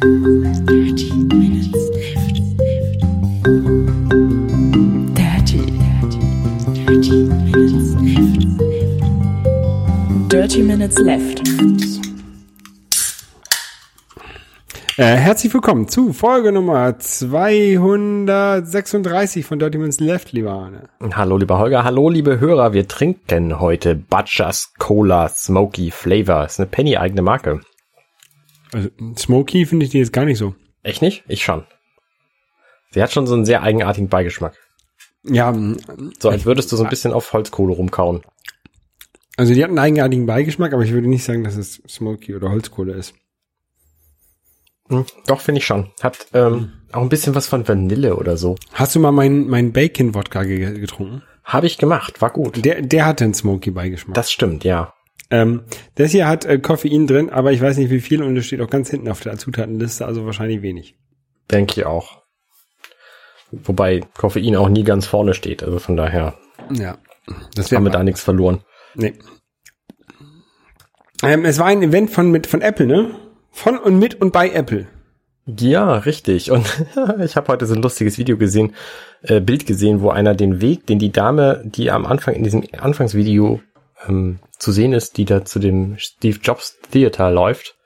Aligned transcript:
Dirty 0.00 1.12
Minutes 1.12 1.76
Left. 1.92 2.40
Dirty, 5.14 5.60
dirty, 5.76 6.24
dirty 6.72 7.28
Minutes 7.28 7.92
Left. 8.00 8.40
Dirty 10.30 10.62
Minutes 10.62 10.96
Left. 11.00 11.42
Äh, 14.96 15.16
herzlich 15.16 15.52
willkommen 15.52 15.86
zu 15.86 16.14
Folge 16.14 16.50
Nummer 16.50 16.98
236 16.98 19.44
von 19.44 19.58
Dirty 19.58 19.76
Minutes 19.76 20.00
Left, 20.00 20.32
lieber 20.32 20.52
Arne. 20.52 20.88
Hallo 21.12 21.36
lieber 21.36 21.58
Holger, 21.58 21.84
hallo 21.84 22.08
liebe 22.08 22.40
Hörer, 22.40 22.72
wir 22.72 22.88
trinken 22.88 23.60
heute 23.60 23.96
Butchers 23.96 24.72
Cola 24.78 25.28
Smoky 25.28 25.90
Flavor. 25.90 26.46
ist 26.46 26.58
eine 26.58 26.70
Penny-eigene 26.70 27.20
Marke. 27.20 27.60
Also, 28.72 28.88
Smoky 29.16 29.66
finde 29.66 29.86
ich 29.86 29.90
die 29.92 29.98
jetzt 29.98 30.12
gar 30.12 30.24
nicht 30.24 30.38
so. 30.38 30.54
Echt 30.82 31.02
nicht? 31.02 31.24
Ich 31.28 31.42
schon. 31.44 31.64
Sie 32.92 33.02
hat 33.02 33.12
schon 33.12 33.26
so 33.26 33.34
einen 33.34 33.44
sehr 33.44 33.62
eigenartigen 33.62 34.08
Beigeschmack. 34.08 34.56
Ja, 35.22 35.54
So 36.18 36.30
als 36.30 36.44
würdest 36.46 36.72
du 36.72 36.76
so 36.76 36.84
ein 36.84 36.90
bisschen 36.90 37.12
auf 37.12 37.32
Holzkohle 37.32 37.74
rumkauen. 37.74 38.22
also 39.36 39.52
die 39.54 39.62
hat 39.62 39.68
einen 39.68 39.78
eigenartigen 39.78 40.26
Beigeschmack, 40.26 40.72
aber 40.72 40.82
ich 40.82 40.92
würde 40.92 41.08
nicht 41.08 41.24
sagen, 41.24 41.44
dass 41.44 41.56
es 41.56 41.82
Smoky 41.88 42.34
oder 42.34 42.50
Holzkohle 42.50 42.94
ist. 42.94 43.14
Hm, 44.88 45.04
doch, 45.26 45.40
finde 45.40 45.58
ich 45.60 45.66
schon. 45.66 45.90
Hat 46.02 46.26
ähm, 46.32 46.72
auch 46.92 47.02
ein 47.02 47.08
bisschen 47.10 47.34
was 47.34 47.46
von 47.46 47.68
Vanille 47.68 48.16
oder 48.16 48.36
so. 48.36 48.56
Hast 48.72 48.94
du 48.94 49.00
mal 49.00 49.12
meinen 49.12 49.48
mein 49.48 49.72
Bacon-Wodka 49.72 50.42
ge 50.44 50.80
getrunken? 50.80 51.22
Habe 51.44 51.66
ich 51.66 51.78
gemacht, 51.78 52.20
war 52.20 52.30
gut. 52.30 52.64
Der, 52.64 52.82
der 52.82 53.06
hatte 53.06 53.24
einen 53.24 53.34
Smoky-Beigeschmack. 53.34 54.14
Das 54.14 54.32
stimmt, 54.32 54.64
ja. 54.64 54.94
Ähm, 55.30 55.62
das 55.94 56.10
hier 56.10 56.26
hat 56.26 56.44
äh, 56.44 56.58
Koffein 56.58 57.06
drin, 57.06 57.30
aber 57.30 57.52
ich 57.52 57.60
weiß 57.60 57.76
nicht 57.76 57.90
wie 57.90 58.00
viel 58.00 58.22
und 58.22 58.36
es 58.36 58.46
steht 58.46 58.60
auch 58.60 58.70
ganz 58.70 58.90
hinten 58.90 59.08
auf 59.08 59.20
der 59.20 59.38
Zutatenliste, 59.38 60.04
also 60.06 60.26
wahrscheinlich 60.26 60.62
wenig. 60.62 60.96
Denke 61.50 61.80
ich 61.80 61.86
auch. 61.86 62.22
Wobei 63.52 64.00
Koffein 64.16 64.56
auch 64.56 64.68
nie 64.68 64.84
ganz 64.84 65.06
vorne 65.06 65.34
steht, 65.34 65.62
also 65.62 65.78
von 65.78 65.96
daher 65.96 66.38
Ja, 66.70 66.98
das 67.54 67.70
haben 67.72 67.84
wir 67.84 67.90
da 67.90 68.02
nichts 68.02 68.22
verloren. 68.22 68.62
Nee. 68.94 69.14
Ähm, 71.22 71.44
es 71.44 71.58
war 71.58 71.66
ein 71.66 71.82
Event 71.82 72.10
von, 72.10 72.30
mit, 72.30 72.46
von 72.46 72.62
Apple, 72.62 72.86
ne? 72.86 73.14
Von 73.50 73.78
und 73.78 73.98
mit 73.98 74.20
und 74.20 74.32
bei 74.32 74.50
Apple. 74.50 74.86
Ja, 75.46 75.94
richtig. 75.98 76.50
Und 76.50 76.66
ich 77.24 77.36
habe 77.36 77.48
heute 77.48 77.66
so 77.66 77.74
ein 77.74 77.82
lustiges 77.82 78.18
Video 78.18 78.36
gesehen, 78.36 78.74
äh, 79.22 79.40
Bild 79.40 79.66
gesehen, 79.66 80.00
wo 80.00 80.10
einer 80.10 80.34
den 80.34 80.60
Weg, 80.60 80.86
den 80.86 80.98
die 80.98 81.12
Dame, 81.12 81.62
die 81.64 81.90
am 81.90 82.06
Anfang 82.06 82.34
in 82.34 82.44
diesem 82.44 82.64
Anfangsvideo 82.78 83.60
ähm, 84.08 84.38
zu 84.58 84.72
sehen 84.72 84.92
ist, 84.92 85.16
die 85.16 85.24
da 85.24 85.44
zu 85.44 85.58
dem 85.58 85.96
Steve 85.98 86.38
Jobs 86.42 86.78
Theater 86.90 87.30
läuft, 87.30 87.76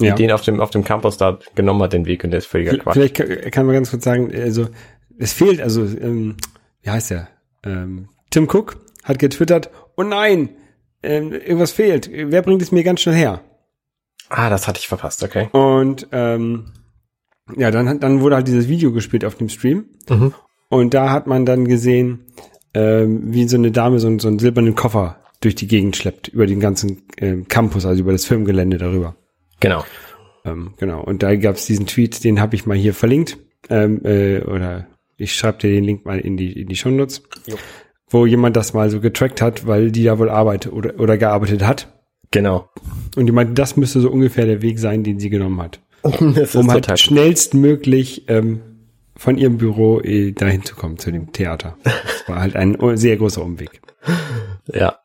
die 0.00 0.06
Ja. 0.06 0.14
den 0.14 0.30
auf 0.32 0.42
dem 0.42 0.60
auf 0.60 0.70
dem 0.70 0.84
Campus 0.84 1.16
da 1.16 1.38
genommen 1.54 1.82
hat, 1.82 1.92
den 1.92 2.06
Weg 2.06 2.24
und 2.24 2.30
der 2.30 2.38
ist 2.38 2.46
völliger 2.46 2.76
Quatsch. 2.78 2.94
Vielleicht 2.94 3.14
kann, 3.14 3.50
kann 3.50 3.66
man 3.66 3.74
ganz 3.74 3.90
kurz 3.90 4.04
sagen, 4.04 4.32
also 4.34 4.68
es 5.18 5.32
fehlt, 5.32 5.60
also 5.60 5.82
ähm, 5.84 6.36
wie 6.82 6.90
heißt 6.90 7.10
der? 7.10 7.28
Ähm, 7.64 8.08
Tim 8.30 8.48
Cook 8.48 8.76
hat 9.04 9.18
getwittert, 9.18 9.70
oh 9.96 10.02
nein, 10.02 10.50
ähm, 11.02 11.32
irgendwas 11.32 11.72
fehlt. 11.72 12.10
Wer 12.12 12.42
bringt 12.42 12.62
es 12.62 12.72
mir 12.72 12.82
ganz 12.82 13.00
schnell 13.00 13.14
her? 13.14 13.40
Ah, 14.30 14.50
das 14.50 14.66
hatte 14.66 14.80
ich 14.80 14.88
verpasst, 14.88 15.22
okay. 15.22 15.48
Und 15.52 16.08
ähm, 16.12 16.72
ja, 17.56 17.70
dann, 17.70 17.88
hat- 17.88 18.02
dann 18.02 18.20
wurde 18.20 18.36
halt 18.36 18.48
dieses 18.48 18.68
Video 18.68 18.90
gespielt 18.92 19.24
auf 19.24 19.34
dem 19.36 19.48
Stream. 19.50 19.86
Mhm. 20.08 20.34
Und 20.70 20.94
da 20.94 21.10
hat 21.10 21.26
man 21.26 21.44
dann 21.46 21.66
gesehen, 21.66 22.26
ähm, 22.72 23.32
wie 23.32 23.46
so 23.46 23.56
eine 23.56 23.70
Dame 23.70 23.98
so, 24.00 24.18
so 24.18 24.26
einen 24.28 24.38
silbernen 24.38 24.74
Koffer 24.74 25.18
durch 25.44 25.54
die 25.54 25.66
Gegend 25.66 25.96
schleppt, 25.96 26.28
über 26.28 26.46
den 26.46 26.60
ganzen 26.60 27.02
ähm, 27.18 27.46
Campus, 27.48 27.86
also 27.86 28.00
über 28.00 28.12
das 28.12 28.24
Firmengelände 28.24 28.78
darüber. 28.78 29.16
Genau. 29.60 29.84
Ähm, 30.44 30.74
genau. 30.78 31.02
Und 31.02 31.22
da 31.22 31.34
gab 31.36 31.56
es 31.56 31.66
diesen 31.66 31.86
Tweet, 31.86 32.24
den 32.24 32.40
habe 32.40 32.54
ich 32.54 32.66
mal 32.66 32.76
hier 32.76 32.94
verlinkt. 32.94 33.38
Ähm, 33.70 34.04
äh, 34.04 34.40
oder 34.42 34.86
ich 35.16 35.34
schreibe 35.34 35.58
dir 35.58 35.70
den 35.70 35.84
Link 35.84 36.04
mal 36.04 36.18
in 36.18 36.36
die, 36.36 36.60
in 36.60 36.68
die 36.68 36.76
Shownotes. 36.76 37.22
Jo. 37.46 37.56
Wo 38.08 38.26
jemand 38.26 38.56
das 38.56 38.74
mal 38.74 38.90
so 38.90 39.00
getrackt 39.00 39.40
hat, 39.40 39.66
weil 39.66 39.90
die 39.90 40.04
da 40.04 40.18
wohl 40.18 40.30
arbeitet 40.30 40.72
oder, 40.72 40.98
oder 40.98 41.16
gearbeitet 41.16 41.66
hat. 41.66 41.92
Genau. 42.30 42.68
Und 43.16 43.26
die 43.26 43.32
meinte, 43.32 43.54
das 43.54 43.76
müsste 43.76 44.00
so 44.00 44.10
ungefähr 44.10 44.46
der 44.46 44.62
Weg 44.62 44.78
sein, 44.78 45.04
den 45.04 45.18
sie 45.18 45.30
genommen 45.30 45.60
hat. 45.60 45.80
Das 46.34 46.54
um 46.54 46.70
halt 46.70 46.98
schnellstmöglich 47.00 48.28
ähm, 48.28 48.60
von 49.16 49.38
ihrem 49.38 49.56
Büro 49.56 50.00
äh, 50.00 50.32
dahin 50.32 50.64
zu 50.64 50.74
kommen, 50.74 50.98
zu 50.98 51.10
dem 51.10 51.32
Theater. 51.32 51.78
Das 51.84 52.28
war 52.28 52.40
halt 52.40 52.56
ein 52.56 52.78
sehr 52.96 53.18
großer 53.18 53.42
Umweg. 53.42 53.82
ja. 54.72 54.98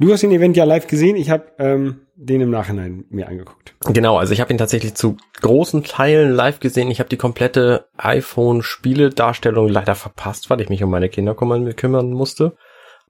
Du 0.00 0.10
hast 0.10 0.22
den 0.22 0.32
Event 0.32 0.56
ja 0.56 0.64
live 0.64 0.86
gesehen, 0.86 1.14
ich 1.16 1.28
habe 1.28 1.52
ähm, 1.58 2.06
den 2.16 2.40
im 2.40 2.50
Nachhinein 2.50 3.04
mir 3.10 3.28
angeguckt. 3.28 3.74
Genau, 3.80 4.16
also 4.16 4.32
ich 4.32 4.40
habe 4.40 4.50
ihn 4.50 4.56
tatsächlich 4.56 4.94
zu 4.94 5.18
großen 5.42 5.84
Teilen 5.84 6.32
live 6.32 6.58
gesehen. 6.58 6.90
Ich 6.90 7.00
habe 7.00 7.10
die 7.10 7.18
komplette 7.18 7.86
iPhone-Spieledarstellung 7.98 9.68
leider 9.68 9.94
verpasst, 9.94 10.48
weil 10.48 10.62
ich 10.62 10.70
mich 10.70 10.82
um 10.82 10.90
meine 10.90 11.10
Kinder 11.10 11.34
kümmern, 11.34 12.12
musste. 12.12 12.56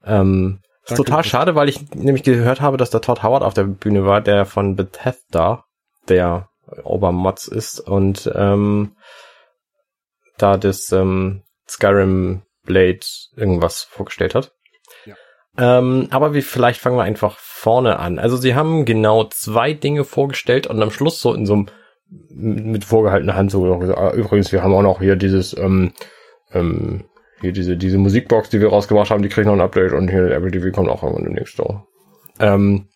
Ähm, 0.03 0.59
ist 0.85 0.97
total 0.97 1.23
schade, 1.23 1.55
weil 1.55 1.69
ich 1.69 1.91
nämlich 1.95 2.23
gehört 2.23 2.59
habe, 2.59 2.75
dass 2.75 2.89
der 2.89 2.99
Todd 2.99 3.23
Howard 3.23 3.43
auf 3.43 3.53
der 3.53 3.63
Bühne 3.63 4.05
war, 4.05 4.19
der 4.19 4.45
von 4.45 4.75
Bethesda, 4.75 5.63
der 6.09 6.49
Obermods 6.83 7.47
ist 7.47 7.79
und 7.79 8.29
ähm, 8.35 8.97
da 10.37 10.57
das 10.57 10.91
ähm, 10.91 11.43
Skyrim 11.69 12.41
Blade 12.65 12.99
irgendwas 13.37 13.83
vorgestellt 13.83 14.35
hat. 14.35 14.51
Ähm, 15.57 16.07
aber 16.11 16.33
wir, 16.33 16.43
vielleicht 16.43 16.79
fangen 16.79 16.97
wir 16.97 17.03
einfach 17.03 17.37
vorne 17.37 17.99
an. 17.99 18.19
Also 18.19 18.37
sie 18.37 18.55
haben 18.55 18.85
genau 18.85 19.25
zwei 19.25 19.73
Dinge 19.73 20.03
vorgestellt 20.03 20.67
und 20.67 20.81
am 20.81 20.91
Schluss 20.91 21.19
so 21.19 21.33
in 21.33 21.45
so 21.45 21.53
einem 21.53 21.67
mit 22.29 22.83
vorgehaltener 22.83 23.35
Hand 23.35 23.51
so 23.51 23.63
ah, 23.65 24.11
übrigens, 24.13 24.51
wir 24.51 24.63
haben 24.63 24.73
auch 24.73 24.81
noch 24.81 24.99
hier 24.99 25.15
dieses 25.15 25.57
ähm, 25.57 25.93
ähm, 26.51 27.05
hier 27.39 27.53
diese 27.53 27.77
diese 27.77 27.97
Musikbox, 27.97 28.49
die 28.49 28.59
wir 28.59 28.69
rausgebracht 28.69 29.11
haben, 29.11 29.23
die 29.23 29.29
kriegt 29.29 29.47
noch 29.47 29.53
ein 29.53 29.61
Update 29.61 29.93
und 29.93 30.09
hier 30.09 30.31
Apple 30.31 30.51
TV 30.51 30.71
kommt 30.71 30.89
auch 30.89 31.03
irgendwann 31.03 31.25
demnächst 31.25 31.57
so. 31.57 31.83
Ähm, 32.39 32.87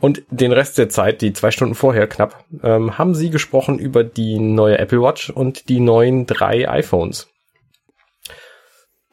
und 0.00 0.22
den 0.30 0.52
Rest 0.52 0.78
der 0.78 0.88
Zeit, 0.88 1.20
die 1.20 1.32
zwei 1.32 1.50
Stunden 1.50 1.74
vorher 1.74 2.06
knapp, 2.06 2.44
ähm, 2.62 2.96
haben 2.98 3.14
sie 3.14 3.30
gesprochen 3.30 3.78
über 3.78 4.02
die 4.02 4.38
neue 4.38 4.78
Apple 4.78 5.02
Watch 5.02 5.30
und 5.30 5.68
die 5.68 5.80
neuen 5.80 6.26
drei 6.26 6.68
iPhones. 6.68 7.28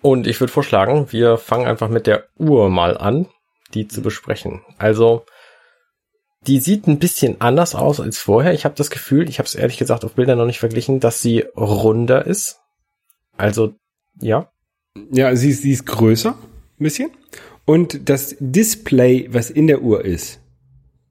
Und 0.01 0.27
ich 0.27 0.39
würde 0.39 0.53
vorschlagen, 0.53 1.11
wir 1.11 1.37
fangen 1.37 1.65
einfach 1.65 1.89
mit 1.89 2.07
der 2.07 2.25
Uhr 2.37 2.69
mal 2.69 2.97
an, 2.97 3.27
die 3.73 3.87
zu 3.87 4.01
besprechen. 4.01 4.61
Also, 4.77 5.25
die 6.45 6.59
sieht 6.59 6.87
ein 6.87 6.99
bisschen 6.99 7.41
anders 7.41 7.75
aus 7.75 7.99
als 7.99 8.19
vorher. 8.19 8.53
Ich 8.53 8.63
habe 8.63 8.75
das 8.75 8.89
Gefühl, 8.89 9.27
ich 9.27 9.39
habe 9.39 9.47
es 9.47 9.55
ehrlich 9.55 9.77
gesagt 9.77 10.05
auf 10.05 10.13
Bildern 10.13 10.37
noch 10.37 10.45
nicht 10.45 10.59
verglichen, 10.59 10.99
dass 10.99 11.21
sie 11.21 11.45
runder 11.55 12.25
ist. 12.25 12.61
Also, 13.35 13.73
ja. 14.19 14.51
Ja, 15.11 15.35
sie 15.35 15.49
ist, 15.49 15.61
sie 15.63 15.71
ist 15.71 15.85
größer, 15.85 16.31
ein 16.31 16.83
bisschen. 16.83 17.11
Und 17.65 18.09
das 18.09 18.35
Display, 18.39 19.27
was 19.31 19.49
in 19.49 19.67
der 19.67 19.81
Uhr 19.81 20.05
ist, 20.05 20.39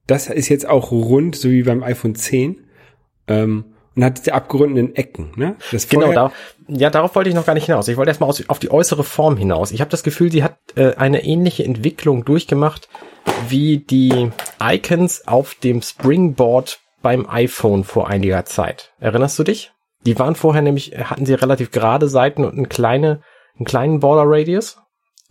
das 0.07 0.27
ist 0.27 0.49
jetzt 0.49 0.65
auch 0.65 0.91
rund, 0.91 1.35
so 1.35 1.49
wie 1.49 1.63
beim 1.63 1.83
iPhone 1.83 2.15
10. 2.15 2.65
Ähm, 3.27 3.65
und 3.97 4.03
hat 4.03 4.19
diese 4.19 4.33
abgerundeten 4.33 4.95
Ecken. 4.95 5.31
Ne? 5.35 5.55
Das 5.71 5.89
Genau, 5.89 6.13
da, 6.13 6.31
ja, 6.67 6.91
darauf 6.91 7.15
wollte 7.15 7.29
ich 7.29 7.35
noch 7.35 7.47
gar 7.47 7.55
nicht 7.55 7.65
hinaus. 7.65 7.87
Ich 7.87 7.97
wollte 7.97 8.11
erstmal 8.11 8.29
aus, 8.29 8.47
auf 8.47 8.59
die 8.59 8.69
äußere 8.69 9.03
Form 9.03 9.37
hinaus. 9.37 9.71
Ich 9.71 9.81
habe 9.81 9.89
das 9.89 10.03
Gefühl, 10.03 10.31
sie 10.31 10.43
hat 10.43 10.57
äh, 10.75 10.93
eine 10.95 11.25
ähnliche 11.25 11.65
Entwicklung 11.65 12.23
durchgemacht 12.23 12.87
wie 13.49 13.79
die 13.79 14.31
Icons 14.61 15.27
auf 15.27 15.55
dem 15.55 15.81
Springboard 15.81 16.79
beim 17.01 17.27
iPhone 17.27 17.83
vor 17.83 18.07
einiger 18.07 18.45
Zeit. 18.45 18.91
Erinnerst 18.99 19.37
du 19.39 19.43
dich? 19.43 19.71
Die 20.05 20.17
waren 20.19 20.35
vorher 20.35 20.61
nämlich, 20.61 20.91
hatten 20.97 21.25
sie 21.25 21.33
relativ 21.33 21.71
gerade 21.71 22.07
Seiten 22.07 22.45
und 22.45 22.55
eine 22.55 22.67
kleine, 22.67 23.21
einen 23.55 23.65
kleinen 23.65 23.99
Border 23.99 24.23
Radius. 24.25 24.77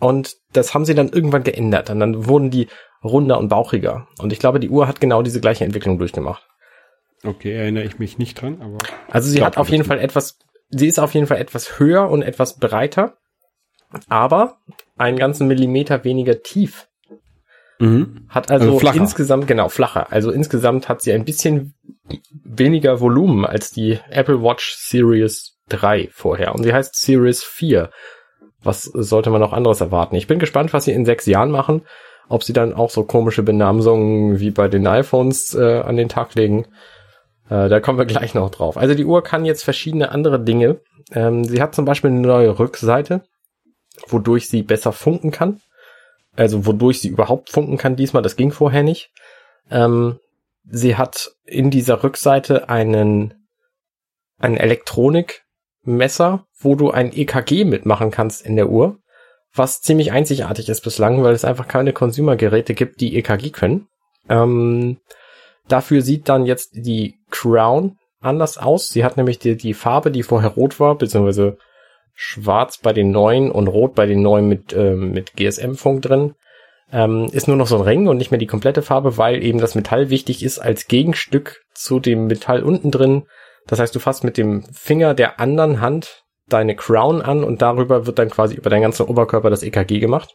Und 0.01 0.35
das 0.53 0.75
haben 0.75 0.85
sie 0.85 0.95
dann 0.95 1.09
irgendwann 1.09 1.45
geändert. 1.45 1.89
Und 1.89 2.01
dann 2.01 2.27
wurden 2.27 2.51
die 2.51 2.67
runder 3.05 3.39
und 3.39 3.49
bauchiger. 3.49 4.09
Und 4.19 4.33
ich 4.33 4.41
glaube, 4.41 4.59
die 4.59 4.69
Uhr 4.69 4.89
hat 4.89 5.01
genau 5.01 5.23
diese 5.23 5.41
gleiche 5.41 5.65
Entwicklung 5.65 5.99
durchgemacht. 5.99 6.47
Okay, 7.25 7.53
erinnere 7.53 7.85
ich 7.85 7.99
mich 7.99 8.19
nicht 8.19 8.41
dran, 8.41 8.61
aber 8.61 8.79
Also 9.11 9.31
sie 9.31 9.43
hat 9.45 9.57
auf 9.57 9.69
jeden. 9.69 9.85
Fall 9.85 9.99
etwas, 9.99 10.39
sie 10.71 10.87
ist 10.87 10.99
auf 10.99 11.15
jeden 11.15 11.27
Fall 11.27 11.39
etwas 11.39 11.79
höher 11.79 12.11
und 12.11 12.23
etwas 12.23 12.59
breiter, 12.59 13.17
aber 14.09 14.59
einen 14.97 15.19
ganzen 15.19 15.47
Millimeter 15.49 16.05
weniger 16.05 16.43
tief. 16.43 16.89
mhm. 17.79 18.27
Hat 18.29 18.51
also, 18.51 18.79
Also 18.79 18.89
insgesamt, 19.01 19.47
genau, 19.47 19.69
flacher. 19.69 20.13
Also 20.13 20.31
insgesamt 20.31 20.89
hat 20.89 21.03
sie 21.03 21.13
ein 21.13 21.25
bisschen 21.25 21.75
weniger 22.45 23.01
Volumen 23.01 23.45
als 23.45 23.71
die 23.71 23.99
Apple 24.11 24.43
Watch 24.43 24.77
Series 24.77 25.59
3 25.69 26.11
vorher. 26.13 26.55
Und 26.55 26.63
sie 26.63 26.73
heißt 26.73 26.95
Series 26.95 27.43
4. 27.43 27.91
Was 28.63 28.85
sollte 28.85 29.31
man 29.31 29.41
noch 29.41 29.53
anderes 29.53 29.81
erwarten? 29.81 30.17
Ich 30.17 30.27
bin 30.27 30.39
gespannt, 30.39 30.73
was 30.73 30.85
sie 30.85 30.93
in 30.93 31.05
sechs 31.05 31.27
Jahren 31.27 31.51
machen. 31.51 31.83
Ob 32.29 32.43
sie 32.43 32.53
dann 32.53 32.75
auch 32.75 32.91
so 32.91 33.05
komische 33.05 33.43
Benamsungen 33.45 34.41
wie 34.41 34.51
bei 34.51 34.67
den 34.69 34.87
iPhones 34.87 35.55
äh, 35.55 35.81
an 35.81 35.97
den 35.97 36.09
Tag 36.09 36.35
legen. 36.35 36.67
Äh, 37.49 37.69
da 37.69 37.81
kommen 37.81 37.99
wir 37.99 38.07
gleich 38.07 38.35
noch 38.35 38.51
drauf. 38.51 38.77
Also 38.77 38.95
die 38.95 39.05
Uhr 39.05 39.23
kann 39.23 39.45
jetzt 39.45 39.65
verschiedene 39.65 40.11
andere 40.11 40.41
Dinge. 40.41 40.81
Ähm, 41.13 41.45
sie 41.45 41.63
hat 41.63 41.75
zum 41.75 41.85
Beispiel 41.85 42.11
eine 42.11 42.21
neue 42.21 42.59
Rückseite, 42.59 43.23
wodurch 44.09 44.49
sie 44.49 44.63
besser 44.63 44.93
funken 44.93 45.31
kann. 45.31 45.61
Also 46.35 46.67
wodurch 46.67 47.01
sie 47.01 47.09
überhaupt 47.09 47.51
funken 47.51 47.79
kann 47.79 47.97
diesmal. 47.97 48.23
Das 48.23 48.37
ging 48.37 48.53
vorher 48.53 48.83
nicht. 48.83 49.11
Ähm, 49.71 50.19
sie 50.65 50.97
hat 50.97 51.33
in 51.45 51.71
dieser 51.71 52.03
Rückseite 52.03 52.69
einen, 52.69 53.35
ein 54.39 54.57
Elektronikmesser, 54.57 56.45
wo 56.59 56.75
du 56.75 56.91
ein 56.91 57.13
EKG 57.17 57.65
mitmachen 57.65 58.11
kannst 58.11 58.45
in 58.45 58.57
der 58.57 58.69
Uhr, 58.69 58.99
was 59.55 59.81
ziemlich 59.81 60.13
einzigartig 60.13 60.69
ist 60.69 60.83
bislang, 60.83 61.23
weil 61.23 61.35
es 61.35 61.45
einfach 61.45 61.69
keine 61.69 61.93
Consumer-Geräte 61.93 62.75
gibt, 62.75 63.01
die 63.01 63.17
EKG 63.17 63.51
können. 63.51 63.89
Ähm, 64.29 64.99
dafür 65.69 66.03
sieht 66.03 66.29
dann 66.29 66.47
jetzt 66.47 66.71
die 66.75 67.17
Crown 67.31 67.97
anders 68.21 68.59
aus. 68.59 68.89
Sie 68.89 69.05
hat 69.05 69.17
nämlich 69.17 69.39
die, 69.39 69.57
die 69.57 69.75
Farbe, 69.75 70.11
die 70.11 70.23
vorher 70.23 70.51
rot 70.51 70.81
war, 70.81 70.97
beziehungsweise 70.97 71.59
schwarz 72.15 72.79
bei 72.79 72.93
den 72.93 73.11
neuen 73.11 73.51
und 73.51 73.69
rot 73.69 73.95
bei 73.95 74.07
den 74.07 74.23
neuen 74.23 74.49
mit, 74.49 74.73
ähm, 74.73 75.13
mit 75.13 75.37
GSM-Funk 75.37 76.03
drin. 76.03 76.35
Ähm, 76.91 77.29
ist 77.33 77.49
nur 77.49 77.57
noch 77.57 77.67
so 77.67 77.77
ein 77.77 77.83
Ring 77.83 78.09
und 78.09 78.17
nicht 78.17 78.31
mehr 78.31 78.39
die 78.39 78.47
komplette 78.47 78.81
Farbe, 78.81 79.19
weil 79.19 79.43
eben 79.43 79.61
das 79.61 79.75
Metall 79.75 80.09
wichtig 80.09 80.43
ist 80.43 80.59
als 80.59 80.87
Gegenstück 80.87 81.63
zu 81.75 82.01
dem 82.01 82.27
Metall 82.27 82.63
unten 82.63 82.91
drin. 82.91 83.25
Das 83.67 83.81
heißt, 83.81 83.95
du 83.95 83.99
fasst 83.99 84.25
mit 84.25 84.37
dem 84.37 84.63
Finger 84.73 85.13
der 85.13 85.41
anderen 85.41 85.81
Hand 85.81 86.23
deine 86.49 86.77
Crown 86.77 87.23
an 87.23 87.43
und 87.43 87.61
darüber 87.61 88.07
wird 88.07 88.19
dann 88.19 88.31
quasi 88.31 88.55
über 88.55 88.71
deinen 88.71 88.83
ganzen 88.83 89.07
Oberkörper 89.07 89.51
das 89.51 89.65
EKG 89.65 89.99
gemacht. 89.99 90.35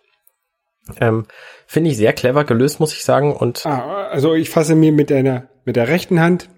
Ähm, 1.00 1.26
Finde 1.68 1.90
ich 1.92 1.98
sehr 1.98 2.14
clever 2.14 2.44
gelöst, 2.44 2.80
muss 2.80 2.94
ich 2.94 3.04
sagen. 3.04 3.36
Und 3.36 3.66
Ah, 3.66 4.08
also 4.08 4.34
ich 4.34 4.50
fasse 4.50 4.76
mir 4.76 4.92
mit 4.92 5.12
einer, 5.12 5.48
mit 5.66 5.76
der 5.76 5.88
rechten 5.88 6.20
Hand 6.20 6.50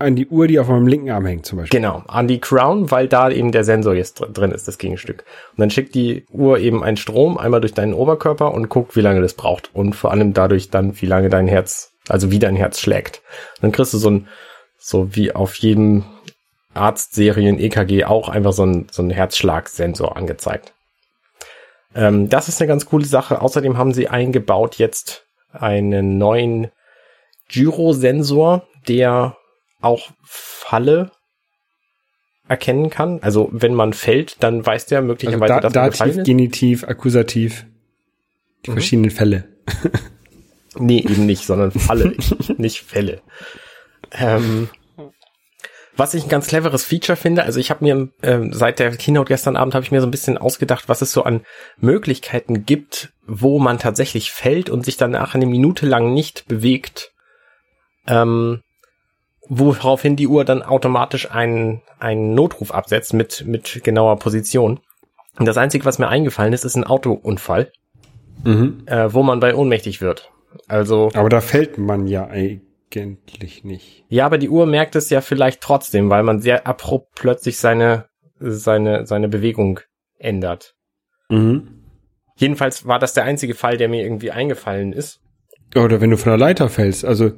an 0.00 0.14
die 0.14 0.28
Uhr, 0.28 0.46
die 0.46 0.60
auf 0.60 0.68
meinem 0.68 0.86
linken 0.86 1.10
Arm 1.10 1.26
hängt, 1.26 1.44
zum 1.44 1.58
Beispiel. 1.58 1.80
Genau, 1.80 2.04
an 2.06 2.28
die 2.28 2.38
Crown, 2.40 2.90
weil 2.92 3.08
da 3.08 3.30
eben 3.30 3.50
der 3.50 3.64
Sensor 3.64 3.94
jetzt 3.94 4.20
dr- 4.20 4.28
drin 4.30 4.52
ist, 4.52 4.68
das 4.68 4.78
Gegenstück. 4.78 5.24
Und 5.50 5.58
dann 5.58 5.70
schickt 5.70 5.94
die 5.96 6.24
Uhr 6.30 6.58
eben 6.60 6.84
einen 6.84 6.96
Strom 6.96 7.36
einmal 7.36 7.60
durch 7.60 7.74
deinen 7.74 7.94
Oberkörper 7.94 8.54
und 8.54 8.68
guckt, 8.68 8.94
wie 8.94 9.00
lange 9.00 9.20
das 9.20 9.34
braucht. 9.34 9.74
Und 9.74 9.94
vor 9.96 10.12
allem 10.12 10.34
dadurch 10.34 10.70
dann, 10.70 11.00
wie 11.00 11.06
lange 11.06 11.30
dein 11.30 11.48
Herz, 11.48 11.94
also 12.06 12.30
wie 12.30 12.38
dein 12.38 12.54
Herz 12.54 12.78
schlägt. 12.78 13.22
Und 13.56 13.62
dann 13.64 13.72
kriegst 13.72 13.92
du 13.92 13.98
so 13.98 14.10
ein, 14.10 14.28
so 14.78 15.16
wie 15.16 15.32
auf 15.34 15.56
jedem 15.56 16.04
Arztserien 16.74 17.58
EKG 17.58 18.04
auch 18.04 18.28
einfach 18.28 18.52
so 18.52 18.64
ein, 18.64 18.86
so 18.92 19.02
ein 19.02 19.10
Herzschlagsensor 19.10 20.16
angezeigt. 20.16 20.74
Ähm, 21.98 22.28
das 22.28 22.48
ist 22.48 22.60
eine 22.60 22.68
ganz 22.68 22.86
coole 22.86 23.04
Sache. 23.04 23.42
Außerdem 23.42 23.76
haben 23.76 23.92
sie 23.92 24.06
eingebaut 24.08 24.76
jetzt 24.76 25.26
einen 25.50 26.16
neuen 26.16 26.68
Gyrosensor, 27.48 28.68
der 28.86 29.36
auch 29.80 30.10
Falle 30.22 31.10
erkennen 32.46 32.88
kann. 32.88 33.18
Also 33.20 33.48
wenn 33.50 33.74
man 33.74 33.94
fällt, 33.94 34.42
dann 34.44 34.64
weiß 34.64 34.86
der 34.86 34.98
Also 34.98 35.08
möglicherweise, 35.08 35.54
da, 35.54 35.60
dass 35.60 35.74
man 35.74 35.84
Dativ, 35.84 35.92
gefallen 35.92 36.18
ist. 36.20 36.26
Genitiv, 36.26 36.84
Akkusativ, 36.84 37.66
die 38.64 38.70
verschiedenen 38.70 39.10
Fälle. 39.10 39.48
Nee, 40.78 41.00
eben 41.00 41.26
nicht, 41.26 41.44
sondern 41.46 41.72
Falle, 41.72 42.14
nicht 42.58 42.82
Fälle. 42.82 43.22
Ähm, 44.12 44.68
was 45.98 46.14
ich 46.14 46.24
ein 46.24 46.28
ganz 46.28 46.46
cleveres 46.46 46.84
Feature 46.84 47.16
finde, 47.16 47.42
also 47.42 47.58
ich 47.58 47.70
habe 47.70 47.84
mir 47.84 48.08
ähm, 48.22 48.52
seit 48.52 48.78
der 48.78 48.96
Keynote 48.96 49.28
gestern 49.28 49.56
Abend 49.56 49.74
habe 49.74 49.84
ich 49.84 49.90
mir 49.90 50.00
so 50.00 50.06
ein 50.06 50.12
bisschen 50.12 50.38
ausgedacht, 50.38 50.88
was 50.88 51.02
es 51.02 51.12
so 51.12 51.24
an 51.24 51.42
Möglichkeiten 51.76 52.64
gibt, 52.64 53.12
wo 53.26 53.58
man 53.58 53.78
tatsächlich 53.78 54.30
fällt 54.30 54.70
und 54.70 54.84
sich 54.84 54.96
danach 54.96 55.34
eine 55.34 55.46
Minute 55.46 55.86
lang 55.86 56.14
nicht 56.14 56.46
bewegt, 56.46 57.12
ähm, 58.06 58.62
woraufhin 59.48 60.14
die 60.14 60.28
Uhr 60.28 60.44
dann 60.44 60.62
automatisch 60.62 61.30
einen, 61.30 61.82
einen 61.98 62.34
Notruf 62.34 62.70
absetzt 62.70 63.12
mit, 63.12 63.44
mit 63.46 63.82
genauer 63.82 64.18
Position. 64.18 64.80
Und 65.38 65.46
das 65.46 65.56
Einzige, 65.56 65.84
was 65.84 65.98
mir 65.98 66.08
eingefallen 66.08 66.52
ist, 66.52 66.64
ist 66.64 66.76
ein 66.76 66.84
Autounfall, 66.84 67.72
Mhm. 68.44 68.84
äh, 68.86 69.12
wo 69.12 69.24
man 69.24 69.40
bei 69.40 69.52
ohnmächtig 69.52 70.00
wird. 70.00 70.30
Also 70.68 71.10
Aber 71.14 71.28
da 71.28 71.40
fällt 71.40 71.76
man 71.76 72.06
ja 72.06 72.28
eigentlich 72.96 73.64
nicht. 73.64 74.04
Ja, 74.08 74.26
aber 74.26 74.38
die 74.38 74.48
Uhr 74.48 74.66
merkt 74.66 74.96
es 74.96 75.10
ja 75.10 75.20
vielleicht 75.20 75.60
trotzdem, 75.60 76.10
weil 76.10 76.22
man 76.22 76.40
sehr 76.40 76.66
abrupt 76.66 77.14
plötzlich 77.14 77.58
seine, 77.58 78.06
seine, 78.38 79.06
seine 79.06 79.28
Bewegung 79.28 79.80
ändert. 80.18 80.74
Mhm. 81.28 81.68
Jedenfalls 82.36 82.86
war 82.86 82.98
das 82.98 83.14
der 83.14 83.24
einzige 83.24 83.54
Fall, 83.54 83.76
der 83.76 83.88
mir 83.88 84.02
irgendwie 84.02 84.30
eingefallen 84.30 84.92
ist. 84.92 85.20
Oder 85.74 86.00
wenn 86.00 86.10
du 86.10 86.16
von 86.16 86.30
der 86.30 86.38
Leiter 86.38 86.68
fällst. 86.68 87.04
Also 87.04 87.32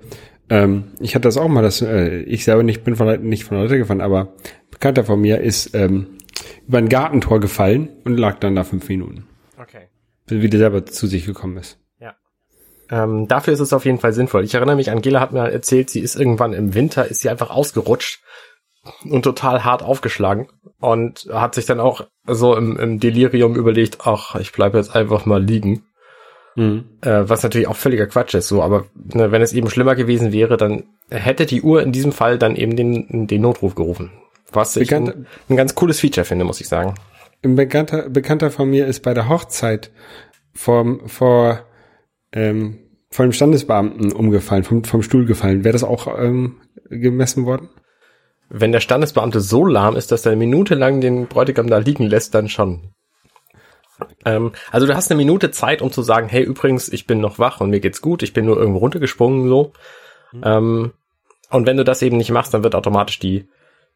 ähm, 0.51 0.93
ich 1.01 1.15
hatte 1.15 1.29
das 1.29 1.37
auch 1.37 1.49
mal, 1.49 1.63
dass 1.63 1.81
äh, 1.81 2.21
ich 2.23 2.45
selber 2.45 2.63
nicht 2.63 2.85
bin 2.85 2.97
von 2.97 3.07
der, 3.07 3.19
nicht 3.19 3.45
von 3.45 3.57
der 3.57 3.65
Leiter 3.65 3.79
gefallen, 3.79 4.01
aber 4.01 4.21
ein 4.21 4.71
Bekannter 4.71 5.05
von 5.05 5.21
mir 5.21 5.41
ist 5.41 5.75
ähm, 5.75 6.19
über 6.67 6.79
ein 6.79 6.89
Gartentor 6.89 7.41
gefallen 7.41 7.89
und 8.05 8.17
lag 8.17 8.39
dann 8.39 8.55
da 8.55 8.65
fünf 8.65 8.89
Minuten, 8.89 9.27
Okay. 9.61 9.89
bis 10.27 10.43
wieder 10.43 10.59
selber 10.59 10.85
zu 10.87 11.07
sich 11.07 11.27
gekommen 11.27 11.57
ist. 11.57 11.79
Ähm, 12.91 13.29
dafür 13.29 13.55
ist 13.55 13.61
es 13.61 13.73
auf 13.73 13.85
jeden 13.85 13.99
Fall 13.99 14.13
sinnvoll. 14.13 14.45
Ich 14.45 14.55
erinnere 14.55 14.77
mich, 14.77 14.91
Angela 14.91 15.21
hat 15.21 15.33
mir 15.33 15.51
erzählt, 15.51 15.91
sie 15.91 16.01
ist 16.01 16.17
irgendwann 16.17 16.53
im 16.53 16.75
Winter, 16.75 17.07
ist 17.07 17.21
sie 17.21 17.31
einfach 17.31 17.51
ausgerutscht 17.51 18.21
und 19.05 19.23
total 19.23 19.65
hart 19.65 19.83
aufgeschlagen 19.83 20.49
und 20.81 21.29
hat 21.31 21.55
sich 21.55 21.67
dann 21.67 21.81
auch 21.81 22.07
so 22.27 22.57
im, 22.57 22.77
im 22.79 22.99
Delirium 22.99 23.55
überlegt, 23.55 23.99
ach, 24.05 24.35
ich 24.37 24.53
bleibe 24.53 24.79
jetzt 24.79 24.97
einfach 24.97 25.27
mal 25.27 25.43
liegen. 25.43 25.85
Mhm. 26.57 26.99
Äh, 27.03 27.29
was 27.29 27.43
natürlich 27.43 27.69
auch 27.69 27.77
völliger 27.77 28.07
Quatsch 28.07 28.35
ist, 28.35 28.49
so, 28.49 28.63
aber 28.63 28.87
ne, 28.95 29.31
wenn 29.31 29.43
es 29.43 29.53
eben 29.53 29.71
schlimmer 29.71 29.95
gewesen 29.95 30.33
wäre, 30.33 30.57
dann 30.57 30.85
hätte 31.09 31.47
die 31.47 31.63
Uhr 31.63 31.83
in 31.83 31.93
diesem 31.93 32.11
Fall 32.11 32.39
dann 32.39 32.57
eben 32.57 32.75
den, 32.75 33.29
den 33.29 33.41
Notruf 33.41 33.77
gerufen. 33.77 34.11
Was 34.53 34.77
ich 34.77 34.93
ein, 34.93 35.27
ein 35.49 35.57
ganz 35.57 35.77
cooles 35.77 36.01
Feature 36.01 36.25
finde, 36.25 36.45
muss 36.45 36.61
ich 36.61 36.67
sagen. 36.67 36.95
Ein 37.45 37.55
Bekannter, 37.55 38.09
Bekannter 38.09 38.51
von 38.51 38.69
mir 38.69 38.87
ist 38.87 39.01
bei 39.01 39.15
der 39.15 39.29
Hochzeit 39.29 39.93
vom, 40.53 41.09
vor, 41.09 41.61
ähm, 42.33 42.79
von 43.11 43.25
einem 43.25 43.33
Standesbeamten 43.33 44.13
umgefallen, 44.13 44.65
vom, 44.65 44.85
vom 44.85 45.03
Stuhl 45.03 45.25
gefallen. 45.25 45.65
Wäre 45.65 45.73
das 45.73 45.85
auch 45.85 46.07
ähm, 46.19 46.61
gemessen 46.89 47.45
worden? 47.45 47.69
Wenn 48.49 48.73
der 48.73 48.81
Standesbeamte 48.81 49.41
so 49.41 49.65
lahm 49.65 49.97
ist, 49.97 50.13
dass 50.13 50.27
er 50.27 50.33
eine 50.33 50.39
Minute 50.39 50.75
lang 50.75 51.01
den 51.01 51.27
Bräutigam 51.27 51.69
da 51.69 51.79
liegen 51.79 52.07
lässt, 52.07 52.35
dann 52.35 52.49
schon. 52.49 52.93
Ähm, 54.25 54.53
also 54.71 54.87
du 54.87 54.95
hast 54.95 55.11
eine 55.11 55.19
Minute 55.19 55.51
Zeit, 55.51 55.83
um 55.83 55.93
zu 55.93 56.03
sagen, 56.03 56.29
hey, 56.29 56.43
übrigens, 56.43 56.89
ich 56.89 57.07
bin 57.07 57.21
noch 57.21 57.39
wach 57.39 57.61
und 57.61 57.71
mir 57.71 57.81
geht's 57.81 58.01
gut, 58.01 58.23
ich 58.23 58.33
bin 58.33 58.47
nur 58.47 58.57
irgendwo 58.57 58.79
runtergesprungen, 58.79 59.49
so. 59.49 59.73
Ähm, 60.43 60.93
und 61.51 61.67
wenn 61.67 61.77
du 61.77 61.85
das 61.85 62.03
eben 62.03 62.17
nicht 62.17 62.31
machst, 62.31 62.55
dann 62.55 62.63
wird 62.63 62.75
automatisch 62.75 63.19
die 63.19 63.49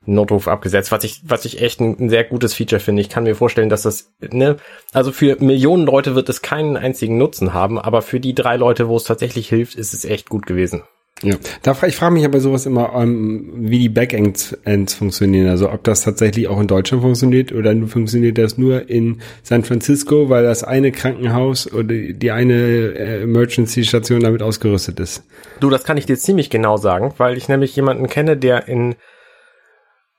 Notruf 0.07 0.49
abgesetzt, 0.49 0.93
was 0.93 1.05
ich, 1.05 1.23
was 1.25 1.45
ich 1.45 1.61
echt 1.61 1.81
ein, 1.81 1.97
ein 1.99 2.09
sehr 2.09 2.25
gutes 2.25 2.55
Feature 2.55 2.81
finde. 2.81 3.03
Ich 3.03 3.09
kann 3.09 3.25
mir 3.25 3.35
vorstellen, 3.35 3.69
dass 3.69 3.83
das, 3.83 4.13
ne, 4.21 4.57
also 4.93 5.13
für 5.13 5.37
Millionen 5.41 5.87
Leute 5.87 6.15
wird 6.15 6.29
es 6.29 6.43
keinen 6.43 6.77
einzigen 6.77 7.19
Nutzen 7.19 7.55
haben, 7.55 7.79
aber 7.79 8.03
für 8.03 8.21
die 8.21 8.35
drei 8.35 8.57
Leute, 8.57 8.89
wo 8.89 8.97
es 8.97 9.05
tatsächlich 9.05 9.49
hilft, 9.49 9.75
ist 9.77 9.95
es 9.95 10.05
echt 10.05 10.29
gut 10.29 10.47
gewesen. 10.47 10.83
Ja, 11.23 11.37
da 11.63 11.75
fra 11.75 11.87
ich 11.87 11.97
frage 11.97 12.13
mich 12.13 12.25
aber 12.25 12.41
sowas 12.41 12.67
immer, 12.67 12.93
ähm, 12.95 13.51
wie 13.57 13.79
die 13.79 13.89
Backends 13.89 14.53
Ends 14.65 14.95
funktionieren. 14.95 15.49
Also 15.49 15.71
ob 15.71 15.85
das 15.85 16.03
tatsächlich 16.03 16.49
auch 16.49 16.61
in 16.61 16.67
Deutschland 16.67 17.03
funktioniert 17.03 17.53
oder 17.53 17.73
nur 17.73 17.89
funktioniert 17.89 18.37
das 18.37 18.59
nur 18.59 18.91
in 18.91 19.21
San 19.43 19.63
Francisco, 19.63 20.29
weil 20.29 20.43
das 20.43 20.65
eine 20.65 20.91
Krankenhaus 20.91 21.73
oder 21.73 21.95
die 21.95 22.31
eine 22.31 22.55
äh, 22.55 23.23
Emergency-Station 23.23 24.21
damit 24.21 24.43
ausgerüstet 24.43 24.99
ist. 25.01 25.23
Du, 25.61 25.71
das 25.71 25.85
kann 25.85 25.97
ich 25.97 26.07
dir 26.07 26.19
ziemlich 26.19 26.51
genau 26.51 26.77
sagen, 26.77 27.15
weil 27.17 27.37
ich 27.37 27.49
nämlich 27.49 27.75
jemanden 27.77 28.09
kenne, 28.09 28.37
der 28.37 28.69
in, 28.69 28.97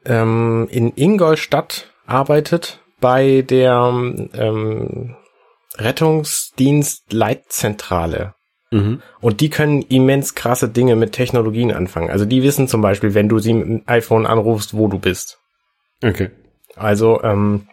ähm, 0.05 0.67
in 0.71 0.93
Ingolstadt 0.95 1.91
arbeitet 2.05 2.79
bei 2.99 3.41
der 3.41 3.91
ähm, 4.33 5.15
Rettungsdienst-Leitzentrale. 5.77 8.33
Mhm. 8.71 9.01
Und 9.21 9.41
die 9.41 9.49
können 9.49 9.81
immens 9.83 10.35
krasse 10.35 10.69
Dinge 10.69 10.95
mit 10.95 11.11
Technologien 11.11 11.71
anfangen. 11.71 12.09
Also 12.09 12.25
die 12.25 12.43
wissen 12.43 12.67
zum 12.67 12.81
Beispiel, 12.81 13.13
wenn 13.13 13.29
du 13.29 13.39
sie 13.39 13.53
mit 13.53 13.67
dem 13.67 13.83
iPhone 13.85 14.25
anrufst, 14.25 14.75
wo 14.75 14.87
du 14.87 14.99
bist. 14.99 15.39
Okay. 16.03 16.31
Also 16.75 17.21
ähm, 17.23 17.67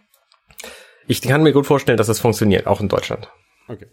ich 1.07 1.23
kann 1.23 1.43
mir 1.43 1.53
gut 1.53 1.67
vorstellen, 1.67 1.99
dass 1.99 2.09
es 2.09 2.21
funktioniert, 2.21 2.67
auch 2.67 2.81
in 2.81 2.89
Deutschland. 2.89 3.29
Okay. 3.69 3.87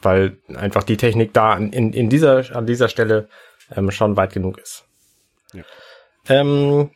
weil 0.00 0.38
einfach 0.54 0.84
die 0.84 0.96
Technik 0.96 1.34
da 1.34 1.52
an- 1.52 1.72
in, 1.72 1.92
in 1.92 2.08
dieser, 2.08 2.54
an 2.54 2.66
dieser 2.66 2.88
Stelle 2.88 3.28
ähm, 3.74 3.90
schon 3.90 4.16
weit 4.16 4.32
genug 4.32 4.58
ist. 4.58 4.84
Ja. 5.52 5.64
Ähm, 6.28 6.90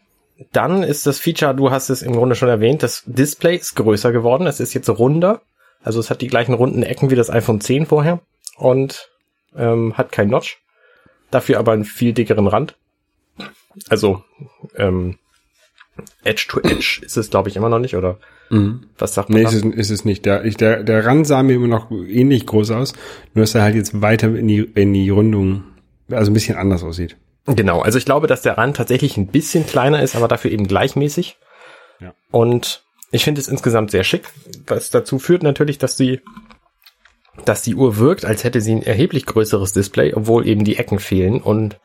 dann 0.52 0.82
ist 0.82 1.06
das 1.06 1.18
Feature, 1.18 1.54
du 1.54 1.70
hast 1.70 1.88
es 1.90 2.02
im 2.02 2.12
Grunde 2.12 2.34
schon 2.34 2.48
erwähnt, 2.48 2.82
das 2.82 3.02
Display 3.06 3.56
ist 3.56 3.74
größer 3.76 4.12
geworden. 4.12 4.46
Es 4.46 4.60
ist 4.60 4.74
jetzt 4.74 4.88
runder. 4.90 5.42
Also 5.82 6.00
es 6.00 6.10
hat 6.10 6.20
die 6.20 6.28
gleichen 6.28 6.54
runden 6.54 6.82
Ecken 6.82 7.10
wie 7.10 7.16
das 7.16 7.30
iPhone 7.30 7.60
10 7.60 7.86
vorher 7.86 8.20
und 8.56 9.10
ähm, 9.56 9.96
hat 9.96 10.12
kein 10.12 10.28
Notch. 10.28 10.58
Dafür 11.30 11.58
aber 11.58 11.72
einen 11.72 11.84
viel 11.84 12.12
dickeren 12.12 12.46
Rand. 12.46 12.76
Also 13.88 14.22
ähm, 14.76 15.18
Edge 16.24 16.46
to 16.48 16.60
Edge 16.60 17.00
ist 17.04 17.16
es, 17.16 17.30
glaube 17.30 17.48
ich, 17.48 17.56
immer 17.56 17.68
noch 17.68 17.78
nicht, 17.78 17.96
oder 17.96 18.18
Mhm. 18.50 18.84
was 18.98 19.14
sagt 19.14 19.30
man? 19.30 19.38
Nee, 19.40 19.44
ist 19.48 19.54
es, 19.54 19.64
ist 19.64 19.90
es 19.90 20.04
nicht. 20.04 20.26
Der, 20.26 20.44
ich, 20.44 20.58
der, 20.58 20.82
der 20.82 21.06
Rand 21.06 21.26
sah 21.26 21.42
mir 21.42 21.54
immer 21.54 21.68
noch 21.68 21.90
ähnlich 21.90 22.44
groß 22.44 22.70
aus, 22.72 22.92
nur 23.32 23.44
dass 23.44 23.54
er 23.54 23.62
halt 23.62 23.74
jetzt 23.74 24.02
weiter 24.02 24.34
in 24.36 24.46
die, 24.46 24.58
in 24.58 24.92
die 24.92 25.08
Rundung, 25.08 25.64
also 26.10 26.30
ein 26.30 26.34
bisschen 26.34 26.58
anders 26.58 26.82
aussieht. 26.82 27.16
Genau, 27.46 27.80
also 27.80 27.98
ich 27.98 28.04
glaube, 28.04 28.26
dass 28.26 28.42
der 28.42 28.58
Rand 28.58 28.76
tatsächlich 28.76 29.16
ein 29.16 29.26
bisschen 29.26 29.66
kleiner 29.66 30.02
ist, 30.02 30.14
aber 30.14 30.28
dafür 30.28 30.50
eben 30.50 30.68
gleichmäßig. 30.68 31.38
Ja. 32.00 32.14
Und 32.30 32.84
ich 33.10 33.24
finde 33.24 33.40
es 33.40 33.48
insgesamt 33.48 33.90
sehr 33.90 34.04
schick, 34.04 34.28
was 34.66 34.90
dazu 34.90 35.18
führt 35.18 35.42
natürlich, 35.42 35.78
dass 35.78 35.96
die, 35.96 36.20
dass 37.44 37.62
die 37.62 37.74
Uhr 37.74 37.98
wirkt, 37.98 38.24
als 38.24 38.44
hätte 38.44 38.60
sie 38.60 38.72
ein 38.72 38.82
erheblich 38.82 39.26
größeres 39.26 39.72
Display, 39.72 40.14
obwohl 40.14 40.46
eben 40.46 40.64
die 40.64 40.76
Ecken 40.76 40.98
fehlen 40.98 41.40
und 41.40 41.78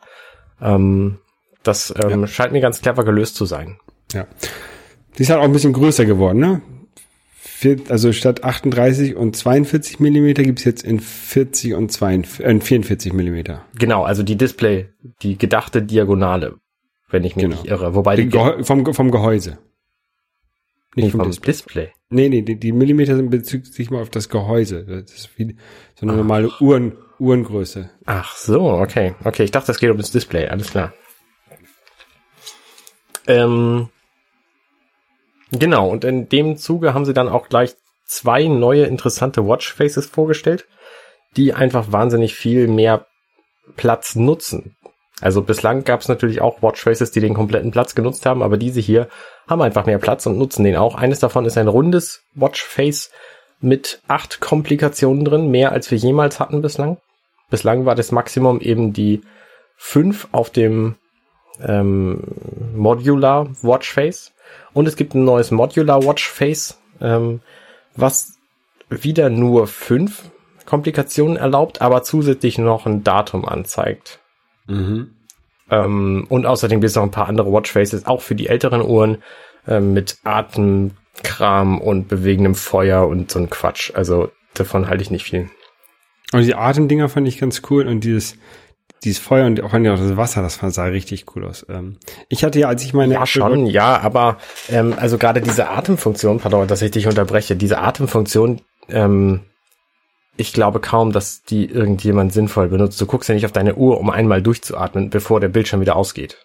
Ähm, 0.60 1.18
das 1.62 1.94
ähm, 2.02 2.26
scheint 2.26 2.52
mir 2.52 2.60
ganz 2.60 2.80
clever 2.80 3.04
gelöst 3.04 3.36
zu 3.36 3.46
sein. 3.46 3.78
Ja. 4.12 4.26
Die 5.16 5.22
ist 5.22 5.30
halt 5.30 5.38
auch 5.38 5.44
ein 5.44 5.52
bisschen 5.52 5.72
größer 5.72 6.04
geworden, 6.04 6.40
ne? 6.40 6.62
Vier- 7.60 7.80
Also 7.88 8.12
statt 8.12 8.44
38 8.44 9.16
und 9.16 9.34
42 9.36 9.98
Millimeter 9.98 10.44
gibt's 10.44 10.62
jetzt 10.62 10.84
in 10.84 11.00
40 11.00 11.74
und 11.74 11.90
42, 11.90 12.46
äh, 12.46 12.50
in 12.50 12.60
44 12.60 13.12
Millimeter. 13.12 13.64
Genau, 13.76 14.04
also 14.04 14.22
die 14.22 14.36
Display, 14.36 14.90
die 15.22 15.36
gedachte 15.38 15.82
Diagonale, 15.82 16.54
wenn 17.10 17.24
ich 17.24 17.34
mich 17.34 17.42
Genau. 17.46 17.56
nicht 17.56 17.66
irre. 17.68 17.96
Wobei 17.96 18.14
Die 18.14 18.28
die, 18.28 18.38
vom, 18.64 18.94
vom 18.94 19.10
Gehäuse. 19.10 19.58
Nicht 20.94 21.06
nee, 21.06 21.10
vom, 21.10 21.20
vom 21.20 21.30
Display. 21.30 21.52
Display. 21.52 21.88
Nee, 22.10 22.28
nee, 22.28 22.42
die, 22.42 22.60
die 22.60 22.70
Millimeter 22.70 23.16
sind 23.16 23.28
bezüglich 23.30 23.72
sich 23.74 23.90
mal 23.90 24.02
auf 24.02 24.10
das 24.10 24.28
Gehäuse. 24.28 24.84
Das 24.84 25.12
ist 25.12 25.30
wie 25.36 25.56
so 25.96 26.06
eine 26.06 26.16
normale 26.16 26.50
Uhren, 26.60 26.92
Uhrengröße. 27.18 27.90
Ach 28.06 28.36
so, 28.36 28.60
okay. 28.70 29.16
Okay, 29.24 29.42
ich 29.42 29.50
dachte, 29.50 29.72
es 29.72 29.80
geht 29.80 29.90
um 29.90 29.96
das 29.98 30.12
Display, 30.12 30.46
alles 30.46 30.70
klar. 30.70 30.92
Ähm, 33.26 33.88
genau, 35.50 35.88
und 35.88 36.04
in 36.04 36.28
dem 36.28 36.56
Zuge 36.56 36.94
haben 36.94 37.04
sie 37.04 37.14
dann 37.14 37.28
auch 37.28 37.48
gleich 37.48 37.74
zwei 38.06 38.44
neue 38.44 38.84
interessante 38.84 39.46
Watchfaces 39.46 40.06
vorgestellt, 40.06 40.66
die 41.36 41.52
einfach 41.52 41.92
wahnsinnig 41.92 42.34
viel 42.34 42.68
mehr 42.68 43.06
Platz 43.76 44.16
nutzen. 44.16 44.76
Also 45.20 45.42
bislang 45.42 45.84
gab 45.84 46.00
es 46.00 46.08
natürlich 46.08 46.40
auch 46.40 46.62
Watchfaces, 46.62 47.10
die 47.10 47.20
den 47.20 47.34
kompletten 47.34 47.70
Platz 47.70 47.94
genutzt 47.94 48.24
haben, 48.24 48.42
aber 48.42 48.56
diese 48.56 48.80
hier 48.80 49.08
haben 49.48 49.62
einfach 49.62 49.86
mehr 49.86 49.98
Platz 49.98 50.26
und 50.26 50.38
nutzen 50.38 50.64
den 50.64 50.76
auch. 50.76 50.94
Eines 50.94 51.18
davon 51.18 51.44
ist 51.44 51.58
ein 51.58 51.68
rundes 51.68 52.22
Watchface 52.34 53.10
mit 53.60 54.00
acht 54.06 54.40
Komplikationen 54.40 55.24
drin, 55.24 55.50
mehr 55.50 55.72
als 55.72 55.90
wir 55.90 55.98
jemals 55.98 56.38
hatten 56.38 56.62
bislang. 56.62 56.98
Bislang 57.50 57.84
war 57.84 57.94
das 57.94 58.12
Maximum 58.12 58.60
eben 58.60 58.92
die 58.92 59.22
fünf 59.76 60.28
auf 60.32 60.50
dem 60.50 60.96
ähm, 61.66 62.22
Modular 62.78 63.48
Watchface. 63.62 64.32
Und 64.72 64.88
es 64.88 64.96
gibt 64.96 65.14
ein 65.14 65.24
neues 65.24 65.50
Modular 65.50 66.04
Watchface, 66.04 66.78
ähm, 67.00 67.40
was 67.96 68.38
wieder 68.88 69.28
nur 69.28 69.66
fünf 69.66 70.30
Komplikationen 70.64 71.36
erlaubt, 71.36 71.82
aber 71.82 72.02
zusätzlich 72.02 72.58
noch 72.58 72.86
ein 72.86 73.04
Datum 73.04 73.44
anzeigt. 73.44 74.20
Mhm. 74.66 75.10
Ähm, 75.70 76.26
und 76.28 76.46
außerdem 76.46 76.80
gibt 76.80 76.90
es 76.90 76.96
noch 76.96 77.02
ein 77.02 77.10
paar 77.10 77.28
andere 77.28 77.52
Watchfaces, 77.52 78.06
auch 78.06 78.22
für 78.22 78.34
die 78.34 78.48
älteren 78.48 78.82
Uhren, 78.82 79.22
ähm, 79.66 79.92
mit 79.92 80.18
Atemkram 80.24 81.80
und 81.80 82.08
bewegendem 82.08 82.54
Feuer 82.54 83.06
und 83.06 83.30
so 83.30 83.38
ein 83.38 83.50
Quatsch. 83.50 83.92
Also 83.94 84.30
davon 84.54 84.88
halte 84.88 85.02
ich 85.02 85.10
nicht 85.10 85.24
viel. 85.24 85.50
Und 86.32 86.42
die 86.42 86.54
Atemdinger 86.54 87.08
fand 87.08 87.26
ich 87.26 87.38
ganz 87.38 87.62
cool 87.70 87.86
und 87.86 88.00
dieses, 88.04 88.36
dieses 89.04 89.18
Feuer 89.18 89.46
und 89.46 89.62
auch 89.62 89.72
das 89.72 90.16
Wasser, 90.16 90.42
das 90.42 90.58
sah 90.74 90.84
richtig 90.84 91.26
cool 91.34 91.44
aus. 91.44 91.64
Ähm, 91.68 91.96
ich 92.28 92.44
hatte 92.44 92.58
ja, 92.58 92.68
als 92.68 92.82
ich 92.84 92.94
meine 92.94 93.14
Ja, 93.14 93.26
schon, 93.26 93.66
ja, 93.66 93.98
aber 94.00 94.38
ähm, 94.68 94.94
also 94.96 95.18
gerade 95.18 95.40
diese 95.40 95.68
Atemfunktion, 95.68 96.40
pardon, 96.40 96.66
dass 96.66 96.82
ich 96.82 96.90
dich 96.90 97.06
unterbreche, 97.06 97.56
diese 97.56 97.78
Atemfunktion, 97.78 98.60
ähm, 98.88 99.40
ich 100.36 100.52
glaube 100.52 100.80
kaum, 100.80 101.12
dass 101.12 101.42
die 101.42 101.66
irgendjemand 101.66 102.32
sinnvoll 102.32 102.68
benutzt. 102.68 103.00
Du 103.00 103.06
guckst 103.06 103.28
ja 103.28 103.34
nicht 103.34 103.44
auf 103.46 103.52
deine 103.52 103.74
Uhr, 103.74 103.98
um 103.98 104.08
einmal 104.10 104.40
durchzuatmen, 104.40 105.10
bevor 105.10 105.40
der 105.40 105.48
Bildschirm 105.48 105.80
wieder 105.80 105.96
ausgeht. 105.96 106.38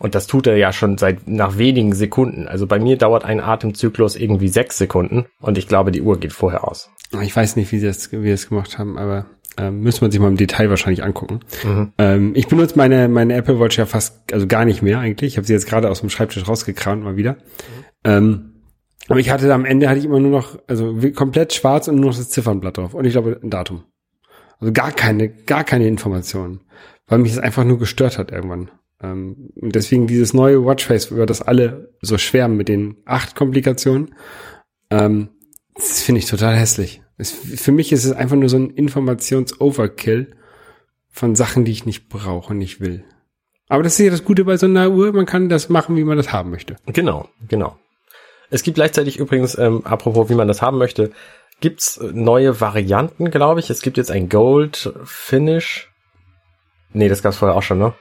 Und 0.00 0.14
das 0.14 0.26
tut 0.26 0.46
er 0.46 0.56
ja 0.56 0.72
schon 0.72 0.96
seit 0.96 1.28
nach 1.28 1.58
wenigen 1.58 1.94
Sekunden. 1.94 2.48
Also 2.48 2.66
bei 2.66 2.78
mir 2.78 2.96
dauert 2.96 3.24
ein 3.26 3.38
Atemzyklus 3.38 4.16
irgendwie 4.16 4.48
sechs 4.48 4.78
Sekunden 4.78 5.26
und 5.40 5.58
ich 5.58 5.68
glaube, 5.68 5.92
die 5.92 6.00
Uhr 6.00 6.18
geht 6.18 6.32
vorher 6.32 6.66
aus. 6.66 6.90
Ich 7.22 7.36
weiß 7.36 7.56
nicht, 7.56 7.70
wie 7.70 7.78
sie 7.78 7.86
das, 7.86 8.10
wie 8.10 8.22
sie 8.22 8.30
das 8.30 8.48
gemacht 8.48 8.78
haben, 8.78 8.96
aber 8.96 9.26
ähm, 9.58 9.80
müssen 9.80 10.00
wir 10.00 10.10
sich 10.10 10.18
mal 10.18 10.28
im 10.28 10.38
Detail 10.38 10.70
wahrscheinlich 10.70 11.04
angucken. 11.04 11.40
Mhm. 11.64 11.92
Ähm, 11.98 12.32
ich 12.34 12.48
benutze 12.48 12.78
meine, 12.78 13.08
meine 13.08 13.34
Apple 13.34 13.60
Watch 13.60 13.76
ja 13.76 13.84
fast, 13.84 14.32
also 14.32 14.46
gar 14.46 14.64
nicht 14.64 14.80
mehr 14.80 15.00
eigentlich. 15.00 15.32
Ich 15.32 15.36
habe 15.36 15.46
sie 15.46 15.52
jetzt 15.52 15.68
gerade 15.68 15.90
aus 15.90 16.00
dem 16.00 16.08
Schreibtisch 16.08 16.48
rausgekramt 16.48 17.04
mal 17.04 17.16
wieder. 17.16 17.36
Ähm, 18.02 18.62
aber 19.08 19.20
ich 19.20 19.28
hatte 19.28 19.48
da 19.48 19.54
am 19.54 19.66
Ende 19.66 19.90
hatte 19.90 19.98
ich 19.98 20.06
immer 20.06 20.20
nur 20.20 20.30
noch, 20.30 20.58
also 20.66 20.96
komplett 21.14 21.52
schwarz 21.52 21.88
und 21.88 21.96
nur 21.96 22.06
noch 22.06 22.16
das 22.16 22.30
Ziffernblatt 22.30 22.78
drauf. 22.78 22.94
Und 22.94 23.04
ich 23.04 23.12
glaube 23.12 23.38
ein 23.42 23.50
Datum. 23.50 23.84
Also 24.60 24.72
gar 24.72 24.92
keine, 24.92 25.28
gar 25.28 25.64
keine 25.64 25.86
Informationen. 25.86 26.60
Weil 27.06 27.18
mich 27.18 27.34
das 27.34 27.42
einfach 27.42 27.64
nur 27.64 27.78
gestört 27.78 28.16
hat 28.16 28.30
irgendwann. 28.30 28.70
Ähm, 29.02 29.50
deswegen 29.56 30.06
dieses 30.06 30.34
neue 30.34 30.64
Watchface, 30.64 31.10
über 31.10 31.26
das 31.26 31.42
alle 31.42 31.94
so 32.02 32.18
schwärmen 32.18 32.56
mit 32.56 32.68
den 32.68 32.96
acht 33.04 33.34
Komplikationen, 33.34 34.14
ähm, 34.90 35.30
das 35.74 36.02
finde 36.02 36.18
ich 36.18 36.26
total 36.26 36.56
hässlich. 36.56 37.02
Es, 37.16 37.30
für 37.30 37.72
mich 37.72 37.92
ist 37.92 38.04
es 38.04 38.12
einfach 38.12 38.36
nur 38.36 38.48
so 38.48 38.58
ein 38.58 38.70
Informations-Overkill 38.70 40.34
von 41.08 41.34
Sachen, 41.34 41.64
die 41.64 41.72
ich 41.72 41.86
nicht 41.86 42.08
brauche 42.08 42.52
und 42.52 42.58
nicht 42.58 42.80
will. 42.80 43.04
Aber 43.68 43.82
das 43.82 43.98
ist 43.98 44.04
ja 44.04 44.10
das 44.10 44.24
Gute 44.24 44.44
bei 44.44 44.56
so 44.56 44.66
einer 44.66 44.90
Uhr, 44.90 45.12
man 45.12 45.26
kann 45.26 45.48
das 45.48 45.68
machen, 45.68 45.96
wie 45.96 46.04
man 46.04 46.16
das 46.16 46.32
haben 46.32 46.50
möchte. 46.50 46.76
Genau, 46.86 47.28
genau. 47.48 47.78
Es 48.50 48.62
gibt 48.64 48.74
gleichzeitig 48.74 49.18
übrigens, 49.18 49.56
ähm, 49.56 49.86
apropos, 49.86 50.28
wie 50.28 50.34
man 50.34 50.48
das 50.48 50.60
haben 50.60 50.78
möchte, 50.78 51.12
gibt's 51.60 52.00
neue 52.12 52.60
Varianten, 52.60 53.30
glaube 53.30 53.60
ich. 53.60 53.70
Es 53.70 53.80
gibt 53.80 53.96
jetzt 53.96 54.10
ein 54.10 54.28
Gold 54.28 54.92
Finish. 55.04 55.88
Nee, 56.92 57.08
das 57.08 57.22
gab's 57.22 57.36
vorher 57.36 57.56
auch 57.56 57.62
schon, 57.62 57.78
ne? 57.78 57.94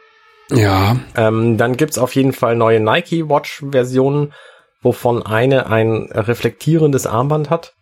Ja. 0.51 0.99
Ähm, 1.15 1.57
dann 1.57 1.77
gibt's 1.77 1.97
auf 1.97 2.15
jeden 2.15 2.33
Fall 2.33 2.55
neue 2.55 2.79
Nike 2.79 3.29
Watch 3.29 3.63
Versionen, 3.71 4.33
wovon 4.81 5.23
eine 5.25 5.67
ein 5.67 6.09
reflektierendes 6.11 7.05
Armband 7.05 7.49
hat. 7.49 7.73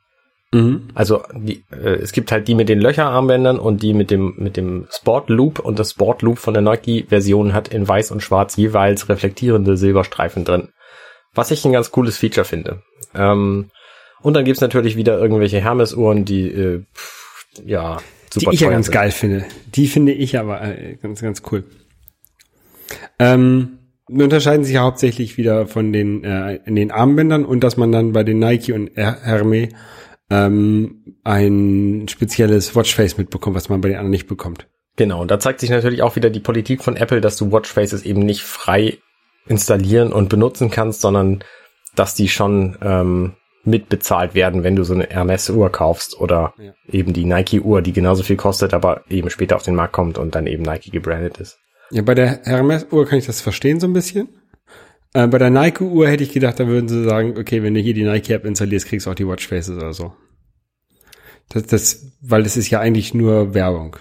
Mhm. 0.53 0.87
Also 0.95 1.23
die, 1.33 1.63
äh, 1.71 1.95
es 1.95 2.13
gibt 2.13 2.31
halt 2.31 2.47
die 2.47 2.55
mit 2.55 2.69
den 2.69 2.79
Löcherarmbändern 2.79 3.59
und 3.59 3.83
die 3.83 3.93
mit 3.93 4.11
dem 4.11 4.33
mit 4.37 4.55
dem 4.57 4.87
Sport 4.89 5.29
Loop 5.29 5.59
und 5.59 5.77
das 5.77 5.91
Sport 5.91 6.21
Loop 6.21 6.39
von 6.39 6.53
der 6.53 6.63
Nike 6.63 7.05
Version 7.09 7.53
hat 7.53 7.67
in 7.67 7.87
weiß 7.87 8.11
und 8.11 8.21
schwarz 8.23 8.55
jeweils 8.55 9.09
reflektierende 9.09 9.75
Silberstreifen 9.77 10.45
drin. 10.45 10.69
Was 11.33 11.51
ich 11.51 11.65
ein 11.65 11.73
ganz 11.73 11.91
cooles 11.91 12.17
Feature 12.17 12.45
finde. 12.45 12.81
Ähm, 13.13 13.69
und 14.21 14.33
dann 14.33 14.45
gibt's 14.45 14.61
natürlich 14.61 14.95
wieder 14.95 15.19
irgendwelche 15.19 15.61
Hermes 15.61 15.93
Uhren, 15.93 16.25
die 16.25 16.49
äh, 16.49 16.83
pff, 16.95 17.45
ja 17.65 17.97
Die 18.33 18.39
super 18.39 18.53
ich 18.53 18.61
ja 18.61 18.69
ganz 18.69 18.87
sind. 18.87 18.93
geil 18.93 19.11
finde. 19.11 19.45
Die 19.75 19.87
finde 19.87 20.13
ich 20.13 20.39
aber 20.39 20.61
äh, 20.61 20.95
ganz, 21.01 21.21
ganz 21.21 21.43
cool. 21.51 21.65
Ähm, 23.19 23.79
die 24.09 24.23
unterscheiden 24.23 24.63
sich 24.63 24.75
ja 24.75 24.81
hauptsächlich 24.81 25.37
wieder 25.37 25.67
von 25.67 25.91
den, 25.91 26.23
äh, 26.23 26.55
in 26.65 26.75
den 26.75 26.91
Armbändern 26.91 27.45
und 27.45 27.61
dass 27.63 27.75
man 27.77 27.91
dann 27.91 28.13
bei 28.13 28.23
den 28.23 28.39
Nike 28.39 28.71
und 28.71 28.95
Her 28.95 29.17
Hermes 29.21 29.69
ähm, 30.29 31.17
ein 31.23 32.05
spezielles 32.09 32.75
Watchface 32.75 33.17
mitbekommt, 33.17 33.55
was 33.55 33.69
man 33.69 33.81
bei 33.81 33.89
den 33.89 33.97
anderen 33.97 34.11
nicht 34.11 34.27
bekommt. 34.27 34.67
Genau, 34.95 35.21
und 35.21 35.29
da 35.31 35.39
zeigt 35.39 35.59
sich 35.59 35.69
natürlich 35.69 36.01
auch 36.01 36.15
wieder 36.15 36.29
die 36.29 36.39
Politik 36.39 36.83
von 36.83 36.95
Apple, 36.95 37.21
dass 37.21 37.37
du 37.37 37.51
Watchfaces 37.51 38.03
eben 38.03 38.21
nicht 38.21 38.41
frei 38.41 38.97
installieren 39.47 40.11
und 40.11 40.29
benutzen 40.29 40.71
kannst, 40.71 41.01
sondern 41.01 41.43
dass 41.95 42.15
die 42.15 42.29
schon 42.29 42.77
ähm, 42.81 43.33
mitbezahlt 43.63 44.33
werden, 44.33 44.63
wenn 44.63 44.75
du 44.75 44.83
so 44.83 44.93
eine 44.93 45.07
Hermes-Uhr 45.07 45.69
kaufst 45.71 46.19
oder 46.19 46.53
Ja. 46.57 46.73
eben 46.89 47.13
die 47.13 47.25
Nike-Uhr, 47.25 47.81
die 47.81 47.93
genauso 47.93 48.23
viel 48.23 48.37
kostet, 48.37 48.73
aber 48.73 49.01
eben 49.09 49.29
später 49.29 49.55
auf 49.55 49.63
den 49.63 49.75
Markt 49.75 49.93
kommt 49.93 50.17
und 50.17 50.35
dann 50.35 50.47
eben 50.47 50.63
Nike 50.63 50.89
gebrandet 50.91 51.37
ist. 51.37 51.59
Ja, 51.91 52.01
bei 52.01 52.15
der 52.15 52.41
Hermes-Uhr 52.43 53.05
kann 53.07 53.19
ich 53.19 53.25
das 53.25 53.41
verstehen 53.41 53.79
so 53.79 53.87
ein 53.87 53.93
bisschen. 53.93 54.29
Äh, 55.13 55.27
bei 55.27 55.37
der 55.37 55.49
Nike-Uhr 55.49 56.07
hätte 56.07 56.23
ich 56.23 56.33
gedacht, 56.33 56.59
da 56.59 56.67
würden 56.67 56.89
sie 56.89 57.03
sagen, 57.03 57.35
okay, 57.37 57.63
wenn 57.63 57.73
du 57.73 57.79
hier 57.79 57.93
die 57.93 58.03
Nike-App 58.03 58.45
installierst, 58.45 58.87
kriegst 58.87 59.05
du 59.05 59.11
auch 59.11 59.15
die 59.15 59.27
Watchfaces 59.27 59.75
oder 59.75 59.93
so. 59.93 60.13
Das, 61.49 61.65
das, 61.65 62.17
weil 62.21 62.43
das 62.43 62.57
ist 62.57 62.69
ja 62.69 62.81
eigentlich 62.81 63.13
nur 63.13 63.53
Werbung. 63.53 63.95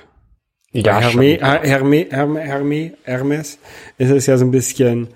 Ja. 0.72 1.00
Hermes, 1.00 1.40
Her- 1.40 1.60
Hermes, 1.62 2.06
Hermes, 2.10 2.92
Hermes, 3.04 3.58
ist 3.98 4.10
es 4.10 4.26
ja 4.26 4.36
so 4.36 4.44
ein 4.44 4.50
bisschen 4.50 5.08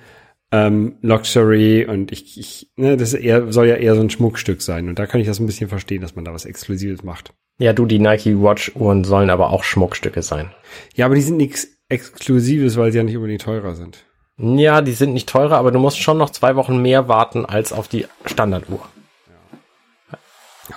ähm, 0.53 0.97
Luxury 1.03 1.85
und 1.87 2.13
ich, 2.13 2.39
ich 2.39 2.73
ne, 2.77 2.97
das 2.97 3.15
eher, 3.15 3.53
soll 3.53 3.67
ja 3.67 3.75
eher 3.77 3.97
so 3.97 4.01
ein 4.01 4.11
Schmuckstück 4.11 4.63
sein. 4.63 4.89
Und 4.89 4.99
da 4.99 5.07
kann 5.07 5.21
ich 5.21 5.27
das 5.27 5.41
ein 5.41 5.47
bisschen 5.47 5.69
verstehen, 5.69 6.03
dass 6.03 6.15
man 6.15 6.25
da 6.25 6.33
was 6.33 6.45
Exklusives 6.45 7.03
macht. 7.03 7.35
Ja, 7.59 7.73
du, 7.73 7.85
die 7.85 7.99
Nike 7.99 8.41
Watch-Uhren 8.41 9.05
sollen 9.05 9.29
aber 9.29 9.51
auch 9.51 9.65
Schmuckstücke 9.65 10.23
sein. 10.23 10.51
Ja, 10.95 11.07
aber 11.07 11.17
die 11.17 11.21
sind 11.23 11.37
nichts 11.37 11.69
Exklusives, 11.91 12.77
weil 12.77 12.93
sie 12.93 12.99
ja 12.99 13.05
nicht 13.05 13.17
unbedingt 13.17 13.43
teurer 13.43 13.75
sind. 13.75 14.05
Ja, 14.39 14.81
die 14.81 14.93
sind 14.93 15.13
nicht 15.13 15.29
teurer, 15.29 15.59
aber 15.59 15.71
du 15.71 15.79
musst 15.79 15.99
schon 16.01 16.17
noch 16.17 16.31
zwei 16.31 16.57
Wochen 16.57 16.81
mehr 16.81 17.09
warten 17.09 17.45
als 17.45 17.73
auf 17.75 17.89
die 17.89 18.07
Standarduhr. 18.25 18.81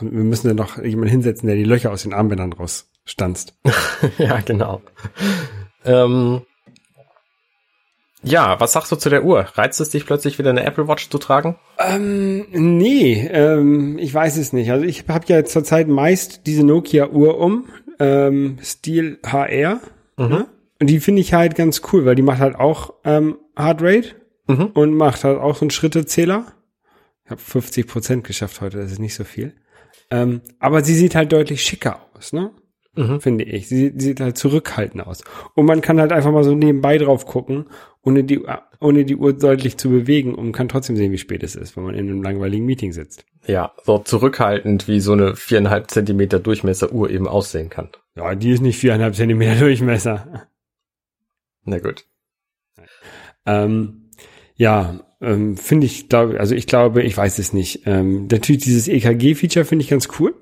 Und 0.01 0.11
wir 0.11 0.23
müssen 0.23 0.47
dann 0.47 0.57
noch 0.57 0.77
jemanden 0.83 1.11
hinsetzen, 1.11 1.47
der 1.47 1.55
die 1.55 1.63
Löcher 1.63 1.91
aus 1.91 2.03
den 2.03 2.13
Armbändern 2.13 2.51
rausstanzt. 2.51 3.55
ja, 4.17 4.39
genau. 4.41 4.81
Ähm, 5.85 6.41
ja, 8.23 8.59
was 8.59 8.73
sagst 8.73 8.91
du 8.91 8.95
zu 8.95 9.09
der 9.09 9.23
Uhr? 9.23 9.45
Reizt 9.53 9.79
es 9.81 9.89
dich 9.89 10.05
plötzlich 10.05 10.39
wieder 10.39 10.49
eine 10.49 10.63
Apple 10.63 10.87
Watch 10.87 11.09
zu 11.09 11.17
tragen? 11.17 11.57
Ähm, 11.77 12.45
nee, 12.51 13.27
ähm, 13.27 13.97
ich 13.99 14.13
weiß 14.13 14.37
es 14.37 14.53
nicht. 14.53 14.71
Also 14.71 14.85
ich 14.85 15.07
habe 15.07 15.25
ja 15.27 15.43
zurzeit 15.45 15.87
meist 15.87 16.47
diese 16.47 16.65
Nokia-Uhr 16.65 17.37
um, 17.37 17.69
ähm, 17.99 18.57
Stil 18.63 19.19
HR. 19.25 19.79
Ne? 20.17 20.47
Und 20.83 20.87
die 20.89 20.99
finde 20.99 21.21
ich 21.21 21.33
halt 21.33 21.55
ganz 21.55 21.81
cool, 21.93 22.03
weil 22.03 22.15
die 22.15 22.21
macht 22.23 22.39
halt 22.41 22.55
auch 22.57 22.93
ähm, 23.05 23.37
Heartrate 23.55 24.15
Mhm. 24.47 24.65
und 24.73 24.93
macht 24.97 25.23
halt 25.23 25.39
auch 25.39 25.55
so 25.55 25.61
einen 25.61 25.69
Schrittezähler. 25.71 26.47
Ich 27.23 27.31
habe 27.31 27.39
50 27.39 27.87
Prozent 27.87 28.23
geschafft 28.25 28.59
heute, 28.59 28.79
das 28.79 28.91
ist 28.91 28.99
nicht 28.99 29.15
so 29.15 29.23
viel. 29.23 29.53
Ähm, 30.11 30.41
aber 30.59 30.83
sie 30.83 30.93
sieht 30.93 31.15
halt 31.15 31.31
deutlich 31.31 31.63
schicker 31.63 32.01
aus, 32.13 32.33
ne? 32.33 32.51
Mhm. 32.97 33.21
finde 33.21 33.45
ich. 33.45 33.69
Sie, 33.69 33.93
sie 33.95 34.07
sieht 34.07 34.19
halt 34.19 34.37
zurückhaltend 34.37 35.07
aus. 35.07 35.23
Und 35.55 35.67
man 35.67 35.79
kann 35.79 36.01
halt 36.01 36.11
einfach 36.11 36.33
mal 36.33 36.43
so 36.43 36.53
nebenbei 36.53 36.97
drauf 36.97 37.25
gucken, 37.25 37.67
ohne 38.01 38.25
die, 38.25 38.41
ohne 38.81 39.05
die 39.05 39.15
Uhr 39.15 39.31
deutlich 39.31 39.77
zu 39.77 39.89
bewegen 39.89 40.35
und 40.35 40.51
kann 40.51 40.67
trotzdem 40.67 40.97
sehen, 40.97 41.13
wie 41.13 41.17
spät 41.17 41.41
es 41.43 41.55
ist, 41.55 41.77
wenn 41.77 41.85
man 41.85 41.95
in 41.95 42.09
einem 42.09 42.21
langweiligen 42.21 42.65
Meeting 42.65 42.91
sitzt. 42.91 43.23
Ja, 43.47 43.71
so 43.85 43.99
zurückhaltend, 43.99 44.89
wie 44.89 44.99
so 44.99 45.13
eine 45.13 45.37
viereinhalb 45.37 45.89
Zentimeter 45.89 46.39
Durchmesser-Uhr 46.39 47.09
eben 47.09 47.29
aussehen 47.29 47.69
kann. 47.69 47.87
Ja, 48.17 48.35
die 48.35 48.51
ist 48.51 48.61
nicht 48.61 48.77
viereinhalb 48.77 49.15
Zentimeter 49.15 49.55
Durchmesser. 49.61 50.47
Na 51.65 51.79
gut. 51.79 52.05
Ähm, 53.45 54.09
ja, 54.55 54.99
ähm, 55.21 55.57
finde 55.57 55.85
ich, 55.85 56.09
glaube, 56.09 56.39
also 56.39 56.55
ich 56.55 56.67
glaube, 56.67 57.03
ich 57.03 57.15
weiß 57.15 57.39
es 57.39 57.53
nicht. 57.53 57.83
Ähm, 57.85 58.27
natürlich 58.31 58.63
dieses 58.63 58.87
EKG-Feature 58.87 59.65
finde 59.65 59.83
ich 59.83 59.89
ganz 59.89 60.07
cool. 60.19 60.35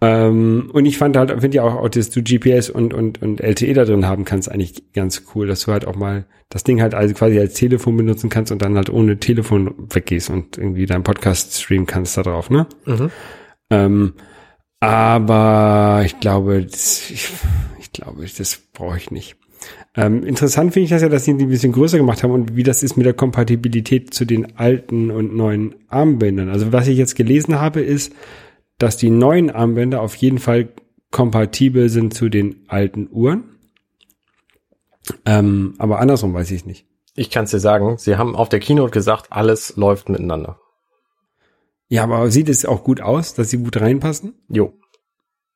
Ähm, 0.00 0.70
und 0.72 0.86
ich 0.86 0.96
fand 0.96 1.16
halt, 1.16 1.30
finde 1.40 1.56
ja 1.56 1.64
auch, 1.64 1.88
dass 1.88 2.10
du 2.10 2.22
GPS 2.22 2.70
und, 2.70 2.94
und, 2.94 3.20
und 3.20 3.40
LTE 3.40 3.74
da 3.74 3.84
drin 3.84 4.06
haben 4.06 4.24
kannst, 4.24 4.50
eigentlich 4.50 4.92
ganz 4.92 5.24
cool, 5.34 5.48
dass 5.48 5.64
du 5.64 5.72
halt 5.72 5.86
auch 5.86 5.96
mal 5.96 6.24
das 6.50 6.62
Ding 6.62 6.80
halt 6.80 6.94
also 6.94 7.14
quasi 7.14 7.38
als 7.38 7.54
Telefon 7.54 7.96
benutzen 7.96 8.30
kannst 8.30 8.52
und 8.52 8.62
dann 8.62 8.76
halt 8.76 8.90
ohne 8.90 9.18
Telefon 9.18 9.74
weggehst 9.92 10.30
und 10.30 10.56
irgendwie 10.56 10.86
deinen 10.86 11.02
Podcast 11.02 11.60
streamen 11.60 11.86
kannst 11.86 12.16
da 12.16 12.22
drauf, 12.22 12.48
ne? 12.48 12.66
Mhm. 12.86 13.10
Ähm, 13.70 14.14
aber 14.80 16.02
ich 16.04 16.20
glaube, 16.20 16.64
das, 16.64 17.10
ich, 17.10 17.30
ich 17.80 17.90
glaube, 17.90 18.24
das 18.24 18.62
brauche 18.72 18.96
ich 18.96 19.10
nicht. 19.10 19.36
Ähm, 19.98 20.22
interessant 20.22 20.74
finde 20.74 20.84
ich 20.84 20.90
das 20.90 21.02
ja, 21.02 21.08
dass 21.08 21.24
sie 21.24 21.36
die 21.36 21.46
ein 21.46 21.50
bisschen 21.50 21.72
größer 21.72 21.98
gemacht 21.98 22.22
haben 22.22 22.30
und 22.30 22.54
wie 22.54 22.62
das 22.62 22.84
ist 22.84 22.96
mit 22.96 23.04
der 23.04 23.14
Kompatibilität 23.14 24.14
zu 24.14 24.24
den 24.24 24.56
alten 24.56 25.10
und 25.10 25.34
neuen 25.34 25.74
Armbändern. 25.88 26.50
Also 26.50 26.72
was 26.72 26.86
ich 26.86 26.96
jetzt 26.96 27.16
gelesen 27.16 27.60
habe, 27.60 27.80
ist, 27.80 28.12
dass 28.78 28.96
die 28.96 29.10
neuen 29.10 29.50
Armbänder 29.50 30.00
auf 30.00 30.14
jeden 30.14 30.38
Fall 30.38 30.68
kompatibel 31.10 31.88
sind 31.88 32.14
zu 32.14 32.28
den 32.28 32.64
alten 32.68 33.08
Uhren. 33.10 33.56
Ähm, 35.26 35.74
aber 35.78 35.98
andersrum 35.98 36.32
weiß 36.32 36.52
ich 36.52 36.64
nicht. 36.64 36.86
Ich 37.16 37.28
kann 37.28 37.46
es 37.46 37.50
dir 37.50 37.58
sagen, 37.58 37.98
sie 37.98 38.16
haben 38.16 38.36
auf 38.36 38.48
der 38.48 38.60
Keynote 38.60 38.92
gesagt, 38.92 39.32
alles 39.32 39.74
läuft 39.76 40.10
miteinander. 40.10 40.60
Ja, 41.88 42.04
aber 42.04 42.30
sieht 42.30 42.48
es 42.48 42.64
auch 42.64 42.84
gut 42.84 43.00
aus, 43.00 43.34
dass 43.34 43.50
sie 43.50 43.58
gut 43.58 43.80
reinpassen? 43.80 44.34
Jo. 44.48 44.77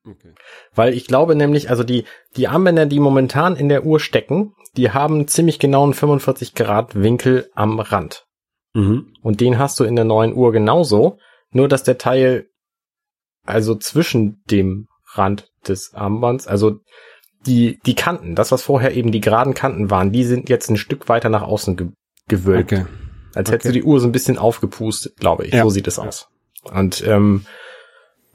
Okay. 0.04 0.34
Weil 0.74 0.94
ich 0.94 1.06
glaube 1.06 1.36
nämlich, 1.36 1.70
also 1.70 1.84
die, 1.84 2.04
die 2.36 2.48
Armbänder, 2.48 2.86
die 2.86 2.98
momentan 2.98 3.56
in 3.56 3.68
der 3.68 3.84
Uhr 3.84 4.00
stecken, 4.00 4.54
die 4.76 4.90
haben 4.90 5.28
ziemlich 5.28 5.58
genau 5.58 5.84
einen 5.84 5.94
45 5.94 6.54
Grad 6.54 6.94
Winkel 7.00 7.48
am 7.54 7.78
Rand. 7.78 8.24
Mhm. 8.74 9.14
Und 9.22 9.40
den 9.40 9.58
hast 9.58 9.78
du 9.78 9.84
in 9.84 9.96
der 9.96 10.04
neuen 10.04 10.34
Uhr 10.34 10.50
genauso, 10.52 11.18
nur 11.50 11.68
dass 11.68 11.82
der 11.84 11.98
Teil 11.98 12.46
also 13.44 13.74
zwischen 13.74 14.42
dem 14.50 14.88
Rand 15.14 15.50
des 15.66 15.94
Armbands, 15.94 16.46
also 16.46 16.78
die, 17.46 17.78
die 17.84 17.94
Kanten, 17.94 18.34
das 18.34 18.52
was 18.52 18.62
vorher 18.62 18.94
eben 18.94 19.12
die 19.12 19.20
geraden 19.20 19.54
Kanten 19.54 19.90
waren, 19.90 20.12
die 20.12 20.24
sind 20.24 20.48
jetzt 20.48 20.70
ein 20.70 20.76
Stück 20.76 21.08
weiter 21.08 21.28
nach 21.28 21.42
außen 21.42 21.76
ge 21.76 21.88
gewölbt. 22.28 22.72
Okay. 22.72 22.86
Als 23.34 23.50
hättest 23.50 23.64
du 23.64 23.68
Okay. 23.70 23.80
die 23.80 23.82
Uhr 23.84 23.98
so 23.98 24.06
ein 24.06 24.12
bisschen 24.12 24.38
aufgepustet, 24.38 25.16
glaube 25.16 25.44
ich. 25.46 25.52
Ja. 25.52 25.64
So 25.64 25.70
sieht 25.70 25.88
es 25.88 25.98
aus. 25.98 26.28
Und 26.72 27.04
ähm, 27.06 27.44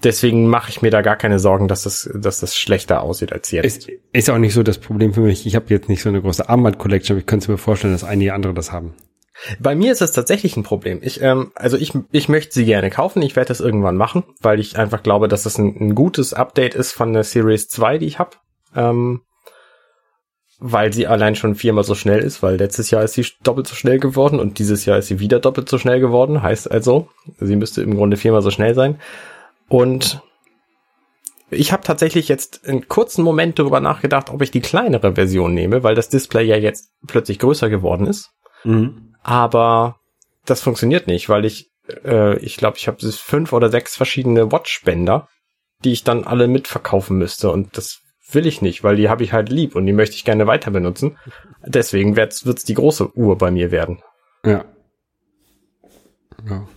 deswegen 0.04 0.48
mache 0.48 0.70
ich 0.70 0.82
mir 0.82 0.92
da 0.92 1.02
gar 1.02 1.16
keine 1.16 1.40
Sorgen, 1.40 1.68
dass 1.68 1.84
das, 1.84 2.10
dass 2.14 2.40
das 2.40 2.56
schlechter 2.58 3.02
aussieht 3.02 3.34
als 3.34 3.52
jetzt. 3.52 3.88
Ist, 3.88 4.00
ist 4.14 4.30
auch 4.30 4.38
nicht 4.38 4.54
so 4.54 4.64
das 4.64 4.78
Problem 4.78 5.14
für 5.14 5.22
mich. 5.22 5.46
Ich 5.46 5.56
habe 5.56 5.66
jetzt 5.70 5.90
nicht 5.90 6.02
so 6.02 6.10
eine 6.10 6.22
große 6.22 6.48
Armband-Collection, 6.48 7.16
aber 7.16 7.20
ich 7.20 7.26
könnte 7.26 7.52
mir 7.52 7.58
vorstellen, 7.58 7.94
dass 7.94 8.04
einige 8.04 8.34
andere 8.34 8.54
das 8.54 8.72
haben. 8.72 8.94
Bei 9.60 9.76
mir 9.76 9.92
ist 9.92 10.02
es 10.02 10.12
tatsächlich 10.12 10.58
ein 10.58 10.64
Problem. 10.64 11.00
Ich, 11.04 11.22
ähm, 11.22 11.52
also 11.54 11.78
ich, 11.78 11.94
ich 12.12 12.28
möchte 12.28 12.54
sie 12.54 12.66
gerne 12.66 12.90
kaufen. 12.90 13.22
Ich 13.22 13.36
werde 13.36 13.50
das 13.50 13.60
irgendwann 13.60 13.96
machen, 13.96 14.24
weil 14.42 14.60
ich 14.60 14.78
einfach 14.78 15.04
glaube, 15.04 15.28
dass 15.28 15.44
das 15.44 15.60
ein, 15.60 15.76
ein 15.80 15.96
gutes 15.96 16.34
Update 16.34 16.74
ist 16.74 16.92
von 16.92 17.14
der 17.14 17.24
Series 17.24 17.68
2, 17.68 18.00
die 18.00 18.08
ich 18.08 18.20
habe. 18.20 18.32
Ähm, 18.76 19.22
weil 20.60 20.92
sie 20.92 21.06
allein 21.06 21.36
schon 21.36 21.54
viermal 21.54 21.84
so 21.84 21.94
schnell 21.94 22.20
ist, 22.20 22.42
weil 22.42 22.56
letztes 22.56 22.90
Jahr 22.90 23.04
ist 23.04 23.14
sie 23.14 23.28
doppelt 23.44 23.68
so 23.68 23.76
schnell 23.76 24.00
geworden 24.00 24.40
und 24.40 24.58
dieses 24.58 24.86
Jahr 24.86 24.98
ist 24.98 25.08
sie 25.08 25.20
wieder 25.20 25.40
doppelt 25.40 25.70
so 25.70 25.78
schnell 25.78 26.00
geworden. 26.00 26.42
Heißt 26.42 26.70
also, 26.72 27.10
sie 27.40 27.56
müsste 27.56 27.84
im 27.84 27.96
Grunde 27.96 28.18
viermal 28.18 28.42
so 28.42 28.50
schnell 28.50 28.74
sein. 28.74 29.00
Und 29.70 30.22
ich 31.50 31.72
habe 31.72 31.84
tatsächlich 31.84 32.28
jetzt 32.28 32.68
einen 32.68 32.88
kurzen 32.88 33.24
Moment 33.24 33.58
darüber 33.60 33.80
nachgedacht, 33.80 34.30
ob 34.30 34.42
ich 34.42 34.52
die 34.52 34.62
kleinere 34.62 35.16
Version 35.16 35.54
nehme, 35.54 35.84
weil 35.84 35.96
das 35.96 36.10
Display 36.10 36.46
ja 36.46 36.58
jetzt 36.58 36.92
plötzlich 37.06 37.40
größer 37.40 37.70
geworden 37.70 38.06
ist 38.08 38.32
Mhm. 38.64 39.14
aber 39.22 39.98
das 40.46 40.62
funktioniert 40.62 41.08
nicht, 41.08 41.30
weil 41.30 41.46
ich, 41.46 41.70
äh, 42.04 42.38
ich 42.40 42.58
glaube, 42.58 42.78
ich 42.78 42.88
habe 42.88 42.98
fünf 43.12 43.54
oder 43.54 43.70
sechs 43.70 43.96
verschiedene 43.96 44.52
Watchbänder, 44.52 45.28
die 45.84 45.92
ich 45.92 46.04
dann 46.04 46.24
alle 46.24 46.48
mitverkaufen 46.48 47.18
müsste 47.18 47.52
und 47.52 47.78
das 47.78 48.00
will 48.32 48.48
ich 48.48 48.62
nicht, 48.62 48.84
weil 48.84 48.96
die 48.96 49.10
habe 49.10 49.24
ich 49.24 49.32
halt 49.32 49.50
lieb 49.50 49.76
und 49.76 49.86
die 49.86 49.94
möchte 49.94 50.16
ich 50.16 50.26
gerne 50.26 50.48
weiter 50.48 50.72
benutzen. 50.72 51.18
Deswegen 51.66 52.16
wird's 52.16 52.46
wird's 52.46 52.64
die 52.64 52.74
große 52.74 53.16
Uhr 53.16 53.38
bei 53.38 53.52
mir 53.52 53.72
werden. 53.72 54.02
Ja. 54.44 54.66
ja. 56.50 56.68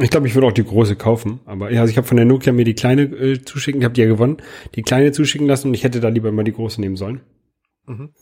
Ich 0.00 0.10
glaube, 0.10 0.26
ich 0.26 0.34
würde 0.34 0.46
auch 0.46 0.52
die 0.52 0.64
große 0.64 0.96
kaufen. 0.96 1.40
Aber 1.44 1.70
ja, 1.70 1.80
also 1.82 1.90
ich 1.90 1.96
habe 1.96 2.06
von 2.06 2.16
der 2.16 2.26
Nokia 2.26 2.52
mir 2.52 2.64
die 2.64 2.74
kleine 2.74 3.02
äh, 3.02 3.42
zuschicken, 3.42 3.80
ich 3.80 3.84
habe 3.84 3.94
die 3.94 4.00
ja 4.00 4.06
gewonnen, 4.06 4.38
die 4.74 4.82
kleine 4.82 5.12
zuschicken 5.12 5.46
lassen 5.46 5.68
und 5.68 5.74
ich 5.74 5.84
hätte 5.84 6.00
da 6.00 6.08
lieber 6.08 6.32
mal 6.32 6.44
die 6.44 6.52
große 6.52 6.80
nehmen 6.80 6.96
sollen. 6.96 7.20
Mhm. 7.86 8.14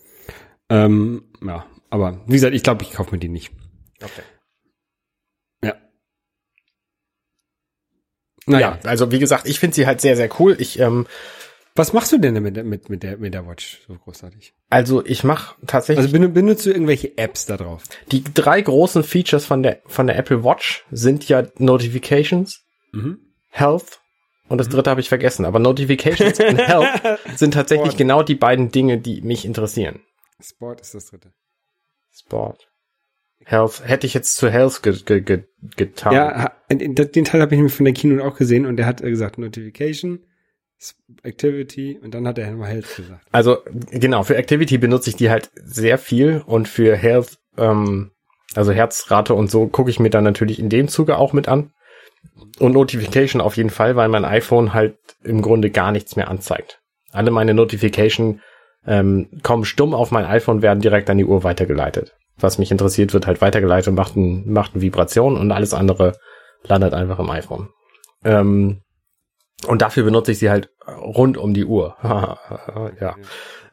Ähm, 0.71 1.23
ja, 1.45 1.67
aber 1.91 2.21
wie 2.27 2.35
gesagt, 2.35 2.55
ich 2.55 2.63
glaube, 2.63 2.83
ich 2.83 2.93
kaufe 2.93 3.13
mir 3.13 3.19
die 3.19 3.29
nicht. 3.29 3.53
Okay. 4.03 4.23
Ja. 5.65 5.75
Naja, 8.47 8.79
Ja, 8.83 8.89
also 8.89 9.11
wie 9.13 9.19
gesagt, 9.19 9.47
ich 9.49 9.61
finde 9.61 9.75
sie 9.75 9.87
halt 9.87 10.01
sehr, 10.01 10.17
sehr 10.17 10.29
cool. 10.41 10.57
Ich, 10.59 10.79
ähm, 10.79 11.07
was 11.79 11.93
machst 11.93 12.13
du 12.13 12.19
denn 12.19 12.35
mit, 12.43 12.57
der- 12.57 12.65
mit, 12.65 12.89
mit, 12.91 13.03
der, 13.03 13.17
mit 13.19 13.33
der 13.35 13.47
Watch 13.47 13.81
so 13.87 13.95
großartig? 13.95 14.53
also 14.71 15.05
ich 15.07 15.25
mache 15.25 15.55
tatsächlich 15.67 16.07
Also 16.07 16.19
ben- 16.19 16.33
benutzt 16.33 16.67
du 16.67 16.71
irgendwelche 16.71 17.17
Apps 17.17 17.47
da 17.47 17.57
drauf? 17.57 17.85
die 18.13 18.23
drei 18.25 18.61
großen 18.61 19.03
Features 19.05 19.47
von 19.47 19.63
der 19.63 19.81
von 19.87 20.07
der 20.07 20.17
Apple 20.19 20.45
Watch 20.45 20.85
sind 20.91 21.29
ja 21.29 21.45
Notifications, 21.59 22.65
Mhm. 22.93 23.19
Health 23.51 24.01
und 24.49 24.59
das 24.59 24.69
dritte 24.69 24.89
habe 24.91 25.01
ich 25.01 25.09
vergessen. 25.11 25.45
Aber 25.45 25.59
Notifications 25.59 26.41
und 26.41 26.57
Health 26.59 27.19
sind 27.37 27.53
tatsächlich 27.55 27.89
Sport. 27.89 27.99
genau 27.99 28.23
die 28.23 28.35
beiden 28.35 28.71
Dinge, 28.71 28.99
die 28.99 29.21
mich 29.21 29.45
interessieren. 29.45 30.01
Sport 30.41 30.81
ist 30.81 30.95
das 30.95 31.07
dritte. 31.07 31.33
Sport. 32.13 32.69
Health. 33.45 33.83
Hätte 33.85 34.07
ich 34.07 34.15
jetzt 34.15 34.37
zu 34.37 34.51
Health 34.51 34.83
ge 34.83 34.95
ge 35.05 35.21
ge 35.21 35.45
getan. 35.77 36.13
Ja, 36.13 36.53
den 36.71 37.25
Teil 37.25 37.41
habe 37.41 37.55
ich 37.55 37.61
mir 37.61 37.69
von 37.69 37.85
der 37.85 37.95
Kino 37.95 38.23
auch 38.25 38.37
gesehen 38.37 38.67
und 38.67 38.77
der 38.77 38.87
hat 38.87 39.01
äh, 39.03 39.11
gesagt 39.11 39.39
Notification, 39.39 40.21
Activity 41.23 41.99
und 42.03 42.15
dann 42.15 42.27
hat 42.27 42.39
er 42.39 42.51
nochmal 42.51 42.71
Health 42.71 42.97
gesagt. 42.97 43.27
Also 43.33 43.59
genau, 43.91 44.23
für 44.23 44.37
Activity 44.37 44.79
benutze 44.79 45.11
ich 45.11 45.17
die 45.17 45.31
halt 45.31 45.51
sehr 45.55 45.99
viel 45.99 46.43
und 46.47 46.69
für 46.69 46.97
Health, 46.97 47.39
ähm, 47.57 48.13
also 48.55 48.73
Herzrate 48.73 49.35
und 49.35 49.51
so, 49.51 49.67
gucke 49.67 49.91
ich 49.91 50.01
mir 50.01 50.11
dann 50.11 50.25
natürlich 50.25 50.59
in 50.59 50.69
dem 50.69 50.89
Zuge 50.89 51.19
auch 51.19 51.33
mit 51.33 51.49
an. 51.49 51.73
Und 52.59 52.73
Notification 52.73 53.41
auf 53.41 53.57
jeden 53.57 53.71
Fall, 53.71 53.97
weil 53.97 54.09
mein 54.09 54.25
iPhone 54.25 54.73
halt 54.75 54.97
im 55.23 55.43
Grunde 55.43 55.71
gar 55.71 55.93
nichts 55.93 56.17
mehr 56.17 56.29
anzeigt. 56.29 56.81
Alle 57.13 57.31
meine 57.31 57.55
Notification 57.55 58.41
ähm, 58.87 59.29
kommen 59.43 59.65
stumm 59.65 59.95
auf 59.95 60.11
mein 60.11 60.25
iPhone, 60.25 60.63
werden 60.63 60.81
direkt 60.81 61.11
an 61.11 61.19
die 61.19 61.25
Uhr 61.25 61.45
weitergeleitet. 61.45 62.17
Was 62.37 62.59
mich 62.59 62.71
interessiert, 62.71 63.13
wird 63.13 63.27
halt 63.27 63.41
weitergeleitet 63.41 63.89
und 63.89 63.95
macht, 63.97 64.17
ein, 64.17 64.51
macht 64.51 64.75
eine 64.75 64.83
Vibration 64.83 65.37
und 65.37 65.51
alles 65.51 65.75
andere 65.75 66.17
landet 66.63 66.95
einfach 66.95 67.19
im 67.19 67.31
iPhone. 67.31 67.69
Ähm, 68.25 68.83
und 69.67 69.83
dafür 69.83 70.05
benutze 70.05 70.33
ich 70.33 70.39
sie 70.39 70.51
halt 70.51 70.71
rund 70.87 71.37
um 71.37 71.55
die 71.55 71.65
Uhr. 71.65 71.97
ja. 73.01 73.17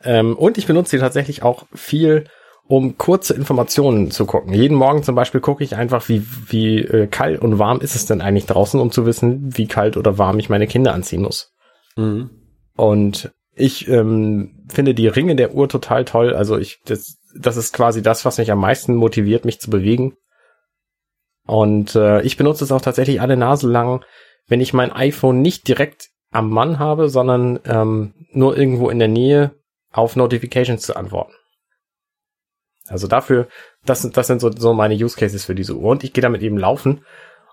Ähm, 0.03 0.35
und 0.35 0.57
ich 0.57 0.67
benutze 0.67 0.91
sie 0.91 0.99
tatsächlich 0.99 1.43
auch 1.43 1.65
viel, 1.73 2.25
um 2.67 2.97
kurze 2.97 3.33
Informationen 3.33 4.09
zu 4.09 4.25
gucken. 4.25 4.53
Jeden 4.53 4.75
Morgen 4.75 5.03
zum 5.03 5.15
Beispiel 5.15 5.41
gucke 5.41 5.63
ich 5.63 5.75
einfach, 5.75 6.09
wie, 6.09 6.25
wie 6.47 6.79
äh, 6.79 7.07
kalt 7.07 7.39
und 7.41 7.59
warm 7.59 7.79
ist 7.81 7.95
es 7.95 8.07
denn 8.07 8.21
eigentlich 8.21 8.47
draußen, 8.47 8.79
um 8.79 8.91
zu 8.91 9.05
wissen, 9.05 9.55
wie 9.55 9.67
kalt 9.67 9.97
oder 9.97 10.17
warm 10.17 10.39
ich 10.39 10.49
meine 10.49 10.67
Kinder 10.67 10.93
anziehen 10.93 11.21
muss. 11.21 11.53
Mhm. 11.95 12.29
Und 12.75 13.31
ich 13.53 13.87
ähm, 13.87 14.65
finde 14.67 14.93
die 14.93 15.07
Ringe 15.07 15.35
der 15.35 15.53
Uhr 15.53 15.69
total 15.69 16.05
toll. 16.05 16.33
Also 16.33 16.57
ich, 16.57 16.81
das, 16.85 17.17
das 17.39 17.57
ist 17.57 17.73
quasi 17.73 18.01
das, 18.01 18.25
was 18.25 18.37
mich 18.37 18.51
am 18.51 18.59
meisten 18.59 18.95
motiviert, 18.95 19.45
mich 19.45 19.61
zu 19.61 19.69
bewegen. 19.69 20.17
Und 21.45 21.95
äh, 21.95 22.21
ich 22.23 22.37
benutze 22.37 22.63
es 22.63 22.71
auch 22.71 22.81
tatsächlich 22.81 23.21
alle 23.21 23.37
Nase 23.37 23.69
lang, 23.69 24.03
wenn 24.47 24.61
ich 24.61 24.73
mein 24.73 24.91
iPhone 24.91 25.41
nicht 25.41 25.67
direkt 25.67 26.09
am 26.31 26.49
Mann 26.49 26.79
habe, 26.79 27.09
sondern 27.09 27.59
ähm, 27.65 28.13
nur 28.31 28.57
irgendwo 28.57 28.89
in 28.89 28.99
der 28.99 29.07
Nähe 29.07 29.51
auf 29.91 30.15
Notifications 30.15 30.81
zu 30.81 30.95
antworten. 30.95 31.33
Also 32.87 33.07
dafür, 33.07 33.47
das, 33.85 34.01
sind- 34.01 34.17
das 34.17 34.27
sind 34.27 34.41
so, 34.41 34.51
so 34.51 34.73
meine 34.73 34.93
Use 34.95 35.17
Cases 35.17 35.43
für 35.45 35.55
diese 35.55 35.75
Uhr. 35.75 35.89
Und 35.89 36.03
ich 36.03 36.13
gehe 36.13 36.21
damit 36.21 36.41
eben 36.43 36.57
laufen. 36.57 37.03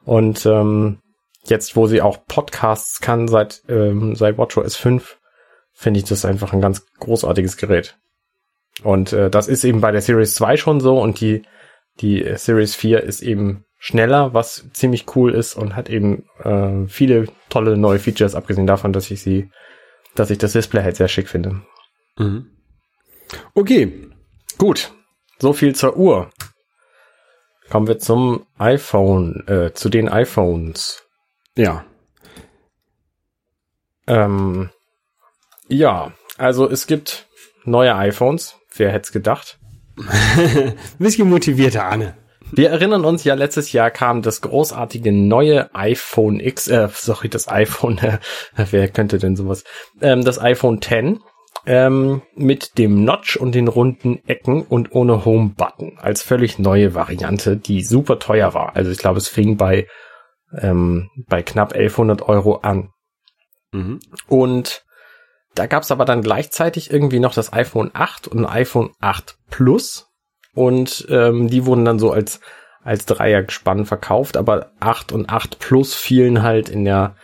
Und 0.04 0.44
ähm, 0.46 1.00
jetzt, 1.44 1.76
wo 1.76 1.86
sie 1.86 2.02
auch 2.02 2.26
Podcasts 2.26 3.00
kann 3.00 3.28
seit, 3.28 3.62
ähm, 3.68 4.14
seit 4.14 4.36
WatchOS 4.36 4.76
5, 4.76 5.18
finde 5.72 5.98
ich 6.00 6.04
das 6.04 6.24
einfach 6.24 6.52
ein 6.52 6.60
ganz 6.60 6.84
großartiges 6.98 7.56
Gerät. 7.56 7.96
Und 8.82 9.12
äh, 9.12 9.30
das 9.30 9.48
ist 9.48 9.64
eben 9.64 9.80
bei 9.80 9.90
der 9.92 10.02
Series 10.02 10.34
2 10.34 10.56
schon 10.56 10.80
so 10.80 11.00
und 11.00 11.20
die, 11.20 11.42
die 12.00 12.24
Series 12.36 12.74
4 12.74 13.02
ist 13.02 13.22
eben 13.22 13.64
schneller, 13.84 14.32
was 14.32 14.70
ziemlich 14.72 15.16
cool 15.16 15.34
ist 15.34 15.56
und 15.56 15.74
hat 15.74 15.90
eben 15.90 16.24
äh, 16.44 16.86
viele 16.86 17.26
tolle 17.48 17.76
neue 17.76 17.98
Features, 17.98 18.36
abgesehen 18.36 18.68
davon, 18.68 18.92
dass 18.92 19.10
ich 19.10 19.20
sie 19.20 19.50
dass 20.14 20.30
ich 20.30 20.38
das 20.38 20.52
Display 20.52 20.82
halt 20.82 20.96
sehr 20.96 21.08
schick 21.08 21.28
finde. 21.28 21.62
Mhm. 22.16 22.50
Okay. 23.54 24.10
Gut, 24.58 24.92
so 25.38 25.52
viel 25.52 25.74
zur 25.74 25.96
Uhr. 25.96 26.30
Kommen 27.70 27.88
wir 27.88 27.98
zum 27.98 28.46
iPhone, 28.58 29.46
äh, 29.48 29.72
zu 29.72 29.88
den 29.88 30.08
iPhones. 30.08 31.02
Ja. 31.56 31.84
Ähm, 34.06 34.70
ja, 35.68 36.12
also 36.36 36.68
es 36.68 36.86
gibt 36.86 37.26
neue 37.64 37.96
iPhones. 37.96 38.56
Wer 38.76 38.92
hätte 38.92 39.06
es 39.06 39.12
gedacht? 39.12 39.58
Ein 39.96 40.76
bisschen 40.98 41.30
motivierter, 41.30 41.86
Anne. 41.86 42.16
Wir 42.54 42.68
erinnern 42.68 43.06
uns 43.06 43.24
ja, 43.24 43.32
letztes 43.32 43.72
Jahr 43.72 43.90
kam 43.90 44.20
das 44.20 44.42
großartige 44.42 45.10
neue 45.10 45.74
iPhone 45.74 46.38
X, 46.38 46.68
äh, 46.68 46.88
sorry, 46.92 47.30
das 47.30 47.48
iPhone, 47.48 47.96
äh, 47.98 48.18
wer 48.70 48.88
könnte 48.88 49.16
denn 49.18 49.36
sowas? 49.36 49.64
Ähm, 50.02 50.22
das 50.22 50.38
iPhone 50.38 50.82
10 50.82 51.20
ähm, 51.64 52.20
mit 52.34 52.76
dem 52.76 53.04
Notch 53.04 53.36
und 53.36 53.54
den 53.54 53.68
runden 53.68 54.20
Ecken 54.26 54.62
und 54.62 54.92
ohne 54.92 55.24
Home-Button 55.24 55.98
als 55.98 56.22
völlig 56.22 56.58
neue 56.58 56.94
Variante, 56.94 57.56
die 57.56 57.82
super 57.82 58.18
teuer 58.18 58.52
war. 58.52 58.76
Also 58.76 58.90
ich 58.90 58.98
glaube, 58.98 59.18
es 59.18 59.28
fing 59.28 59.56
bei, 59.56 59.86
ähm, 60.58 61.08
bei 61.28 61.42
knapp 61.42 61.72
1100 61.72 62.20
Euro 62.28 62.56
an. 62.56 62.90
Mhm. 63.72 64.00
Und 64.28 64.84
da 65.54 65.66
gab's 65.66 65.90
aber 65.90 66.04
dann 66.04 66.20
gleichzeitig 66.20 66.90
irgendwie 66.90 67.20
noch 67.20 67.32
das 67.32 67.54
iPhone 67.54 67.90
8 67.94 68.28
und 68.28 68.40
ein 68.40 68.46
iPhone 68.46 68.90
8 69.00 69.36
Plus. 69.50 70.11
Und 70.54 71.06
ähm, 71.08 71.48
die 71.48 71.66
wurden 71.66 71.84
dann 71.84 71.98
so 71.98 72.10
als, 72.10 72.40
als 72.82 73.06
Dreiergespann 73.06 73.86
verkauft, 73.86 74.36
aber 74.36 74.72
8 74.80 75.12
und 75.12 75.30
8 75.30 75.58
Plus 75.58 75.94
fielen 75.94 76.42
halt 76.42 76.68
in 76.68 76.84
der, 76.84 77.16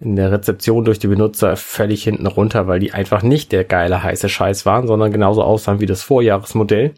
in 0.00 0.16
der 0.16 0.32
Rezeption 0.32 0.84
durch 0.84 0.98
die 0.98 1.06
Benutzer 1.06 1.56
völlig 1.56 2.02
hinten 2.02 2.26
runter, 2.26 2.66
weil 2.66 2.80
die 2.80 2.92
einfach 2.92 3.22
nicht 3.22 3.52
der 3.52 3.64
geile 3.64 4.02
heiße 4.02 4.28
Scheiß 4.28 4.66
waren, 4.66 4.86
sondern 4.86 5.12
genauso 5.12 5.42
aussahen 5.42 5.80
wie 5.80 5.86
das 5.86 6.02
Vorjahresmodell. 6.02 6.94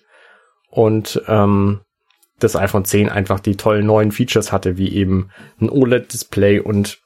Und 0.70 1.22
ähm, 1.28 1.80
das 2.38 2.56
iPhone 2.56 2.84
10 2.84 3.08
einfach 3.08 3.40
die 3.40 3.56
tollen 3.56 3.86
neuen 3.86 4.12
Features 4.12 4.52
hatte, 4.52 4.76
wie 4.76 4.94
eben 4.94 5.30
ein 5.60 5.70
OLED-Display 5.70 6.60
und 6.60 6.98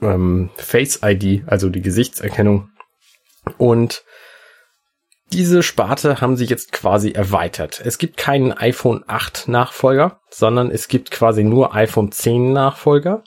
ähm, 0.00 0.50
Face 0.56 1.00
ID, 1.02 1.44
also 1.46 1.70
die 1.70 1.82
Gesichtserkennung. 1.82 2.70
Und 3.58 4.04
diese 5.32 5.62
Sparte 5.62 6.20
haben 6.20 6.36
sie 6.36 6.44
jetzt 6.44 6.72
quasi 6.72 7.10
erweitert. 7.10 7.80
Es 7.84 7.98
gibt 7.98 8.16
keinen 8.16 8.52
iPhone 8.52 9.04
8 9.06 9.48
Nachfolger, 9.48 10.20
sondern 10.30 10.70
es 10.70 10.88
gibt 10.88 11.10
quasi 11.10 11.42
nur 11.42 11.74
iPhone 11.74 12.12
10 12.12 12.52
Nachfolger, 12.52 13.24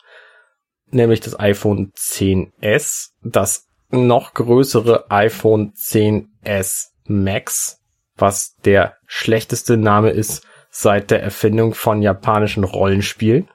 nämlich 0.89 1.19
das 1.19 1.39
iPhone 1.39 1.91
10s, 1.93 3.09
das 3.23 3.67
noch 3.89 4.33
größere 4.33 5.09
iPhone 5.09 5.73
10s 5.73 6.87
Max, 7.05 7.79
was 8.15 8.55
der 8.65 8.97
schlechteste 9.05 9.77
Name 9.77 10.11
ist 10.11 10.45
seit 10.69 11.11
der 11.11 11.23
Erfindung 11.23 11.73
von 11.73 12.01
japanischen 12.01 12.63
Rollenspielen. 12.63 13.49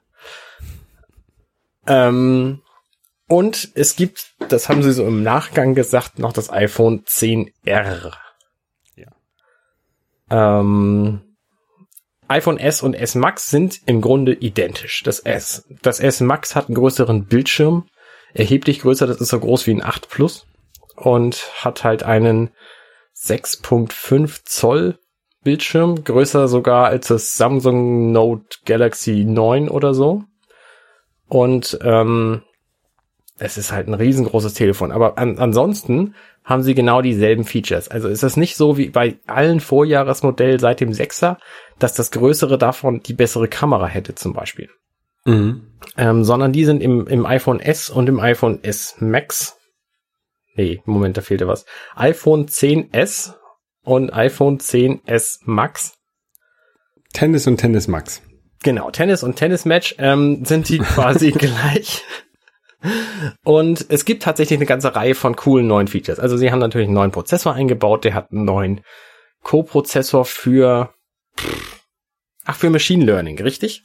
Ähm, 1.87 2.63
und 3.29 3.71
es 3.75 3.97
gibt, 3.97 4.35
das 4.49 4.69
haben 4.69 4.83
sie 4.83 4.93
so 4.93 5.07
im 5.07 5.23
Nachgang 5.23 5.75
gesagt, 5.75 6.19
noch 6.19 6.33
das 6.33 6.51
iPhone 6.51 7.05
10R. 7.05 8.13
Ähm, 10.33 11.21
iPhone 12.29 12.59
S 12.59 12.83
und 12.83 12.95
S 12.95 13.15
Max 13.15 13.51
sind 13.51 13.81
im 13.85 14.01
Grunde 14.01 14.33
identisch. 14.33 15.03
Das 15.05 15.21
S. 15.21 15.69
Das 15.83 16.01
S 16.01 16.21
Max 16.21 16.57
hat 16.57 16.69
einen 16.69 16.75
größeren 16.75 17.27
Bildschirm, 17.27 17.85
erheblich 18.33 18.81
größer, 18.81 19.07
das 19.07 19.21
ist 19.21 19.29
so 19.29 19.39
groß 19.39 19.67
wie 19.67 19.73
ein 19.73 19.85
8 19.85 20.09
Plus 20.09 20.47
und 20.97 21.37
hat 21.57 21.85
halt 21.85 22.03
einen 22.03 22.51
6.5 23.15 24.41
Zoll 24.45 24.99
Bildschirm, 25.45 26.05
größer 26.05 26.49
sogar 26.49 26.87
als 26.87 27.09
das 27.09 27.35
Samsung 27.35 28.13
Note 28.13 28.59
Galaxy 28.65 29.25
9 29.25 29.69
oder 29.69 29.93
so. 29.93 30.23
Und 31.29 31.79
ähm, 31.83 32.43
es 33.39 33.59
ist 33.59 33.73
halt 33.73 33.89
ein 33.89 33.95
riesengroßes 33.95 34.55
Telefon. 34.55 34.93
Aber 34.93 35.19
an, 35.19 35.39
ansonsten 35.39 36.15
haben 36.45 36.63
sie 36.63 36.75
genau 36.75 37.03
dieselben 37.03 37.45
Features. 37.45 37.89
Also 37.89 38.09
ist 38.09 38.23
es 38.23 38.37
nicht 38.37 38.57
so 38.57 38.77
wie 38.77 38.91
bei 38.91 39.19
allen 39.27 39.61
Vorjahresmodellen 39.61 40.59
seit 40.59 40.81
dem 40.81 40.91
6er, 40.91 41.37
dass 41.79 41.95
das 41.95 42.11
größere 42.11 42.59
davon 42.59 43.01
die 43.01 43.15
bessere 43.15 43.49
Kamera 43.49 43.87
hätte 43.87 44.15
zum 44.15 44.33
Beispiel. 44.33 44.69
Mhm. 45.25 45.63
Ähm, 45.97 46.25
sondern 46.25 46.53
die 46.53 46.65
sind 46.65 46.83
im, 46.83 47.07
im 47.07 47.27
iPhone 47.27 47.61
S 47.61 47.91
und 47.91 48.09
im 48.09 48.19
iPhone 48.19 48.63
S 48.63 48.97
Max. 48.99 49.57
Nee, 50.55 50.83
Moment, 50.85 51.17
da 51.17 51.23
fehlte 51.23 51.49
was. 51.49 51.65
iPhone 51.95 52.47
10s 52.47 53.35
und 53.83 54.13
iPhone 54.13 54.59
10s 54.59 55.41
Max. 55.45 55.95
Tennis 57.13 57.47
und 57.47 57.59
Tennis 57.59 57.89
Max. 57.89 58.23
Genau, 58.63 58.91
Tennis 58.91 59.23
und 59.23 59.37
Tennis 59.37 59.65
Match 59.65 59.95
ähm, 59.99 60.45
sind 60.45 60.69
die 60.69 60.79
quasi 60.79 61.31
gleich. 61.31 62.03
Und 63.45 63.87
es 63.89 64.05
gibt 64.05 64.23
tatsächlich 64.23 64.59
eine 64.59 64.67
ganze 64.67 64.95
Reihe 64.95 65.15
von 65.15 65.37
coolen 65.37 65.67
neuen 65.67 65.89
Features. 65.89 66.19
Also 66.19 66.37
sie 66.37 66.51
haben 66.51 66.59
natürlich 66.59 66.89
einen 66.89 66.95
neuen 66.95 67.13
Prozessor 67.13 67.55
eingebaut, 67.55 68.05
der 68.05 68.15
hat 68.15 68.33
einen 68.33 68.45
neuen 68.45 68.81
Co-Prozessor 69.43 70.25
für 70.25 70.93
ach 72.45 72.57
für 72.57 72.71
Machine 72.71 73.05
Learning, 73.05 73.41
richtig? 73.41 73.83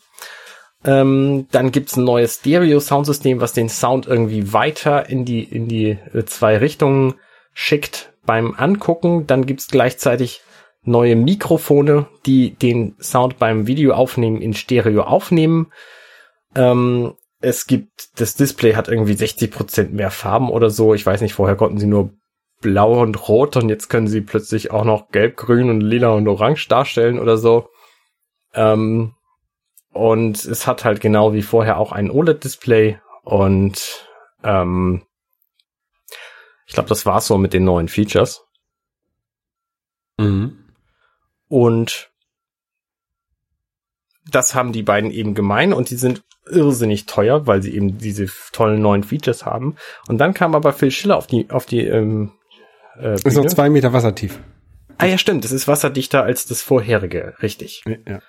Ähm, 0.86 1.48
dann 1.52 1.72
gibt's 1.72 1.98
ein 1.98 2.04
neues 2.04 2.36
Stereo-Soundsystem, 2.36 3.42
was 3.42 3.54
den 3.54 3.70
Sound 3.70 4.06
irgendwie 4.08 4.54
weiter 4.54 5.10
in 5.10 5.26
die 5.26 5.44
in 5.44 5.68
die 5.68 5.98
äh, 6.14 6.26
zwei 6.26 6.58
Richtungen 6.58 7.16
schickt 7.54 8.14
beim 8.26 8.56
Angucken. 8.56 9.26
Dann 9.28 9.46
gibt's 9.46 9.68
gleichzeitig 9.68 10.42
neue 10.84 11.16
Mikrofone, 11.16 12.08
die 12.26 12.52
den 12.52 12.96
Sound 13.00 13.40
beim 13.40 13.68
Videoaufnehmen 13.68 14.42
in 14.42 14.54
Stereo 14.54 15.04
aufnehmen. 15.04 15.72
Ähm, 16.56 17.14
es 17.39 17.67
gibt, 17.67 18.19
das 18.19 18.36
Display 18.36 18.73
hat 18.73 18.88
irgendwie 18.88 19.13
60 19.13 19.52
Prozent 19.52 19.93
mehr 19.93 20.12
Farben 20.12 20.50
oder 20.50 20.69
so. 20.69 20.93
Ich 20.93 21.06
weiß 21.06 21.21
nicht, 21.21 21.34
vorher 21.34 21.56
konnten 21.56 21.78
sie 21.78 21.88
nur 21.88 22.12
blau 22.62 23.02
und 23.02 23.28
rot 23.28 23.56
und 23.56 23.69
jetzt 23.69 23.89
können 23.89 24.08
sie 24.08 24.21
plötzlich 24.21 24.71
auch 24.71 24.84
noch 24.84 25.10
gelb, 25.10 25.38
grün 25.38 25.69
und 25.69 25.82
lila 25.82 26.10
und 26.13 26.28
orange 26.28 26.67
darstellen 26.67 27.19
oder 27.19 27.38
so. 27.38 27.69
Ähm, 28.54 29.13
und 29.91 30.43
es 30.45 30.65
hat 30.65 30.84
halt 30.84 31.00
genau 31.00 31.34
wie 31.34 31.43
vorher 31.43 31.78
auch 31.78 31.91
ein 31.91 32.10
OLED-Display 32.10 33.00
und 33.23 34.08
ähm, 34.43 35.04
ich 36.65 36.73
glaube, 36.73 36.89
das 36.89 37.06
war's 37.06 37.28
so 37.28 37.38
mit 37.38 37.54
den 37.54 37.63
neuen 37.63 37.88
Features. 37.88 38.45
Mhm. 40.17 40.65
Und 41.47 42.12
das 44.30 44.54
haben 44.54 44.73
die 44.73 44.84
beiden 44.84 45.12
eben 45.12 45.34
gemein 45.34 45.71
und 45.71 45.89
die 45.89 45.95
sind 45.95 46.23
irrsinnig 46.50 47.06
teuer, 47.06 47.48
weil 47.48 47.62
sie 47.62 47.76
eben 47.76 47.98
diese 47.98 48.28
tollen 48.52 48.82
neuen 48.82 49.04
Features 49.04 49.46
haben. 49.46 49.76
Und 50.08 50.18
dann 50.18 50.34
kam 50.34 50.56
aber 50.56 50.74
Phil 50.74 50.92
Schiller 50.92 51.18
auf 51.18 51.28
die 51.28 51.50
auf 51.50 51.66
die 51.66 51.86
ähm, 51.86 52.32
äh, 53.00 53.14
Ist 53.14 53.26
noch 53.26 53.34
Bühne. 53.34 53.48
zwei 53.48 53.70
Meter 53.70 53.94
wassertief. 53.94 54.40
Ah 54.98 55.06
ja, 55.06 55.18
stimmt. 55.18 55.46
Es 55.46 55.52
ist 55.52 55.68
wasserdichter 55.68 56.24
als 56.24 56.46
das 56.46 56.62
vorherige, 56.62 57.36
richtig. 57.42 57.84
Ja. 58.06 58.20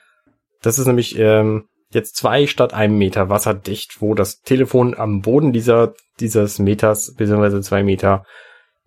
Das 0.62 0.78
ist 0.78 0.86
nämlich 0.86 1.18
ähm, 1.18 1.64
jetzt 1.90 2.16
zwei 2.16 2.46
statt 2.46 2.74
einem 2.74 2.98
Meter 2.98 3.30
wasserdicht, 3.30 4.00
wo 4.00 4.14
das 4.14 4.40
Telefon 4.42 4.94
am 4.94 5.22
Boden 5.22 5.52
dieser 5.52 5.94
dieses 6.20 6.58
Meters 6.58 7.14
beziehungsweise 7.14 7.60
zwei 7.62 7.82
Meter 7.82 8.24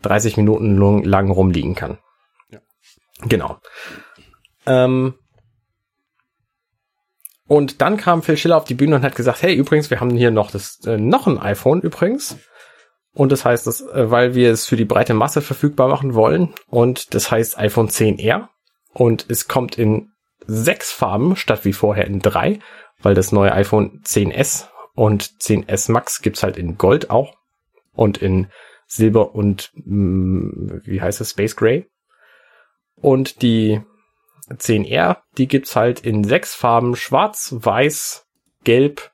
30 0.04 0.38
Minuten 0.38 0.78
lang, 0.78 1.04
lang 1.04 1.32
rumliegen 1.32 1.76
kann. 1.76 1.98
Ja. 2.50 2.60
Genau. 3.28 3.58
Ähm, 4.66 5.16
und 7.52 7.82
dann 7.82 7.98
kam 7.98 8.24
Phil 8.24 8.38
Schiller 8.38 8.56
auf 8.56 8.64
die 8.64 8.76
Bühne 8.76 8.96
und 8.96 9.02
hat 9.02 9.14
gesagt, 9.14 9.42
hey, 9.42 9.54
übrigens, 9.54 9.90
wir 9.90 10.00
haben 10.00 10.12
hier 10.12 10.32
noch 10.32 10.52
das 10.52 10.80
äh, 10.86 10.96
noch 10.96 11.28
ein 11.28 11.38
iPhone 11.38 11.82
übrigens. 11.82 12.38
Und 13.14 13.34
das 13.34 13.44
heißt, 13.44 13.68
das, 13.68 13.82
äh, 13.82 14.10
weil 14.10 14.36
wir 14.36 14.54
es 14.54 14.68
für 14.68 14.78
die 14.78 14.86
breite 14.86 15.14
Masse 15.14 15.42
verfügbar 15.42 15.90
machen 15.90 16.14
wollen. 16.14 16.54
Und 16.68 17.14
das 17.14 17.30
heißt 17.30 17.60
iPhone 17.60 17.90
10R. 17.90 18.48
Und 18.94 19.26
es 19.28 19.50
kommt 19.50 19.78
in 19.78 20.14
sechs 20.48 20.94
Farben 20.94 21.36
statt 21.36 21.66
wie 21.66 21.74
vorher 21.74 22.08
in 22.08 22.20
drei, 22.20 22.60
weil 23.02 23.16
das 23.16 23.34
neue 23.34 23.52
iPhone 23.52 24.02
10s 24.06 24.68
und 24.96 25.24
10s 25.42 25.92
Max 25.92 26.22
gibt's 26.22 26.44
halt 26.44 26.56
in 26.56 26.78
Gold 26.78 27.10
auch 27.10 27.36
und 27.92 28.18
in 28.20 28.48
Silber 28.88 29.36
und 29.36 29.72
mh, 29.74 30.80
wie 30.86 31.02
heißt 31.02 31.20
es 31.20 31.32
Space 31.32 31.58
Gray. 31.58 31.92
Und 32.96 33.42
die 33.42 33.82
10R, 34.52 35.18
die 35.38 35.48
gibt's 35.48 35.76
halt 35.76 36.02
in 36.02 36.24
sechs 36.24 36.54
Farben: 36.54 36.96
Schwarz, 36.96 37.54
Weiß, 37.58 38.26
Gelb, 38.64 39.12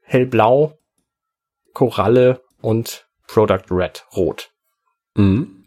Hellblau, 0.00 0.78
Koralle 1.72 2.42
und 2.60 3.06
Product 3.26 3.64
Red, 3.70 4.04
Rot. 4.14 4.50
Mhm. 5.14 5.64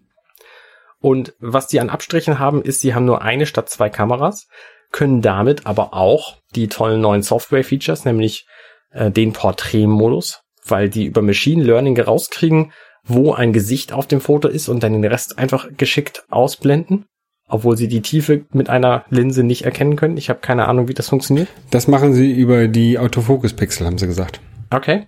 Und 0.99 1.33
was 1.39 1.67
die 1.67 1.79
an 1.79 1.89
Abstrichen 1.89 2.39
haben, 2.39 2.61
ist, 2.63 2.81
sie 2.81 2.95
haben 2.95 3.05
nur 3.05 3.21
eine 3.21 3.45
statt 3.45 3.69
zwei 3.69 3.89
Kameras, 3.89 4.47
können 4.91 5.21
damit 5.21 5.67
aber 5.67 5.93
auch 5.93 6.37
die 6.55 6.67
tollen 6.67 7.01
neuen 7.01 7.21
Software-Features, 7.21 8.05
nämlich 8.05 8.47
äh, 8.91 9.11
den 9.11 9.33
Porträtmodus, 9.33 10.41
weil 10.65 10.89
die 10.89 11.05
über 11.05 11.21
Machine 11.21 11.63
Learning 11.63 11.99
rauskriegen, 11.99 12.71
wo 13.03 13.33
ein 13.33 13.53
Gesicht 13.53 13.93
auf 13.93 14.07
dem 14.07 14.21
Foto 14.21 14.47
ist 14.47 14.67
und 14.67 14.81
dann 14.81 14.93
den 14.93 15.05
Rest 15.05 15.37
einfach 15.37 15.67
geschickt 15.77 16.25
ausblenden, 16.29 17.05
obwohl 17.47 17.77
sie 17.77 17.87
die 17.87 18.01
Tiefe 18.01 18.45
mit 18.51 18.69
einer 18.69 19.05
Linse 19.09 19.43
nicht 19.43 19.63
erkennen 19.63 19.95
können. 19.95 20.17
Ich 20.17 20.29
habe 20.29 20.39
keine 20.39 20.67
Ahnung, 20.67 20.87
wie 20.87 20.93
das 20.93 21.09
funktioniert. 21.09 21.47
Das 21.71 21.87
machen 21.87 22.13
sie 22.13 22.31
über 22.31 22.67
die 22.67 22.97
Autofokus-Pixel, 22.97 23.85
haben 23.85 23.97
sie 23.97 24.07
gesagt. 24.07 24.41
Okay. 24.71 25.07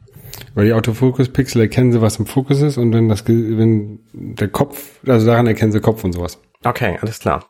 Weil 0.54 0.66
die 0.66 0.74
Autofokus-Pixel 0.74 1.62
erkennen 1.62 1.92
sie, 1.92 2.02
was 2.02 2.18
im 2.18 2.26
Fokus 2.26 2.62
ist 2.62 2.78
und 2.78 2.94
wenn 2.94 3.10
das, 3.10 3.28
wenn 3.28 4.00
der 4.14 4.50
Kopf, 4.50 5.00
also 5.08 5.26
daran 5.26 5.48
erkennen 5.48 5.72
sie 5.72 5.80
Kopf 5.80 6.04
und 6.04 6.14
sowas. 6.14 6.40
Okay, 6.64 6.98
alles 7.02 7.20
klar. 7.20 7.46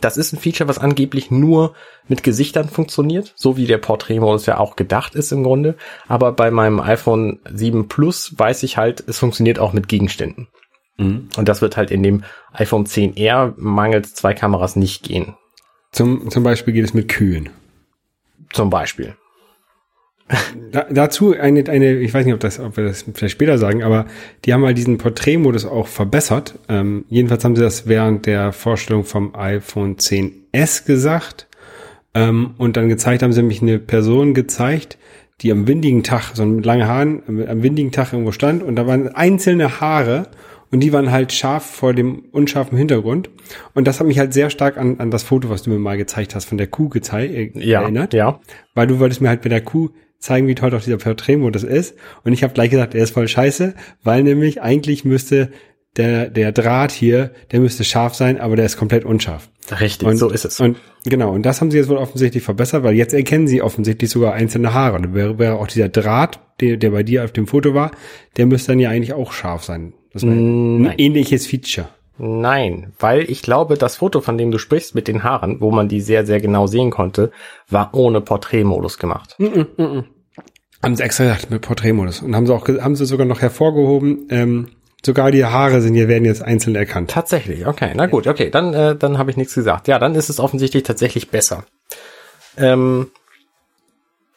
Das 0.00 0.16
ist 0.16 0.32
ein 0.32 0.40
Feature, 0.40 0.68
was 0.68 0.78
angeblich 0.78 1.30
nur 1.30 1.74
mit 2.08 2.24
Gesichtern 2.24 2.68
funktioniert, 2.68 3.32
so 3.36 3.56
wie 3.56 3.66
der 3.66 3.78
Porträtmodus 3.78 4.46
ja 4.46 4.58
auch 4.58 4.74
gedacht 4.74 5.14
ist 5.14 5.30
im 5.30 5.44
Grunde. 5.44 5.76
Aber 6.08 6.32
bei 6.32 6.50
meinem 6.50 6.80
iPhone 6.80 7.38
7 7.52 7.86
Plus 7.86 8.34
weiß 8.36 8.64
ich 8.64 8.76
halt, 8.76 9.04
es 9.06 9.18
funktioniert 9.18 9.60
auch 9.60 9.72
mit 9.72 9.86
Gegenständen. 9.86 10.48
Und 10.96 11.30
das 11.36 11.60
wird 11.60 11.76
halt 11.76 11.90
in 11.90 12.02
dem 12.02 12.22
iPhone 12.52 12.86
10R 12.86 13.54
mangels 13.56 14.14
zwei 14.14 14.32
Kameras 14.32 14.76
nicht 14.76 15.02
gehen. 15.02 15.34
Zum, 15.90 16.30
zum 16.30 16.42
Beispiel 16.44 16.72
geht 16.74 16.84
es 16.84 16.94
mit 16.94 17.08
Kühen. 17.08 17.48
Zum 18.52 18.70
Beispiel. 18.70 19.14
Da, 20.72 20.86
dazu 20.90 21.34
eine, 21.38 21.68
eine, 21.68 21.94
ich 21.98 22.14
weiß 22.14 22.24
nicht, 22.24 22.32
ob 22.34 22.40
das, 22.40 22.58
ob 22.58 22.76
wir 22.78 22.84
das 22.84 23.04
vielleicht 23.12 23.32
später 23.32 23.58
sagen, 23.58 23.82
aber 23.82 24.06
die 24.44 24.54
haben 24.54 24.64
halt 24.64 24.78
diesen 24.78 24.96
Porträtmodus 24.96 25.66
auch 25.66 25.86
verbessert. 25.86 26.58
Ähm, 26.68 27.04
jedenfalls 27.10 27.44
haben 27.44 27.56
sie 27.56 27.62
das 27.62 27.86
während 27.86 28.24
der 28.26 28.52
Vorstellung 28.52 29.04
vom 29.04 29.34
iPhone 29.34 29.96
10s 29.96 30.86
gesagt. 30.86 31.46
Ähm, 32.14 32.54
und 32.56 32.76
dann 32.78 32.88
gezeigt 32.88 33.22
haben 33.22 33.32
sie 33.32 33.40
nämlich 33.40 33.60
eine 33.60 33.78
Person 33.78 34.32
gezeigt, 34.32 34.96
die 35.42 35.52
am 35.52 35.66
windigen 35.66 36.02
Tag, 36.04 36.30
so 36.34 36.46
mit 36.46 36.64
langen 36.64 36.86
Haaren, 36.86 37.22
am- 37.28 37.46
am 37.46 37.62
windigen 37.62 37.92
Tag 37.92 38.12
irgendwo 38.12 38.32
stand 38.32 38.62
und 38.62 38.76
da 38.76 38.86
waren 38.86 39.08
einzelne 39.08 39.80
Haare 39.80 40.28
und 40.74 40.80
die 40.80 40.92
waren 40.92 41.12
halt 41.12 41.32
scharf 41.32 41.64
vor 41.64 41.94
dem 41.94 42.24
unscharfen 42.32 42.76
Hintergrund. 42.76 43.30
Und 43.74 43.86
das 43.86 44.00
hat 44.00 44.08
mich 44.08 44.18
halt 44.18 44.34
sehr 44.34 44.50
stark 44.50 44.76
an, 44.76 44.98
an 44.98 45.12
das 45.12 45.22
Foto, 45.22 45.48
was 45.48 45.62
du 45.62 45.70
mir 45.70 45.78
mal 45.78 45.96
gezeigt 45.96 46.34
hast, 46.34 46.46
von 46.46 46.58
der 46.58 46.66
Kuh 46.66 46.88
gezeigt, 46.88 47.32
äh, 47.32 47.50
Ja, 47.60 47.82
erinnert 47.82 48.12
ja. 48.12 48.40
weil 48.74 48.88
du 48.88 48.98
wolltest 48.98 49.20
mir 49.20 49.28
halt 49.28 49.44
mit 49.44 49.52
der 49.52 49.60
Kuh 49.60 49.90
zeigen, 50.18 50.48
wie 50.48 50.56
toll 50.56 50.70
doch 50.70 50.82
dieser 50.82 50.96
Porträtmodus 50.96 51.62
ist. 51.62 51.94
Und 52.24 52.32
ich 52.32 52.42
habe 52.42 52.54
gleich 52.54 52.70
gesagt, 52.70 52.96
er 52.96 53.04
ist 53.04 53.12
voll 53.14 53.28
scheiße, 53.28 53.74
weil 54.02 54.24
nämlich 54.24 54.62
eigentlich 54.62 55.04
müsste 55.04 55.52
der, 55.96 56.28
der 56.28 56.50
Draht 56.50 56.90
hier, 56.90 57.30
der 57.52 57.60
müsste 57.60 57.84
scharf 57.84 58.16
sein, 58.16 58.40
aber 58.40 58.56
der 58.56 58.64
ist 58.64 58.76
komplett 58.76 59.04
unscharf. 59.04 59.50
Richtig, 59.80 60.08
Und, 60.08 60.16
so 60.16 60.28
ist 60.28 60.44
es. 60.44 60.58
Und 60.58 60.76
genau, 61.04 61.32
und 61.32 61.46
das 61.46 61.60
haben 61.60 61.70
sie 61.70 61.76
jetzt 61.78 61.88
wohl 61.88 61.98
offensichtlich 61.98 62.42
verbessert, 62.42 62.82
weil 62.82 62.96
jetzt 62.96 63.14
erkennen 63.14 63.46
sie 63.46 63.62
offensichtlich 63.62 64.10
sogar 64.10 64.34
einzelne 64.34 64.74
Haare. 64.74 64.96
Und 64.96 65.14
wäre, 65.14 65.38
wäre 65.38 65.54
auch 65.54 65.68
dieser 65.68 65.88
Draht, 65.88 66.40
der, 66.60 66.78
der 66.78 66.90
bei 66.90 67.04
dir 67.04 67.22
auf 67.22 67.30
dem 67.30 67.46
Foto 67.46 67.74
war, 67.74 67.92
der 68.36 68.46
müsste 68.46 68.72
dann 68.72 68.80
ja 68.80 68.90
eigentlich 68.90 69.12
auch 69.12 69.30
scharf 69.30 69.62
sein. 69.62 69.92
Das 70.14 70.22
war 70.22 70.32
ein 70.32 70.82
Nein. 70.82 70.94
ähnliches 70.98 71.46
Feature. 71.46 71.88
Nein, 72.16 72.92
weil 73.00 73.28
ich 73.28 73.42
glaube, 73.42 73.76
das 73.76 73.96
Foto, 73.96 74.20
von 74.20 74.38
dem 74.38 74.52
du 74.52 74.58
sprichst 74.58 74.94
mit 74.94 75.08
den 75.08 75.24
Haaren, 75.24 75.60
wo 75.60 75.72
man 75.72 75.88
die 75.88 76.00
sehr, 76.00 76.24
sehr 76.24 76.40
genau 76.40 76.68
sehen 76.68 76.90
konnte, 76.90 77.32
war 77.68 77.90
ohne 77.92 78.20
Porträtmodus 78.20 78.98
gemacht. 78.98 79.36
Haben 80.82 80.96
sie 80.96 81.02
extra 81.02 81.24
gesagt 81.24 81.50
mit 81.50 81.62
Porträtmodus. 81.62 82.22
Und 82.22 82.36
haben 82.36 82.46
sie 82.46 82.54
auch, 82.54 82.68
haben 82.68 82.94
sie 82.94 83.04
sogar 83.04 83.26
noch 83.26 83.40
hervorgehoben, 83.40 84.28
ähm, 84.30 84.68
sogar 85.04 85.32
die 85.32 85.44
Haare 85.44 85.80
sind 85.80 85.94
hier, 85.94 86.06
werden 86.06 86.24
jetzt 86.24 86.42
einzeln 86.42 86.76
erkannt. 86.76 87.10
Tatsächlich, 87.10 87.66
okay, 87.66 87.92
na 87.96 88.06
gut, 88.06 88.28
okay, 88.28 88.48
dann, 88.48 88.72
äh, 88.72 88.94
dann 88.94 89.18
habe 89.18 89.32
ich 89.32 89.36
nichts 89.36 89.54
gesagt. 89.54 89.88
Ja, 89.88 89.98
dann 89.98 90.14
ist 90.14 90.28
es 90.28 90.38
offensichtlich 90.38 90.84
tatsächlich 90.84 91.30
besser. 91.30 91.64
Ähm, 92.56 93.10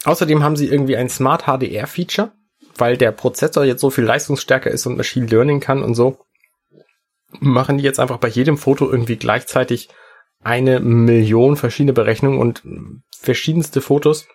außerdem 0.04 0.44
haben 0.44 0.56
sie 0.56 0.68
irgendwie 0.68 0.98
ein 0.98 1.10
Smart 1.10 1.44
HDR-Feature, 1.44 2.32
weil 2.78 2.98
der 2.98 3.12
Prozessor 3.12 3.64
jetzt 3.64 3.82
so 3.82 3.90
viel 3.90 4.04
leistungsstärker 4.04 4.72
ist 4.72 4.86
und 4.86 4.98
Machine 4.98 5.28
Learning 5.28 5.60
kann 5.60 5.84
und 5.84 5.96
so, 5.96 6.18
machen 7.40 7.78
die 7.78 7.84
jetzt 7.84 8.00
einfach 8.00 8.18
bei 8.18 8.28
jedem 8.28 8.58
Foto 8.58 8.90
irgendwie 8.90 9.18
gleichzeitig 9.18 9.90
eine 10.44 10.80
Million 10.80 11.58
verschiedene 11.58 11.94
Berechnungen 11.94 12.40
und 12.40 12.64
verschiedenste 13.20 13.82
Fotos. 13.82 14.28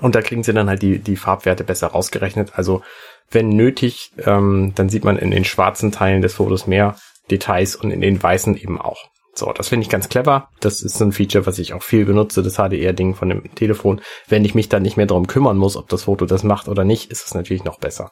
Und 0.00 0.14
da 0.14 0.20
kriegen 0.20 0.42
sie 0.42 0.52
dann 0.52 0.68
halt 0.68 0.82
die, 0.82 0.98
die 0.98 1.16
Farbwerte 1.16 1.64
besser 1.64 1.88
rausgerechnet. 1.88 2.52
Also 2.56 2.82
wenn 3.30 3.48
nötig, 3.48 4.12
ähm, 4.24 4.72
dann 4.74 4.88
sieht 4.88 5.04
man 5.04 5.16
in 5.16 5.30
den 5.30 5.44
schwarzen 5.44 5.92
Teilen 5.92 6.22
des 6.22 6.34
Fotos 6.34 6.66
mehr 6.66 6.96
Details 7.30 7.76
und 7.76 7.90
in 7.90 8.00
den 8.00 8.22
weißen 8.22 8.56
eben 8.56 8.80
auch. 8.80 9.08
So, 9.38 9.52
das 9.52 9.68
finde 9.68 9.84
ich 9.84 9.88
ganz 9.88 10.08
clever. 10.08 10.48
Das 10.60 10.82
ist 10.82 10.98
so 10.98 11.04
ein 11.04 11.12
Feature, 11.12 11.46
was 11.46 11.60
ich 11.60 11.72
auch 11.72 11.82
viel 11.82 12.04
benutze, 12.04 12.42
das 12.42 12.56
HDR-Ding 12.56 13.14
von 13.14 13.28
dem 13.28 13.54
Telefon. 13.54 14.00
Wenn 14.26 14.44
ich 14.44 14.56
mich 14.56 14.68
dann 14.68 14.82
nicht 14.82 14.96
mehr 14.96 15.06
darum 15.06 15.28
kümmern 15.28 15.56
muss, 15.56 15.76
ob 15.76 15.88
das 15.88 16.04
Foto 16.04 16.26
das 16.26 16.42
macht 16.42 16.66
oder 16.66 16.84
nicht, 16.84 17.12
ist 17.12 17.24
es 17.24 17.34
natürlich 17.34 17.62
noch 17.62 17.78
besser. 17.78 18.10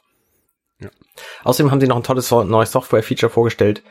Ja. 0.80 0.88
Außerdem 1.42 1.72
haben 1.72 1.80
sie 1.80 1.88
noch 1.88 1.96
ein 1.96 2.04
tolles 2.04 2.30
neues 2.30 2.70
Software-Feature 2.70 3.30
vorgestellt, 3.30 3.82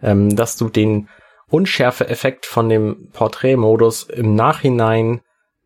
ähm, 0.00 0.36
dass 0.36 0.56
du 0.56 0.68
den 0.68 1.08
Unschärfe-Effekt 1.48 2.46
von 2.46 2.68
dem 2.68 3.08
Porträtmodus 3.12 4.04
im 4.04 4.36
Nachhinein 4.36 5.22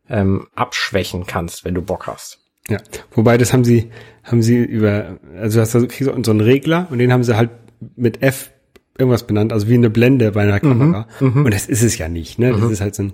ähm, 0.09 0.49
abschwächen 0.55 1.27
kannst, 1.27 1.67
wenn 1.67 1.75
du 1.75 1.83
Bock 1.83 2.07
hast. 2.07 2.39
Ja, 2.69 2.79
wobei 3.13 3.37
das 3.37 3.53
haben 3.53 3.65
sie, 3.65 3.91
haben 4.23 4.43
sie 4.43 4.57
über, 4.57 5.19
also 5.37 5.59
du 5.59 5.63
hast 5.63 5.73
kriegst 5.89 6.01
du 6.01 6.25
so 6.25 6.31
einen 6.31 6.41
Regler 6.41 6.87
und 6.91 6.99
den 6.99 7.13
haben 7.13 7.25
sie 7.25 7.37
halt 7.37 7.51
mit 7.97 8.23
F 8.23 8.53
irgendwas 9.01 9.27
benannt, 9.27 9.53
also 9.53 9.69
wie 9.69 9.75
eine 9.75 9.91
Blende 9.91 10.33
bei 10.33 10.43
einer 10.43 10.61
Kamera. 10.61 11.07
Und 11.21 11.53
das 11.53 11.67
ist 11.67 11.83
es 11.83 11.99
ja 11.99 12.09
nicht, 12.09 12.39
ne? 12.39 12.53
Das 12.53 12.71
ist 12.71 12.81
halt 12.81 12.95
so 12.95 13.03
ein 13.05 13.13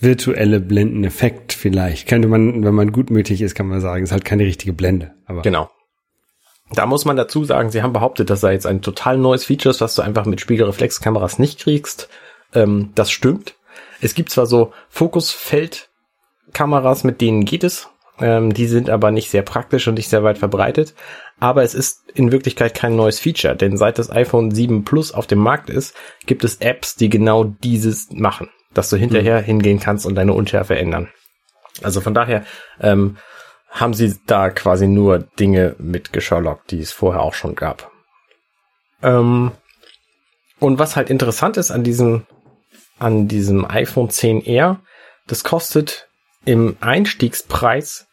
virtuelle 0.00 0.60
Blendeneffekt 0.60 1.52
vielleicht. 1.52 2.08
Könnte 2.08 2.28
man, 2.28 2.64
wenn 2.64 2.74
man 2.74 2.92
gutmütig 2.92 3.42
ist, 3.42 3.54
kann 3.54 3.66
man 3.66 3.80
sagen, 3.80 4.04
ist 4.04 4.12
halt 4.12 4.24
keine 4.24 4.44
richtige 4.44 4.72
Blende. 4.72 5.12
Aber 5.26 5.42
Genau. 5.42 5.68
Da 6.74 6.86
muss 6.86 7.04
man 7.06 7.16
dazu 7.16 7.44
sagen, 7.44 7.70
sie 7.70 7.82
haben 7.82 7.94
behauptet, 7.94 8.30
dass 8.30 8.40
da 8.40 8.50
jetzt 8.50 8.66
ein 8.66 8.82
total 8.82 9.16
neues 9.16 9.44
Feature 9.44 9.70
ist, 9.70 9.80
was 9.80 9.94
du 9.94 10.02
einfach 10.02 10.26
mit 10.26 10.40
Spiegelreflexkameras 10.40 11.38
nicht 11.38 11.60
kriegst. 11.60 12.08
Ähm, 12.54 12.90
das 12.94 13.10
stimmt. 13.10 13.54
Es 14.00 14.14
gibt 14.14 14.30
zwar 14.30 14.46
so 14.46 14.72
Fokusfeldkameras, 14.90 17.02
mit 17.04 17.20
denen 17.20 17.44
geht 17.44 17.64
es. 17.64 17.88
Ähm, 18.20 18.52
die 18.52 18.66
sind 18.66 18.90
aber 18.90 19.10
nicht 19.10 19.30
sehr 19.30 19.42
praktisch 19.42 19.86
und 19.86 19.94
nicht 19.94 20.08
sehr 20.08 20.24
weit 20.24 20.38
verbreitet. 20.38 20.94
Aber 21.38 21.62
es 21.62 21.74
ist 21.74 22.02
in 22.14 22.32
Wirklichkeit 22.32 22.74
kein 22.74 22.96
neues 22.96 23.20
Feature, 23.20 23.54
denn 23.54 23.76
seit 23.76 23.98
das 23.98 24.10
iPhone 24.10 24.50
7 24.50 24.84
Plus 24.84 25.12
auf 25.12 25.26
dem 25.26 25.38
Markt 25.38 25.70
ist, 25.70 25.94
gibt 26.26 26.42
es 26.44 26.56
Apps, 26.56 26.96
die 26.96 27.08
genau 27.08 27.44
dieses 27.44 28.10
machen, 28.10 28.48
dass 28.74 28.90
du 28.90 28.96
hinterher 28.96 29.40
hingehen 29.40 29.78
kannst 29.78 30.04
und 30.04 30.16
deine 30.16 30.32
Unschärfe 30.32 30.76
ändern. 30.76 31.08
Also 31.82 32.00
von 32.00 32.14
daher 32.14 32.44
ähm, 32.80 33.18
haben 33.70 33.94
sie 33.94 34.16
da 34.26 34.50
quasi 34.50 34.88
nur 34.88 35.20
Dinge 35.20 35.76
mit 35.78 36.10
Sherlock, 36.20 36.66
die 36.66 36.80
es 36.80 36.90
vorher 36.90 37.22
auch 37.22 37.34
schon 37.34 37.54
gab. 37.54 37.90
Ähm, 39.02 39.52
und 40.58 40.78
was 40.80 40.96
halt 40.96 41.08
interessant 41.10 41.56
ist 41.56 41.70
an 41.70 41.84
diesem, 41.84 42.26
an 42.98 43.28
diesem 43.28 43.64
iPhone 43.64 44.08
10R, 44.08 44.78
das 45.28 45.44
kostet 45.44 46.08
im 46.44 46.76
Einstiegspreis 46.80 48.07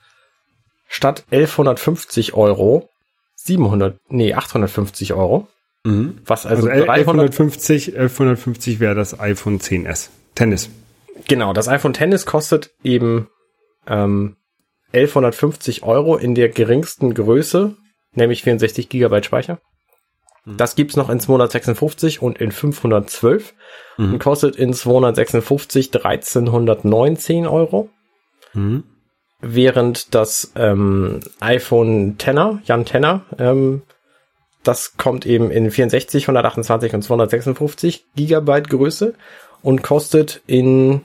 statt 0.87 1.25
1150 1.31 2.33
Euro 2.33 2.89
700, 3.35 3.99
nee, 4.09 4.33
850 4.33 5.13
Euro. 5.13 5.47
Was 6.25 6.45
also, 6.45 6.67
also 6.67 6.85
300, 6.85 6.89
1150, 6.89 7.87
1150 7.89 8.79
wäre 8.79 8.95
das 8.95 9.19
iPhone 9.19 9.59
10s. 9.59 10.09
Tennis. 10.33 10.69
Genau, 11.27 11.53
das 11.53 11.67
iPhone 11.67 11.93
Tennis 11.93 12.25
kostet 12.25 12.71
eben 12.83 13.27
ähm, 13.87 14.35
1150 14.93 15.83
Euro 15.83 16.17
in 16.17 16.35
der 16.35 16.49
geringsten 16.49 17.13
Größe, 17.13 17.75
nämlich 18.13 18.43
64 18.43 18.89
Gigabyte 18.89 19.25
Speicher. 19.25 19.59
Das 20.45 20.75
gibt's 20.75 20.95
noch 20.95 21.09
in 21.09 21.19
256 21.19 22.21
und 22.21 22.37
in 22.37 22.51
512 22.51 23.53
und 23.97 24.19
kostet 24.19 24.55
in 24.55 24.73
256 24.73 25.93
1319 25.93 27.47
Euro. 27.47 27.89
Während 29.47 30.15
das 30.15 30.51
ähm, 30.55 31.19
iPhone 31.39 32.17
Xer, 32.17 32.59
Jan 32.65 32.85
Tenner, 32.85 33.21
ähm, 33.37 33.83
das 34.63 34.97
kommt 34.97 35.27
eben 35.27 35.51
in 35.51 35.69
64, 35.69 36.23
128 36.23 36.95
und 36.95 37.03
256 37.03 38.05
Gigabyte 38.15 38.69
Größe 38.69 39.13
und 39.61 39.83
kostet 39.83 40.41
in 40.47 41.01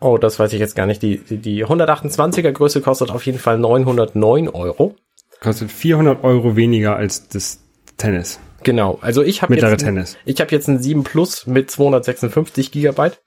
Oh, 0.00 0.18
das 0.18 0.38
weiß 0.38 0.52
ich 0.52 0.60
jetzt 0.60 0.76
gar 0.76 0.86
nicht. 0.86 1.02
Die, 1.02 1.18
die, 1.18 1.38
die 1.38 1.64
128er 1.64 2.52
Größe 2.52 2.82
kostet 2.82 3.10
auf 3.10 3.24
jeden 3.26 3.38
Fall 3.38 3.58
909 3.58 4.48
Euro. 4.50 4.94
Kostet 5.40 5.72
400 5.72 6.22
Euro 6.22 6.56
weniger 6.56 6.94
als 6.94 7.28
das 7.28 7.60
Tennis. 7.96 8.38
Genau. 8.62 8.98
Also 9.00 9.22
ich 9.22 9.42
habe 9.42 9.56
jetzt, 9.56 9.80
Tennis. 9.80 10.16
ich 10.24 10.40
habe 10.40 10.50
jetzt 10.52 10.68
ein 10.68 10.82
7 10.82 11.04
Plus 11.04 11.46
mit 11.46 11.70
256 11.70 12.70
Gigabyte, 12.70 13.20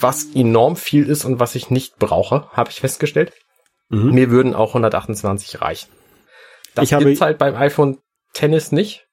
was 0.00 0.26
enorm 0.34 0.76
viel 0.76 1.06
ist 1.08 1.24
und 1.24 1.40
was 1.40 1.54
ich 1.54 1.70
nicht 1.70 1.98
brauche, 1.98 2.48
habe 2.52 2.70
ich 2.70 2.80
festgestellt. 2.80 3.32
Mir 3.88 4.30
würden 4.30 4.54
auch 4.54 4.70
128 4.74 5.60
reichen. 5.60 5.88
Das 6.76 6.84
Ich 6.84 6.92
habe- 6.92 7.04
gibt's 7.06 7.20
halt 7.20 7.38
beim 7.38 7.56
iPhone 7.56 7.98
Tennis 8.34 8.70
nicht. 8.70 9.06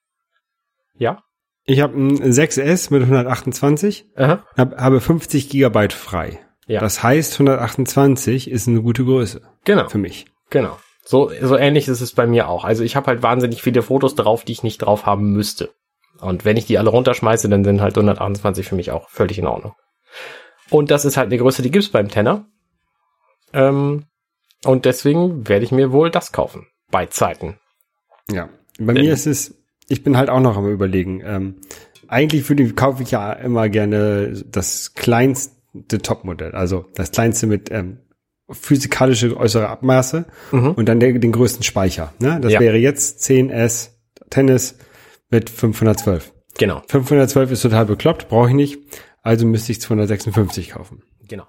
Ja. 0.95 1.23
Ich 1.63 1.81
habe 1.81 1.97
ein 1.99 2.17
6S 2.31 2.91
mit 2.93 3.01
128, 3.03 4.05
Aha. 4.15 4.43
hab, 4.55 4.77
habe 4.77 5.01
50 5.01 5.49
Gigabyte 5.49 5.93
frei. 5.93 6.39
Ja. 6.67 6.79
Das 6.79 7.01
heißt, 7.01 7.39
128 7.39 8.49
ist 8.51 8.67
eine 8.67 8.81
gute 8.81 9.03
Größe 9.03 9.41
Genau. 9.63 9.89
für 9.89 9.97
mich. 9.97 10.27
Genau. 10.51 10.77
So, 11.03 11.31
so 11.41 11.57
ähnlich 11.57 11.87
ist 11.87 12.01
es 12.01 12.13
bei 12.13 12.27
mir 12.27 12.47
auch. 12.47 12.63
Also 12.63 12.83
ich 12.83 12.95
habe 12.95 13.07
halt 13.07 13.23
wahnsinnig 13.23 13.61
viele 13.63 13.81
Fotos 13.81 14.13
drauf, 14.15 14.43
die 14.43 14.51
ich 14.51 14.63
nicht 14.63 14.77
drauf 14.79 15.05
haben 15.05 15.31
müsste. 15.31 15.71
Und 16.19 16.45
wenn 16.45 16.57
ich 16.57 16.65
die 16.65 16.77
alle 16.77 16.89
runterschmeiße, 16.89 17.49
dann 17.49 17.63
sind 17.63 17.81
halt 17.81 17.95
128 17.95 18.67
für 18.67 18.75
mich 18.75 18.91
auch 18.91 19.09
völlig 19.09 19.39
in 19.39 19.47
Ordnung. 19.47 19.73
Und 20.69 20.91
das 20.91 21.05
ist 21.05 21.17
halt 21.17 21.27
eine 21.27 21.37
Größe, 21.37 21.61
die 21.61 21.71
gibt's 21.71 21.89
beim 21.89 22.09
Tenner. 22.09 22.45
Ähm, 23.53 24.05
und 24.65 24.85
deswegen 24.85 25.47
werde 25.47 25.65
ich 25.65 25.71
mir 25.71 25.91
wohl 25.91 26.09
das 26.11 26.31
kaufen. 26.31 26.67
Bei 26.91 27.05
Zeiten. 27.05 27.57
Ja. 28.31 28.49
Bei 28.79 28.93
Denn- 28.93 29.05
mir 29.05 29.13
ist 29.13 29.27
es, 29.27 29.55
ich 29.87 30.03
bin 30.03 30.17
halt 30.17 30.29
auch 30.29 30.39
noch 30.41 30.57
am 30.57 30.67
überlegen. 30.69 31.21
Ähm, 31.25 31.55
eigentlich 32.07 32.47
würde, 32.49 32.73
kaufe 32.73 33.03
ich 33.03 33.11
ja 33.11 33.31
immer 33.33 33.69
gerne 33.69 34.43
das 34.45 34.93
kleinste 34.93 35.99
Topmodell. 36.01 36.51
Also 36.53 36.85
das 36.95 37.11
kleinste 37.11 37.47
mit 37.47 37.69
ähm, 37.71 37.99
physikalische 38.49 39.35
äußere 39.35 39.67
Abmaße 39.67 40.25
Mhm. 40.51 40.71
und 40.71 40.85
dann 40.87 40.99
der, 40.99 41.13
den 41.13 41.31
größten 41.31 41.63
Speicher. 41.63 42.13
Ne? 42.19 42.39
Das 42.41 42.53
Ja. 42.53 42.59
wäre 42.59 42.77
jetzt 42.77 43.21
10S 43.23 43.91
Tennis 44.29 44.77
mit 45.29 45.49
512. 45.49 46.31
Genau, 46.57 46.81
512 46.87 47.51
ist 47.51 47.61
total 47.61 47.85
bekloppt, 47.85 48.29
brauche 48.29 48.49
ich 48.49 48.55
nicht. 48.55 48.79
Also 49.21 49.45
müsste 49.45 49.71
ich 49.71 49.81
256 49.81 50.71
kaufen. 50.71 51.03
genau. 51.27 51.45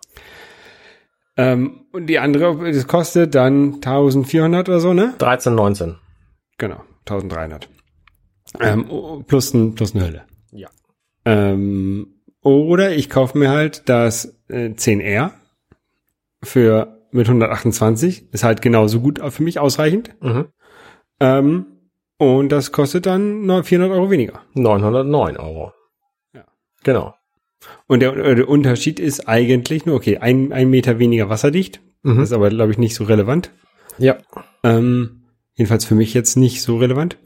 Ähm, 1.36 1.86
und 1.92 2.06
die 2.06 2.18
andere, 2.18 2.72
das 2.72 2.88
kostet 2.88 3.36
dann 3.36 3.74
1400 3.74 4.68
oder 4.68 4.80
so, 4.80 4.92
ne? 4.92 5.14
13, 5.18 5.54
19. 5.54 5.96
Genau, 6.58 6.82
1300. 7.06 7.68
Ähm, 8.60 9.24
plus, 9.26 9.54
ein, 9.54 9.74
plus 9.76 9.94
eine 9.94 10.04
Hölle. 10.04 10.24
Ja. 10.50 10.68
Ähm, 11.24 12.14
oder 12.42 12.90
ich 12.90 13.08
kaufe 13.08 13.38
mir 13.38 13.50
halt 13.50 13.88
das 13.88 14.36
äh, 14.48 14.70
10R 14.70 15.30
für 16.42 16.98
mit 17.12 17.28
128. 17.28 18.32
Ist 18.32 18.44
halt 18.44 18.62
genauso 18.62 19.00
gut 19.00 19.20
für 19.30 19.42
mich 19.42 19.58
ausreichend. 19.58 20.14
Mhm. 20.20 20.48
Ähm, 21.20 21.66
und 22.18 22.50
das 22.50 22.72
kostet 22.72 23.06
dann 23.06 23.46
noch 23.46 23.64
400 23.64 23.96
Euro 23.96 24.10
weniger. 24.10 24.42
909 24.54 25.36
Euro. 25.36 25.72
Ja. 26.34 26.44
Genau. 26.82 27.14
Und 27.86 28.00
der, 28.00 28.16
äh, 28.16 28.34
der 28.34 28.48
Unterschied 28.48 29.00
ist 29.00 29.28
eigentlich 29.28 29.86
nur, 29.86 29.96
okay, 29.96 30.18
ein, 30.18 30.52
ein 30.52 30.70
Meter 30.70 30.98
weniger 30.98 31.28
wasserdicht. 31.28 31.80
Mhm. 32.02 32.16
Das 32.16 32.28
ist 32.30 32.32
aber, 32.32 32.50
glaube 32.50 32.72
ich, 32.72 32.78
nicht 32.78 32.94
so 32.94 33.04
relevant. 33.04 33.52
Ja. 33.98 34.18
Ähm, 34.62 35.22
jedenfalls 35.54 35.84
für 35.84 35.94
mich 35.94 36.14
jetzt 36.14 36.36
nicht 36.36 36.62
so 36.62 36.76
relevant. 36.76 37.18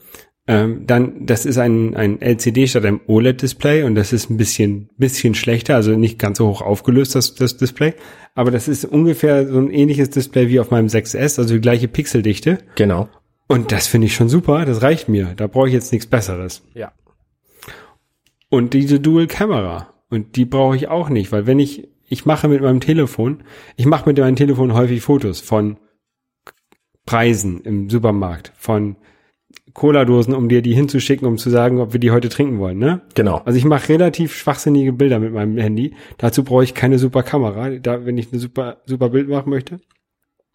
Ähm, 0.49 0.87
dann, 0.87 1.25
das 1.25 1.47
ist 1.47 1.59
ein, 1.59 1.95
ein 1.95 2.21
LCD 2.21 2.67
statt 2.67 2.85
einem 2.85 3.01
OLED-Display 3.07 3.85
und 3.85 3.95
das 3.95 4.13
ist 4.13 4.29
ein 4.29 4.37
bisschen, 4.37 4.91
bisschen 4.97 5.35
schlechter, 5.37 5.77
also 5.77 5.93
nicht 5.93 6.19
ganz 6.19 6.39
so 6.39 6.49
hoch 6.49 6.63
aufgelöst, 6.63 7.15
das, 7.15 7.37
das 7.37 7.57
Display. 7.57 7.95
Aber 8.35 8.51
das 8.51 8.67
ist 8.67 8.85
ungefähr 8.85 9.47
so 9.47 9.59
ein 9.59 9.71
ähnliches 9.71 10.11
Display 10.11 10.49
wie 10.49 10.59
auf 10.59 10.71
meinem 10.73 10.89
6S, 10.89 11.39
also 11.39 11.55
die 11.55 11.61
gleiche 11.61 11.87
Pixeldichte. 11.87 12.59
Genau. 12.75 13.09
Und 13.47 13.71
das 13.71 13.87
finde 13.87 14.07
ich 14.07 14.15
schon 14.15 14.29
super, 14.29 14.65
das 14.65 14.83
reicht 14.83 15.09
mir. 15.09 15.35
Da 15.37 15.47
brauche 15.47 15.69
ich 15.69 15.75
jetzt 15.75 15.93
nichts 15.93 16.07
Besseres. 16.07 16.63
Ja. 16.75 16.93
Und 18.49 18.75
diese 18.75 18.99
Dual 18.99 19.29
Camera. 19.29 19.92
Und 20.13 20.37
die 20.37 20.45
brauche 20.45 20.77
ich 20.77 20.89
auch 20.89 21.09
nicht, 21.09 21.33
weil 21.33 21.47
wenn 21.47 21.59
ich, 21.59 21.89
ich 22.07 22.27
mache 22.27 22.47
mit 22.47 22.61
meinem 22.61 22.81
Telefon, 22.81 23.45
ich 23.77 23.87
mache 23.87 24.07
mit 24.07 24.19
meinem 24.19 24.37
Telefon 24.37 24.75
häufig 24.75 25.01
Fotos 25.01 25.41
von 25.41 25.79
Preisen 27.07 27.63
im 27.63 27.89
Supermarkt, 27.89 28.53
von 28.55 28.97
Cola-Dosen, 29.73 30.35
um 30.35 30.51
dir 30.51 30.61
die 30.61 30.75
hinzuschicken, 30.75 31.27
um 31.27 31.39
zu 31.39 31.49
sagen, 31.49 31.81
ob 31.81 31.95
wir 31.95 31.99
die 31.99 32.11
heute 32.11 32.29
trinken 32.29 32.59
wollen, 32.59 32.77
ne? 32.77 33.01
Genau. 33.15 33.39
Also 33.47 33.57
ich 33.57 33.65
mache 33.65 33.89
relativ 33.89 34.35
schwachsinnige 34.35 34.93
Bilder 34.93 35.19
mit 35.19 35.33
meinem 35.33 35.57
Handy. 35.57 35.95
Dazu 36.19 36.45
brauche 36.45 36.65
ich 36.65 36.75
keine 36.75 36.99
super 36.99 37.23
Kamera. 37.23 37.71
Da, 37.71 38.05
wenn 38.05 38.19
ich 38.19 38.31
eine 38.33 38.39
super, 38.39 38.83
super 38.85 39.09
Bild 39.09 39.31
machen 39.31 39.49
möchte, 39.49 39.81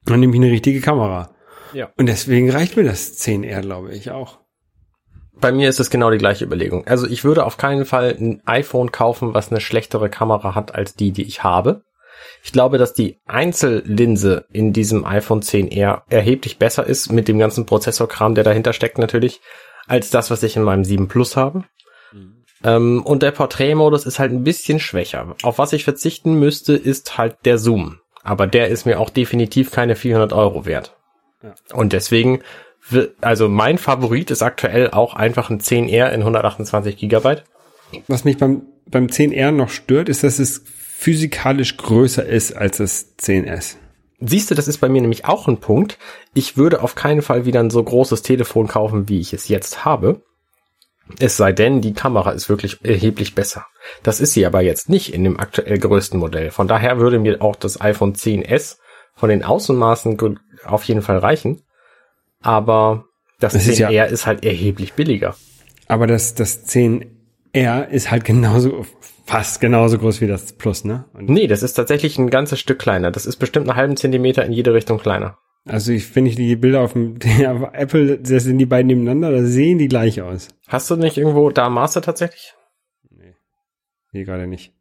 dann 0.06 0.20
nehme 0.20 0.34
ich 0.36 0.40
eine 0.40 0.52
richtige 0.52 0.82
Kamera. 0.82 1.32
Ja. 1.74 1.90
Und 1.98 2.06
deswegen 2.06 2.52
reicht 2.52 2.78
mir 2.78 2.84
das 2.84 3.20
10R, 3.20 3.62
glaube 3.62 3.92
ich, 3.96 4.12
auch. 4.12 4.38
Bei 5.40 5.52
mir 5.52 5.70
ist 5.70 5.80
es 5.80 5.90
genau 5.90 6.10
die 6.10 6.18
gleiche 6.18 6.46
Überlegung. 6.46 6.86
Also 6.88 7.08
ich 7.08 7.24
würde 7.24 7.46
auf 7.46 7.58
keinen 7.58 7.86
Fall 7.86 8.16
ein 8.20 8.42
iPhone 8.46 8.92
kaufen, 8.92 9.34
was 9.34 9.52
eine 9.52 9.62
schlechtere 9.62 10.10
Kamera 10.10 10.56
hat 10.56 10.74
als 10.74 10.96
die, 10.96 11.12
die 11.12 11.24
ich 11.24 11.44
habe. 11.44 11.84
Ich 12.44 12.52
glaube, 12.52 12.78
dass 12.78 12.94
die 12.94 13.20
Einzellinse 13.28 14.46
in 14.52 14.74
diesem 14.74 15.06
iPhone 15.06 15.42
10R 15.42 16.02
erheblich 16.10 16.58
besser 16.58 16.86
ist 16.86 17.12
mit 17.12 17.28
dem 17.28 17.38
ganzen 17.38 17.66
Prozessorkram, 17.66 18.36
der 18.36 18.44
dahinter 18.44 18.74
steckt 18.74 18.98
natürlich, 18.98 19.42
als 19.86 20.10
das, 20.10 20.32
was 20.32 20.44
ich 20.44 20.56
in 20.56 20.64
meinem 20.64 20.84
7 20.84 21.08
Plus 21.08 21.36
habe. 21.36 21.64
Ähm, 22.64 23.04
und 23.04 23.24
der 23.24 23.32
Porträtmodus 23.32 24.06
ist 24.06 24.20
halt 24.20 24.32
ein 24.32 24.44
bisschen 24.44 24.80
schwächer. 24.80 25.36
Auf 25.44 25.58
was 25.58 25.74
ich 25.74 25.84
verzichten 25.84 26.34
müsste, 26.40 26.74
ist 26.74 27.18
halt 27.18 27.38
der 27.46 27.58
Zoom. 27.58 28.00
Aber 28.24 28.48
der 28.48 28.70
ist 28.70 28.86
mir 28.86 29.00
auch 29.00 29.10
definitiv 29.10 29.72
keine 29.72 29.96
400 29.96 30.34
Euro 30.34 30.66
wert. 30.66 30.98
Ja. 31.44 31.54
Und 31.74 31.94
deswegen, 31.94 32.42
also 33.22 33.50
mein 33.50 33.78
Favorit 33.78 34.32
ist 34.32 34.42
aktuell 34.42 34.92
auch 34.92 35.14
einfach 35.14 35.50
ein 35.50 35.60
10R 35.60 36.10
in 36.10 36.22
128 36.22 36.98
Gigabyte. 36.98 37.44
Was 38.08 38.24
mich 38.24 38.38
beim, 38.38 38.64
beim 38.86 39.08
10R 39.08 39.52
noch 39.52 39.70
stört, 39.70 40.10
ist, 40.10 40.24
dass 40.24 40.40
es 40.40 40.64
physikalisch 40.66 41.78
größer 41.78 42.26
ist 42.26 42.54
als 42.54 42.78
das 42.78 43.18
10S. 43.20 43.76
Siehst 44.20 44.50
du, 44.50 44.56
das 44.56 44.68
ist 44.68 44.80
bei 44.80 44.90
mir 44.90 45.02
nämlich 45.02 45.26
auch 45.26 45.48
ein 45.48 45.60
Punkt. 45.60 46.00
Ich 46.34 46.58
würde 46.58 46.82
auf 46.82 46.96
keinen 46.96 47.22
Fall 47.22 47.46
wieder 47.46 47.60
ein 47.60 47.70
so 47.70 47.84
großes 47.84 48.24
Telefon 48.24 48.68
kaufen, 48.68 49.08
wie 49.10 49.20
ich 49.20 49.32
es 49.34 49.48
jetzt 49.48 49.86
habe. 49.86 50.22
Es 51.20 51.38
sei 51.38 51.54
denn, 51.54 51.82
die 51.82 51.94
Kamera 51.94 52.32
ist 52.32 52.50
wirklich 52.50 52.84
erheblich 52.84 53.36
besser. 53.36 53.68
Das 54.04 54.20
ist 54.20 54.34
sie 54.34 54.46
aber 54.46 54.62
jetzt 54.62 54.90
nicht 54.90 55.14
in 55.14 55.24
dem 55.24 55.40
aktuell 55.40 55.78
größten 55.78 56.20
Modell. 56.20 56.52
Von 56.52 56.68
daher 56.68 56.98
würde 56.98 57.20
mir 57.20 57.42
auch 57.42 57.56
das 57.56 57.80
iPhone 57.80 58.14
10s 58.14 58.78
von 59.16 59.30
den 59.30 59.44
Außenmaßen 59.44 60.40
auf 60.66 60.84
jeden 60.84 61.02
Fall 61.02 61.20
reichen. 61.20 61.62
Aber 62.42 63.06
das 63.40 63.54
ist 63.56 63.68
10R 63.68 63.90
ja- 63.92 64.06
ist 64.06 64.26
halt 64.26 64.46
erheblich 64.46 64.94
billiger. 64.94 65.36
Aber 65.88 66.08
das, 66.08 66.36
das 66.36 66.66
10R 66.68 67.88
ist 67.90 68.12
halt 68.12 68.26
genauso, 68.26 68.86
fast 69.26 69.62
genauso 69.62 69.98
groß 69.98 70.22
wie 70.22 70.28
das 70.28 70.54
Plus, 70.54 70.84
ne? 70.84 71.06
Und 71.14 71.30
Nee, 71.30 71.48
das 71.48 71.64
ist 71.64 71.74
tatsächlich 71.74 72.18
ein 72.18 72.30
ganzes 72.30 72.60
Stück 72.60 72.80
kleiner. 72.80 73.12
Das 73.12 73.26
ist 73.26 73.38
bestimmt 73.38 73.68
einen 73.70 73.78
halben 73.78 73.98
Zentimeter 73.98 74.46
in 74.46 74.52
jede 74.52 74.74
Richtung 74.74 74.98
kleiner. 75.00 75.38
also 75.66 75.92
ich, 75.92 76.16
ich 76.16 76.36
die 76.36 76.56
Bilder 76.56 76.82
auf 76.82 76.94
dem 76.94 77.16
auf 77.48 77.70
Apple, 77.74 78.20
das 78.20 78.44
sind 78.44 78.58
die 78.58 78.66
beiden 78.66 78.88
nebeneinander, 78.88 79.32
da 79.32 79.44
sehen 79.44 79.78
die 79.78 79.88
gleich 79.88 80.22
aus. 80.22 80.50
Hast 80.68 80.90
du 80.90 80.96
nicht 80.96 81.18
irgendwo 81.18 81.50
da 81.50 81.70
Maße 81.70 82.02
tatsächlich? 82.02 82.54
Hier 84.14 84.24
gerade 84.24 84.48
nicht. 84.48 84.74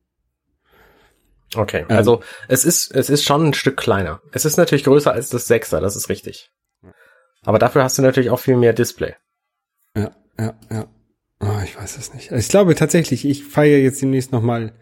Okay, 1.54 1.84
Ähm. 1.88 1.96
also 1.96 2.20
es 2.48 2.64
ist, 2.64 2.94
es 2.94 3.10
ist 3.10 3.24
schon 3.24 3.46
ein 3.46 3.54
Stück 3.54 3.76
kleiner. 3.76 4.20
Es 4.32 4.44
ist 4.44 4.56
natürlich 4.56 4.84
größer 4.84 5.12
als 5.12 5.28
das 5.30 5.48
6er, 5.50 5.80
das 5.80 5.96
ist 5.96 6.08
richtig. 6.08 6.50
Aber 7.46 7.58
dafür 7.58 7.84
hast 7.84 7.96
du 7.96 8.02
natürlich 8.02 8.30
auch 8.30 8.40
viel 8.40 8.56
mehr 8.56 8.72
Display. 8.72 9.14
Ja, 9.96 10.10
ja, 10.38 10.54
ja. 10.70 10.86
Oh, 11.40 11.62
ich 11.64 11.76
weiß 11.76 11.96
es 11.96 12.12
nicht. 12.12 12.32
Ich 12.32 12.48
glaube 12.48 12.74
tatsächlich, 12.74 13.24
ich 13.24 13.44
feiere 13.44 13.78
jetzt 13.78 14.02
demnächst 14.02 14.32
nochmal 14.32 14.72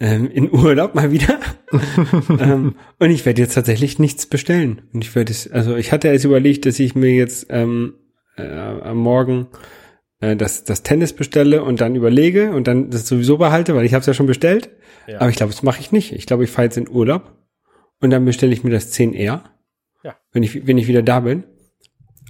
ähm, 0.00 0.30
in 0.30 0.52
Urlaub 0.52 0.94
mal 0.94 1.10
wieder. 1.10 1.40
ähm, 2.40 2.76
und 2.98 3.10
ich 3.10 3.26
werde 3.26 3.42
jetzt 3.42 3.54
tatsächlich 3.54 3.98
nichts 3.98 4.26
bestellen. 4.26 4.82
Und 4.92 5.04
ich 5.04 5.14
werde 5.14 5.32
es, 5.32 5.50
also 5.50 5.76
ich 5.76 5.92
hatte 5.92 6.08
jetzt 6.08 6.24
überlegt, 6.24 6.66
dass 6.66 6.78
ich 6.78 6.94
mir 6.94 7.10
jetzt 7.10 7.46
ähm, 7.50 7.94
äh, 8.36 8.46
am 8.46 8.98
Morgen 8.98 9.48
äh, 10.20 10.36
das, 10.36 10.62
das 10.62 10.84
Tennis 10.84 11.14
bestelle 11.14 11.64
und 11.64 11.80
dann 11.80 11.96
überlege 11.96 12.52
und 12.52 12.68
dann 12.68 12.90
das 12.90 13.08
sowieso 13.08 13.38
behalte, 13.38 13.74
weil 13.74 13.86
ich 13.86 13.94
habe 13.94 14.00
es 14.00 14.06
ja 14.06 14.14
schon 14.14 14.26
bestellt. 14.26 14.70
Ja. 15.08 15.20
Aber 15.20 15.30
ich 15.30 15.36
glaube, 15.36 15.52
das 15.52 15.62
mache 15.64 15.80
ich 15.80 15.90
nicht. 15.90 16.12
Ich 16.12 16.26
glaube, 16.26 16.44
ich 16.44 16.50
fahre 16.50 16.66
jetzt 16.66 16.76
in 16.76 16.88
Urlaub 16.88 17.32
und 18.00 18.10
dann 18.10 18.24
bestelle 18.24 18.52
ich 18.52 18.62
mir 18.62 18.70
das 18.70 18.92
10R. 18.92 19.42
Ja. 20.04 20.16
Wenn 20.32 20.42
ich, 20.42 20.66
wenn 20.66 20.78
ich 20.78 20.86
wieder 20.86 21.02
da 21.02 21.20
bin. 21.20 21.44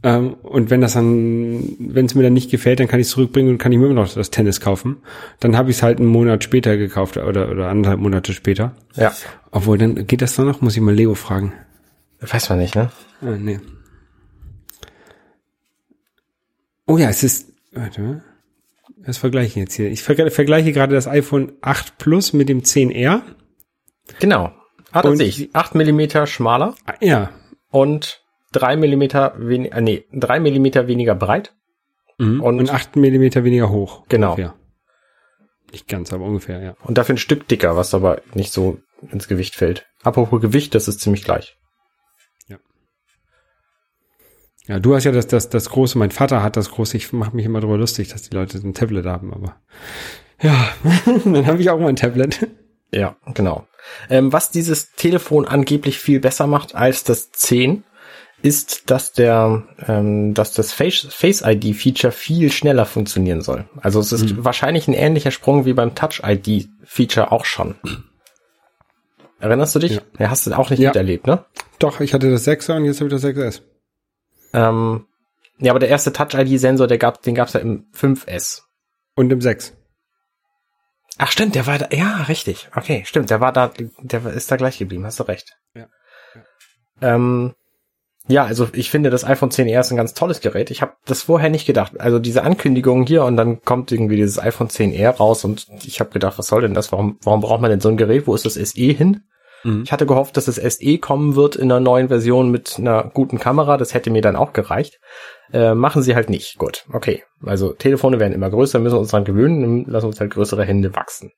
Ähm, 0.07 0.35
und 0.43 0.69
wenn 0.69 0.83
das 0.83 0.93
dann, 0.93 1.77
wenn 1.79 2.05
es 2.05 2.15
mir 2.15 2.23
dann 2.23 2.35
nicht 2.35 2.51
gefällt, 2.51 2.79
dann 2.79 2.89
kann 2.89 3.01
ich 3.01 3.07
es 3.07 3.13
zurückbringen 3.13 3.49
und 3.53 3.59
kann 3.59 3.73
ich 3.73 3.79
mir 3.79 3.87
immer 3.87 3.95
noch 3.95 4.13
das 4.13 4.31
Tennis 4.31 4.61
kaufen. 4.61 4.99
Dann 5.41 5.57
habe 5.57 5.71
ich 5.71 5.77
es 5.79 5.83
halt 5.83 5.99
einen 5.99 6.09
Monat 6.09 6.45
später 6.45 6.77
gekauft 6.77 7.17
oder, 7.17 7.51
oder 7.51 7.69
anderthalb 7.71 8.01
Monate 8.01 8.35
später. 8.35 8.77
Ja. 8.97 9.13
Obwohl, 9.51 9.79
dann 9.79 10.07
geht 10.07 10.21
das 10.21 10.37
doch 10.37 10.45
noch? 10.45 10.61
Muss 10.61 10.77
ich 10.77 10.83
mal 10.83 10.95
Leo 10.95 11.15
fragen. 11.15 11.55
Weiß 12.21 12.51
man 12.51 12.59
nicht, 12.59 12.75
ne? 12.75 12.91
Ah, 13.23 13.31
nee. 13.39 13.59
Oh 16.87 16.99
ja, 16.99 17.09
es 17.09 17.23
ist, 17.23 17.53
warte 17.73 18.01
mal. 18.03 18.25
Was 19.07 19.19
vergleiche 19.19 19.49
ich 19.49 19.57
jetzt 19.57 19.75
hier? 19.75 19.91
Ich 19.91 20.03
vergleiche, 20.03 20.73
gerade 20.73 20.95
das 20.95 21.07
iPhone 21.09 21.53
8 21.63 21.99
Plus 21.99 22.33
mit 22.33 22.49
dem 22.49 22.61
10R. 22.63 23.23
Genau. 24.21 24.53
Ah, 24.93 25.03
das 25.03 25.13
Und- 25.13 25.17
sehe 25.19 25.27
ich. 25.29 25.55
8 25.55 25.75
Millimeter 25.75 26.27
schmaler 26.27 26.75
Ja. 27.01 27.31
und 27.71 28.23
3 28.55 28.77
Millimeter 28.77 29.35
weniger, 29.39 29.81
nee, 29.81 30.05
3 30.13 30.41
Millimeter 30.41 30.87
weniger 30.87 31.15
breit. 31.15 31.55
Mhm. 32.19 32.41
Und- 32.41 32.59
Und, 32.61 32.71
8 32.71 32.97
Millimeter 32.97 33.45
weniger 33.45 33.71
hoch. 33.71 34.05
Genau. 34.09 34.31
Ungefähr. 34.33 34.55
Nicht 35.73 35.89
ganz, 35.89 36.13
aber 36.13 36.25
ungefähr, 36.25 36.61
ja. 36.61 36.77
Und 36.85 36.97
dafür 36.99 37.17
ein 37.17 37.19
Stück 37.19 37.49
dicker, 37.49 37.77
was 37.77 37.95
aber 37.95 38.23
nicht 38.35 38.53
so 38.53 38.79
ins 39.11 39.27
Gewicht 39.29 39.57
fällt. 39.57 39.87
Apropos 40.03 40.41
Gewicht, 40.41 40.75
das 40.75 40.87
ist 40.89 41.01
ziemlich 41.01 41.25
gleich. 41.25 41.57
Ja, 44.67 44.79
du 44.81 44.95
hast 44.95 45.05
ja 45.05 45.13
das, 45.13 45.27
das, 45.27 45.51
das 45.51 45.69
große, 45.69 45.99
mein 45.99 46.11
Vater 46.11 46.43
hat 46.43 46.57
das 46.57 46.71
große, 46.71 46.97
ich 46.97 47.13
mache 47.13 47.37
mich 47.37 47.45
immer 47.45 47.61
darüber 47.61 47.77
lustig, 47.77 48.09
dass 48.09 48.23
die 48.23 48.35
Leute 48.35 48.57
so 48.59 48.67
ein 48.67 48.73
Tablet 48.73 49.05
haben, 49.05 49.35
aber 49.35 49.61
ja, 50.41 50.69
dann 51.25 51.47
habe 51.47 51.61
ich 51.61 51.69
auch 51.69 51.79
mal 51.79 51.89
ein 51.89 51.97
Tablet. 51.97 52.49
Ja, 52.91 53.17
genau. 53.35 53.67
Ähm, 54.09 54.33
was 54.33 54.51
dieses 54.51 54.93
Telefon 54.93 55.47
angeblich 55.47 55.99
viel 55.99 56.19
besser 56.21 56.47
macht 56.47 56.75
als 56.75 57.05
das 57.05 57.31
10, 57.33 57.85
ist, 58.45 58.91
dass 58.91 59.13
der, 59.13 59.63
ähm, 59.89 60.35
dass 60.35 60.53
das 60.53 60.73
Face, 60.73 61.07
Face 61.11 61.43
ID 61.45 61.75
Feature 61.75 62.13
viel 62.13 62.53
schneller 62.53 62.85
funktionieren 62.85 63.41
soll. 63.41 63.65
Also 63.81 64.01
es 64.01 64.13
ist 64.13 64.25
Mhm. 64.37 64.45
wahrscheinlich 64.45 64.87
ein 64.87 64.93
ähnlicher 64.95 65.31
Sprung 65.31 65.65
wie 65.65 65.73
beim 65.73 65.95
Touch 65.95 66.21
ID 66.25 66.69
Feature 66.85 67.33
auch 67.33 67.45
schon. 67.47 67.75
Erinnerst 69.41 69.75
du 69.75 69.79
dich? 69.79 69.93
Ja. 69.97 70.03
Ja, 70.19 70.31
hast 70.31 70.47
du 70.47 70.53
auch 70.53 70.71
nicht 70.71 70.79
Ja. 70.81 70.91
miterlebt, 70.91 71.27
ne? 71.27 71.45
Doch, 71.79 72.01
ich 72.01 72.13
hatte 72.15 72.31
das 72.31 72.45
6er 72.47 72.77
und 72.77 72.85
jetzt 72.85 73.01
habe 73.01 73.09
ich 73.09 73.13
das 73.15 73.23
6S. 73.25 73.63
Ähm, 74.53 75.07
ja, 75.59 75.73
aber 75.73 75.81
der 75.81 75.89
erste 75.89 76.13
Touch 76.13 76.35
ID 76.35 76.59
Sensor, 76.61 76.87
der 76.87 76.99
gab, 76.99 77.23
den 77.23 77.35
gab's 77.35 77.55
ja 77.55 77.61
im 77.61 77.87
5S. 77.93 78.63
Und 79.17 79.33
im 79.33 79.41
6. 79.41 79.75
Ach 81.19 81.31
stimmt, 81.31 81.55
der 81.55 81.67
war 81.67 81.79
da, 81.79 81.89
ja, 81.97 82.23
richtig. 82.29 82.69
Okay, 82.75 83.05
stimmt, 83.07 83.31
der 83.31 83.41
war 83.41 83.53
da, 83.53 83.73
der 84.03 84.27
ist 84.27 84.51
da 84.51 84.57
gleich 84.57 84.79
geblieben, 84.79 85.07
hast 85.07 85.19
du 85.21 85.23
recht. 85.25 85.57
Ja. 85.75 85.87
Ähm, 87.01 87.55
ja, 88.27 88.45
also 88.45 88.69
ich 88.73 88.91
finde 88.91 89.11
das 89.11 89.25
iPhone 89.25 89.51
10R 89.51 89.81
ist 89.81 89.91
ein 89.91 89.99
ganz 89.99 90.15
tolles 90.15 90.41
Gerät. 90.41 90.71
Ich 90.71 90.81
habe 90.81 90.93
das 91.05 91.23
vorher 91.23 91.51
nicht 91.51 91.67
gedacht. 91.67 92.01
Also 92.01 92.19
diese 92.19 92.43
Ankündigung 92.43 93.07
hier 93.07 93.25
und 93.25 93.37
dann 93.37 93.61
kommt 93.63 93.93
irgendwie 93.93 94.17
dieses 94.17 94.39
iPhone 94.39 94.69
10R 94.69 95.11
raus 95.11 95.45
und 95.45 95.67
ich 95.85 96.01
habe 96.01 96.11
gedacht, 96.11 96.39
was 96.39 96.47
soll 96.47 96.63
denn 96.63 96.75
das? 96.75 96.91
Warum, 96.91 97.19
warum 97.23 97.41
braucht 97.41 97.61
man 97.61 97.71
denn 97.71 97.81
so 97.81 97.91
ein 97.91 97.99
Gerät? 97.99 98.27
Wo 98.27 98.35
ist 98.35 98.47
das 98.47 98.55
SE 98.55 98.81
hin? 98.81 99.25
Mhm. 99.63 99.83
Ich 99.85 99.93
hatte 99.93 100.07
gehofft, 100.07 100.37
dass 100.39 100.47
das 100.47 100.57
SE 100.57 100.99
kommen 100.99 101.37
wird 101.37 101.57
in 101.57 101.71
einer 101.71 101.81
neuen 101.81 102.09
Version 102.09 102.51
mit 102.51 102.77
einer 102.79 103.11
guten 103.13 103.39
Kamera. 103.39 103.77
Das 103.77 103.93
hätte 103.93 104.11
mir 104.11 104.23
dann 104.23 104.37
auch 104.37 104.55
gereicht. 104.55 105.01
Äh, 105.53 105.75
machen 105.75 106.03
sie 106.03 106.15
halt 106.15 106.31
nicht. 106.31 106.57
Gut, 106.57 106.87
okay. 106.93 107.25
Also 107.45 107.73
Telefone 107.73 108.21
werden 108.21 108.33
immer 108.33 108.49
größer, 108.49 108.79
müssen 108.79 108.99
uns 108.99 109.11
dran 109.11 109.25
gewöhnen, 109.25 109.85
lassen 109.87 110.07
uns 110.07 110.21
halt 110.21 110.33
größere 110.33 110.65
Hände 110.65 110.95
wachsen. 110.95 111.33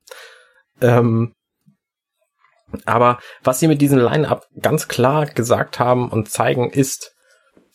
Ähm, 0.80 1.32
aber 2.84 3.18
was 3.42 3.60
sie 3.60 3.68
mit 3.68 3.80
diesem 3.80 3.98
Line-Up 3.98 4.46
ganz 4.60 4.88
klar 4.88 5.26
gesagt 5.26 5.78
haben 5.78 6.10
und 6.10 6.30
zeigen, 6.30 6.70
ist, 6.70 7.14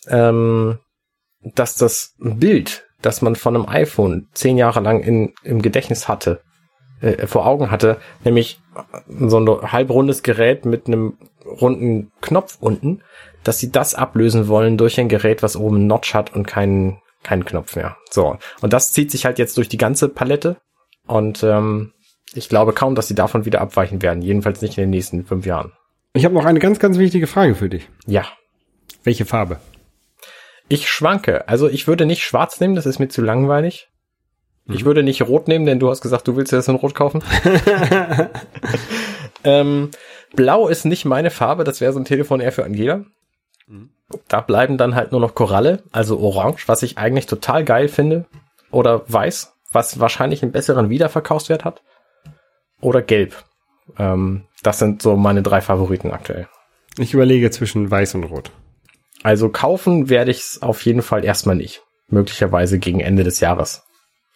ähm, 0.07 0.79
dass 1.41 1.75
das 1.75 2.15
Bild, 2.19 2.85
das 3.01 3.21
man 3.21 3.35
von 3.35 3.55
einem 3.55 3.67
iPhone 3.67 4.27
zehn 4.33 4.57
Jahre 4.57 4.79
lang 4.81 5.01
in, 5.01 5.33
im 5.43 5.61
Gedächtnis 5.61 6.07
hatte, 6.07 6.41
äh, 7.01 7.27
vor 7.27 7.45
Augen 7.45 7.71
hatte, 7.71 7.97
nämlich 8.23 8.59
so 9.07 9.39
ein 9.39 9.71
halbrundes 9.71 10.23
Gerät 10.23 10.65
mit 10.65 10.87
einem 10.87 11.17
runden 11.45 12.11
Knopf 12.21 12.57
unten, 12.59 13.01
dass 13.43 13.59
sie 13.59 13.71
das 13.71 13.95
ablösen 13.95 14.47
wollen 14.47 14.77
durch 14.77 14.99
ein 14.99 15.09
Gerät, 15.09 15.41
was 15.41 15.55
oben 15.55 15.77
einen 15.77 15.87
Notch 15.87 16.13
hat 16.13 16.33
und 16.33 16.45
keinen 16.45 16.99
keinen 17.23 17.45
Knopf 17.45 17.75
mehr. 17.75 17.97
So 18.09 18.37
und 18.61 18.73
das 18.73 18.91
zieht 18.91 19.11
sich 19.11 19.25
halt 19.25 19.39
jetzt 19.39 19.57
durch 19.57 19.69
die 19.69 19.77
ganze 19.77 20.09
Palette 20.09 20.57
und 21.07 21.43
ähm, 21.43 21.93
ich 22.33 22.49
glaube 22.49 22.73
kaum, 22.73 22.95
dass 22.95 23.07
sie 23.07 23.15
davon 23.15 23.45
wieder 23.45 23.61
abweichen 23.61 24.01
werden. 24.01 24.21
Jedenfalls 24.21 24.61
nicht 24.61 24.77
in 24.77 24.83
den 24.83 24.89
nächsten 24.89 25.25
fünf 25.25 25.45
Jahren. 25.45 25.73
Ich 26.13 26.25
habe 26.25 26.33
noch 26.33 26.45
eine 26.45 26.59
ganz, 26.59 26.79
ganz 26.79 26.97
wichtige 26.97 27.27
Frage 27.27 27.55
für 27.55 27.69
dich. 27.69 27.87
Ja, 28.05 28.25
Welche 29.03 29.25
Farbe? 29.25 29.59
ich 30.71 30.89
schwanke. 30.89 31.49
Also 31.49 31.67
ich 31.67 31.87
würde 31.87 32.05
nicht 32.05 32.23
schwarz 32.23 32.61
nehmen, 32.61 32.75
das 32.75 32.85
ist 32.85 32.99
mir 32.99 33.09
zu 33.09 33.21
langweilig. 33.21 33.89
Ich 34.67 34.85
würde 34.85 35.03
nicht 35.03 35.21
rot 35.23 35.49
nehmen, 35.49 35.65
denn 35.65 35.79
du 35.79 35.89
hast 35.89 35.99
gesagt, 35.99 36.27
du 36.29 36.37
willst 36.37 36.53
dir 36.53 36.55
das 36.55 36.69
in 36.69 36.75
rot 36.75 36.95
kaufen. 36.95 37.21
ähm, 39.43 39.89
Blau 40.33 40.69
ist 40.69 40.85
nicht 40.85 41.03
meine 41.03 41.29
Farbe, 41.29 41.65
das 41.65 41.81
wäre 41.81 41.91
so 41.91 41.99
ein 41.99 42.05
Telefon 42.05 42.39
eher 42.39 42.53
für 42.53 42.63
Angela. 42.63 43.03
Da 44.29 44.39
bleiben 44.39 44.77
dann 44.77 44.95
halt 44.95 45.11
nur 45.11 45.19
noch 45.19 45.35
Koralle, 45.35 45.83
also 45.91 46.19
orange, 46.19 46.69
was 46.69 46.83
ich 46.83 46.97
eigentlich 46.97 47.25
total 47.25 47.65
geil 47.65 47.89
finde. 47.89 48.25
Oder 48.69 49.03
weiß, 49.07 49.53
was 49.73 49.99
wahrscheinlich 49.99 50.41
einen 50.41 50.53
besseren 50.53 50.89
Wiederverkaufswert 50.89 51.65
hat. 51.65 51.81
Oder 52.81 53.01
gelb. 53.01 53.35
Ähm, 53.97 54.45
das 54.63 54.79
sind 54.79 55.01
so 55.01 55.15
meine 55.15 55.43
drei 55.43 55.61
Favoriten 55.61 56.11
aktuell. 56.11 56.47
Ich 56.97 57.13
überlege 57.13 57.51
zwischen 57.51 57.89
weiß 57.89 58.15
und 58.15 58.25
rot. 58.25 58.51
Also 59.23 59.49
kaufen 59.49 60.09
werde 60.09 60.31
ich 60.31 60.39
es 60.39 60.61
auf 60.61 60.83
jeden 60.85 61.01
Fall 61.01 61.23
erstmal 61.23 61.55
nicht. 61.55 61.83
Möglicherweise 62.09 62.79
gegen 62.79 62.99
Ende 62.99 63.23
des 63.23 63.39
Jahres. 63.39 63.83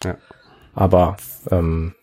Ja. 0.04 0.16
Aber 0.74 1.16
ähm, 1.50 1.94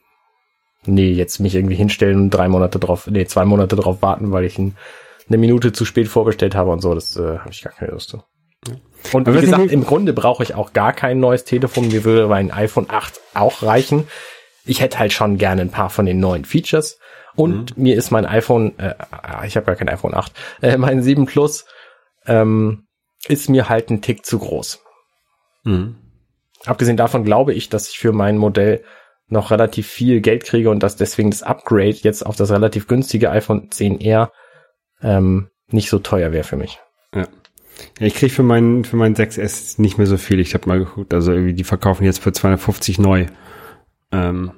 nee, 0.85 1.11
jetzt 1.11 1.39
mich 1.39 1.55
irgendwie 1.55 1.75
hinstellen 1.75 2.19
und 2.19 2.29
drei 2.29 2.47
Monate 2.47 2.79
drauf, 2.79 3.07
nee, 3.07 3.25
zwei 3.25 3.45
Monate 3.45 3.75
drauf 3.75 4.01
warten, 4.01 4.31
weil 4.31 4.45
ich 4.45 4.57
ein, 4.57 4.75
eine 5.27 5.37
Minute 5.37 5.71
zu 5.71 5.85
spät 5.85 6.07
vorbestellt 6.07 6.55
habe 6.55 6.71
und 6.71 6.81
so, 6.81 6.93
das 6.93 7.15
äh, 7.15 7.39
habe 7.39 7.51
ich 7.51 7.63
gar 7.63 7.73
keine 7.73 7.91
Lust 7.91 8.09
zu. 8.09 8.23
Und 9.11 9.27
Aber 9.27 9.37
wie 9.37 9.41
gesagt, 9.41 9.71
im 9.71 9.83
Grunde 9.83 10.13
brauche 10.13 10.43
ich 10.43 10.55
auch 10.55 10.73
gar 10.73 10.93
kein 10.93 11.19
neues 11.19 11.43
Telefon. 11.43 11.89
Mir 11.89 12.03
würde 12.03 12.27
mein 12.27 12.51
iPhone 12.51 12.89
8 12.89 13.19
auch 13.33 13.63
reichen. 13.63 14.07
Ich 14.65 14.81
hätte 14.81 14.99
halt 14.99 15.13
schon 15.13 15.37
gerne 15.37 15.61
ein 15.61 15.71
paar 15.71 15.89
von 15.89 16.05
den 16.05 16.19
neuen 16.19 16.45
Features. 16.45 16.99
Und 17.35 17.77
mir 17.77 17.95
ist 17.95 18.11
mein 18.11 18.25
iPhone, 18.25 18.77
äh, 18.77 18.93
ich 19.45 19.55
habe 19.55 19.65
gar 19.65 19.75
kein 19.75 19.89
iPhone 19.89 20.13
8, 20.13 20.31
äh, 20.61 20.77
mein 20.77 21.01
7 21.01 21.25
Plus 21.25 21.65
ähm, 22.27 22.85
ist 23.27 23.49
mir 23.49 23.69
halt 23.69 23.89
ein 23.89 24.01
Tick 24.01 24.25
zu 24.25 24.37
groß. 24.37 24.81
Mhm. 25.63 25.95
Abgesehen 26.65 26.97
davon 26.97 27.23
glaube 27.23 27.53
ich, 27.53 27.69
dass 27.69 27.89
ich 27.89 27.97
für 27.97 28.11
mein 28.11 28.37
Modell 28.37 28.83
noch 29.27 29.51
relativ 29.51 29.87
viel 29.87 30.21
Geld 30.21 30.45
kriege 30.45 30.69
und 30.69 30.83
dass 30.83 30.95
deswegen 30.95 31.31
das 31.31 31.43
Upgrade 31.43 31.97
jetzt 32.01 32.25
auf 32.25 32.35
das 32.35 32.51
relativ 32.51 32.87
günstige 32.87 33.31
iPhone 33.31 33.69
10R 33.69 34.29
ähm, 35.01 35.49
nicht 35.67 35.89
so 35.89 35.99
teuer 35.99 36.31
wäre 36.31 36.43
für 36.43 36.57
mich. 36.57 36.79
Ja. 37.13 37.27
Ja, 37.99 38.05
ich 38.05 38.13
krieg 38.13 38.31
für 38.31 38.43
meinen 38.43 38.85
für 38.85 38.97
meinen 38.97 39.15
6S 39.15 39.81
nicht 39.81 39.97
mehr 39.97 40.05
so 40.05 40.17
viel. 40.17 40.39
Ich 40.39 40.53
habe 40.53 40.67
mal 40.67 40.79
geguckt, 40.79 41.13
also 41.13 41.31
irgendwie 41.31 41.53
die 41.53 41.63
verkaufen 41.63 42.05
jetzt 42.05 42.21
für 42.21 42.31
250 42.31 42.99
neu. 42.99 43.25
Ähm, 44.13 44.51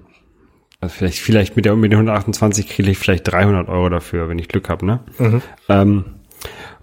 also 0.81 0.93
vielleicht 0.95 1.19
vielleicht 1.19 1.55
mit 1.55 1.65
der 1.65 1.75
mit 1.75 1.91
den 1.91 1.97
128 1.99 2.67
kriege 2.69 2.91
ich 2.91 2.97
vielleicht 2.99 3.31
300 3.31 3.67
Euro 3.69 3.89
dafür, 3.89 4.29
wenn 4.29 4.37
ich 4.37 4.47
Glück 4.49 4.69
habe, 4.69 4.85
ne? 4.85 4.99
Ähm, 5.69 6.05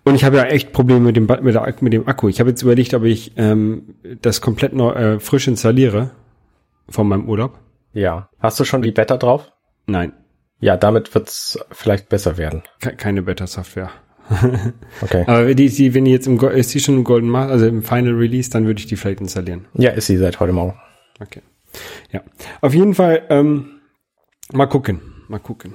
und 0.05 0.15
ich 0.17 0.25
habe 0.25 0.37
ja 0.39 0.45
echt 0.45 0.73
Probleme 0.73 1.01
mit 1.01 1.15
dem 1.17 1.27
mit, 1.43 1.55
der, 1.55 1.75
mit 1.81 1.93
dem 1.93 2.09
Akku. 2.09 2.29
Ich 2.29 2.41
habe 2.41 2.51
jetzt 2.51 2.63
überlegt, 2.63 2.95
ob 2.95 3.05
ich 3.05 3.33
ähm, 3.37 3.95
das 4.23 4.41
komplett 4.41 4.73
neu, 4.73 4.91
äh, 4.93 5.21
frisch 5.21 5.47
installiere 5.47 6.11
von 6.89 7.07
meinem 7.07 7.29
Urlaub. 7.29 7.59
Ja. 7.93 8.29
Hast 8.41 8.59
du 8.59 8.65
schon 8.65 8.83
die 8.83 8.91
Beta 8.91 9.17
drauf? 9.19 9.53
Nein, 9.87 10.13
Ja, 10.61 10.77
damit 10.77 11.15
wird's 11.15 11.59
vielleicht 11.71 12.09
besser 12.09 12.39
werden. 12.39 12.63
ke- 12.81 12.97
keine 12.97 13.23
Beta-Software. 13.23 13.91
Okay. 15.03 15.25
Aber 15.27 15.55
die, 15.55 15.69
die, 15.69 15.95
wenn 15.95 16.05
die 16.05 16.13
jetzt 16.13 16.27
im 16.27 16.39
ist 16.41 16.73
die 16.75 16.81
schon 16.81 16.97
im 16.97 17.05
Golden 17.05 17.29
Master, 17.29 17.53
also 17.53 17.67
im 17.67 17.83
Final 17.83 18.15
Release, 18.15 18.49
dann 18.51 18.65
würde 18.67 18.79
ich 18.81 18.87
die 18.87 18.97
vielleicht 18.97 19.21
installieren. 19.21 19.67
Ja, 19.75 19.91
ist 19.91 20.07
sie 20.07 20.17
seit 20.17 20.41
heute 20.41 20.53
Morgen. 20.53 20.75
Okay. 21.21 21.43
Ja. 22.13 22.23
Auf 22.61 22.75
jeden 22.75 22.95
Fall, 22.95 23.23
ähm, 23.31 23.81
mal 24.53 24.67
gucken. 24.67 25.01
Mal 25.29 25.39
gucken. 25.39 25.75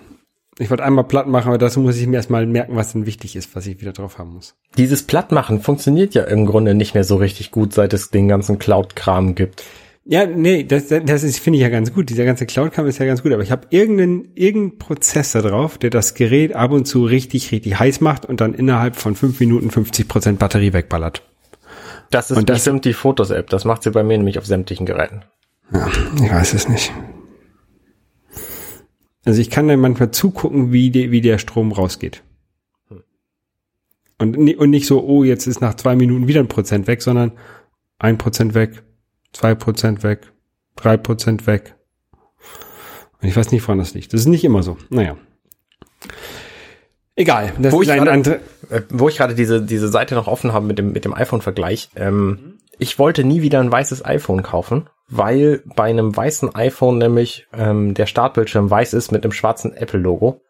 Ich 0.60 0.70
wollte 0.72 0.84
einmal 0.84 1.04
platt 1.04 1.28
machen, 1.28 1.50
aber 1.50 1.58
dazu 1.60 1.80
muss 1.80 1.98
ich 1.98 2.08
mir 2.08 2.16
erstmal 2.16 2.45
merken, 2.48 2.76
was 2.76 2.93
denn 2.93 3.06
wichtig 3.06 3.36
ist, 3.36 3.56
was 3.56 3.68
ich 3.68 3.80
wieder 3.80 3.91
drauf 3.93 4.18
haben 4.18 4.34
muss. 4.34 4.56
Dieses 4.78 5.04
Plattmachen 5.04 5.62
funktioniert 5.62 6.16
ja 6.16 6.24
im 6.24 6.48
Grunde 6.48 6.74
nicht 6.74 6.95
mehr 6.95 7.04
so 7.04 7.18
richtig 7.18 7.52
gut, 7.52 7.74
seit 7.74 7.93
es 7.93 8.10
den 8.10 8.28
ganzen 8.28 8.58
Cloud-Kram 8.58 9.36
gibt. 9.36 9.64
Ja, 10.10 10.26
nee, 10.26 10.64
das, 10.64 10.88
das 10.88 11.24
ist, 11.24 11.38
finde 11.39 11.58
ich 11.58 11.64
ja 11.64 11.70
ganz 11.70 11.93
gut. 11.93 12.10
Dieser 12.10 12.26
ganze 12.26 12.45
Cloud-Kram 12.48 12.88
ist 12.88 12.98
ja 12.98 13.06
ganz 13.06 13.22
gut, 13.22 13.34
aber 13.34 13.43
ich 13.43 13.52
habe 13.52 13.68
irgendeinen, 13.72 14.30
irgendeinen 14.36 14.80
Prozess 14.80 15.34
da 15.34 15.41
drauf, 15.41 15.78
der 15.78 15.89
das 15.91 16.14
Gerät 16.16 16.56
ab 16.56 16.72
und 16.72 16.86
zu 16.88 17.04
richtig, 17.04 17.52
richtig 17.52 17.78
heiß 17.78 18.02
macht 18.02 18.26
und 18.26 18.41
dann 18.41 18.54
innerhalb 18.56 18.95
von 18.95 19.16
fünf 19.16 19.39
Minuten 19.39 19.70
50 19.70 20.08
Prozent 20.08 20.39
Batterie 20.39 20.74
wegballert. 20.74 21.22
Das 22.10 22.32
ist 22.32 22.38
Und 22.38 22.50
das- 22.50 22.60
bestimmt 22.60 22.86
die 22.86 22.93
Fotos-App. 22.93 23.50
Das 23.50 23.66
macht 23.66 23.84
sie 23.84 23.91
bei 23.91 24.02
mir 24.02 24.18
nämlich 24.18 24.39
auf 24.39 24.45
sämtlichen 24.45 24.86
Geräten. 24.86 25.24
Ja, 25.72 25.88
ich 26.15 26.32
weiß 26.32 26.53
es 26.53 26.70
nicht. 26.70 26.93
Also 29.26 29.41
ich 29.41 29.49
kann 29.49 29.68
dann 29.68 29.80
manchmal 29.82 30.11
zugucken, 30.11 30.72
wie, 30.72 30.89
die, 30.89 31.11
wie 31.11 31.22
der 31.22 31.38
Strom 31.38 31.72
rausgeht. 31.72 32.24
Und, 34.20 34.38
und 34.38 34.70
nicht 34.70 34.88
so, 34.88 35.03
oh, 35.03 35.24
jetzt 35.24 35.45
ist 35.47 35.59
nach 35.61 35.76
zwei 35.76 35.95
Minuten 35.95 36.28
wieder 36.28 36.39
ein 36.39 36.47
Prozent 36.47 36.88
weg, 36.88 37.01
sondern 37.01 37.34
ein 37.99 38.18
Prozent 38.18 38.53
weg, 38.55 38.84
zwei 39.34 39.53
Prozent 39.53 40.01
weg, 40.03 40.32
drei 40.76 40.97
Prozent 40.97 41.45
weg. 41.45 41.76
Und 43.22 43.28
ich 43.28 43.36
weiß 43.36 43.51
nicht, 43.51 43.68
woran 43.68 43.80
das 43.80 43.93
liegt. 43.93 44.13
Das 44.13 44.22
ist 44.22 44.28
nicht 44.28 44.43
immer 44.43 44.63
so. 44.63 44.78
Naja. 44.89 45.18
Egal. 47.15 47.51
Das 47.59 47.74
Wo 47.74 47.82
ist 47.82 47.88
ich 47.88 47.91
ein 47.91 47.97
gerade- 47.99 48.11
andere. 48.11 48.39
Äh, 48.70 48.82
wo 48.89 49.09
ich 49.09 49.18
gerade 49.18 49.36
diese, 49.36 49.61
diese 49.61 49.88
Seite 49.89 50.15
noch 50.15 50.28
offen 50.28 50.53
habe 50.53 50.65
mit 50.65 50.78
dem, 50.80 50.91
mit 50.93 51.03
dem 51.05 51.13
iPhone-Vergleich. 51.13 51.89
Ähm, 51.95 52.59
Ich 52.80 52.97
wollte 52.99 53.24
nie 53.24 53.41
wieder 53.41 53.59
ein 53.59 53.72
weißes 53.72 54.05
iPhone 54.05 54.43
kaufen, 54.43 54.88
weil 55.10 55.64
bei 55.66 55.86
einem 55.86 56.16
weißen 56.16 56.53
iPhone 56.55 56.97
nämlich 56.97 57.47
ähm, 57.53 57.93
der 57.93 58.05
Startbildschirm 58.05 58.70
weiß 58.70 58.93
ist 58.93 59.12
mit 59.12 59.24
einem 59.24 59.32
schwarzen 59.32 59.74
Apple-Logo. 59.74 60.41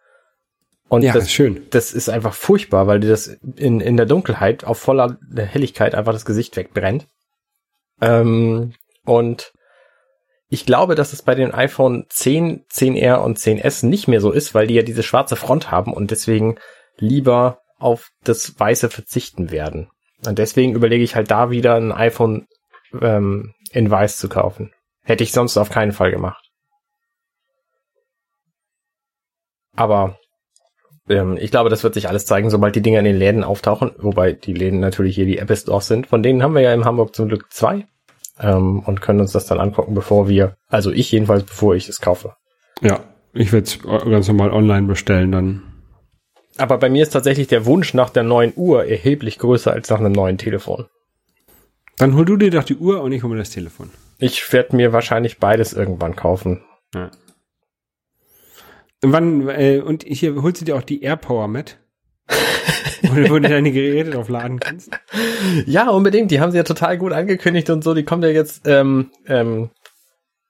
Und 0.90 1.04
Ja, 1.04 1.14
das, 1.14 1.26
ist 1.26 1.34
schön. 1.34 1.68
das 1.72 1.94
ist 1.94 2.10
einfach 2.10 2.34
furchtbar, 2.34 2.88
weil 2.88 3.00
dir 3.00 3.10
das 3.10 3.28
in, 3.56 3.82
in 3.82 3.98
der 3.98 4.06
Dunkelheit 4.06 4.64
auf 4.64 4.80
voller 4.80 5.18
Helligkeit 5.36 5.96
einfach 5.96 6.14
das 6.14 6.26
Gesicht 6.26 6.56
wegbrennt. 6.56 7.08
Ähm, 8.02 8.74
und 9.04 9.52
ich 10.50 10.66
glaube, 10.66 10.96
dass 10.96 11.12
es 11.12 11.22
bei 11.22 11.36
den 11.36 11.54
iPhone 11.54 12.06
10, 12.10 12.66
10R 12.72 13.18
und 13.18 13.38
10S 13.38 13.86
nicht 13.86 14.08
mehr 14.08 14.22
so 14.22 14.32
ist, 14.32 14.56
weil 14.56 14.68
die 14.68 14.76
ja 14.76 14.82
diese 14.82 15.04
schwarze 15.04 15.36
Front 15.36 15.72
haben 15.72 15.94
und 15.94 16.10
deswegen 16.12 16.58
lieber 16.98 17.60
auf 17.78 18.10
das 18.24 18.58
Weiße 18.58 18.90
verzichten 18.90 19.52
werden. 19.52 19.90
Und 20.26 20.40
deswegen 20.40 20.74
überlege 20.74 21.04
ich 21.04 21.16
halt 21.16 21.30
da 21.30 21.52
wieder 21.52 21.76
ein 21.76 21.92
iPhone 21.92 22.48
ähm, 23.02 23.54
in 23.78 23.92
Weiß 23.92 24.18
zu 24.18 24.28
kaufen. 24.28 24.74
Hätte 25.04 25.24
ich 25.24 25.32
sonst 25.32 25.56
auf 25.58 25.70
keinen 25.70 25.92
Fall 25.92 26.12
gemacht. 26.12 26.50
Aber 29.76 30.18
ähm, 31.08 31.38
ich 31.40 31.52
glaube, 31.52 31.70
das 31.70 31.84
wird 31.84 31.94
sich 31.94 32.10
alles 32.10 32.26
zeigen, 32.26 32.50
sobald 32.50 32.76
die 32.76 32.82
Dinger 32.82 33.00
in 33.00 33.06
den 33.06 33.16
Läden 33.16 33.44
auftauchen, 33.44 33.92
wobei 34.00 34.34
die 34.34 34.54
Läden 34.54 34.80
natürlich 34.80 35.16
hier 35.16 35.28
die 35.28 35.38
Apple 35.38 35.56
Stores 35.56 35.88
sind. 35.88 36.08
Von 36.08 36.24
denen 36.24 36.42
haben 36.42 36.56
wir 36.56 36.62
ja 36.62 36.74
in 36.74 36.86
Hamburg 36.86 37.16
zum 37.16 37.28
Glück 37.28 37.54
zwei 37.54 37.86
ähm, 38.40 38.80
und 38.80 39.02
können 39.02 39.22
uns 39.22 39.32
das 39.32 39.46
dann 39.46 39.60
angucken, 39.60 39.94
bevor 39.94 40.28
wir, 40.28 40.58
also 40.68 40.92
ich 40.92 41.12
jedenfalls, 41.12 41.44
bevor 41.44 41.76
ich 41.76 41.88
es 41.88 42.02
kaufe. 42.02 42.36
Ja, 42.82 43.02
ich 43.34 43.54
werde 43.54 43.68
es 43.68 43.80
ganz 43.80 44.28
normal 44.28 44.52
online 44.52 44.88
bestellen 44.88 45.32
dann. 45.32 45.62
Aber 46.58 46.80
bei 46.80 46.90
mir 46.90 47.04
ist 47.04 47.14
tatsächlich 47.14 47.48
der 47.48 47.68
Wunsch 47.68 47.94
nach 47.94 48.10
der 48.10 48.24
neuen 48.24 48.54
Uhr 48.56 48.86
erheblich 48.86 49.38
größer 49.38 49.72
als 49.72 49.92
nach 49.92 50.00
einem 50.00 50.14
neuen 50.14 50.40
Telefon. 50.40 50.88
Dann 51.98 52.16
hol 52.16 52.26
du 52.26 52.38
dir 52.38 52.52
doch 52.52 52.64
die 52.64 52.76
Uhr 52.78 53.02
und 53.02 53.12
ich 53.12 53.24
hole 53.24 53.34
mir 53.34 53.40
das 53.40 53.50
Telefon. 53.50 53.90
Ich 54.20 54.52
werde 54.54 54.76
mir 54.76 54.94
wahrscheinlich 54.94 55.40
beides 55.40 55.74
irgendwann 55.74 56.16
kaufen. 56.16 56.64
Ja. 56.94 57.12
Und 59.04 59.12
wann, 59.14 59.48
äh, 59.50 59.80
und 59.80 60.04
hier 60.04 60.42
holst 60.42 60.62
du 60.62 60.66
dir 60.66 60.76
auch 60.76 60.82
die 60.82 61.02
AirPower 61.04 61.48
mit? 61.48 61.78
wo, 63.04 63.14
du- 63.16 63.30
wo 63.30 63.40
du 63.40 63.48
deine 63.50 63.72
Geräte 63.72 64.12
drauf 64.12 64.30
laden 64.30 64.60
kannst. 64.60 64.92
Ja, 65.66 65.90
unbedingt. 65.90 66.32
Die 66.32 66.40
haben 66.40 66.52
sie 66.52 66.58
ja 66.58 66.64
total 66.64 66.98
gut 66.98 67.14
angekündigt 67.14 67.70
und 67.70 67.84
so. 67.84 67.94
Die 67.94 68.04
kommen 68.04 68.24
ja 68.24 68.30
jetzt 68.30 68.68
ähm, 68.68 69.12
ähm, 69.28 69.70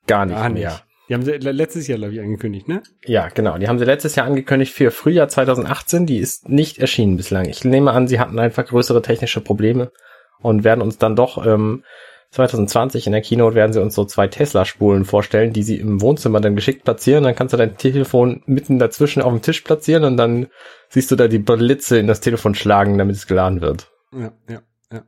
gar 0.05 0.25
nicht 0.25 0.37
mehr. 0.37 0.49
nicht. 0.49 0.83
Die 1.09 1.13
haben 1.13 1.23
sie 1.23 1.31
letztes 1.37 1.87
Jahr, 1.87 1.97
glaube 1.99 2.13
ich, 2.13 2.19
angekündigt, 2.19 2.67
ne? 2.67 2.83
Ja, 3.05 3.29
genau. 3.29 3.57
Die 3.57 3.67
haben 3.69 3.79
sie 3.79 3.85
letztes 3.85 4.15
Jahr 4.15 4.27
angekündigt 4.27 4.73
für 4.73 4.91
Frühjahr 4.91 5.29
2018. 5.29 6.05
Die 6.05 6.17
ist 6.17 6.49
nicht 6.49 6.79
erschienen 6.79 7.15
bislang. 7.15 7.45
Ich 7.45 7.63
nehme 7.63 7.91
an, 7.91 8.07
sie 8.09 8.19
hatten 8.19 8.37
einfach 8.39 8.65
größere 8.65 9.01
technische 9.01 9.39
Probleme 9.39 9.91
und 10.39 10.63
werden 10.63 10.81
uns 10.81 10.97
dann 10.97 11.15
doch 11.15 11.45
ähm, 11.45 11.83
2020 12.31 13.07
in 13.07 13.13
der 13.13 13.21
Keynote 13.21 13.55
werden 13.55 13.73
sie 13.73 13.81
uns 13.81 13.95
so 13.95 14.05
zwei 14.05 14.27
Tesla-Spulen 14.27 15.05
vorstellen, 15.05 15.53
die 15.53 15.63
sie 15.63 15.77
im 15.77 16.01
Wohnzimmer 16.01 16.41
dann 16.41 16.55
geschickt 16.55 16.83
platzieren. 16.83 17.23
Dann 17.23 17.35
kannst 17.35 17.53
du 17.53 17.57
dein 17.57 17.77
Telefon 17.77 18.43
mitten 18.45 18.79
dazwischen 18.79 19.21
auf 19.21 19.31
dem 19.31 19.41
Tisch 19.41 19.61
platzieren 19.61 20.03
und 20.03 20.17
dann 20.17 20.47
siehst 20.89 21.09
du 21.09 21.15
da 21.15 21.27
die 21.27 21.39
Blitze 21.39 21.97
in 21.97 22.07
das 22.07 22.19
Telefon 22.19 22.53
schlagen, 22.53 22.97
damit 22.97 23.15
es 23.15 23.27
geladen 23.27 23.61
wird. 23.61 23.91
Ja, 24.11 24.33
ja, 24.49 24.61
ja. 24.91 25.03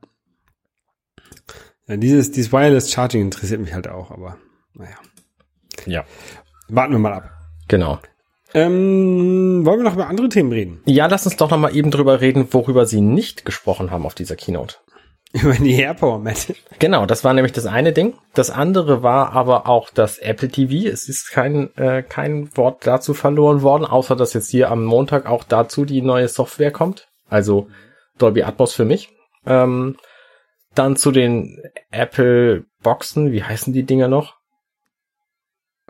Ja, 1.88 1.98
dieses, 1.98 2.32
dieses 2.32 2.54
Wireless 2.54 2.92
Charging 2.92 3.22
interessiert 3.22 3.62
mich 3.62 3.74
halt 3.74 3.88
auch, 3.88 4.12
aber 4.12 4.38
naja. 4.74 4.96
Ja. 5.86 6.06
Warten 6.68 6.94
wir 6.94 7.00
mal 7.00 7.14
ab. 7.14 7.32
Genau. 7.68 8.00
Ähm, 8.54 9.66
wollen 9.66 9.80
wir 9.80 9.84
noch 9.84 9.94
über 9.94 10.08
andere 10.08 10.30
Themen 10.30 10.52
reden? 10.52 10.82
Ja, 10.86 11.08
lass 11.08 11.26
uns 11.26 11.38
doch 11.38 11.52
noch 11.52 11.58
mal 11.58 11.76
eben 11.76 11.92
drüber 11.92 12.22
reden, 12.22 12.48
worüber 12.52 12.86
sie 12.86 13.02
nicht 13.02 13.46
gesprochen 13.46 13.92
haben 13.92 14.06
auf 14.06 14.16
dieser 14.16 14.36
Keynote. 14.36 14.78
Über 15.34 15.54
die 15.54 15.80
AirPower 15.80 16.18
Mat. 16.18 16.56
Genau, 16.80 17.06
das 17.06 17.24
war 17.24 17.36
nämlich 17.36 17.54
das 17.54 17.68
eine 17.68 17.94
Ding. 17.94 18.16
Das 18.34 18.50
andere 18.50 19.04
war 19.04 19.34
aber 19.34 19.68
auch 19.68 19.92
das 19.92 20.18
Apple 20.18 20.50
TV. 20.50 20.90
Es 20.90 21.08
ist 21.08 21.30
kein, 21.30 21.76
äh, 21.78 22.02
kein 22.02 22.56
Wort 22.58 22.88
dazu 22.88 23.14
verloren 23.14 23.62
worden, 23.62 23.86
außer 23.86 24.16
dass 24.16 24.34
jetzt 24.34 24.50
hier 24.50 24.72
am 24.72 24.84
Montag 24.84 25.28
auch 25.28 25.44
dazu 25.44 25.86
die 25.86 26.02
neue 26.02 26.28
Software 26.28 26.72
kommt. 26.72 27.08
Also 27.30 27.68
Dolby 28.18 28.42
Atmos 28.42 28.74
für 28.74 28.86
mich. 28.86 29.10
Ähm, 29.46 29.98
dann 30.74 30.96
zu 30.96 31.12
den 31.12 31.62
Apple 31.92 32.66
Boxen. 32.82 33.32
Wie 33.32 33.44
heißen 33.44 33.72
die 33.72 33.84
Dinger 33.84 34.08
noch? 34.08 34.36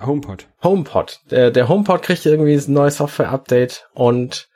HomePod. 0.02 0.48
HomePod. 0.64 1.22
Der, 1.32 1.52
der 1.52 1.70
HomePod 1.70 2.02
kriegt 2.02 2.26
irgendwie 2.26 2.56
ein 2.56 2.74
neues 2.74 2.98
Software-Update 2.98 3.90
und 3.94 4.50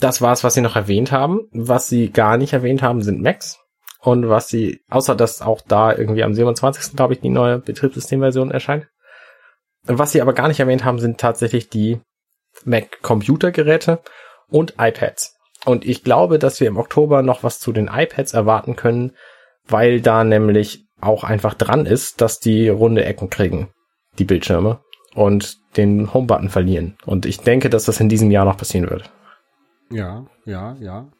das 0.00 0.22
war's, 0.22 0.42
was 0.42 0.54
sie 0.54 0.60
noch 0.62 0.76
erwähnt 0.76 1.12
haben. 1.12 1.48
Was 1.52 1.88
sie 1.88 2.10
gar 2.10 2.38
nicht 2.38 2.54
erwähnt 2.54 2.82
haben, 2.82 3.02
sind 3.02 3.22
Macs. 3.22 3.61
Und 4.02 4.28
was 4.28 4.48
sie, 4.48 4.80
außer 4.90 5.14
dass 5.14 5.42
auch 5.42 5.60
da 5.60 5.96
irgendwie 5.96 6.24
am 6.24 6.34
27. 6.34 6.96
glaube 6.96 7.14
ich 7.14 7.20
die 7.20 7.28
neue 7.28 7.58
Betriebssystemversion 7.58 8.50
erscheint. 8.50 8.88
Was 9.84 10.12
sie 10.12 10.20
aber 10.20 10.32
gar 10.32 10.48
nicht 10.48 10.60
erwähnt 10.60 10.84
haben, 10.84 10.98
sind 10.98 11.18
tatsächlich 11.18 11.68
die 11.68 12.00
Mac-Computergeräte 12.64 14.00
und 14.48 14.74
iPads. 14.78 15.36
Und 15.64 15.86
ich 15.86 16.02
glaube, 16.02 16.38
dass 16.38 16.60
wir 16.60 16.66
im 16.66 16.76
Oktober 16.76 17.22
noch 17.22 17.44
was 17.44 17.60
zu 17.60 17.72
den 17.72 17.88
iPads 17.88 18.34
erwarten 18.34 18.74
können, 18.74 19.12
weil 19.66 20.00
da 20.00 20.24
nämlich 20.24 20.86
auch 21.00 21.22
einfach 21.24 21.54
dran 21.54 21.86
ist, 21.86 22.20
dass 22.20 22.40
die 22.40 22.68
runde 22.68 23.04
Ecken 23.04 23.30
kriegen, 23.30 23.70
die 24.18 24.24
Bildschirme, 24.24 24.80
und 25.14 25.58
den 25.76 26.12
Home-Button 26.12 26.48
verlieren. 26.48 26.96
Und 27.06 27.26
ich 27.26 27.40
denke, 27.40 27.70
dass 27.70 27.84
das 27.84 28.00
in 28.00 28.08
diesem 28.08 28.30
Jahr 28.30 28.44
noch 28.44 28.56
passieren 28.56 28.90
wird. 28.90 29.10
Ja, 29.90 30.26
ja, 30.44 30.76
ja. 30.80 31.10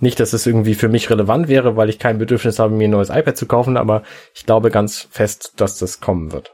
Nicht, 0.00 0.18
dass 0.20 0.32
es 0.32 0.46
irgendwie 0.46 0.74
für 0.74 0.88
mich 0.88 1.08
relevant 1.10 1.48
wäre, 1.48 1.76
weil 1.76 1.88
ich 1.88 1.98
kein 1.98 2.18
Bedürfnis 2.18 2.58
habe, 2.58 2.74
mir 2.74 2.88
ein 2.88 2.90
neues 2.90 3.10
iPad 3.10 3.36
zu 3.36 3.46
kaufen, 3.46 3.76
aber 3.76 4.02
ich 4.34 4.44
glaube 4.44 4.70
ganz 4.70 5.06
fest, 5.10 5.54
dass 5.56 5.78
das 5.78 6.00
kommen 6.00 6.32
wird. 6.32 6.52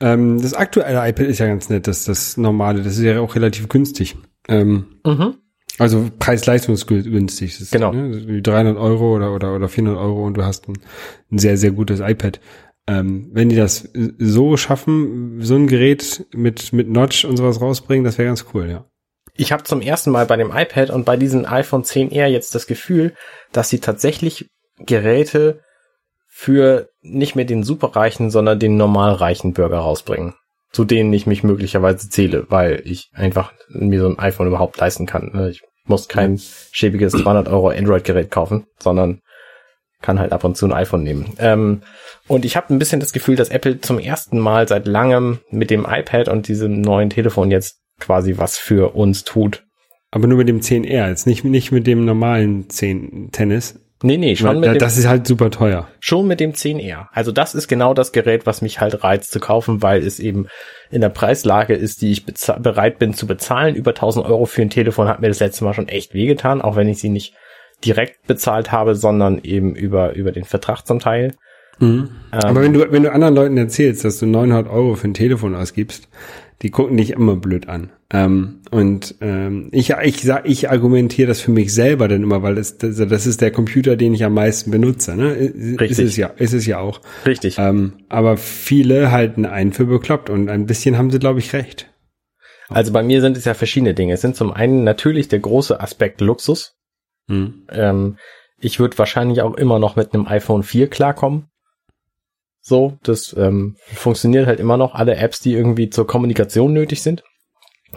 Ähm, 0.00 0.40
das 0.40 0.54
aktuelle 0.54 1.08
iPad 1.08 1.26
ist 1.26 1.38
ja 1.38 1.46
ganz 1.46 1.68
nett, 1.70 1.86
das, 1.86 2.04
das 2.04 2.36
normale, 2.36 2.82
das 2.82 2.98
ist 2.98 3.02
ja 3.04 3.20
auch 3.20 3.34
relativ 3.34 3.68
günstig. 3.68 4.16
Ähm, 4.48 4.86
Mhm. 5.06 5.34
also 5.78 6.10
preis-leistungsgünstig. 6.18 7.60
Ist, 7.60 7.72
Genau. 7.72 7.92
Ne, 7.92 8.26
wie 8.26 8.42
300 8.42 8.76
Euro 8.76 9.14
oder, 9.16 9.34
oder, 9.34 9.54
oder 9.54 9.68
400 9.68 9.98
Euro 10.00 10.26
und 10.26 10.34
du 10.34 10.44
hast 10.44 10.68
ein, 10.68 10.78
ein 11.30 11.38
sehr, 11.38 11.56
sehr 11.56 11.70
gutes 11.72 12.00
iPad. 12.00 12.40
Ähm, 12.88 13.30
wenn 13.32 13.48
die 13.48 13.56
das 13.56 13.88
so 14.18 14.56
schaffen, 14.56 15.40
so 15.40 15.56
ein 15.56 15.66
Gerät 15.66 16.26
mit, 16.34 16.72
mit 16.72 16.88
Notch 16.88 17.24
und 17.24 17.36
sowas 17.36 17.60
rausbringen, 17.60 18.04
das 18.04 18.16
wäre 18.18 18.28
ganz 18.28 18.46
cool, 18.54 18.68
ja. 18.70 18.84
Ich 19.36 19.52
habe 19.52 19.64
zum 19.64 19.80
ersten 19.80 20.10
Mal 20.10 20.26
bei 20.26 20.36
dem 20.36 20.50
iPad 20.54 20.90
und 20.90 21.04
bei 21.04 21.16
diesem 21.16 21.44
iPhone 21.44 21.82
10R 21.82 22.26
jetzt 22.26 22.54
das 22.54 22.66
Gefühl, 22.66 23.14
dass 23.52 23.68
sie 23.68 23.80
tatsächlich 23.80 24.48
Geräte 24.78 25.60
für 26.28 26.88
nicht 27.00 27.34
mehr 27.34 27.44
den 27.44 27.62
superreichen, 27.62 28.30
sondern 28.30 28.58
den 28.58 28.76
normalreichen 28.76 29.52
Bürger 29.52 29.78
rausbringen. 29.78 30.34
Zu 30.70 30.84
denen 30.84 31.12
ich 31.12 31.26
mich 31.26 31.42
möglicherweise 31.42 32.10
zähle, 32.10 32.46
weil 32.50 32.82
ich 32.84 33.08
einfach 33.14 33.52
mir 33.68 34.00
so 34.00 34.08
ein 34.08 34.18
iPhone 34.18 34.48
überhaupt 34.48 34.78
leisten 34.78 35.06
kann. 35.06 35.30
ne? 35.32 35.50
Ich 35.50 35.62
muss 35.84 36.08
kein 36.08 36.38
schäbiges 36.72 37.12
200 37.12 37.48
Euro 37.48 37.68
Android-Gerät 37.68 38.30
kaufen, 38.30 38.66
sondern 38.78 39.20
kann 40.02 40.18
halt 40.18 40.32
ab 40.32 40.44
und 40.44 40.56
zu 40.56 40.66
ein 40.66 40.72
iPhone 40.72 41.02
nehmen. 41.02 41.34
Ähm, 41.38 41.82
und 42.28 42.44
ich 42.44 42.56
habe 42.56 42.74
ein 42.74 42.78
bisschen 42.78 43.00
das 43.00 43.12
Gefühl, 43.12 43.36
dass 43.36 43.48
Apple 43.48 43.80
zum 43.80 43.98
ersten 43.98 44.38
Mal 44.38 44.68
seit 44.68 44.86
langem 44.86 45.38
mit 45.50 45.70
dem 45.70 45.86
iPad 45.88 46.28
und 46.28 46.48
diesem 46.48 46.80
neuen 46.80 47.10
Telefon 47.10 47.50
jetzt 47.50 47.78
quasi 48.00 48.34
was 48.36 48.58
für 48.58 48.94
uns 48.94 49.24
tut. 49.24 49.64
Aber 50.10 50.26
nur 50.26 50.38
mit 50.38 50.48
dem 50.48 50.60
10R, 50.60 51.08
jetzt 51.08 51.26
nicht, 51.26 51.44
nicht 51.44 51.72
mit 51.72 51.86
dem 51.86 52.04
normalen 52.04 52.70
10 52.70 53.30
Tennis. 53.32 53.80
Nee, 54.02 54.18
nee, 54.18 54.36
schon 54.36 54.48
Weil, 54.48 54.56
mit, 54.56 54.74
dem, 54.74 54.78
das 54.78 54.98
ist 54.98 55.08
halt 55.08 55.26
super 55.26 55.50
teuer. 55.50 55.88
schon 56.00 56.26
mit 56.26 56.38
dem 56.38 56.52
10R. 56.52 57.06
Also 57.12 57.32
das 57.32 57.54
ist 57.54 57.66
genau 57.66 57.94
das 57.94 58.12
Gerät, 58.12 58.44
was 58.44 58.60
mich 58.60 58.78
halt 58.80 59.02
reizt 59.02 59.32
zu 59.32 59.40
kaufen, 59.40 59.82
weil 59.82 60.02
es 60.04 60.20
eben 60.20 60.48
in 60.90 61.00
der 61.00 61.08
Preislage 61.08 61.74
ist, 61.74 62.02
die 62.02 62.12
ich 62.12 62.24
bereit 62.26 62.98
bin 62.98 63.14
zu 63.14 63.26
bezahlen. 63.26 63.74
Über 63.74 63.92
1000 63.92 64.26
Euro 64.26 64.44
für 64.44 64.62
ein 64.62 64.70
Telefon 64.70 65.08
hat 65.08 65.20
mir 65.20 65.28
das 65.28 65.40
letzte 65.40 65.64
Mal 65.64 65.72
schon 65.72 65.88
echt 65.88 66.12
wehgetan, 66.12 66.60
auch 66.60 66.76
wenn 66.76 66.88
ich 66.88 66.98
sie 66.98 67.08
nicht 67.08 67.34
direkt 67.84 68.26
bezahlt 68.26 68.70
habe, 68.70 68.94
sondern 68.94 69.40
eben 69.42 69.74
über, 69.74 70.14
über 70.14 70.30
den 70.30 70.44
Vertrag 70.44 70.86
zum 70.86 70.98
Teil. 70.98 71.34
Ähm, 71.80 72.10
Aber 72.30 72.62
wenn 72.62 72.72
du, 72.72 72.90
wenn 72.90 73.02
du 73.02 73.12
anderen 73.12 73.34
Leuten 73.34 73.56
erzählst, 73.56 74.04
dass 74.04 74.18
du 74.18 74.26
900 74.26 74.68
Euro 74.68 74.94
für 74.94 75.08
ein 75.08 75.14
Telefon 75.14 75.54
ausgibst, 75.54 76.08
die 76.62 76.70
gucken 76.70 76.96
dich 76.96 77.10
immer 77.10 77.36
blöd 77.36 77.68
an. 77.68 77.90
Ähm, 78.12 78.60
und 78.70 79.16
ähm, 79.20 79.68
ich, 79.72 79.90
ich, 79.90 80.22
sag, 80.22 80.48
ich 80.48 80.70
argumentiere 80.70 81.28
das 81.28 81.40
für 81.40 81.50
mich 81.50 81.74
selber 81.74 82.08
dann 82.08 82.22
immer, 82.22 82.42
weil 82.42 82.54
das, 82.54 82.78
das, 82.78 82.96
das 82.96 83.26
ist 83.26 83.40
der 83.40 83.50
Computer, 83.50 83.96
den 83.96 84.14
ich 84.14 84.24
am 84.24 84.34
meisten 84.34 84.70
benutze. 84.70 85.16
Ne? 85.16 85.32
Ist 85.34 85.80
Richtig. 85.80 86.06
es 86.06 86.16
ja, 86.16 86.28
ist 86.28 86.52
es 86.52 86.66
ja 86.66 86.78
auch. 86.78 87.00
Richtig. 87.26 87.58
Ähm, 87.58 87.94
aber 88.08 88.36
viele 88.36 89.10
halten 89.10 89.44
einen 89.44 89.72
für 89.72 89.86
bekloppt 89.86 90.30
und 90.30 90.48
ein 90.48 90.66
bisschen 90.66 90.96
haben 90.96 91.10
sie, 91.10 91.18
glaube 91.18 91.40
ich, 91.40 91.52
recht. 91.52 91.90
Also 92.68 92.92
bei 92.92 93.02
mir 93.02 93.20
sind 93.20 93.36
es 93.36 93.44
ja 93.44 93.54
verschiedene 93.54 93.94
Dinge. 93.94 94.14
Es 94.14 94.20
sind 94.20 94.36
zum 94.36 94.52
einen 94.52 94.84
natürlich 94.84 95.28
der 95.28 95.40
große 95.40 95.80
Aspekt 95.80 96.20
Luxus. 96.20 96.76
Hm. 97.28 97.66
Ähm, 97.70 98.16
ich 98.58 98.80
würde 98.80 98.98
wahrscheinlich 98.98 99.42
auch 99.42 99.54
immer 99.54 99.78
noch 99.78 99.96
mit 99.96 100.14
einem 100.14 100.26
iPhone 100.26 100.62
4 100.62 100.88
klarkommen. 100.88 101.48
So, 102.68 102.98
das 103.04 103.32
ähm, 103.38 103.76
funktioniert 103.94 104.48
halt 104.48 104.58
immer 104.58 104.76
noch. 104.76 104.96
Alle 104.96 105.14
Apps, 105.14 105.38
die 105.38 105.52
irgendwie 105.52 105.88
zur 105.88 106.04
Kommunikation 106.04 106.72
nötig 106.72 107.00
sind. 107.00 107.22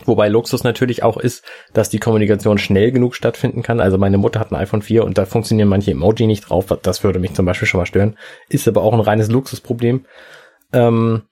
Wobei 0.05 0.29
Luxus 0.29 0.63
natürlich 0.63 1.01
auch 1.01 1.17
ist, 1.17 1.43
dass 1.73 1.89
die 1.89 1.97
Kommunikation 1.97 2.59
schnell 2.59 2.91
genug 2.91 3.15
stattfinden 3.15 3.63
kann. 3.63 3.79
Also 3.79 3.97
meine 3.97 4.19
Mutter 4.19 4.39
hat 4.39 4.51
ein 4.51 4.55
iPhone 4.55 4.83
4 4.83 5.05
und 5.05 5.17
da 5.17 5.25
funktionieren 5.25 5.69
manche 5.69 5.89
Emoji 5.89 6.27
nicht 6.27 6.41
drauf. 6.41 6.67
Das 6.83 7.03
würde 7.03 7.17
mich 7.17 7.33
zum 7.33 7.47
Beispiel 7.47 7.67
schon 7.67 7.79
mal 7.79 7.87
stören. 7.87 8.15
Ist 8.47 8.67
aber 8.67 8.83
auch 8.83 8.93
ein 8.93 8.99
reines 8.99 9.31
Luxusproblem. 9.31 10.05
Ähm, 10.71 11.23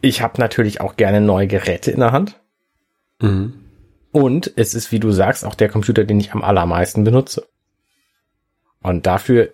ich 0.00 0.22
habe 0.22 0.40
natürlich 0.40 0.80
auch 0.80 0.96
gerne 0.96 1.20
neue 1.20 1.46
Geräte 1.46 1.90
in 1.90 2.00
der 2.00 2.12
Hand. 2.12 2.40
Mhm. 3.20 3.52
Und 4.12 4.50
es 4.56 4.72
ist, 4.72 4.92
wie 4.92 4.98
du 4.98 5.10
sagst, 5.10 5.44
auch 5.44 5.54
der 5.54 5.68
Computer, 5.68 6.04
den 6.04 6.20
ich 6.20 6.32
am 6.32 6.42
allermeisten 6.42 7.04
benutze. 7.04 7.46
Und 8.82 9.06
dafür 9.06 9.52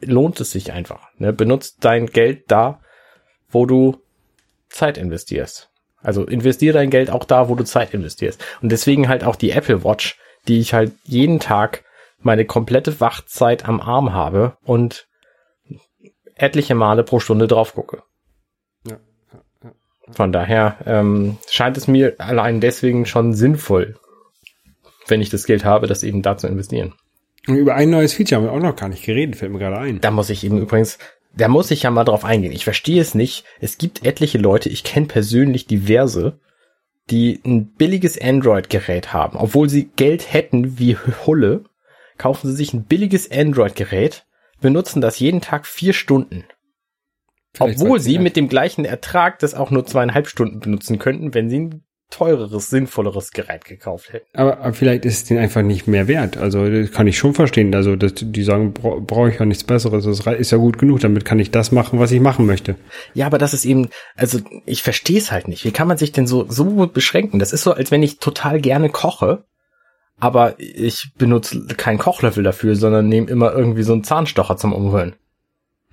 lohnt 0.00 0.40
es 0.40 0.52
sich 0.52 0.72
einfach. 0.72 1.08
Ne? 1.18 1.32
Benutzt 1.32 1.78
dein 1.80 2.06
Geld 2.06 2.44
da, 2.50 2.80
wo 3.48 3.66
du 3.66 3.98
Zeit 4.68 4.98
investierst. 4.98 5.70
Also 6.02 6.24
investiere 6.24 6.74
dein 6.74 6.90
Geld 6.90 7.10
auch 7.10 7.24
da, 7.24 7.48
wo 7.48 7.54
du 7.54 7.64
Zeit 7.64 7.92
investierst. 7.92 8.42
Und 8.62 8.72
deswegen 8.72 9.08
halt 9.08 9.24
auch 9.24 9.36
die 9.36 9.50
Apple 9.50 9.84
Watch, 9.84 10.18
die 10.48 10.60
ich 10.60 10.72
halt 10.72 10.92
jeden 11.04 11.40
Tag 11.40 11.84
meine 12.18 12.44
komplette 12.44 13.00
Wachzeit 13.00 13.68
am 13.68 13.80
Arm 13.80 14.12
habe 14.12 14.56
und 14.62 15.06
etliche 16.34 16.74
Male 16.74 17.02
pro 17.02 17.20
Stunde 17.20 17.46
drauf 17.46 17.74
gucke. 17.74 18.02
Ja, 18.86 18.98
Von 20.12 20.32
daher 20.32 20.78
ähm, 20.86 21.38
scheint 21.50 21.76
es 21.76 21.86
mir 21.86 22.14
allein 22.18 22.60
deswegen 22.60 23.04
schon 23.04 23.34
sinnvoll, 23.34 23.98
wenn 25.06 25.20
ich 25.20 25.30
das 25.30 25.44
Geld 25.44 25.64
habe, 25.64 25.86
das 25.86 26.02
eben 26.02 26.22
da 26.22 26.36
zu 26.36 26.46
investieren. 26.46 26.94
Und 27.46 27.56
über 27.56 27.74
ein 27.74 27.90
neues 27.90 28.12
Feature 28.12 28.40
haben 28.40 28.46
wir 28.46 28.52
auch 28.52 28.60
noch 28.60 28.76
gar 28.76 28.88
nicht 28.88 29.04
geredet, 29.04 29.36
fällt 29.36 29.52
mir 29.52 29.58
gerade 29.58 29.78
ein. 29.78 30.00
Da 30.00 30.10
muss 30.10 30.30
ich 30.30 30.44
eben 30.44 30.58
übrigens, 30.58 30.98
da 31.34 31.48
muss 31.48 31.70
ich 31.70 31.84
ja 31.84 31.90
mal 31.90 32.04
drauf 32.04 32.24
eingehen. 32.24 32.52
Ich 32.52 32.64
verstehe 32.64 33.00
es 33.00 33.14
nicht. 33.14 33.44
Es 33.60 33.78
gibt 33.78 34.04
etliche 34.04 34.38
Leute, 34.38 34.68
ich 34.68 34.84
kenne 34.84 35.06
persönlich 35.06 35.66
diverse, 35.66 36.38
die 37.10 37.40
ein 37.44 37.66
billiges 37.66 38.20
Android-Gerät 38.20 39.12
haben. 39.12 39.38
Obwohl 39.38 39.68
sie 39.68 39.90
Geld 39.96 40.32
hätten 40.32 40.78
wie 40.78 40.96
Hulle, 41.26 41.64
kaufen 42.18 42.48
sie 42.48 42.56
sich 42.56 42.74
ein 42.74 42.84
billiges 42.84 43.30
Android-Gerät, 43.30 44.26
benutzen 44.60 45.00
das 45.00 45.18
jeden 45.18 45.40
Tag 45.40 45.66
vier 45.66 45.92
Stunden. 45.92 46.44
Vielleicht 47.54 47.80
Obwohl 47.80 47.98
sie 47.98 48.18
mit 48.18 48.36
dem 48.36 48.48
gleichen 48.48 48.84
Ertrag 48.84 49.38
das 49.40 49.54
auch 49.54 49.70
nur 49.70 49.86
zweieinhalb 49.86 50.28
Stunden 50.28 50.60
benutzen 50.60 50.98
könnten, 50.98 51.34
wenn 51.34 51.48
sie 51.48 51.60
ein 51.60 51.84
teureres, 52.10 52.70
sinnvolleres 52.70 53.30
Gerät 53.30 53.64
gekauft 53.64 54.12
hätten. 54.12 54.26
Aber, 54.34 54.58
aber 54.58 54.72
vielleicht 54.72 55.04
ist 55.04 55.14
es 55.14 55.24
denen 55.24 55.40
einfach 55.40 55.62
nicht 55.62 55.86
mehr 55.86 56.08
wert. 56.08 56.36
Also 56.36 56.68
das 56.68 56.90
kann 56.90 57.06
ich 57.06 57.16
schon 57.16 57.34
verstehen. 57.34 57.74
Also 57.74 57.96
dass 57.96 58.12
die 58.16 58.42
sagen, 58.42 58.74
bra 58.74 58.96
brauche 59.00 59.30
ich 59.30 59.38
ja 59.38 59.46
nichts 59.46 59.64
Besseres. 59.64 60.04
Das 60.04 60.20
ist 60.38 60.50
ja 60.50 60.58
gut 60.58 60.78
genug. 60.78 61.00
Damit 61.00 61.24
kann 61.24 61.38
ich 61.38 61.50
das 61.50 61.72
machen, 61.72 61.98
was 61.98 62.12
ich 62.12 62.20
machen 62.20 62.46
möchte. 62.46 62.76
Ja, 63.14 63.26
aber 63.26 63.38
das 63.38 63.54
ist 63.54 63.64
eben, 63.64 63.88
also 64.16 64.40
ich 64.66 64.82
verstehe 64.82 65.18
es 65.18 65.32
halt 65.32 65.48
nicht. 65.48 65.64
Wie 65.64 65.72
kann 65.72 65.88
man 65.88 65.96
sich 65.96 66.12
denn 66.12 66.26
so 66.26 66.46
so 66.48 66.64
beschränken? 66.86 67.38
Das 67.38 67.52
ist 67.52 67.62
so, 67.62 67.72
als 67.72 67.90
wenn 67.90 68.02
ich 68.02 68.18
total 68.18 68.60
gerne 68.60 68.90
koche, 68.90 69.44
aber 70.18 70.54
ich 70.58 71.12
benutze 71.16 71.66
keinen 71.76 71.98
Kochlöffel 71.98 72.44
dafür, 72.44 72.76
sondern 72.76 73.08
nehme 73.08 73.30
immer 73.30 73.52
irgendwie 73.52 73.82
so 73.82 73.92
einen 73.94 74.04
Zahnstocher 74.04 74.56
zum 74.56 74.72
Umrühren. 74.72 75.14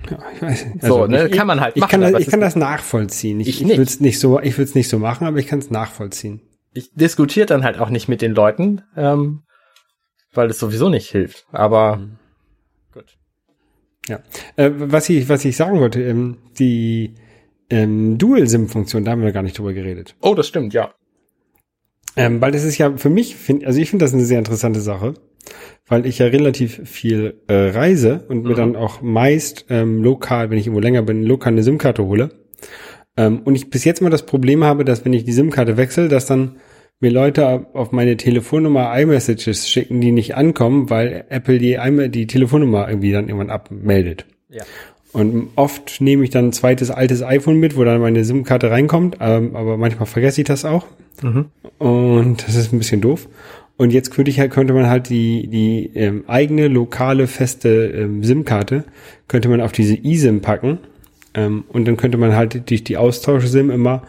Ja, 0.10 0.20
ich 0.34 0.42
weiß. 0.42 0.66
nicht. 0.66 0.86
So, 0.86 1.08
ne, 1.08 1.28
ich, 1.28 1.32
kann 1.32 1.48
man 1.48 1.60
halt 1.60 1.76
ich 1.76 1.82
machen, 1.82 1.92
Kann 1.92 2.02
das, 2.02 2.22
ich 2.22 2.28
kann 2.28 2.40
das 2.40 2.56
nachvollziehen. 2.56 3.40
Ich, 3.40 3.48
Ich 3.48 3.62
ich, 3.62 3.68
nicht. 3.68 3.78
würde 3.78 3.90
es 3.90 4.00
nicht 4.00 4.20
so, 4.20 4.40
ich 4.40 4.58
würde 4.58 4.70
es 4.70 4.76
nicht 4.76 4.90
so 4.90 5.00
machen, 5.00 5.26
aber 5.28 5.38
ich 5.38 5.48
kann 5.48 5.60
es 5.60 5.70
nachvollziehen. 5.70 6.42
Ich 6.74 6.94
diskutiere 6.94 7.48
dann 7.48 7.64
halt 7.64 7.80
auch 7.80 7.90
nicht 7.90 8.08
mit 8.08 8.22
den 8.22 8.34
Leuten, 8.34 8.84
ähm, 8.96 9.42
weil 10.34 10.50
es 10.50 10.60
sowieso 10.60 10.90
nicht 10.90 11.10
hilft. 11.10 11.46
Aber 11.52 12.08
gut. 12.94 13.18
Ja. 14.08 14.20
Äh, 14.56 14.72
was 14.76 15.10
ich, 15.10 15.28
was 15.28 15.44
ich 15.44 15.58
sagen 15.58 15.80
wollte, 15.80 16.02
ähm, 16.04 16.38
die 16.60 17.16
ähm, 17.70 18.18
Dual-SIM-Funktion, 18.18 19.04
da 19.04 19.12
haben 19.12 19.24
wir 19.24 19.32
gar 19.32 19.44
nicht 19.44 19.58
drüber 19.58 19.74
geredet. 19.74 20.16
Oh, 20.22 20.36
das 20.36 20.48
stimmt, 20.48 20.74
ja. 20.74 20.94
Ähm, 22.16 22.42
weil 22.42 22.52
das 22.52 22.64
ist 22.64 22.78
ja 22.78 22.96
für 22.98 23.10
mich, 23.10 23.36
find, 23.36 23.66
also 23.66 23.80
ich 23.80 23.90
finde 23.90 24.06
das 24.06 24.14
eine 24.14 24.26
sehr 24.26 24.40
interessante 24.40 24.80
Sache, 24.80 25.16
weil 25.88 26.06
ich 26.06 26.20
ja 26.20 26.28
relativ 26.28 26.82
viel 26.84 27.36
äh, 27.48 27.70
reise 27.70 28.26
und 28.28 28.44
mir 28.44 28.52
Mhm. 28.52 28.56
dann 28.56 28.76
auch 28.76 29.02
meist 29.02 29.66
ähm, 29.70 30.04
lokal, 30.04 30.50
wenn 30.50 30.58
ich 30.58 30.68
irgendwo 30.68 30.82
länger 30.82 31.02
bin, 31.04 31.24
lokal 31.24 31.54
eine 31.54 31.64
SIM-Karte 31.64 32.04
hole. 32.04 32.30
Ähm, 33.16 33.42
und 33.44 33.56
ich 33.56 33.70
bis 33.70 33.86
jetzt 33.86 34.02
mal 34.02 34.10
das 34.10 34.26
Problem 34.26 34.64
habe, 34.64 34.86
dass 34.86 35.06
wenn 35.06 35.14
ich 35.14 35.24
die 35.24 35.32
SIM-Karte 35.32 35.78
wechsle, 35.78 36.08
dass 36.08 36.26
dann 36.26 36.58
mir 37.00 37.12
Leute 37.12 37.68
auf 37.74 37.92
meine 37.92 38.18
Telefonnummer 38.18 38.92
iMessages 39.00 39.70
schicken, 39.70 40.02
die 40.02 40.12
nicht 40.12 40.36
ankommen, 40.36 40.90
weil 40.90 41.26
Apple 41.30 41.60
die, 41.60 41.78
die 42.10 42.28
Telefonnummer 42.28 42.90
irgendwie 42.90 43.12
dann 43.12 43.28
irgendwann 43.28 43.52
abmeldet. 43.52 44.26
Ja. 44.50 44.64
Und 45.14 45.50
oft 45.56 46.02
nehme 46.02 46.24
ich 46.24 46.32
dann 46.32 46.48
ein 46.50 46.54
zweites 46.54 46.92
altes 46.92 47.24
iPhone 47.24 47.60
mit, 47.60 47.78
wo 47.78 47.84
dann 47.84 48.02
meine 48.02 48.24
SIM-Karte 48.24 48.70
reinkommt, 48.72 49.18
ähm, 49.20 49.56
aber 49.56 49.78
manchmal 49.78 50.06
vergesse 50.06 50.42
ich 50.42 50.48
das 50.48 50.66
auch. 50.66 50.86
Und 51.80 52.48
das 52.48 52.56
ist 52.56 52.74
ein 52.74 52.78
bisschen 52.80 53.02
doof. 53.02 53.28
Und 53.78 53.94
jetzt 53.94 54.12
könnte 54.12 54.32
ich 54.32 54.40
halt, 54.40 54.52
könnte 54.52 54.74
man 54.74 54.88
halt 54.88 55.10
die, 55.10 55.48
die 55.48 55.92
ähm, 55.96 56.24
eigene 56.28 56.68
lokale 56.68 57.28
feste 57.28 57.70
ähm, 57.88 58.24
SIM-Karte 58.24 58.86
könnte 59.28 59.50
man 59.50 59.62
auf 59.62 59.72
diese 59.72 59.96
eSIM 59.96 60.42
packen. 60.42 60.80
Ähm, 61.36 61.64
und 61.70 61.88
dann 61.88 61.96
könnte 61.98 62.18
man 62.18 62.36
halt 62.36 62.70
durch 62.70 62.84
die 62.84 62.98
Austausch-SIM 62.98 63.70
immer, 63.70 64.02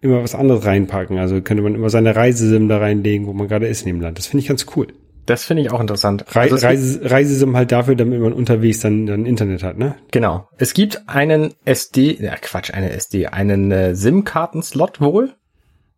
immer 0.00 0.22
was 0.22 0.34
anderes 0.34 0.64
reinpacken. 0.66 1.18
Also 1.18 1.40
könnte 1.40 1.62
man 1.62 1.74
immer 1.76 1.88
seine 1.88 2.16
Reise-SIM 2.16 2.68
da 2.68 2.78
reinlegen, 2.78 3.26
wo 3.28 3.32
man 3.32 3.46
gerade 3.46 3.68
ist 3.68 3.82
in 3.82 3.88
dem 3.88 4.00
Land. 4.00 4.18
Das 4.18 4.26
finde 4.26 4.42
ich 4.42 4.48
ganz 4.48 4.66
cool. 4.74 4.88
Das 5.24 5.44
finde 5.44 5.62
ich 5.62 5.70
auch 5.70 5.80
interessant. 5.80 6.24
Also 6.34 6.56
Reise, 6.56 7.00
Reisesim 7.08 7.56
halt 7.56 7.70
dafür, 7.70 7.94
damit 7.94 8.20
man 8.20 8.32
unterwegs 8.32 8.80
dann, 8.80 9.06
dann 9.06 9.24
Internet 9.24 9.62
hat, 9.62 9.78
ne? 9.78 9.94
Genau. 10.10 10.48
Es 10.58 10.74
gibt 10.74 11.00
einen 11.08 11.54
SD, 11.64 12.18
ja 12.20 12.34
Quatsch, 12.34 12.74
eine 12.74 12.90
SD, 12.90 13.28
einen 13.28 13.70
äh, 13.70 13.94
SIM-Karten-Slot 13.94 15.00
wohl, 15.00 15.30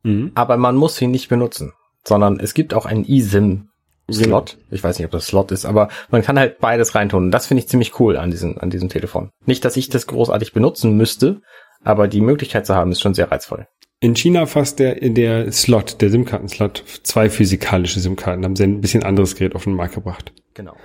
Mhm. 0.02 0.32
aber 0.34 0.58
man 0.58 0.76
muss 0.76 1.00
ihn 1.00 1.10
nicht 1.10 1.30
benutzen, 1.30 1.72
sondern 2.06 2.40
es 2.40 2.54
gibt 2.54 2.74
auch 2.74 2.86
einen 2.86 3.04
eSIM-Slot. 3.04 4.58
Ich 4.70 4.84
weiß 4.84 4.98
nicht, 4.98 5.06
ob 5.06 5.12
das 5.12 5.26
Slot 5.26 5.52
ist, 5.52 5.64
aber 5.64 5.88
man 6.10 6.22
kann 6.22 6.38
halt 6.38 6.58
beides 6.58 6.94
reintun. 6.94 7.24
Und 7.24 7.30
das 7.30 7.46
finde 7.46 7.62
ich 7.62 7.68
ziemlich 7.68 7.98
cool 8.00 8.16
an 8.16 8.30
diesem, 8.30 8.58
an 8.58 8.70
diesem 8.70 8.88
Telefon. 8.88 9.30
Nicht, 9.46 9.64
dass 9.64 9.76
ich 9.76 9.88
das 9.88 10.06
großartig 10.06 10.52
benutzen 10.52 10.96
müsste, 10.96 11.40
aber 11.82 12.08
die 12.08 12.20
Möglichkeit 12.20 12.66
zu 12.66 12.74
haben, 12.74 12.92
ist 12.92 13.00
schon 13.00 13.14
sehr 13.14 13.30
reizvoll. 13.30 13.66
In 14.00 14.16
China 14.16 14.44
fasst 14.46 14.80
der, 14.80 14.96
der 14.96 15.50
Slot, 15.50 16.00
der 16.02 16.10
SIM-Karten-Slot, 16.10 16.84
zwei 17.04 17.30
physikalische 17.30 18.00
SIM-Karten. 18.00 18.44
Haben 18.44 18.56
sie 18.56 18.64
ein 18.64 18.80
bisschen 18.80 19.02
anderes 19.02 19.34
Gerät 19.34 19.54
auf 19.54 19.64
den 19.64 19.74
Markt 19.74 19.94
gebracht. 19.94 20.32
Genau. 20.52 20.76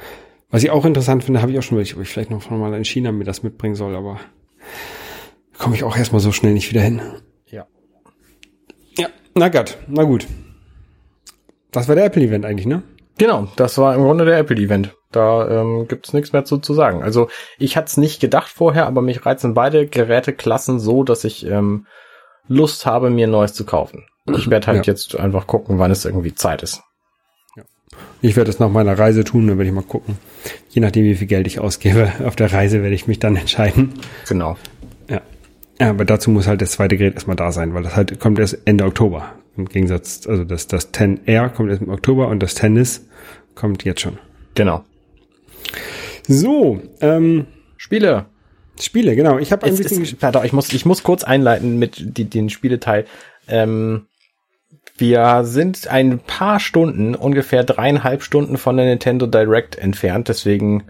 Was 0.52 0.64
ich 0.64 0.72
auch 0.72 0.86
interessant 0.86 1.24
finde, 1.24 1.42
habe 1.42 1.52
ich 1.52 1.60
auch 1.60 1.64
schon 1.64 1.78
überlegt, 1.78 1.96
ob 1.96 2.02
ich 2.02 2.10
vielleicht 2.10 2.32
noch 2.32 2.50
mal 2.50 2.74
in 2.74 2.86
China 2.86 3.12
mir 3.12 3.24
das 3.24 3.44
mitbringen 3.44 3.76
soll, 3.76 3.96
aber 3.96 4.20
komme 5.58 5.76
ich 5.76 5.84
auch 5.84 5.96
erstmal 5.96 6.22
so 6.22 6.32
schnell 6.32 6.54
nicht 6.54 6.70
wieder 6.70 6.82
hin. 6.82 7.02
Ja. 7.46 7.68
Ja, 8.98 9.10
na 9.36 9.50
gut, 9.50 9.78
na 9.88 10.04
gut. 10.04 10.26
Das 11.72 11.88
war 11.88 11.96
der 11.96 12.06
Apple-Event 12.06 12.46
eigentlich, 12.46 12.66
ne? 12.68 12.84
Genau, 13.18 13.48
das 13.58 13.78
war 13.78 13.96
im 13.96 14.02
Grunde 14.04 14.26
der 14.26 14.38
Apple-Event. 14.38 14.96
Da 15.12 15.62
ähm, 15.62 15.88
gibt's 15.88 16.14
nichts 16.14 16.32
mehr 16.34 16.46
zu, 16.46 16.58
zu 16.58 16.74
sagen. 16.74 17.04
Also 17.04 17.30
ich 17.58 17.76
hatte 17.76 17.88
es 17.88 17.98
nicht 17.98 18.22
gedacht 18.22 18.50
vorher, 18.50 18.86
aber 18.86 19.02
mich 19.02 19.26
reizen 19.26 19.54
beide 19.54 19.88
Geräteklassen 19.88 20.80
so, 20.80 21.04
dass 21.04 21.24
ich 21.24 21.46
ähm, 21.46 21.86
Lust 22.48 22.86
habe, 22.86 23.10
mir 23.10 23.28
ein 23.28 23.32
neues 23.32 23.54
zu 23.54 23.66
kaufen. 23.66 24.06
Ich 24.36 24.50
werde 24.50 24.68
halt 24.68 24.86
Ja. 24.88 24.94
jetzt 24.94 25.16
einfach 25.20 25.48
gucken, 25.48 25.80
wann 25.80 25.92
es 25.92 26.06
irgendwie 26.06 26.36
Zeit 26.36 26.62
ist. 26.64 26.82
Ich 28.22 28.36
werde 28.36 28.50
das 28.50 28.60
nach 28.60 28.70
meiner 28.70 28.98
Reise 28.98 29.24
tun, 29.24 29.48
dann 29.48 29.58
werde 29.58 29.70
ich 29.70 29.76
mal 29.76 29.82
gucken. 29.84 30.18
Je 30.70 30.82
nachdem, 30.82 31.06
wie 31.06 31.16
viel 31.16 31.28
Geld 31.28 31.48
ich 31.48 31.60
ausgebe 31.60 32.12
auf 32.26 32.36
der 32.36 32.52
Reise, 32.54 32.82
werde 32.84 32.96
ich 32.96 33.08
mich 33.08 33.20
dann 33.20 33.36
entscheiden. 33.36 33.94
Genau. 34.28 34.58
Ja. 35.10 35.22
ja. 35.80 35.90
Aber 35.90 36.06
dazu 36.06 36.30
muss 36.30 36.48
halt 36.48 36.62
das 36.62 36.72
zweite 36.72 36.98
Gerät 36.98 37.16
erstmal 37.16 37.36
da 37.36 37.52
sein, 37.52 37.74
weil 37.74 37.84
das 37.84 37.96
halt 37.96 38.20
kommt 38.20 38.40
erst 38.40 38.60
Ende 38.66 38.86
Oktober. 38.86 39.34
Im 39.60 39.68
Gegensatz, 39.68 40.26
also 40.26 40.46
das, 40.46 40.68
das 40.68 40.94
10R 40.94 41.50
kommt 41.50 41.70
erst 41.70 41.82
im 41.82 41.90
Oktober 41.90 42.30
und 42.30 42.42
das 42.42 42.56
Tennis 42.56 43.06
kommt 43.56 43.84
jetzt 43.84 44.02
schon. 44.02 44.18
Genau. 44.56 44.86
So, 46.28 46.82
ähm, 47.02 47.46
Spiele. 47.76 48.26
Spiele, 48.80 49.16
genau. 49.16 49.38
Ich 49.38 49.52
habe 49.52 49.66
ein 49.66 49.76
bisschen 49.76 50.04
ist, 50.04 50.18
pardon, 50.18 50.46
ich 50.46 50.54
muss, 50.54 50.72
ich 50.72 50.86
muss 50.86 51.04
kurz 51.04 51.26
einleiten 51.26 51.78
mit 51.78 52.18
die, 52.18 52.24
den 52.24 52.50
Spieleteil. 52.50 53.06
Ähm, 53.50 54.06
wir 54.98 55.44
sind 55.44 55.88
ein 55.88 56.20
paar 56.20 56.62
Stunden, 56.62 57.16
ungefähr 57.16 57.66
dreieinhalb 57.66 58.24
Stunden 58.24 58.58
von 58.58 58.78
der 58.78 58.86
Nintendo 58.86 59.28
Direct 59.28 59.78
entfernt. 59.78 60.30
Deswegen 60.30 60.86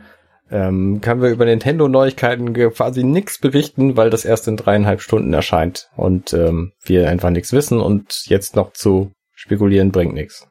ähm, 0.52 1.02
können 1.02 1.22
wir 1.22 1.30
über 1.30 1.46
Nintendo-Neuigkeiten 1.46 2.54
quasi 2.54 3.04
nichts 3.04 3.40
berichten, 3.40 3.98
weil 3.98 4.10
das 4.10 4.26
erst 4.26 4.48
in 4.48 4.58
dreieinhalb 4.58 5.02
Stunden 5.02 5.34
erscheint 5.34 5.90
und 5.96 6.34
ähm, 6.34 6.72
wir 6.84 7.10
einfach 7.10 7.30
nichts 7.30 7.54
wissen 7.54 7.80
und 7.80 8.26
jetzt 8.26 8.56
noch 8.56 8.74
zu 8.74 9.12
spekulieren 9.34 9.92
bringt 9.92 10.14
nichts. 10.14 10.48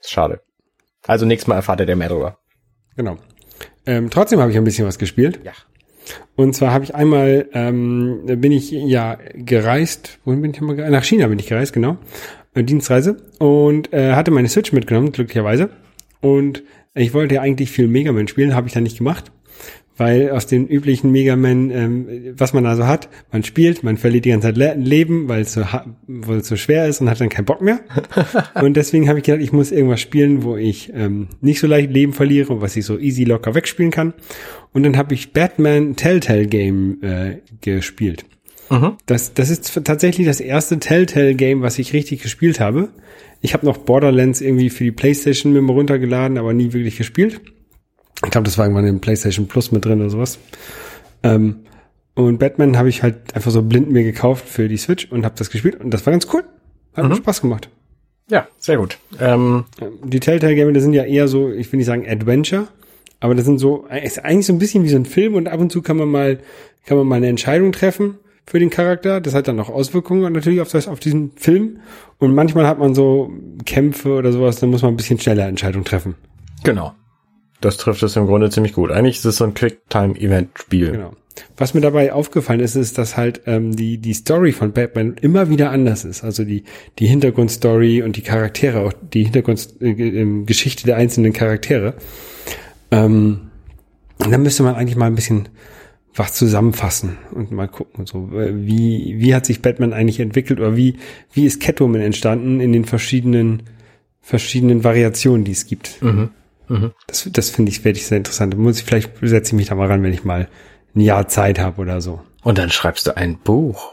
Ist 0.00 0.10
schade. 0.10 0.40
Also 1.06 1.26
nächstes 1.26 1.48
Mal 1.48 1.56
erfahrt 1.56 1.80
ihr 1.80 1.86
der 1.86 1.96
mehr 1.96 2.08
drüber. 2.08 2.38
Genau. 2.96 3.16
Ähm, 3.86 4.10
trotzdem 4.10 4.40
habe 4.40 4.50
ich 4.50 4.56
ein 4.56 4.64
bisschen 4.64 4.86
was 4.86 4.98
gespielt. 4.98 5.40
Ja. 5.44 5.52
Und 6.34 6.54
zwar 6.54 6.72
habe 6.72 6.84
ich 6.84 6.94
einmal, 6.94 7.48
ähm, 7.52 8.22
bin 8.24 8.52
ich 8.52 8.70
ja 8.70 9.18
gereist, 9.34 10.18
wohin 10.24 10.42
bin 10.42 10.52
ich 10.52 10.60
immer 10.60 10.74
gereist? 10.74 10.92
Nach 10.92 11.04
China 11.04 11.26
bin 11.28 11.38
ich 11.38 11.46
gereist, 11.46 11.72
genau. 11.72 11.98
Äh, 12.54 12.64
Dienstreise. 12.64 13.16
Und 13.38 13.92
äh, 13.92 14.14
hatte 14.14 14.30
meine 14.30 14.48
Switch 14.48 14.72
mitgenommen, 14.72 15.12
glücklicherweise. 15.12 15.70
Und 16.20 16.62
ich 16.96 17.14
wollte 17.14 17.36
ja 17.36 17.42
eigentlich 17.42 17.70
viel 17.70 17.88
Mega 17.88 18.12
Man 18.12 18.28
spielen, 18.28 18.54
habe 18.54 18.66
ich 18.66 18.74
dann 18.74 18.82
nicht 18.82 18.98
gemacht. 18.98 19.32
Weil 19.98 20.30
aus 20.30 20.46
den 20.46 20.66
üblichen 20.68 21.10
Mega 21.10 21.36
Man, 21.36 21.70
ähm, 21.70 22.34
was 22.36 22.52
man 22.52 22.64
da 22.64 22.76
so 22.76 22.86
hat, 22.86 23.08
man 23.32 23.44
spielt, 23.44 23.82
man 23.82 23.96
verliert 23.96 24.26
die 24.26 24.30
ganze 24.30 24.48
Zeit 24.48 24.58
Le 24.58 24.74
Leben, 24.74 25.26
weil 25.26 25.40
es 25.40 25.54
so, 25.54 25.64
weil 26.06 26.38
es 26.38 26.48
so 26.48 26.56
schwer 26.56 26.86
ist 26.86 27.00
und 27.00 27.08
hat 27.08 27.18
dann 27.18 27.30
keinen 27.30 27.46
Bock 27.46 27.62
mehr. 27.62 27.80
und 28.60 28.76
deswegen 28.76 29.08
habe 29.08 29.20
ich 29.20 29.24
gedacht, 29.24 29.42
ich 29.42 29.52
muss 29.52 29.72
irgendwas 29.72 30.00
spielen, 30.00 30.42
wo 30.42 30.56
ich 30.56 30.92
ähm, 30.94 31.28
nicht 31.40 31.60
so 31.60 31.66
leicht 31.66 31.90
Leben 31.90 32.12
verliere 32.12 32.60
was 32.60 32.76
ich 32.76 32.84
so 32.84 32.98
easy 32.98 33.24
locker 33.24 33.54
wegspielen 33.54 33.90
kann. 33.90 34.12
Und 34.74 34.82
dann 34.82 34.98
habe 34.98 35.14
ich 35.14 35.32
Batman 35.32 35.96
Telltale 35.96 36.46
Game 36.46 37.02
äh, 37.02 37.38
gespielt. 37.62 38.26
Das, 39.06 39.34
das 39.34 39.50
ist 39.50 39.80
tatsächlich 39.84 40.26
das 40.26 40.40
erste 40.40 40.78
Telltale 40.78 41.34
Game, 41.34 41.62
was 41.62 41.78
ich 41.78 41.92
richtig 41.92 42.22
gespielt 42.22 42.60
habe. 42.60 42.88
Ich 43.40 43.54
habe 43.54 43.66
noch 43.66 43.78
Borderlands 43.78 44.40
irgendwie 44.40 44.70
für 44.70 44.84
die 44.84 44.92
PlayStation 44.92 45.52
mir 45.52 45.62
mal 45.62 45.74
runtergeladen, 45.74 46.38
aber 46.38 46.52
nie 46.52 46.72
wirklich 46.72 46.96
gespielt. 46.96 47.40
Ich 48.24 48.30
glaube, 48.30 48.44
das 48.44 48.58
war 48.58 48.64
irgendwann 48.64 48.86
im 48.86 49.00
PlayStation 49.00 49.46
Plus 49.46 49.72
mit 49.72 49.84
drin 49.84 50.00
oder 50.00 50.10
sowas. 50.10 50.38
Ähm, 51.22 51.60
und 52.14 52.38
Batman 52.38 52.78
habe 52.78 52.88
ich 52.88 53.02
halt 53.02 53.34
einfach 53.34 53.50
so 53.50 53.62
blind 53.62 53.90
mir 53.90 54.02
gekauft 54.02 54.48
für 54.48 54.68
die 54.68 54.78
Switch 54.78 55.10
und 55.12 55.24
habe 55.24 55.34
das 55.36 55.50
gespielt 55.50 55.80
und 55.80 55.92
das 55.92 56.06
war 56.06 56.12
ganz 56.12 56.26
cool. 56.32 56.44
Hat 56.94 57.06
mir 57.08 57.16
Spaß 57.16 57.42
gemacht. 57.42 57.68
Ja, 58.30 58.48
sehr 58.58 58.78
gut. 58.78 58.98
Ähm, 59.20 59.66
Die 60.02 60.18
Telltale-Game, 60.18 60.72
das 60.72 60.82
sind 60.82 60.94
ja 60.94 61.04
eher 61.04 61.28
so, 61.28 61.50
ich 61.50 61.70
will 61.70 61.76
nicht 61.76 61.86
sagen 61.86 62.08
Adventure, 62.08 62.68
aber 63.20 63.34
das 63.34 63.44
sind 63.44 63.58
so, 63.58 63.86
ist 64.02 64.24
eigentlich 64.24 64.46
so 64.46 64.54
ein 64.54 64.58
bisschen 64.58 64.82
wie 64.82 64.88
so 64.88 64.96
ein 64.96 65.04
Film 65.04 65.34
und 65.34 65.46
ab 65.46 65.60
und 65.60 65.70
zu 65.70 65.82
kann 65.82 65.98
man 65.98 66.08
mal, 66.08 66.40
kann 66.86 66.96
man 66.96 67.06
mal 67.06 67.16
eine 67.16 67.28
Entscheidung 67.28 67.72
treffen 67.72 68.18
für 68.46 68.58
den 68.58 68.70
Charakter. 68.70 69.20
Das 69.20 69.34
hat 69.34 69.48
dann 69.48 69.60
auch 69.60 69.68
Auswirkungen 69.68 70.32
natürlich 70.32 70.60
auf 70.60 70.70
das, 70.70 70.88
auf 70.88 71.00
diesen 71.00 71.32
Film. 71.32 71.80
Und 72.18 72.34
manchmal 72.34 72.66
hat 72.66 72.78
man 72.78 72.94
so 72.94 73.30
Kämpfe 73.64 74.14
oder 74.14 74.32
sowas, 74.32 74.60
dann 74.60 74.70
muss 74.70 74.82
man 74.82 74.94
ein 74.94 74.96
bisschen 74.96 75.18
schneller 75.18 75.46
Entscheidungen 75.46 75.84
treffen. 75.84 76.14
Genau. 76.64 76.92
Das 77.60 77.76
trifft 77.76 78.02
es 78.02 78.16
im 78.16 78.26
Grunde 78.26 78.50
ziemlich 78.50 78.74
gut. 78.74 78.90
Eigentlich 78.90 79.16
ist 79.16 79.24
es 79.24 79.36
so 79.36 79.44
ein 79.44 79.54
Quicktime-Event-Spiel. 79.54 80.92
Genau. 80.92 81.12
Was 81.56 81.74
mir 81.74 81.80
dabei 81.80 82.12
aufgefallen 82.12 82.60
ist, 82.60 82.76
ist, 82.76 82.96
dass 82.96 83.16
halt 83.16 83.42
ähm, 83.46 83.76
die 83.76 83.98
die 83.98 84.14
Story 84.14 84.52
von 84.52 84.72
Batman 84.72 85.16
immer 85.20 85.50
wieder 85.50 85.70
anders 85.70 86.04
ist. 86.04 86.24
Also 86.24 86.44
die 86.44 86.64
die 86.98 87.06
Hintergrundstory 87.06 88.02
und 88.02 88.16
die 88.16 88.22
Charaktere, 88.22 88.80
auch 88.80 88.92
die 89.12 89.24
Hintergrundgeschichte 89.24 90.84
äh, 90.84 90.86
der 90.86 90.96
einzelnen 90.96 91.32
Charaktere. 91.32 91.94
Ähm, 92.90 93.50
und 94.18 94.30
dann 94.30 94.42
müsste 94.42 94.62
man 94.62 94.76
eigentlich 94.76 94.96
mal 94.96 95.06
ein 95.06 95.14
bisschen 95.14 95.48
was 96.16 96.34
zusammenfassen 96.34 97.18
und 97.32 97.52
mal 97.52 97.68
gucken, 97.68 98.06
so 98.06 98.30
wie 98.32 99.16
wie 99.18 99.34
hat 99.34 99.46
sich 99.46 99.62
Batman 99.62 99.92
eigentlich 99.92 100.20
entwickelt 100.20 100.60
oder 100.60 100.76
wie 100.76 100.96
wie 101.32 101.44
ist 101.44 101.60
Catwoman 101.60 102.00
entstanden 102.00 102.60
in 102.60 102.72
den 102.72 102.84
verschiedenen 102.84 103.64
verschiedenen 104.22 104.82
Variationen, 104.82 105.44
die 105.44 105.52
es 105.52 105.66
gibt. 105.66 106.02
Mhm. 106.02 106.30
Mhm. 106.68 106.92
Das 107.06 107.28
das 107.32 107.50
finde 107.50 107.70
ich 107.70 107.84
werde 107.84 107.98
ich 107.98 108.06
sehr 108.06 108.18
interessant. 108.18 108.56
Muss 108.56 108.78
ich 108.78 108.84
vielleicht 108.84 109.12
setze 109.22 109.50
ich 109.50 109.56
mich 109.56 109.68
da 109.68 109.74
mal 109.74 109.88
ran, 109.88 110.02
wenn 110.02 110.12
ich 110.12 110.24
mal 110.24 110.48
ein 110.94 111.00
Jahr 111.00 111.28
Zeit 111.28 111.58
habe 111.58 111.80
oder 111.80 112.00
so. 112.00 112.20
Und 112.42 112.58
dann 112.58 112.70
schreibst 112.70 113.06
du 113.06 113.16
ein 113.16 113.38
Buch. 113.38 113.92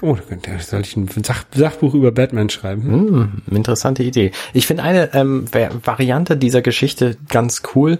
Oh, 0.00 0.16
da 0.42 0.58
soll 0.58 0.80
ich 0.80 0.96
ein 0.96 1.08
Sach 1.22 1.44
Sachbuch 1.54 1.94
über 1.94 2.10
Batman 2.10 2.50
schreiben? 2.50 2.82
Hm, 2.82 3.42
interessante 3.56 4.02
Idee. 4.02 4.32
Ich 4.52 4.66
finde 4.66 4.82
eine 4.82 5.14
ähm, 5.14 5.46
Variante 5.52 6.36
dieser 6.36 6.60
Geschichte 6.60 7.16
ganz 7.28 7.62
cool. 7.74 7.98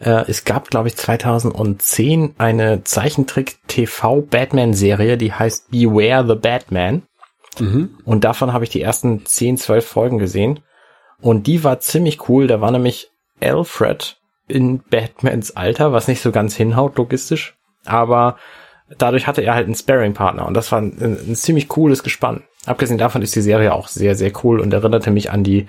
Äh, 0.00 0.24
es 0.28 0.44
gab, 0.44 0.70
glaube 0.70 0.88
ich, 0.88 0.96
2010 0.96 2.34
eine 2.38 2.82
Zeichentrick-TV-Batman-Serie, 2.84 5.16
die 5.16 5.32
heißt 5.32 5.70
Beware 5.70 6.26
the 6.26 6.34
Batman. 6.34 7.02
Mhm. 7.58 7.96
Und 8.04 8.24
davon 8.24 8.52
habe 8.52 8.64
ich 8.64 8.70
die 8.70 8.82
ersten 8.82 9.24
10, 9.24 9.58
12 9.58 9.86
Folgen 9.86 10.18
gesehen. 10.18 10.60
Und 11.20 11.46
die 11.46 11.62
war 11.64 11.80
ziemlich 11.80 12.28
cool. 12.28 12.46
Da 12.46 12.60
war 12.60 12.70
nämlich 12.70 13.10
Alfred 13.40 14.18
in 14.48 14.82
Batmans 14.90 15.56
Alter, 15.56 15.92
was 15.92 16.08
nicht 16.08 16.20
so 16.20 16.32
ganz 16.32 16.54
hinhaut 16.54 16.96
logistisch, 16.96 17.56
aber 17.84 18.36
dadurch 18.98 19.26
hatte 19.26 19.42
er 19.42 19.54
halt 19.54 19.66
einen 19.66 19.74
Sparring-Partner 19.74 20.46
und 20.46 20.54
das 20.54 20.70
war 20.70 20.80
ein, 20.80 20.96
ein, 21.00 21.34
ziemlich 21.34 21.68
cooles 21.68 22.02
Gespann. 22.02 22.44
Abgesehen 22.64 22.98
davon 22.98 23.22
ist 23.22 23.34
die 23.34 23.40
Serie 23.40 23.72
auch 23.72 23.88
sehr, 23.88 24.14
sehr 24.14 24.32
cool 24.44 24.60
und 24.60 24.72
erinnerte 24.72 25.10
mich 25.10 25.30
an 25.30 25.42
die 25.42 25.66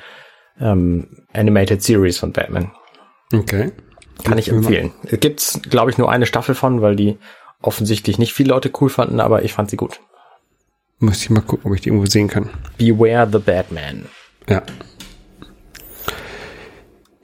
ähm, 0.59 1.25
Animated 1.33 1.81
Series 1.81 2.19
von 2.19 2.31
Batman. 2.31 2.71
Okay. 3.33 3.71
Kann 4.23 4.37
ich 4.37 4.49
empfehlen. 4.49 4.91
Es 5.03 5.19
gibt, 5.19 5.69
glaube 5.69 5.91
ich, 5.91 5.97
nur 5.97 6.11
eine 6.11 6.25
Staffel 6.25 6.55
von, 6.55 6.81
weil 6.81 6.95
die 6.95 7.17
offensichtlich 7.61 8.17
nicht 8.17 8.33
viele 8.33 8.49
Leute 8.49 8.71
cool 8.81 8.89
fanden, 8.89 9.19
aber 9.19 9.43
ich 9.43 9.53
fand 9.53 9.69
sie 9.69 9.77
gut. 9.77 9.99
Muss 10.99 11.21
ich 11.21 11.29
mal 11.29 11.41
gucken, 11.41 11.69
ob 11.69 11.75
ich 11.75 11.81
die 11.81 11.89
irgendwo 11.89 12.07
sehen 12.07 12.27
kann. 12.27 12.49
Beware 12.77 13.29
the 13.31 13.39
Batman. 13.39 14.05
Ja. 14.49 14.63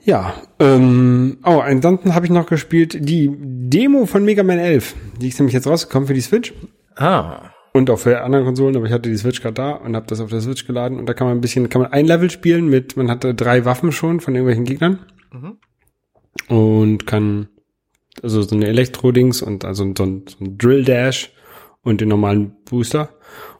Ja, 0.04 0.34
ähm, 0.60 1.38
oh, 1.44 1.60
ansonsten 1.60 2.14
habe 2.14 2.26
ich 2.26 2.32
noch 2.32 2.46
gespielt 2.46 2.96
die 3.08 3.30
Demo 3.34 4.04
von 4.04 4.24
Mega 4.24 4.42
Man 4.42 4.58
11. 4.58 4.94
Die 5.20 5.28
ist 5.28 5.38
nämlich 5.38 5.54
jetzt 5.54 5.66
rausgekommen 5.66 6.06
für 6.06 6.14
die 6.14 6.20
Switch. 6.20 6.52
Ah. 6.96 7.50
Und 7.72 7.88
auch 7.90 7.98
für 7.98 8.20
andere 8.20 8.44
Konsolen, 8.44 8.76
aber 8.76 8.86
ich 8.86 8.92
hatte 8.92 9.08
die 9.08 9.16
Switch 9.16 9.40
gerade 9.40 9.54
da 9.54 9.72
und 9.72 9.96
habe 9.96 10.06
das 10.06 10.20
auf 10.20 10.28
der 10.28 10.42
Switch 10.42 10.66
geladen 10.66 10.98
und 10.98 11.06
da 11.06 11.14
kann 11.14 11.26
man 11.26 11.38
ein 11.38 11.40
bisschen, 11.40 11.68
kann 11.70 11.80
man 11.80 11.92
ein 11.92 12.04
Level 12.04 12.30
spielen 12.30 12.68
mit, 12.68 12.96
man 12.96 13.10
hatte 13.10 13.34
drei 13.34 13.64
Waffen 13.64 13.92
schon 13.92 14.20
von 14.20 14.34
irgendwelchen 14.34 14.64
Gegnern 14.64 15.00
Mhm. 15.34 15.58
Und 16.48 17.06
kann 17.06 17.48
also 18.22 18.42
so 18.42 18.54
eine 18.54 18.66
Elektro-Dings 18.66 19.42
und 19.42 19.64
also 19.64 19.84
so 19.96 20.04
ein, 20.04 20.24
so 20.28 20.44
ein 20.44 20.58
Drill 20.58 20.84
Dash 20.84 21.32
und 21.82 22.00
den 22.00 22.08
normalen 22.08 22.52
Booster 22.64 23.10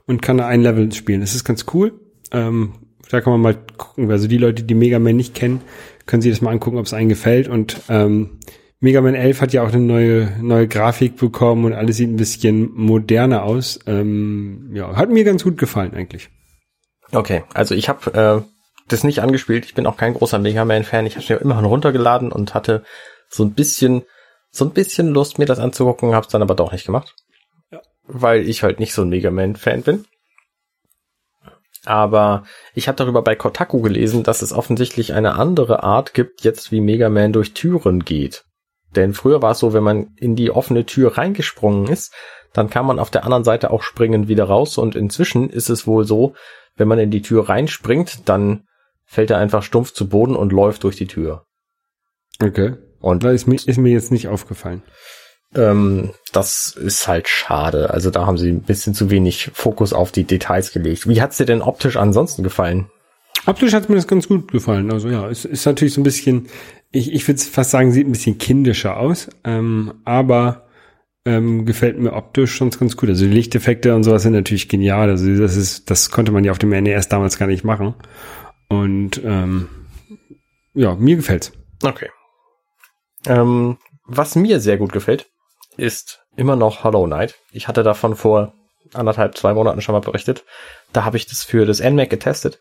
und 0.07 0.23
kann 0.23 0.39
da 0.39 0.47
ein 0.47 0.63
Level 0.63 0.93
spielen. 0.93 1.21
Das 1.21 1.35
ist 1.35 1.45
ganz 1.45 1.67
cool. 1.75 2.01
Ähm, 2.33 2.75
da 3.11 3.21
kann 3.21 3.33
man 3.33 3.41
mal 3.41 3.57
gucken. 3.77 4.11
Also 4.11 4.29
die 4.29 4.39
Leute, 4.39 4.63
die 4.63 4.75
Mega 4.75 4.99
Man 4.99 5.17
nicht 5.17 5.35
kennen, 5.35 5.61
können 6.07 6.23
sich 6.23 6.33
das 6.33 6.41
mal 6.41 6.51
angucken, 6.51 6.79
ob 6.79 6.87
es 6.87 6.95
einen 6.95 7.09
gefällt. 7.09 7.49
Und 7.49 7.81
ähm, 7.89 8.39
Mega 8.81 9.01
Man 9.01 9.15
11 9.15 9.41
hat 9.41 9.53
ja 9.53 9.63
auch 9.63 9.73
eine 9.73 9.81
neue 9.81 10.33
neue 10.43 10.69
Grafik 10.69 11.17
bekommen 11.17 11.65
und 11.65 11.73
alles 11.73 11.97
sieht 11.97 12.11
ein 12.11 12.17
bisschen 12.17 12.71
moderner 12.75 13.45
aus. 13.45 13.79
Ähm, 13.87 14.71
ja, 14.75 14.97
hat 14.97 15.11
mir 15.11 15.25
ganz 15.25 15.45
gut 15.45 15.59
gefallen 15.59 15.95
eigentlich. 15.95 16.29
Okay, 17.13 17.45
also 17.55 17.75
ich 17.75 17.89
habe 17.89 18.45
äh, 18.45 18.54
das 18.89 19.05
nicht 19.05 19.21
angespielt. 19.21 19.65
Ich 19.65 19.75
bin 19.75 19.87
auch 19.87 19.97
kein 19.97 20.15
großer 20.15 20.39
Mega 20.39 20.65
Man-Fan. 20.65 21.07
Ich 21.07 21.17
habe 21.17 21.27
ja 21.27 21.37
immerhin 21.37 21.65
runtergeladen 21.65 22.33
und 22.33 22.55
hatte 22.55 22.85
so 23.29 23.45
ein 23.45 23.53
bisschen 23.53 24.05
so 24.55 24.65
ein 24.65 24.71
bisschen 24.71 25.09
Lust, 25.09 25.39
mir 25.39 25.47
das 25.47 25.59
anzugucken, 25.59 26.15
habe 26.15 26.27
es 26.27 26.33
dann 26.33 26.43
aber 26.43 26.55
doch 26.55 26.71
nicht 26.71 26.87
gemacht. 26.87 27.17
Ja. 27.73 27.83
Weil 28.07 28.49
ich 28.49 28.63
halt 28.63 28.79
nicht 28.79 28.95
so 28.95 29.03
ein 29.03 29.09
Mega 29.09 29.33
Man-Fan 29.33 29.83
bin. 29.83 30.05
Aber 31.85 32.45
ich 32.73 32.87
habe 32.87 32.97
darüber 32.97 33.23
bei 33.23 33.35
Kotaku 33.35 33.83
gelesen, 33.83 34.23
dass 34.23 34.43
es 34.43 34.53
offensichtlich 34.53 35.13
eine 35.13 35.35
andere 35.35 35.83
Art 35.83 36.15
gibt, 36.15 36.43
jetzt 36.45 36.71
wie 36.71 36.81
Mega 36.81 37.11
Man 37.11 37.33
durch 37.33 37.53
Türen 37.53 38.05
geht. 38.05 38.45
Denn 38.95 39.13
früher 39.13 39.43
war 39.43 39.51
es 39.51 39.59
so, 39.59 39.73
wenn 39.73 39.83
man 39.83 40.15
in 40.17 40.37
die 40.37 40.53
offene 40.53 40.87
Tür 40.87 41.19
reingesprungen 41.19 41.89
ist, 41.89 42.15
dann 42.53 42.71
kann 42.71 42.87
man 42.87 43.01
auf 43.01 43.11
der 43.11 43.25
anderen 43.25 43.43
Seite 43.43 43.73
auch 43.73 43.83
springen 43.83 44.29
wieder 44.29 44.45
raus. 44.45 44.79
Und 44.79 44.95
inzwischen 44.95 45.51
ist 45.51 45.69
es 45.69 45.87
wohl 45.87 46.05
so, 46.05 46.35
wenn 46.77 46.89
man 46.89 47.01
in 47.01 47.11
die 47.11 47.23
Tür 47.23 47.49
reinspringt, 47.49 48.29
dann 48.29 48.69
fällt 49.07 49.31
er 49.31 49.39
einfach 49.39 49.63
stumpf 49.63 49.93
zu 49.93 50.09
Boden 50.09 50.37
und 50.37 50.53
läuft 50.53 50.85
durch 50.85 50.97
die 50.97 51.07
Tür. 51.07 51.45
Okay. 52.43 52.75
Und 53.01 53.23
Da 53.25 53.31
ist 53.31 53.47
mir, 53.47 53.57
ist 53.57 53.77
mir 53.79 53.93
jetzt 53.93 54.13
nicht 54.13 54.29
aufgefallen. 54.29 54.83
ähm, 55.55 56.11
das 56.33 56.71
ist 56.77 57.07
halt 57.07 57.29
schade. 57.29 57.91
Also 57.91 58.11
da 58.11 58.27
haben 58.27 58.39
sie 58.39 58.51
ein 58.51 58.63
bisschen 58.63 58.95
zu 58.95 59.11
wenig 59.11 59.51
Fokus 59.55 59.93
auf 59.93 60.11
die 60.11 60.25
Details 60.25 60.73
gelegt. 60.73 61.09
Wie 61.09 61.21
hat's 61.23 61.37
dir 61.37 61.45
denn 61.47 61.63
optisch 61.63 61.97
ansonsten 61.97 62.43
gefallen? 62.43 62.87
Optisch 63.47 63.73
hat 63.75 63.89
mir 63.89 63.97
das 63.97 64.09
ganz 64.09 64.27
gut 64.27 64.51
gefallen. 64.51 64.91
Also 64.91 65.09
ja, 65.11 65.29
es 65.29 65.45
ist 65.45 65.67
natürlich 65.67 65.95
so 65.95 66.01
ein 66.01 66.05
bisschen, 66.05 66.49
ich, 66.91 67.13
ich 67.13 67.29
würde 67.29 67.41
fast 67.41 67.71
sagen, 67.71 67.93
sieht 67.93 68.07
ein 68.09 68.13
bisschen 68.13 68.39
kindischer 68.39 68.97
aus, 68.97 69.29
ähm, 69.45 69.93
aber 70.05 70.67
ähm, 71.27 71.67
gefällt 71.67 71.99
mir 71.99 72.15
optisch 72.15 72.55
schon 72.55 72.71
ganz 72.71 72.97
gut. 72.97 73.11
Also 73.11 73.27
die 73.27 73.33
Lichteffekte 73.33 73.95
und 73.95 74.03
sowas 74.03 74.23
sind 74.23 74.33
natürlich 74.33 74.69
genial. 74.69 75.11
Also 75.11 75.37
das 75.37 75.57
ist, 75.57 75.91
das 75.91 76.11
konnte 76.11 76.33
man 76.33 76.43
ja 76.45 76.53
auf 76.53 76.59
dem 76.59 76.71
NES 76.71 77.09
damals 77.09 77.39
gar 77.39 77.47
nicht 77.47 77.65
machen. 77.65 77.95
Und 78.75 79.23
ähm, 79.25 79.69
ja, 80.75 80.95
mir 80.95 81.17
gefällt's. 81.17 81.53
Okay. 81.83 82.11
Ähm, 83.27 83.79
was 84.07 84.35
mir 84.35 84.61
sehr 84.61 84.77
gut 84.77 84.93
gefällt, 84.93 85.27
ist 85.77 86.21
immer 86.37 86.57
noch 86.57 86.85
Hollow 86.85 87.07
Knight. 87.07 87.37
Ich 87.53 87.69
hatte 87.69 87.83
davon 87.83 88.17
vor 88.17 88.55
anderthalb, 88.93 89.37
zwei 89.37 89.55
Monaten 89.55 89.81
schon 89.81 89.95
mal 89.95 90.01
berichtet. 90.01 90.45
Da 90.93 91.05
habe 91.05 91.17
ich 91.17 91.27
das 91.27 91.43
für 91.43 91.67
das 91.67 91.81
NMAC 91.81 92.11
getestet 92.11 92.61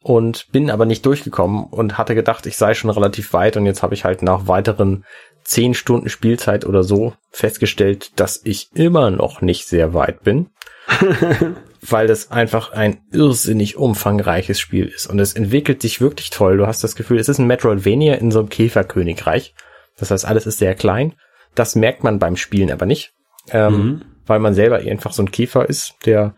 und 0.00 0.50
bin 0.50 0.70
aber 0.70 0.86
nicht 0.86 1.06
durchgekommen 1.06 1.64
und 1.64 1.98
hatte 1.98 2.14
gedacht, 2.14 2.46
ich 2.46 2.56
sei 2.56 2.74
schon 2.74 2.90
relativ 2.90 3.32
weit 3.32 3.56
und 3.56 3.66
jetzt 3.66 3.82
habe 3.82 3.94
ich 3.94 4.04
halt 4.04 4.22
nach 4.22 4.48
weiteren 4.48 5.04
zehn 5.44 5.74
Stunden 5.74 6.08
Spielzeit 6.08 6.64
oder 6.64 6.82
so 6.82 7.14
festgestellt, 7.30 8.18
dass 8.18 8.40
ich 8.44 8.68
immer 8.74 9.10
noch 9.10 9.40
nicht 9.40 9.66
sehr 9.66 9.94
weit 9.94 10.22
bin, 10.22 10.50
weil 11.88 12.06
das 12.06 12.30
einfach 12.30 12.72
ein 12.72 13.00
irrsinnig 13.12 13.76
umfangreiches 13.76 14.60
Spiel 14.60 14.86
ist 14.86 15.06
und 15.08 15.18
es 15.18 15.32
entwickelt 15.32 15.82
sich 15.82 16.00
wirklich 16.00 16.30
toll. 16.30 16.56
Du 16.56 16.66
hast 16.66 16.84
das 16.84 16.94
Gefühl, 16.94 17.18
es 17.18 17.28
ist 17.28 17.38
ein 17.38 17.46
Metroidvania 17.46 18.14
in 18.14 18.30
so 18.30 18.38
einem 18.38 18.48
Käferkönigreich. 18.48 19.54
Das 19.98 20.10
heißt, 20.10 20.24
alles 20.24 20.46
ist 20.46 20.58
sehr 20.58 20.74
klein. 20.74 21.14
Das 21.54 21.74
merkt 21.74 22.04
man 22.04 22.18
beim 22.18 22.36
Spielen 22.36 22.70
aber 22.70 22.86
nicht, 22.86 23.12
ähm, 23.50 23.72
Mhm. 23.74 24.02
weil 24.26 24.38
man 24.38 24.54
selber 24.54 24.76
einfach 24.76 25.12
so 25.12 25.22
ein 25.22 25.30
Käfer 25.32 25.68
ist, 25.68 25.94
der 26.06 26.34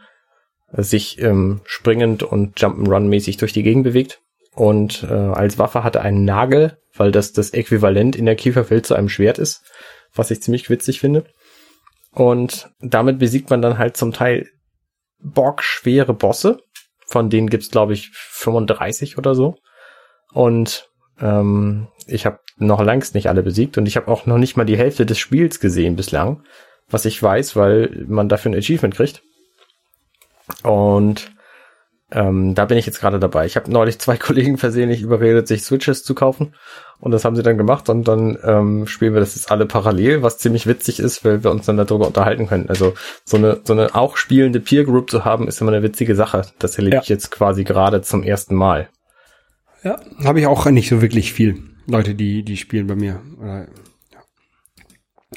sich 0.72 1.20
ähm, 1.22 1.60
springend 1.64 2.22
und 2.22 2.58
Jump'n'Run-mäßig 2.58 3.38
durch 3.38 3.52
die 3.52 3.62
Gegend 3.62 3.84
bewegt. 3.84 4.20
Und 4.54 5.04
äh, 5.04 5.12
als 5.12 5.58
Waffe 5.58 5.84
hat 5.84 5.94
er 5.96 6.02
einen 6.02 6.24
Nagel, 6.24 6.78
weil 6.96 7.12
das 7.12 7.32
das 7.32 7.50
Äquivalent 7.50 8.16
in 8.16 8.24
der 8.24 8.34
Käferwelt 8.36 8.86
zu 8.86 8.94
einem 8.94 9.08
Schwert 9.08 9.38
ist, 9.38 9.62
was 10.14 10.30
ich 10.30 10.42
ziemlich 10.42 10.70
witzig 10.70 11.00
finde. 11.00 11.24
Und 12.12 12.70
damit 12.80 13.18
besiegt 13.18 13.50
man 13.50 13.62
dann 13.62 13.78
halt 13.78 13.96
zum 13.96 14.12
Teil 14.12 14.48
bockschwere 15.18 16.14
Bosse. 16.14 16.62
Von 17.06 17.30
denen 17.30 17.50
gibt's 17.50 17.70
glaube 17.70 17.92
ich, 17.92 18.10
35 18.12 19.18
oder 19.18 19.34
so. 19.34 19.56
Und 20.32 20.88
ähm, 21.20 21.88
ich 22.06 22.26
habe 22.26 22.40
noch 22.56 22.82
längst 22.82 23.14
nicht 23.14 23.28
alle 23.28 23.42
besiegt 23.42 23.78
und 23.78 23.86
ich 23.86 23.96
habe 23.96 24.08
auch 24.08 24.26
noch 24.26 24.38
nicht 24.38 24.56
mal 24.56 24.64
die 24.64 24.76
Hälfte 24.76 25.06
des 25.06 25.18
Spiels 25.18 25.60
gesehen 25.60 25.96
bislang, 25.96 26.44
was 26.88 27.04
ich 27.04 27.22
weiß, 27.22 27.56
weil 27.56 28.04
man 28.06 28.28
dafür 28.28 28.52
ein 28.52 28.58
Achievement 28.58 28.94
kriegt. 28.94 29.22
Und 30.62 31.33
ähm, 32.14 32.54
da 32.54 32.64
bin 32.64 32.78
ich 32.78 32.86
jetzt 32.86 33.00
gerade 33.00 33.18
dabei. 33.18 33.44
Ich 33.44 33.56
habe 33.56 33.70
neulich 33.70 33.98
zwei 33.98 34.16
Kollegen 34.18 34.56
versehentlich 34.56 35.02
überredet, 35.02 35.48
sich 35.48 35.62
Switches 35.64 36.02
zu 36.04 36.14
kaufen. 36.14 36.54
Und 37.00 37.10
das 37.10 37.24
haben 37.24 37.36
sie 37.36 37.42
dann 37.42 37.58
gemacht 37.58 37.88
und 37.90 38.08
dann 38.08 38.38
ähm, 38.44 38.86
spielen 38.86 39.12
wir 39.12 39.20
das 39.20 39.34
jetzt 39.34 39.50
alle 39.50 39.66
parallel, 39.66 40.22
was 40.22 40.38
ziemlich 40.38 40.66
witzig 40.66 41.00
ist, 41.00 41.24
weil 41.24 41.44
wir 41.44 41.50
uns 41.50 41.66
dann 41.66 41.76
darüber 41.76 42.06
unterhalten 42.06 42.46
können. 42.46 42.68
Also 42.70 42.94
so 43.24 43.36
eine 43.36 43.60
so 43.64 43.72
eine 43.74 43.94
auch 43.94 44.16
spielende 44.16 44.60
Peer 44.60 44.84
Group 44.84 45.10
zu 45.10 45.24
haben, 45.24 45.46
ist 45.48 45.60
immer 45.60 45.72
eine 45.72 45.82
witzige 45.82 46.14
Sache. 46.14 46.46
Das 46.60 46.76
erlebe 46.78 46.96
Ja. 46.96 47.02
ich 47.02 47.08
jetzt 47.08 47.30
quasi 47.30 47.64
gerade 47.64 48.00
zum 48.00 48.22
ersten 48.22 48.54
Mal. 48.54 48.88
Ja, 49.82 50.00
habe 50.24 50.40
ich 50.40 50.46
auch 50.46 50.64
nicht 50.70 50.88
so 50.88 51.02
wirklich 51.02 51.32
viel 51.34 51.62
Leute, 51.86 52.14
die 52.14 52.42
die 52.42 52.56
spielen 52.56 52.86
bei 52.86 52.94
mir. 52.94 53.20
Oder, 53.38 53.66
ja. 54.12 54.22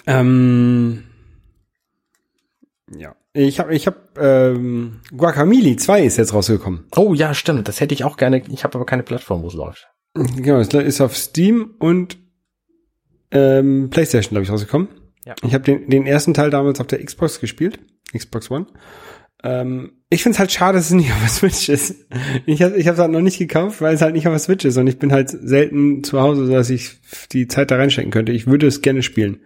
Ähm, 0.05 1.03
ja, 2.95 3.13
Ich 3.37 3.59
habe, 3.59 3.75
ich 3.75 3.85
habe, 3.85 3.97
ähm, 4.19 5.01
Guacamole 5.15 5.75
2 5.75 6.03
ist 6.03 6.17
jetzt 6.17 6.33
rausgekommen. 6.33 6.85
Oh 6.95 7.13
ja, 7.13 7.35
stimmt. 7.35 7.67
Das 7.67 7.79
hätte 7.79 7.93
ich 7.93 8.03
auch 8.03 8.17
gerne. 8.17 8.41
Ich 8.49 8.63
habe 8.63 8.75
aber 8.75 8.85
keine 8.85 9.03
Plattform, 9.03 9.43
wo 9.43 9.47
es 9.47 9.53
läuft. 9.53 9.87
Genau, 10.13 10.57
es 10.59 10.69
ist 10.69 11.01
auf 11.01 11.15
Steam 11.15 11.75
und 11.77 12.17
ähm, 13.31 13.89
PlayStation, 13.91 14.31
glaube 14.31 14.43
ich, 14.43 14.49
rausgekommen. 14.49 14.87
Ja. 15.25 15.35
Ich 15.43 15.53
habe 15.53 15.63
den, 15.63 15.89
den 15.89 16.07
ersten 16.07 16.33
Teil 16.33 16.49
damals 16.49 16.79
auf 16.79 16.87
der 16.87 17.03
Xbox 17.03 17.39
gespielt, 17.39 17.79
Xbox 18.11 18.49
One. 18.49 18.65
Ähm, 19.43 19.91
ich 20.09 20.23
finde 20.23 20.35
es 20.35 20.39
halt 20.39 20.51
schade, 20.51 20.77
dass 20.77 20.87
es 20.87 20.93
nicht 20.93 21.11
auf 21.11 21.19
der 21.19 21.29
Switch 21.29 21.69
ist. 21.69 22.07
Ich 22.47 22.63
habe 22.63 22.75
ich 22.75 22.87
es 22.87 22.97
halt 22.97 23.11
noch 23.11 23.21
nicht 23.21 23.37
gekauft, 23.37 23.81
weil 23.81 23.93
es 23.93 24.01
halt 24.01 24.15
nicht 24.15 24.27
auf 24.27 24.33
der 24.33 24.39
Switch 24.39 24.65
ist 24.65 24.77
und 24.77 24.87
ich 24.87 24.97
bin 24.97 25.11
halt 25.11 25.29
selten 25.29 26.03
zu 26.03 26.21
Hause, 26.21 26.47
sodass 26.47 26.71
ich 26.71 26.99
die 27.31 27.47
Zeit 27.47 27.69
da 27.69 27.75
reinstecken 27.75 28.11
könnte. 28.11 28.31
Ich 28.31 28.47
würde 28.47 28.65
es 28.65 28.81
gerne 28.81 29.03
spielen. 29.03 29.41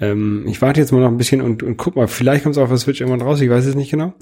Ähm, 0.00 0.44
ich 0.46 0.62
warte 0.62 0.80
jetzt 0.80 0.92
mal 0.92 1.00
noch 1.00 1.08
ein 1.08 1.16
bisschen 1.16 1.42
und, 1.42 1.62
und 1.62 1.76
guck 1.76 1.96
mal, 1.96 2.08
vielleicht 2.08 2.44
kommt 2.44 2.56
es 2.56 2.62
auf 2.62 2.68
der 2.68 2.78
Switch 2.78 3.00
irgendwann 3.00 3.26
raus, 3.26 3.40
ich 3.40 3.50
weiß 3.50 3.66
es 3.66 3.74
nicht 3.74 3.90
genau. 3.90 4.14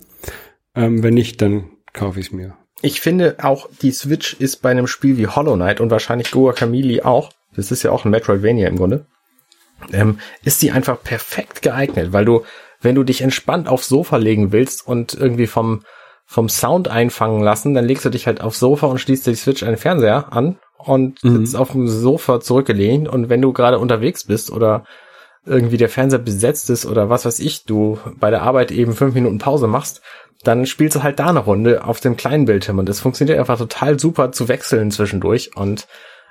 Ähm, 0.74 1.02
wenn 1.02 1.14
nicht, 1.14 1.40
dann 1.42 1.70
kaufe 1.92 2.20
ich 2.20 2.26
es 2.26 2.32
mir. 2.32 2.56
Ich 2.82 3.00
finde 3.00 3.36
auch, 3.42 3.68
die 3.82 3.90
Switch 3.90 4.34
ist 4.34 4.62
bei 4.62 4.70
einem 4.70 4.86
Spiel 4.86 5.16
wie 5.16 5.26
Hollow 5.26 5.54
Knight 5.54 5.80
und 5.80 5.90
wahrscheinlich 5.90 6.30
Guacamole 6.30 7.04
auch, 7.04 7.32
das 7.54 7.70
ist 7.70 7.82
ja 7.82 7.90
auch 7.90 8.04
ein 8.04 8.10
Metroidvania 8.10 8.68
im 8.68 8.76
Grunde, 8.76 9.06
ähm, 9.92 10.18
ist 10.44 10.62
die 10.62 10.72
einfach 10.72 11.02
perfekt 11.02 11.62
geeignet, 11.62 12.12
weil 12.12 12.24
du, 12.24 12.42
wenn 12.80 12.94
du 12.94 13.02
dich 13.02 13.22
entspannt 13.22 13.68
aufs 13.68 13.88
Sofa 13.88 14.16
legen 14.16 14.52
willst 14.52 14.86
und 14.86 15.14
irgendwie 15.14 15.46
vom, 15.46 15.82
vom 16.26 16.48
Sound 16.48 16.88
einfangen 16.88 17.42
lassen, 17.42 17.74
dann 17.74 17.86
legst 17.86 18.04
du 18.04 18.10
dich 18.10 18.26
halt 18.26 18.40
aufs 18.40 18.58
Sofa 18.58 18.86
und 18.86 18.98
schließt 18.98 19.26
die 19.26 19.34
Switch 19.34 19.62
an 19.62 19.70
den 19.70 19.78
Fernseher 19.78 20.32
an 20.32 20.58
und 20.78 21.20
sitzt 21.20 21.56
auf 21.56 21.72
dem 21.72 21.88
Sofa 21.88 22.40
zurückgelehnt 22.40 23.08
und 23.08 23.28
wenn 23.28 23.42
du 23.42 23.52
gerade 23.52 23.78
unterwegs 23.78 24.24
bist 24.24 24.50
oder 24.50 24.84
irgendwie 25.46 25.76
der 25.76 25.88
Fernseher 25.88 26.18
besetzt 26.18 26.70
ist 26.70 26.86
oder 26.86 27.08
was 27.08 27.24
weiß 27.24 27.40
ich, 27.40 27.64
du 27.64 27.98
bei 28.18 28.30
der 28.30 28.42
Arbeit 28.42 28.70
eben 28.70 28.92
fünf 28.94 29.14
Minuten 29.14 29.38
Pause 29.38 29.66
machst, 29.68 30.02
dann 30.44 30.66
spielst 30.66 30.96
du 30.96 31.02
halt 31.02 31.18
da 31.18 31.28
eine 31.28 31.38
Runde 31.40 31.84
auf 31.84 32.00
dem 32.00 32.16
kleinen 32.16 32.44
Bildschirm 32.44 32.78
und 32.78 32.88
es 32.88 33.00
funktioniert 33.00 33.38
einfach 33.38 33.58
total 33.58 33.98
super 33.98 34.32
zu 34.32 34.48
wechseln 34.48 34.90
zwischendurch 34.90 35.56
und 35.56 35.86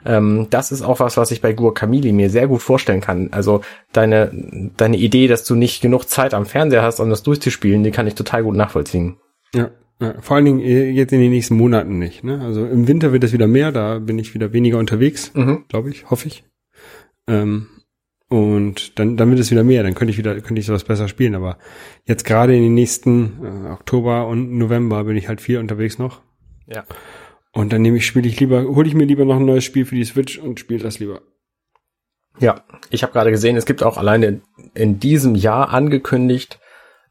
ähm, 0.06 0.48
das 0.50 0.72
ist 0.72 0.84
auch 0.84 1.00
was, 1.00 1.18
was 1.18 1.32
ich 1.32 1.42
bei 1.42 1.54
Guacamole 1.54 2.14
mir 2.14 2.30
sehr 2.30 2.48
gut 2.48 2.62
vorstellen 2.62 3.02
kann. 3.02 3.30
Also 3.32 3.62
deine, 3.92 4.72
deine 4.78 4.98
Idee, 4.98 5.28
dass 5.28 5.46
du 5.46 5.56
nicht 5.56 5.82
genug 5.82 6.08
Zeit 6.08 6.34
am 6.34 6.46
Fernseher 6.46 6.84
hast, 6.84 7.00
um 7.00 7.10
das 7.10 7.24
durchzuspielen, 7.24 7.84
die 7.84 7.92
kann 7.92 8.06
ich 8.06 8.14
total 8.14 8.44
gut 8.44 8.56
nachvollziehen. 8.56 9.18
Ja, 9.54 9.72
ja, 10.00 10.14
vor 10.20 10.36
allen 10.36 10.46
Dingen 10.46 10.60
äh, 10.60 10.90
jetzt 10.90 11.14
in 11.14 11.22
den 11.22 11.32
nächsten 11.32 11.56
Monaten 11.56 11.98
nicht. 11.98 12.24
Ne? 12.24 12.42
Also 12.42 12.66
im 12.66 12.88
Winter 12.88 13.14
wird 13.14 13.24
es 13.24 13.34
wieder 13.34 13.48
mehr, 13.48 13.72
da 13.72 14.00
bin 14.00 14.20
ich 14.20 14.34
wieder 14.34 14.54
weniger 14.54 14.78
unterwegs, 14.78 15.32
Mhm. 15.34 15.64
glaube 15.70 15.90
ich, 15.90 16.10
hoffe 16.12 16.28
ich. 16.28 16.44
Ähm, 17.28 17.68
und 18.28 18.98
dann, 18.98 19.18
dann 19.18 19.30
wird 19.30 19.40
es 19.40 19.52
wieder 19.52 19.64
mehr, 19.64 19.84
dann 19.84 19.94
könnte 19.94 20.12
ich 20.12 20.18
wieder, 20.18 20.40
könnte 20.42 20.60
ich 20.60 20.66
sowas 20.66 20.84
besser 20.84 21.08
spielen. 21.08 21.36
Aber 21.36 21.58
jetzt 22.06 22.26
gerade 22.26 22.56
in 22.56 22.64
den 22.64 22.74
nächsten 22.74 23.44
äh, 23.44 23.70
Oktober 23.72 24.28
und 24.28 24.58
November 24.58 25.04
bin 25.04 25.18
ich 25.18 25.28
halt 25.28 25.42
viel 25.42 25.60
unterwegs 25.60 26.00
noch. 26.00 26.22
Ja. 26.68 26.86
Und 27.52 27.72
dann 27.72 27.82
nehme 27.82 27.98
ich, 27.98 28.06
spiele 28.06 28.28
ich 28.28 28.40
lieber, 28.40 28.64
hole 28.64 28.88
ich 28.88 28.96
mir 28.96 29.06
lieber 29.06 29.26
noch 29.26 29.38
ein 29.38 29.46
neues 29.46 29.64
Spiel 29.64 29.86
für 29.86 29.96
die 29.96 30.04
Switch 30.04 30.40
und 30.40 30.60
spiele 30.60 30.84
das 30.84 31.00
lieber. 31.00 31.22
Ja, 32.40 32.66
ich 32.90 33.04
habe 33.04 33.14
gerade 33.14 33.32
gesehen, 33.32 33.56
es 33.56 33.66
gibt 33.66 33.82
auch 33.82 33.98
alleine 33.98 34.42
in 34.74 35.00
diesem 35.00 35.36
Jahr 35.36 35.70
angekündigt 35.70 36.60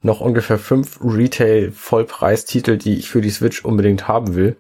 noch 0.03 0.21
ungefähr 0.21 0.59
fünf 0.59 1.01
Retail-Vollpreistitel, 1.03 2.77
die 2.77 2.99
ich 2.99 3.09
für 3.09 3.23
die 3.23 3.31
Switch 3.31 3.65
unbedingt 3.65 4.07
haben 4.07 4.35
will. 4.35 4.59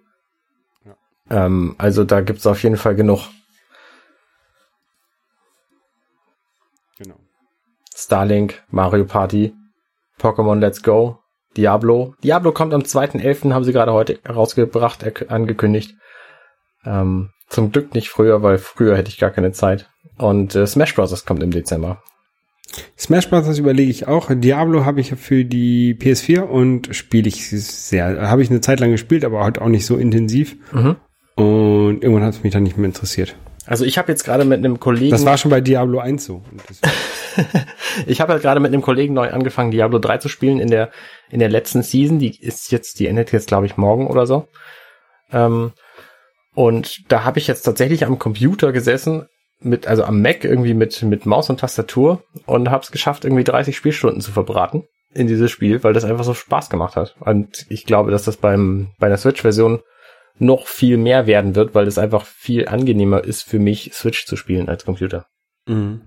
Ähm, 1.28 1.74
also 1.76 2.04
da 2.04 2.22
gibt's 2.22 2.46
auf 2.46 2.62
jeden 2.62 2.78
Fall 2.78 2.94
genug. 2.94 3.28
Starlink, 8.04 8.62
Mario 8.70 9.04
Party, 9.04 9.54
Pokémon 10.20 10.58
Let's 10.58 10.82
Go, 10.82 11.18
Diablo. 11.56 12.14
Diablo 12.22 12.52
kommt 12.52 12.74
am 12.74 12.82
2.11., 12.82 13.52
haben 13.52 13.64
sie 13.64 13.72
gerade 13.72 13.92
heute 13.92 14.18
rausgebracht, 14.28 15.30
angekündigt. 15.30 15.94
Ähm, 16.84 17.30
zum 17.48 17.72
Glück 17.72 17.94
nicht 17.94 18.08
früher, 18.08 18.42
weil 18.42 18.58
früher 18.58 18.96
hätte 18.96 19.08
ich 19.08 19.18
gar 19.18 19.30
keine 19.30 19.52
Zeit. 19.52 19.88
Und 20.18 20.54
äh, 20.54 20.66
Smash 20.66 20.94
Bros. 20.94 21.24
kommt 21.24 21.42
im 21.42 21.50
Dezember. 21.50 22.02
Smash 22.98 23.30
Bros. 23.30 23.58
überlege 23.58 23.90
ich 23.90 24.06
auch. 24.06 24.30
Diablo 24.30 24.84
habe 24.84 25.00
ich 25.00 25.14
für 25.14 25.44
die 25.44 25.94
PS4 25.94 26.40
und 26.40 26.94
spiele 26.94 27.28
ich 27.28 27.48
sehr. 27.48 28.28
Habe 28.28 28.42
ich 28.42 28.50
eine 28.50 28.60
Zeit 28.60 28.80
lang 28.80 28.90
gespielt, 28.90 29.24
aber 29.24 29.44
halt 29.44 29.60
auch 29.60 29.68
nicht 29.68 29.86
so 29.86 29.96
intensiv. 29.96 30.56
Mhm. 30.72 30.96
Und 31.36 32.02
irgendwann 32.02 32.24
hat 32.24 32.34
es 32.34 32.42
mich 32.42 32.52
dann 32.52 32.64
nicht 32.64 32.76
mehr 32.76 32.86
interessiert. 32.86 33.36
Also 33.66 33.84
ich 33.84 33.98
habe 33.98 34.12
jetzt 34.12 34.24
gerade 34.24 34.44
mit 34.44 34.58
einem 34.58 34.78
Kollegen, 34.78 35.10
Das 35.10 35.24
war 35.24 35.38
schon 35.38 35.50
bei 35.50 35.60
Diablo 35.60 35.98
1 35.98 36.24
so. 36.24 36.42
Ich 38.06 38.20
habe 38.20 38.32
halt 38.32 38.42
gerade 38.42 38.60
mit 38.60 38.72
einem 38.72 38.82
Kollegen 38.82 39.14
neu 39.14 39.30
angefangen, 39.30 39.70
Diablo 39.70 39.98
3 39.98 40.18
zu 40.18 40.28
spielen 40.28 40.58
in 40.58 40.68
der 40.68 40.90
in 41.30 41.38
der 41.38 41.48
letzten 41.48 41.82
Season. 41.82 42.18
Die 42.18 42.40
ist 42.40 42.72
jetzt, 42.72 42.98
die 42.98 43.06
endet 43.06 43.32
jetzt 43.32 43.48
glaube 43.48 43.66
ich 43.66 43.76
morgen 43.76 44.08
oder 44.08 44.26
so. 44.26 44.48
Ähm, 45.32 45.72
und 46.54 47.10
da 47.10 47.24
habe 47.24 47.38
ich 47.38 47.46
jetzt 47.46 47.62
tatsächlich 47.62 48.04
am 48.04 48.18
Computer 48.18 48.72
gesessen 48.72 49.26
mit, 49.60 49.86
also 49.86 50.04
am 50.04 50.20
Mac 50.20 50.44
irgendwie 50.44 50.74
mit 50.74 51.02
mit 51.02 51.24
Maus 51.26 51.50
und 51.50 51.60
Tastatur 51.60 52.22
und 52.46 52.70
habe 52.70 52.82
es 52.82 52.90
geschafft, 52.90 53.24
irgendwie 53.24 53.44
30 53.44 53.76
Spielstunden 53.76 54.20
zu 54.20 54.32
verbraten 54.32 54.84
in 55.12 55.26
dieses 55.26 55.50
Spiel, 55.50 55.82
weil 55.84 55.92
das 55.92 56.04
einfach 56.04 56.24
so 56.24 56.34
Spaß 56.34 56.70
gemacht 56.70 56.96
hat. 56.96 57.14
Und 57.20 57.66
ich 57.68 57.86
glaube, 57.86 58.10
dass 58.10 58.24
das 58.24 58.36
beim 58.36 58.88
bei 58.98 59.08
der 59.08 59.18
Switch-Version 59.18 59.80
noch 60.38 60.66
viel 60.66 60.96
mehr 60.96 61.26
werden 61.26 61.54
wird, 61.54 61.74
weil 61.74 61.86
es 61.86 61.98
einfach 61.98 62.26
viel 62.26 62.68
angenehmer 62.68 63.24
ist 63.24 63.42
für 63.42 63.58
mich, 63.58 63.92
Switch 63.94 64.26
zu 64.26 64.36
spielen 64.36 64.68
als 64.68 64.84
Computer. 64.84 65.26
mhm. 65.66 66.00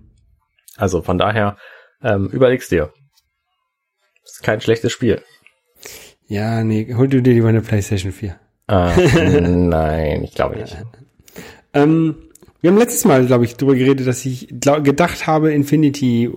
Also 0.76 1.02
von 1.02 1.18
daher, 1.18 1.58
ähm, 2.04 2.28
überleg's 2.28 2.70
dir. 2.70 2.94
Ist 4.24 4.44
kein 4.44 4.62
schlechtes 4.62 4.92
Spiel. 4.92 5.24
Ja, 6.28 6.64
nee, 6.64 6.94
hol 6.94 7.08
du 7.08 7.22
dir 7.22 7.34
lieber 7.34 7.48
eine 7.48 7.62
PlayStation 7.62 8.12
4. 8.12 8.40
Äh, 8.68 9.42
nein, 9.42 10.24
ich 10.24 10.36
glaube 10.36 10.58
nicht. 10.58 10.78
Ähm, 11.74 12.28
wir 12.62 12.72
haben 12.72 12.78
letztes 12.78 13.06
Mal, 13.06 13.26
glaube 13.26 13.46
ich, 13.46 13.56
darüber 13.56 13.76
geredet, 13.76 14.08
dass 14.08 14.26
ich 14.26 14.50
glaub, 14.60 14.84
gedacht 14.84 15.26
habe, 15.26 15.52
Infinity, 15.54 16.32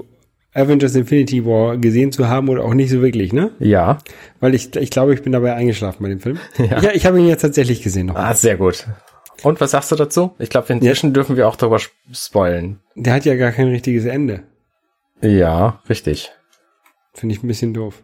Avengers 0.52 0.94
Infinity 0.96 1.44
War 1.46 1.76
gesehen 1.78 2.10
zu 2.12 2.28
haben 2.28 2.48
oder 2.48 2.64
auch 2.64 2.74
nicht 2.74 2.90
so 2.90 3.00
wirklich, 3.02 3.32
ne? 3.32 3.52
Ja. 3.60 3.98
Weil 4.40 4.54
ich, 4.54 4.74
ich 4.76 4.90
glaube, 4.90 5.14
ich 5.14 5.22
bin 5.22 5.32
dabei 5.32 5.54
eingeschlafen 5.54 6.02
bei 6.02 6.08
dem 6.08 6.20
Film. 6.20 6.38
Ja. 6.58 6.80
Ja, 6.80 6.90
ich 6.92 7.06
habe 7.06 7.18
ihn 7.20 7.28
jetzt 7.28 7.42
tatsächlich 7.42 7.82
gesehen 7.82 8.06
noch. 8.06 8.16
Ah, 8.16 8.34
sehr 8.34 8.56
gut. 8.56 8.86
Und 9.42 9.60
was 9.60 9.70
sagst 9.70 9.90
du 9.92 9.96
dazu? 9.96 10.34
Ich 10.38 10.50
glaube, 10.50 10.72
inzwischen 10.72 11.14
dürfen 11.14 11.36
wir 11.36 11.48
auch 11.48 11.56
darüber 11.56 11.76
sp- 11.80 11.94
spoilen. 12.12 12.80
Der 12.94 13.14
hat 13.14 13.24
ja 13.24 13.36
gar 13.36 13.52
kein 13.52 13.68
richtiges 13.68 14.04
Ende. 14.04 14.42
Ja, 15.22 15.80
richtig. 15.88 16.30
Finde 17.14 17.34
ich 17.34 17.42
ein 17.42 17.48
bisschen 17.48 17.72
doof. 17.72 18.02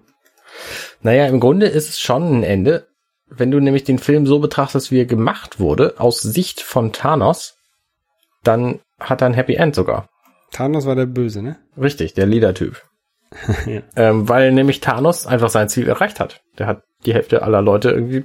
Naja, 1.02 1.26
im 1.26 1.40
Grunde 1.40 1.66
ist 1.66 1.88
es 1.90 2.00
schon 2.00 2.38
ein 2.38 2.42
Ende. 2.42 2.86
Wenn 3.28 3.50
du 3.50 3.58
nämlich 3.60 3.84
den 3.84 3.98
Film 3.98 4.26
so 4.26 4.38
betrachtest, 4.38 4.90
wie 4.92 5.00
er 5.00 5.04
gemacht 5.04 5.58
wurde, 5.58 5.94
aus 5.98 6.20
Sicht 6.22 6.60
von 6.62 6.92
Thanos, 6.92 7.58
dann 8.44 8.80
hat 9.00 9.20
er 9.20 9.26
ein 9.26 9.34
Happy 9.34 9.54
End 9.54 9.74
sogar. 9.74 10.08
Thanos 10.52 10.86
war 10.86 10.94
der 10.94 11.06
Böse, 11.06 11.42
ne? 11.42 11.58
Richtig, 11.76 12.14
der 12.14 12.26
Leader-Typ. 12.26 12.82
Ja. 13.66 13.82
ähm, 13.96 14.28
weil 14.28 14.52
nämlich 14.52 14.80
Thanos 14.80 15.26
einfach 15.26 15.50
sein 15.50 15.68
Ziel 15.68 15.88
erreicht 15.88 16.20
hat. 16.20 16.42
Der 16.58 16.66
hat 16.68 16.84
die 17.04 17.12
Hälfte 17.12 17.42
aller 17.42 17.60
Leute 17.60 17.90
irgendwie 17.90 18.24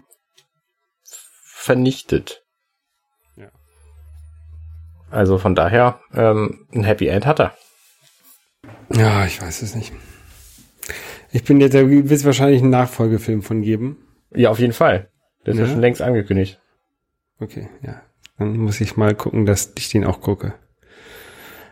vernichtet. 1.44 2.44
Ja. 3.36 3.50
Also 5.10 5.38
von 5.38 5.56
daher, 5.56 6.00
ähm, 6.14 6.68
ein 6.74 6.84
Happy 6.84 7.08
End 7.08 7.26
hat 7.26 7.40
er. 7.40 7.56
Ja, 8.94 9.26
ich 9.26 9.42
weiß 9.42 9.62
es 9.64 9.76
nicht. 9.76 9.92
Ich 11.32 11.44
bin 11.44 11.60
jetzt, 11.62 11.74
da 11.74 11.90
wird 11.90 12.12
es 12.12 12.26
wahrscheinlich 12.26 12.62
einen 12.62 12.70
Nachfolgefilm 12.72 13.42
von 13.42 13.62
geben. 13.62 13.98
Ja, 14.34 14.50
auf 14.50 14.60
jeden 14.60 14.74
Fall. 14.74 15.10
Das 15.44 15.56
ist 15.56 15.60
ja 15.60 15.66
Ja. 15.66 15.72
schon 15.72 15.82
längst 15.82 16.02
angekündigt. 16.02 16.60
Okay, 17.40 17.70
ja. 17.82 18.02
Dann 18.38 18.58
muss 18.58 18.80
ich 18.82 18.98
mal 18.98 19.16
gucken, 19.16 19.46
dass 19.46 19.74
ich 19.78 19.90
den 19.90 20.06
auch 20.06 20.22
gucke. 20.22 20.54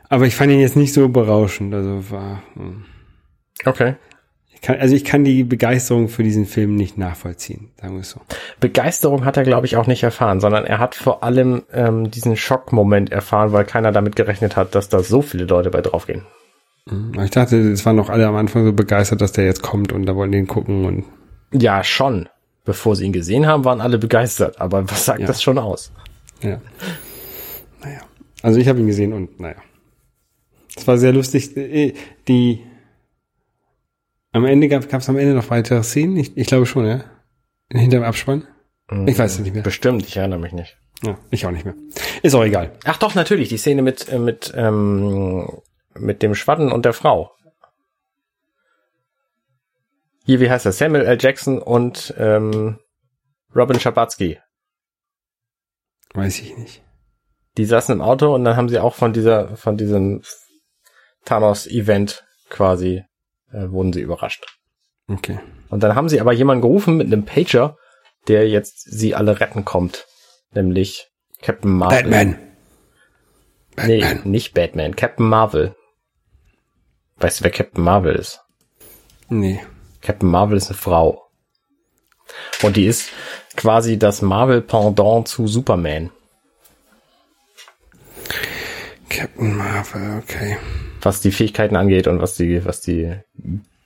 Aber 0.10 0.26
ich 0.26 0.36
fand 0.36 0.52
ihn 0.52 0.60
jetzt 0.60 0.76
nicht 0.76 0.94
so 0.94 1.08
berauschend. 1.10 1.74
Also 1.74 2.12
war. 2.12 2.42
hm. 2.56 2.86
Okay. 3.66 3.96
Ich 4.54 4.62
kann, 4.62 4.78
also 4.78 4.94
ich 4.94 5.06
kann 5.06 5.24
die 5.24 5.46
Begeisterung 5.46 6.10
für 6.10 6.22
diesen 6.24 6.46
Film 6.46 6.76
nicht 6.76 6.98
nachvollziehen, 6.98 7.70
sagen 7.80 7.94
wir 7.94 8.02
es 8.02 8.10
so. 8.10 8.20
Begeisterung 8.60 9.24
hat 9.24 9.38
er, 9.38 9.44
glaube 9.44 9.66
ich, 9.66 9.78
auch 9.78 9.88
nicht 9.88 10.04
erfahren, 10.04 10.42
sondern 10.42 10.66
er 10.66 10.80
hat 10.80 10.96
vor 10.96 11.24
allem 11.24 11.64
ähm, 11.72 12.12
diesen 12.12 12.36
Schockmoment 12.36 13.10
erfahren, 13.10 13.54
weil 13.54 13.64
keiner 13.64 13.94
damit 13.94 14.18
gerechnet 14.18 14.58
hat, 14.58 14.76
dass 14.76 14.90
da 14.90 15.00
so 15.02 15.22
viele 15.22 15.46
Leute 15.46 15.70
bei 15.70 15.80
draufgehen. 15.80 16.24
Aber 17.14 17.24
ich 17.24 17.32
dachte, 17.32 17.58
es 17.58 17.86
waren 17.86 17.96
noch 17.96 18.10
alle 18.10 18.28
am 18.28 18.36
Anfang 18.36 18.66
so 18.66 18.74
begeistert, 18.74 19.22
dass 19.22 19.32
der 19.32 19.46
jetzt 19.46 19.62
kommt 19.62 19.94
und 19.94 20.06
da 20.06 20.16
wollen 20.16 20.32
den 20.34 20.48
gucken 20.48 20.84
und 20.86 21.06
Ja, 21.54 21.84
schon. 21.84 22.28
Bevor 22.66 22.96
sie 22.98 23.06
ihn 23.06 23.14
gesehen 23.14 23.48
haben, 23.48 23.64
waren 23.64 23.80
alle 23.80 23.98
begeistert. 23.98 24.60
Aber 24.60 24.90
was 24.92 25.06
sagt 25.06 25.22
Ja. 25.22 25.28
das 25.28 25.42
schon 25.42 25.58
aus? 25.58 25.92
ja. 26.42 26.60
Naja. 27.82 28.00
Also 28.42 28.60
ich 28.60 28.68
habe 28.68 28.80
ihn 28.80 28.88
gesehen 28.88 29.14
und 29.14 29.40
naja. 29.40 29.56
Es 30.80 30.88
war 30.88 30.98
sehr 30.98 31.14
lustig. 31.14 31.56
Äh, 31.58 31.94
Die 32.28 32.66
am 34.32 34.46
Ende 34.46 34.68
gab 34.70 34.84
es 34.94 35.10
am 35.10 35.18
Ende 35.18 35.34
noch 35.34 35.50
weitere 35.50 35.84
Szenen. 35.84 36.16
Ich, 36.18 36.38
ich 36.38 36.48
glaube 36.48 36.66
schon, 36.66 36.86
ja. 36.86 37.04
Hinter 37.72 37.98
dem 37.98 38.04
Abspann. 38.04 38.48
Ich 39.06 39.18
weiß 39.18 39.34
es 39.34 39.40
nicht 39.40 39.54
mehr. 39.54 39.64
Bestimmt, 39.64 40.04
ich 40.06 40.18
erinnere 40.18 40.40
mich 40.40 40.54
nicht. 40.54 40.78
Ja, 41.04 41.18
ich 41.32 41.46
auch 41.46 41.52
nicht 41.52 41.66
mehr. 41.66 41.76
Ist 42.24 42.34
auch 42.36 42.44
egal. 42.44 42.78
Ach 42.86 42.98
doch, 42.98 43.16
natürlich, 43.16 43.50
die 43.50 43.58
Szene 43.58 43.82
mit, 43.82 44.10
äh, 44.10 44.20
mit, 44.20 44.54
ähm, 44.56 45.62
mit 45.96 46.22
dem 46.22 46.36
Schwadden 46.36 46.72
und 46.72 46.86
der 46.86 46.94
Frau. 46.94 47.32
Hier, 50.26 50.40
wie 50.40 50.50
heißt 50.50 50.66
er? 50.66 50.72
Samuel 50.72 51.06
L. 51.06 51.18
Jackson 51.20 51.60
und 51.60 52.14
ähm, 52.18 52.80
Robin 53.56 53.80
Schabatsky. 53.80 54.40
Weiß 56.14 56.40
ich 56.40 56.58
nicht. 56.58 56.84
Die 57.58 57.66
saßen 57.66 57.96
im 57.96 58.02
Auto 58.02 58.34
und 58.34 58.44
dann 58.44 58.56
haben 58.56 58.70
sie 58.70 58.80
auch 58.80 58.96
von 58.96 59.14
dieser, 59.14 59.56
von 59.58 59.78
diesem 59.78 60.22
Thanos-Event 61.30 62.24
quasi, 62.50 63.04
äh, 63.52 63.70
wurden 63.70 63.94
sie 63.94 64.02
überrascht. 64.02 64.46
Okay. 65.08 65.40
Und 65.70 65.84
dann 65.84 65.96
haben 65.96 66.10
sie 66.10 66.20
aber 66.20 66.34
jemanden 66.34 66.62
gerufen 66.62 66.98
mit 66.98 67.08
einem 67.08 67.24
Pager, 67.24 67.78
der 68.28 68.50
jetzt 68.50 68.82
sie 68.82 69.14
alle 69.14 69.40
retten 69.40 69.64
kommt. 69.64 70.08
Nämlich 70.52 71.08
Captain 71.42 71.72
Marvel. 71.72 72.02
Batman. 72.02 72.40
Nee, 73.78 74.02
Batman. 74.02 74.32
nicht 74.32 74.54
Batman. 74.56 74.96
Captain 74.96 75.28
Marvel. 75.28 75.76
Weißt 77.18 77.40
du, 77.40 77.44
wer 77.44 77.52
Captain 77.52 77.84
Marvel 77.84 78.16
ist? 78.16 78.42
Nee. 79.30 79.62
Captain 80.02 80.30
Marvel 80.30 80.58
ist 80.58 80.70
eine 80.70 80.78
Frau. 80.78 81.30
Und 82.64 82.76
die 82.76 82.86
ist 82.86 83.10
quasi 83.56 84.00
das 84.00 84.22
Marvel-Pendant 84.22 85.28
zu 85.28 85.48
Superman. 85.48 86.10
Captain 89.10 89.56
Marvel, 89.56 90.24
okay. 90.24 90.58
Was 91.02 91.22
die 91.22 91.32
Fähigkeiten 91.32 91.76
angeht 91.76 92.08
und 92.08 92.22
was 92.22 92.36
die, 92.36 92.66
was 92.66 92.82
die 92.82 93.16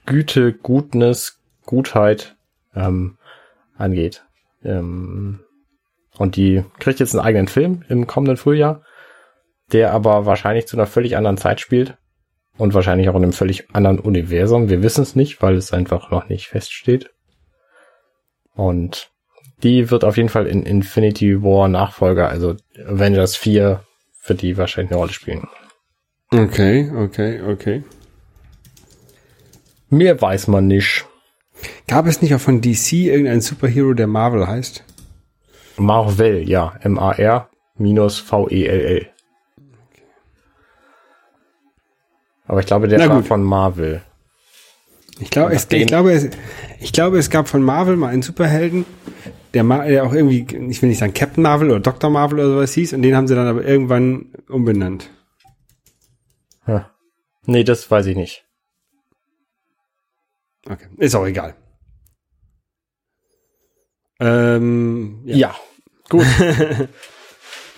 Güte, 0.06 0.54
Gutness, 0.54 1.40
Gutheit 1.66 2.36
ähm, 2.76 3.18
angeht. 3.78 4.24
Ähm, 4.64 5.40
und 6.18 6.36
die 6.36 6.64
kriegt 6.80 7.00
jetzt 7.00 7.16
einen 7.16 7.26
eigenen 7.26 7.48
Film 7.48 7.84
im 7.90 8.08
kommenden 8.08 8.38
Frühjahr, 8.38 8.84
der 9.72 9.94
aber 9.94 10.26
wahrscheinlich 10.26 10.68
zu 10.68 10.78
einer 10.78 10.86
völlig 10.86 11.18
anderen 11.18 11.38
Zeit 11.38 11.60
spielt 11.60 11.98
und 12.58 12.74
wahrscheinlich 12.74 13.10
auch 13.10 13.16
in 13.16 13.24
einem 13.24 13.34
völlig 13.34 13.74
anderen 13.74 14.00
Universum. 14.00 14.70
Wir 14.70 14.84
wissen 14.84 15.02
es 15.02 15.16
nicht, 15.16 15.42
weil 15.42 15.56
es 15.56 15.74
einfach 15.74 16.12
noch 16.12 16.30
nicht 16.30 16.48
feststeht. 16.48 17.10
Und 18.54 19.10
die 19.64 19.90
wird 19.90 20.04
auf 20.04 20.18
jeden 20.18 20.30
Fall 20.30 20.46
in 20.46 20.64
Infinity 20.64 21.42
War 21.42 21.68
Nachfolger, 21.68 22.30
also 22.30 22.56
Avengers 22.86 23.36
4, 23.36 23.84
für 24.12 24.36
die 24.36 24.58
wahrscheinlich 24.58 24.92
eine 24.92 25.00
Rolle 25.00 25.14
spielen. 25.14 25.48
Okay, 26.34 26.92
okay, 26.96 27.42
okay. 27.42 27.84
Mehr 29.90 30.20
weiß 30.20 30.48
man 30.48 30.66
nicht. 30.66 31.06
Gab 31.88 32.08
es 32.08 32.22
nicht 32.22 32.34
auch 32.34 32.40
von 32.40 32.60
DC 32.60 32.94
irgendeinen 32.94 33.42
Superhero, 33.42 33.94
der 33.94 34.08
Marvel 34.08 34.48
heißt? 34.48 34.84
Marvel, 35.78 36.50
ja. 36.50 36.74
M-A-R 36.82 37.50
minus 37.78 38.18
V-E-L-L. 38.20 39.08
Aber 42.48 42.60
ich 42.60 42.66
glaube, 42.66 42.88
der 42.88 43.00
Na 43.00 43.10
war 43.10 43.18
gut. 43.18 43.28
von 43.28 43.44
Marvel. 43.44 44.02
Ich 45.20 45.30
glaube, 45.30 45.54
Nach 45.54 45.58
es, 45.58 45.68
ich 45.72 45.86
glaube, 45.86 46.12
es, 46.14 46.30
ich 46.80 46.92
glaube, 46.92 47.20
es 47.20 47.30
gab 47.30 47.48
von 47.48 47.62
Marvel 47.62 47.96
mal 47.96 48.10
einen 48.10 48.24
Superhelden, 48.24 48.86
der, 49.54 49.64
Ma 49.64 49.86
der 49.86 50.04
auch 50.04 50.14
irgendwie, 50.14 50.48
ich 50.70 50.82
will 50.82 50.90
nicht 50.90 50.98
sagen 50.98 51.14
Captain 51.14 51.44
Marvel 51.44 51.70
oder 51.70 51.80
Dr. 51.80 52.10
Marvel 52.10 52.40
oder 52.40 52.50
sowas 52.50 52.74
hieß, 52.74 52.94
und 52.94 53.04
den 53.04 53.16
haben 53.16 53.28
sie 53.28 53.36
dann 53.36 53.48
aber 53.48 53.64
irgendwann 53.64 54.26
umbenannt. 54.50 55.12
Nee, 57.46 57.64
das 57.64 57.90
weiß 57.90 58.06
ich 58.08 58.16
nicht. 58.16 58.46
Okay, 60.66 60.88
ist 60.98 61.16
auch 61.16 61.26
egal. 61.26 61.56
Ähm, 64.20 65.22
ja. 65.26 65.36
Ja, 65.36 65.56
gut. 66.10 66.26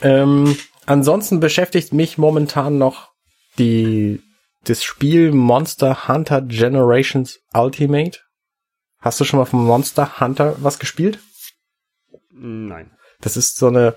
ähm, 0.02 0.56
ansonsten 0.86 1.40
beschäftigt 1.40 1.94
mich 1.94 2.18
momentan 2.18 2.78
noch 2.78 3.12
die, 3.58 4.22
das 4.66 4.84
Spiel 4.84 5.32
Monster 5.32 6.08
Hunter 6.08 6.42
Generations 6.42 7.40
Ultimate. 7.54 8.20
Hast 9.00 9.20
du 9.20 9.24
schon 9.24 9.40
mal 9.40 9.46
von 9.46 9.64
Monster 9.64 10.20
Hunter 10.20 10.56
was 10.60 10.78
gespielt? 10.78 11.20
Nein. 12.30 12.92
Das 13.22 13.38
ist 13.38 13.56
so 13.58 13.68
eine, 13.68 13.96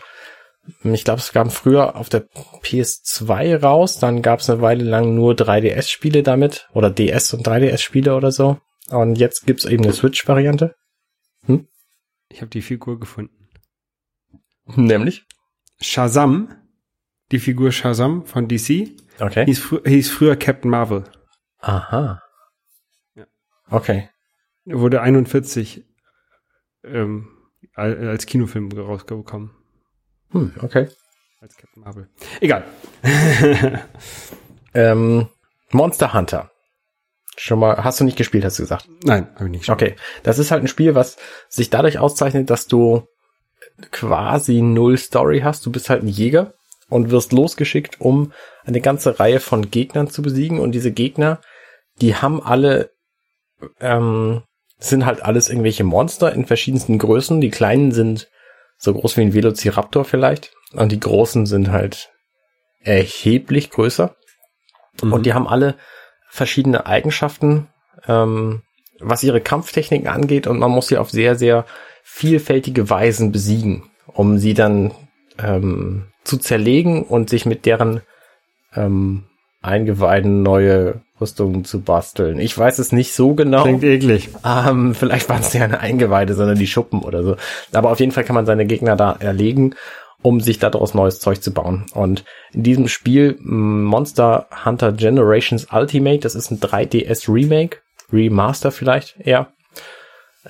ich 0.85 1.05
glaube, 1.05 1.21
es 1.21 1.33
gab 1.33 1.53
früher 1.53 1.97
auf 1.97 2.09
der 2.09 2.29
PS2 2.63 3.57
raus, 3.61 3.99
dann 3.99 4.23
gab 4.23 4.41
es 4.41 4.51
eine 4.51 4.61
Weile 4.61 4.85
lang 4.85 5.15
nur 5.15 5.33
3DS-Spiele 5.35 6.23
damit 6.23 6.69
oder 6.73 6.91
DS 6.91 7.33
und 7.35 7.47
3DS-Spiele 7.47 8.15
oder 8.17 8.33
so. 8.33 8.59
Und 8.91 9.17
jetzt 9.19 9.47
gibt's 9.47 9.65
eben 9.65 9.85
eine 9.85 9.93
Switch-Variante. 9.93 10.75
Ich 12.31 12.41
habe 12.43 12.51
die 12.51 12.63
Figur 12.63 13.01
gefunden. 13.01 13.49
Nämlich? 14.67 15.25
Shazam, 15.81 16.55
die 17.33 17.39
Figur 17.39 17.73
Shazam 17.73 18.27
von 18.27 18.49
DC, 18.49 18.91
Okay. 19.21 19.47
hieß, 19.47 19.59
frü 19.61 19.81
hieß 19.89 20.11
früher 20.11 20.37
Captain 20.37 20.71
Marvel. 20.71 21.05
Aha. 21.59 22.23
Ja. 23.15 23.27
Okay. 23.71 24.09
Wurde 24.65 25.01
41 25.01 25.85
ähm, 26.85 27.29
al- 27.75 28.09
als 28.09 28.27
Kinofilm 28.27 28.71
rausgekommen. 28.73 29.51
Hm, 30.31 30.55
okay. 30.63 30.89
Als 31.41 31.57
Captain 31.57 31.83
Marvel. 31.83 32.09
Egal. 32.41 32.65
Ähm, 34.75 35.29
Monster 35.71 36.15
Hunter. 36.15 36.51
Schon 37.37 37.61
mal, 37.61 37.85
hast 37.85 38.01
du 38.01 38.05
nicht 38.05 38.17
gespielt, 38.17 38.45
hast 38.45 38.59
du 38.59 38.63
gesagt. 38.63 38.89
Nein, 39.05 39.29
habe 39.35 39.47
ich 39.47 39.51
nicht. 39.51 39.69
Okay. 39.69 39.95
Das 40.23 40.39
ist 40.39 40.51
halt 40.51 40.63
ein 40.63 40.69
Spiel, 40.69 40.95
was 40.95 41.17
sich 41.49 41.71
dadurch 41.71 41.99
auszeichnet, 41.99 42.51
dass 42.51 42.67
du 42.67 43.07
quasi 43.93 44.61
null 44.61 44.99
Story 44.99 45.41
hast. 45.41 45.65
Du 45.65 45.71
bist 45.71 45.89
halt 45.89 46.03
ein 46.03 46.09
Jäger 46.09 46.55
und 46.89 47.11
wirst 47.11 47.33
losgeschickt, 47.33 48.01
um 48.01 48.33
eine 48.65 48.81
ganze 48.81 49.21
Reihe 49.21 49.41
von 49.41 49.71
Gegnern 49.71 50.09
zu 50.09 50.23
besiegen. 50.23 50.59
Und 50.59 50.73
diese 50.73 50.91
Gegner, 50.91 51.41
die 52.01 52.17
haben 52.17 52.43
alle, 52.43 52.91
ähm, 53.81 54.43
sind 54.79 55.07
halt 55.07 55.23
alles 55.23 55.49
irgendwelche 55.49 55.85
Monster 55.85 56.33
in 56.33 56.45
verschiedensten 56.45 56.99
Größen. 56.99 57.41
Die 57.41 57.51
kleinen 57.51 57.93
sind 57.93 58.29
so 58.79 58.95
groß 58.95 59.17
wie 59.17 59.23
ein 59.23 59.35
Velociraptor 59.35 60.05
vielleicht. 60.05 60.53
Und 60.73 60.93
die 60.93 61.01
großen 61.01 61.47
sind 61.47 61.71
halt 61.71 62.11
erheblich 62.81 63.71
größer. 63.71 64.17
Mhm. 65.03 65.13
Und 65.13 65.27
die 65.27 65.35
haben 65.35 65.49
alle 65.49 65.77
verschiedene 66.31 66.87
Eigenschaften, 66.87 67.69
ähm, 68.07 68.63
was 69.01 69.23
ihre 69.23 69.41
Kampftechniken 69.41 70.09
angeht. 70.09 70.47
Und 70.47 70.59
man 70.59 70.71
muss 70.71 70.89
sie 70.89 70.99
auf 70.99 71.11
sehr, 71.11 71.35
sehr 71.35 71.67
vielfältige 72.05 72.89
Weisen 72.89 73.33
besiegen, 73.33 73.91
um 74.07 74.39
sie 74.39 74.55
dann 74.55 74.93
ähm, 75.39 76.07
zu 76.25 76.39
zerlegen 76.39 77.03
und 77.03 77.31
sich 77.31 77.47
mit 77.47 77.67
deren 77.67 78.03
ähm, 78.75 79.25
Eingeweiden 79.61 80.43
neue 80.43 81.03
Rüstungen 81.21 81.65
zu 81.65 81.81
basteln. 81.81 82.39
Ich 82.39 82.57
weiß 82.57 82.79
es 82.79 82.93
nicht 82.93 83.15
so 83.15 83.35
genau. 83.35 83.63
Klingt 83.63 83.85
eklig. 83.85 84.31
Ähm, 84.45 84.95
vielleicht 84.95 85.29
waren 85.29 85.41
es 85.41 85.53
ja 85.53 85.65
eine 85.65 85.81
Eingeweide, 85.81 86.35
sondern 86.35 86.59
die 86.59 86.67
Schuppen 86.67 87.01
oder 87.01 87.23
so. 87.23 87.37
Aber 87.73 87.91
auf 87.91 88.01
jeden 88.01 88.13
Fall 88.13 88.25
kann 88.25 88.35
man 88.35 88.47
seine 88.47 88.67
Gegner 88.67 88.97
da 88.97 89.17
erlegen, 89.19 89.75
um 90.23 90.41
sich 90.41 90.59
daraus 90.59 90.95
neues 90.95 91.21
Zeug 91.21 91.43
zu 91.43 91.53
bauen. 91.53 91.87
Und 91.95 92.25
in 92.53 92.63
diesem 92.63 92.89
Spiel 92.89 93.39
m, 93.41 93.85
Monster 93.85 94.47
Hunter 94.65 94.93
Generations 94.93 95.69
Ultimate, 95.73 96.21
das 96.21 96.35
ist 96.35 96.51
ein 96.51 96.61
3DS 96.61 97.33
Remake, 97.33 97.79
Remaster 98.13 98.73
vielleicht 98.73 99.17
eher. 99.21 99.53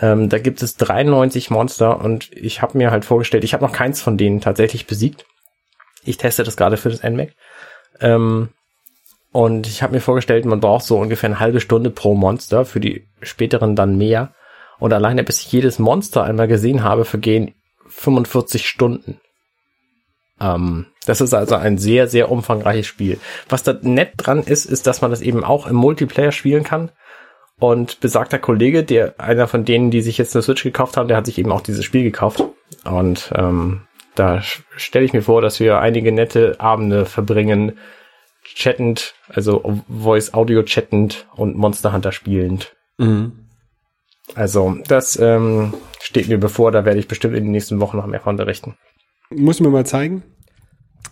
Ähm, 0.01 0.29
da 0.29 0.39
gibt 0.39 0.63
es 0.63 0.77
93 0.77 1.51
Monster 1.51 2.01
und 2.01 2.31
ich 2.33 2.63
habe 2.63 2.79
mir 2.79 2.91
halt 2.91 3.05
vorgestellt, 3.05 3.45
ich 3.45 3.53
habe 3.53 3.65
noch 3.65 3.73
keins 3.73 4.01
von 4.01 4.17
denen 4.17 4.41
tatsächlich 4.41 4.87
besiegt. 4.87 5.25
Ich 6.05 6.17
teste 6.17 6.45
das 6.45 6.57
gerade 6.57 6.77
für 6.77 6.91
das 6.91 7.03
NMAC. 7.03 7.33
Ähm, 8.01 8.51
und 9.33 9.67
ich 9.67 9.83
habe 9.83 9.95
mir 9.95 10.01
vorgestellt, 10.01 10.45
man 10.45 10.61
braucht 10.61 10.85
so 10.85 10.99
ungefähr 10.99 11.29
eine 11.29 11.41
halbe 11.41 11.61
Stunde 11.61 11.91
pro 11.91 12.15
Monster, 12.15 12.65
für 12.65 12.81
die 12.81 13.07
späteren 13.21 13.77
dann 13.77 13.99
mehr. 13.99 14.33
Und 14.79 14.93
alleine 14.93 15.25
bis 15.25 15.41
ich 15.41 15.53
jedes 15.53 15.79
Monster 15.79 16.25
einmal 16.25 16.49
gesehen 16.49 16.83
habe, 16.83 17.05
vergehen 17.05 17.55
45 17.89 18.67
Stunden. 18.67 19.21
Ähm, 20.41 20.87
das 21.05 21.21
ist 21.21 21.35
also 21.35 21.57
ein 21.57 21.79
sehr, 21.79 22.07
sehr 22.07 22.31
umfangreiches 22.31 22.87
Spiel. 22.87 23.19
Was 23.49 23.63
da 23.63 23.75
nett 23.83 24.13
dran 24.17 24.43
ist, 24.43 24.67
ist, 24.67 24.87
dass 24.87 25.03
man 25.03 25.11
das 25.11 25.21
eben 25.21 25.45
auch 25.45 25.67
im 25.67 25.77
Multiplayer 25.77 26.33
spielen 26.33 26.65
kann. 26.65 26.91
Und 27.59 27.99
besagter 27.99 28.39
Kollege, 28.39 28.85
der 28.85 29.19
einer 29.19 29.49
von 29.49 29.65
denen, 29.65 29.91
die 29.91 30.01
sich 30.01 30.17
jetzt 30.17 30.35
eine 30.37 30.43
Switch 30.43 30.63
gekauft 30.63 30.97
haben, 30.97 31.09
der 31.09 31.17
hat 31.17 31.27
sich 31.27 31.39
eben 31.39 31.51
auch 31.51 31.61
dieses 31.61 31.85
Spiel 31.85 32.05
gekauft. 32.05 32.45
Und 32.85 33.33
ähm, 33.35 33.83
da 34.15 34.41
stelle 34.43 35.05
ich 35.05 35.13
mir 35.13 35.23
vor, 35.23 35.43
dass 35.43 35.59
wir 35.59 35.81
einige 35.81 36.13
nette 36.13 36.61
Abende 36.61 37.05
verbringen, 37.05 37.79
chattend, 38.59 39.15
also 39.29 39.83
Voice 39.89 40.35
Audio 40.35 40.65
chattend 40.65 41.27
und 41.37 41.57
Monster 41.57 41.93
Hunter 41.93 42.13
spielend. 42.13 42.75
Mhm. 42.99 43.45
Also 44.35 44.77
das 44.87 45.19
ähm, 45.19 45.73
steht 46.01 46.29
mir 46.29 46.39
bevor, 46.39 46.73
da 46.73 46.85
werde 46.85 46.99
ich 46.99 47.09
bestimmt 47.09 47.37
in 47.37 47.45
den 47.45 47.53
nächsten 47.53 47.81
Wochen 47.81 47.97
noch 47.97 48.07
mehr 48.07 48.21
von 48.21 48.35
unterrichten. 48.35 48.77
Muss 49.31 49.61
mir 49.61 49.71
mal 49.71 49.87
zeigen. 49.87 50.25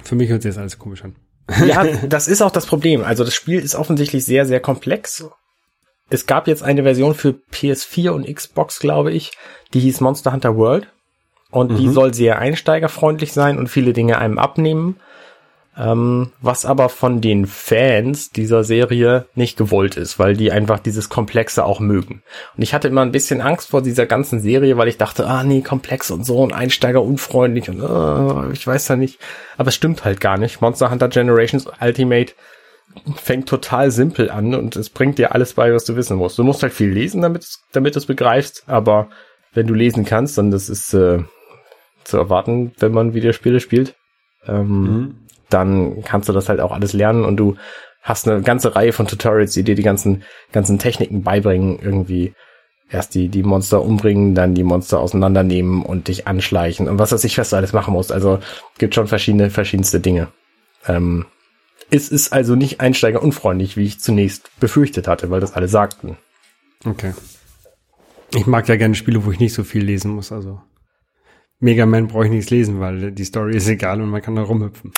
Für 0.02 0.16
mich 0.16 0.28
hört 0.28 0.42
sich 0.42 0.50
jetzt 0.50 0.58
alles 0.58 0.78
komisch 0.78 1.04
an. 1.04 1.16
Ja, 1.64 1.84
das 2.08 2.28
ist 2.28 2.42
auch 2.42 2.50
das 2.50 2.66
Problem. 2.66 3.04
Also 3.04 3.24
das 3.24 3.34
Spiel 3.34 3.60
ist 3.60 3.74
offensichtlich 3.74 4.24
sehr, 4.24 4.44
sehr 4.44 4.60
komplex. 4.60 5.24
Es 6.10 6.26
gab 6.26 6.48
jetzt 6.48 6.62
eine 6.62 6.82
Version 6.82 7.14
für 7.14 7.34
PS4 7.52 8.10
und 8.10 8.32
Xbox, 8.32 8.80
glaube 8.80 9.12
ich, 9.12 9.32
die 9.72 9.80
hieß 9.80 10.00
Monster 10.00 10.32
Hunter 10.32 10.56
World. 10.56 10.88
Und 11.50 11.78
die 11.78 11.88
soll 11.88 12.12
sehr 12.12 12.38
einsteigerfreundlich 12.38 13.32
sein 13.32 13.56
und 13.56 13.68
viele 13.68 13.92
Dinge 13.92 14.18
einem 14.18 14.38
abnehmen. 14.38 14.96
Ähm, 15.78 16.32
was 16.40 16.64
aber 16.64 16.88
von 16.88 17.20
den 17.20 17.46
Fans 17.46 18.30
dieser 18.30 18.64
Serie 18.64 19.26
nicht 19.34 19.58
gewollt 19.58 19.96
ist, 19.96 20.18
weil 20.18 20.34
die 20.34 20.50
einfach 20.50 20.78
dieses 20.78 21.08
Komplexe 21.08 21.64
auch 21.64 21.80
mögen. 21.80 22.22
Und 22.56 22.62
ich 22.62 22.72
hatte 22.72 22.88
immer 22.88 23.02
ein 23.02 23.12
bisschen 23.12 23.40
Angst 23.40 23.70
vor 23.70 23.82
dieser 23.82 24.06
ganzen 24.06 24.40
Serie, 24.40 24.78
weil 24.78 24.88
ich 24.88 24.96
dachte, 24.96 25.26
ah 25.26 25.44
nee, 25.44 25.60
komplex 25.60 26.10
und 26.10 26.24
so 26.24 26.38
und 26.38 26.52
Einsteiger 26.52 27.02
unfreundlich 27.02 27.68
und 27.68 27.82
uh, 27.82 28.50
ich 28.52 28.66
weiß 28.66 28.88
ja 28.88 28.96
nicht. 28.96 29.18
Aber 29.58 29.68
es 29.68 29.74
stimmt 29.74 30.04
halt 30.04 30.20
gar 30.20 30.38
nicht. 30.38 30.62
Monster 30.62 30.90
Hunter 30.90 31.08
Generations 31.08 31.68
Ultimate 31.80 32.32
fängt 33.16 33.48
total 33.48 33.90
simpel 33.90 34.30
an 34.30 34.54
und 34.54 34.76
es 34.76 34.88
bringt 34.88 35.18
dir 35.18 35.34
alles 35.34 35.54
bei, 35.54 35.72
was 35.74 35.84
du 35.84 35.96
wissen 35.96 36.16
musst. 36.16 36.38
Du 36.38 36.44
musst 36.44 36.62
halt 36.62 36.72
viel 36.72 36.90
lesen, 36.90 37.20
damit, 37.20 37.46
damit 37.72 37.94
du 37.94 37.98
es 37.98 38.06
begreifst, 38.06 38.64
aber 38.66 39.08
wenn 39.52 39.66
du 39.66 39.74
lesen 39.74 40.06
kannst, 40.06 40.38
dann 40.38 40.50
das 40.50 40.70
ist 40.70 40.94
äh, 40.94 41.18
zu 42.04 42.16
erwarten, 42.16 42.72
wenn 42.78 42.92
man 42.92 43.12
Videospiele 43.12 43.60
spielt. 43.60 43.94
Ähm, 44.46 44.82
mhm. 44.82 45.25
Dann 45.50 46.02
kannst 46.02 46.28
du 46.28 46.32
das 46.32 46.48
halt 46.48 46.60
auch 46.60 46.72
alles 46.72 46.92
lernen 46.92 47.24
und 47.24 47.36
du 47.36 47.56
hast 48.02 48.28
eine 48.28 48.42
ganze 48.42 48.76
Reihe 48.76 48.92
von 48.92 49.06
Tutorials, 49.06 49.52
die 49.52 49.64
dir 49.64 49.74
die 49.74 49.82
ganzen, 49.82 50.22
ganzen 50.52 50.78
Techniken 50.78 51.22
beibringen, 51.22 51.78
irgendwie 51.80 52.34
erst 52.88 53.14
die, 53.14 53.28
die 53.28 53.42
Monster 53.42 53.82
umbringen, 53.82 54.34
dann 54.34 54.54
die 54.54 54.62
Monster 54.62 55.00
auseinandernehmen 55.00 55.82
und 55.82 56.08
dich 56.08 56.26
anschleichen 56.26 56.88
und 56.88 56.98
was 56.98 57.12
weiß 57.12 57.24
ich, 57.24 57.36
was 57.36 57.50
du 57.50 57.56
alles 57.56 57.72
machen 57.72 57.92
musst. 57.92 58.12
Also 58.12 58.38
gibt 58.78 58.94
schon 58.94 59.08
verschiedene, 59.08 59.50
verschiedenste 59.50 60.00
Dinge. 60.00 60.28
Ähm, 60.86 61.26
es 61.90 62.08
ist 62.08 62.32
also 62.32 62.54
nicht 62.54 62.80
einsteigerunfreundlich, 62.80 63.76
wie 63.76 63.84
ich 63.84 64.00
zunächst 64.00 64.50
befürchtet 64.60 65.08
hatte, 65.08 65.30
weil 65.30 65.40
das 65.40 65.54
alle 65.54 65.68
sagten. 65.68 66.16
Okay. 66.84 67.12
Ich 68.34 68.46
mag 68.46 68.68
ja 68.68 68.76
gerne 68.76 68.94
Spiele, 68.94 69.24
wo 69.24 69.30
ich 69.30 69.40
nicht 69.40 69.54
so 69.54 69.64
viel 69.64 69.84
lesen 69.84 70.10
muss, 70.12 70.32
also. 70.32 70.60
Mega 71.58 71.86
Man 71.86 72.08
brauche 72.08 72.26
ich 72.26 72.30
nichts 72.30 72.50
lesen, 72.50 72.80
weil 72.80 73.12
die 73.12 73.24
Story 73.24 73.56
ist 73.56 73.68
egal 73.68 74.02
und 74.02 74.10
man 74.10 74.20
kann 74.20 74.36
da 74.36 74.42
rumhüpfen. 74.42 74.92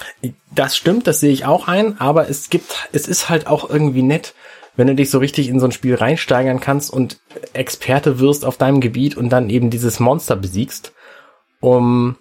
Das 0.55 0.77
stimmt, 0.77 1.07
das 1.07 1.21
sehe 1.21 1.33
ich 1.33 1.45
auch 1.45 1.69
ein, 1.69 2.01
aber 2.01 2.29
es 2.29 2.51
gibt, 2.51 2.89
es 2.93 3.07
ist 3.07 3.29
halt 3.29 3.47
auch 3.47 3.71
irgendwie 3.71 4.03
nett, 4.03 4.35
wenn 4.77 4.89
du 4.89 4.95
dich 4.95 5.11
so 5.11 5.19
richtig 5.19 5.49
in 5.49 5.61
so 5.61 5.67
ein 5.67 5.73
Spiel 5.73 5.95
reinsteigern 5.95 6.61
kannst 6.61 6.93
und 6.93 7.21
Experte 7.53 8.19
wirst 8.19 8.45
auf 8.45 8.57
deinem 8.57 8.81
Gebiet 8.81 9.17
und 9.17 9.29
dann 9.31 9.51
eben 9.51 9.71
dieses 9.71 10.01
Monster 10.01 10.37
besiegst, 10.37 10.93
um, 11.61 12.17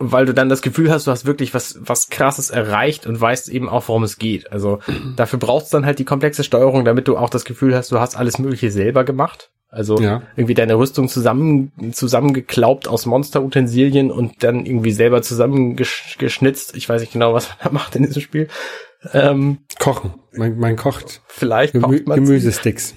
weil 0.00 0.24
du 0.24 0.32
dann 0.32 0.48
das 0.48 0.62
Gefühl 0.62 0.90
hast, 0.90 1.06
du 1.06 1.10
hast 1.10 1.26
wirklich 1.26 1.52
was, 1.52 1.78
was 1.80 2.08
krasses 2.08 2.48
erreicht 2.50 3.06
und 3.06 3.20
weißt 3.20 3.50
eben 3.50 3.68
auch, 3.68 3.86
worum 3.86 4.02
es 4.02 4.18
geht. 4.18 4.50
Also 4.50 4.80
dafür 5.16 5.38
brauchst 5.38 5.72
du 5.72 5.76
dann 5.76 5.86
halt 5.86 5.98
die 5.98 6.04
komplexe 6.04 6.42
Steuerung, 6.42 6.84
damit 6.84 7.06
du 7.06 7.16
auch 7.16 7.30
das 7.30 7.44
Gefühl 7.44 7.76
hast, 7.76 7.92
du 7.92 8.00
hast 8.00 8.16
alles 8.16 8.38
Mögliche 8.38 8.70
selber 8.70 9.04
gemacht. 9.04 9.50
Also 9.68 10.00
ja. 10.00 10.22
irgendwie 10.34 10.54
deine 10.54 10.76
Rüstung 10.76 11.08
zusammen 11.08 11.70
zusammengeklaubt 11.92 12.88
aus 12.88 13.06
Monsterutensilien 13.06 14.10
und 14.10 14.42
dann 14.42 14.66
irgendwie 14.66 14.90
selber 14.90 15.22
zusammengeschnitzt. 15.22 16.74
Ich 16.74 16.88
weiß 16.88 17.02
nicht 17.02 17.12
genau, 17.12 17.34
was 17.34 17.48
man 17.50 17.58
da 17.62 17.70
macht 17.70 17.94
in 17.94 18.02
diesem 18.02 18.20
Spiel. 18.20 18.48
Ähm, 19.12 19.58
Kochen. 19.78 20.14
Man, 20.32 20.58
man 20.58 20.76
kocht. 20.76 21.22
Vielleicht 21.26 21.72
Gemü 21.72 21.98
kocht 21.98 22.08
man 22.08 22.24
Gemüsesticks. 22.24 22.94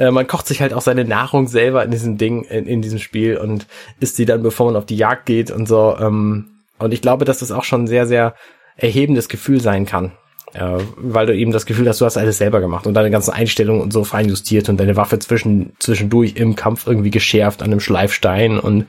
Äh, 0.00 0.10
man 0.10 0.26
kocht 0.26 0.46
sich 0.46 0.62
halt 0.62 0.72
auch 0.72 0.80
seine 0.80 1.04
Nahrung 1.04 1.46
selber 1.46 1.84
in 1.84 1.90
diesem 1.90 2.16
Ding, 2.16 2.44
in, 2.44 2.66
in 2.66 2.80
diesem 2.80 2.98
Spiel 2.98 3.36
und 3.36 3.66
isst 4.00 4.16
sie 4.16 4.24
dann, 4.24 4.42
bevor 4.42 4.66
man 4.66 4.76
auf 4.76 4.86
die 4.86 4.96
Jagd 4.96 5.26
geht 5.26 5.50
und 5.50 5.66
so. 5.66 5.94
Ähm, 6.00 6.62
und 6.78 6.94
ich 6.94 7.02
glaube, 7.02 7.26
dass 7.26 7.40
das 7.40 7.52
auch 7.52 7.64
schon 7.64 7.84
ein 7.84 7.86
sehr, 7.86 8.06
sehr 8.06 8.34
erhebendes 8.76 9.28
Gefühl 9.28 9.60
sein 9.60 9.84
kann. 9.84 10.12
Ja, 10.54 10.78
weil 10.96 11.26
du 11.26 11.36
eben 11.36 11.52
das 11.52 11.66
Gefühl 11.66 11.86
hast, 11.86 12.00
du 12.00 12.06
hast 12.06 12.16
alles 12.16 12.38
selber 12.38 12.60
gemacht 12.60 12.86
und 12.86 12.94
deine 12.94 13.10
ganzen 13.10 13.30
Einstellungen 13.30 13.82
und 13.82 13.92
so 13.92 14.02
fein 14.02 14.28
justiert 14.28 14.68
und 14.68 14.80
deine 14.80 14.96
Waffe 14.96 15.18
zwischen, 15.20 15.74
zwischendurch 15.78 16.34
im 16.34 16.56
Kampf 16.56 16.86
irgendwie 16.88 17.10
geschärft 17.10 17.62
an 17.62 17.70
einem 17.70 17.78
Schleifstein 17.78 18.58
und 18.58 18.86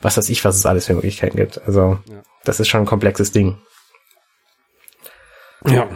was 0.00 0.16
weiß 0.16 0.28
ich, 0.30 0.44
was 0.44 0.56
es 0.56 0.66
alles 0.66 0.86
für 0.86 0.94
Möglichkeiten 0.94 1.36
gibt. 1.36 1.60
Also, 1.66 1.98
ja. 2.08 2.22
das 2.42 2.58
ist 2.58 2.68
schon 2.68 2.80
ein 2.80 2.86
komplexes 2.86 3.30
Ding. 3.30 3.58
Ja. 5.66 5.88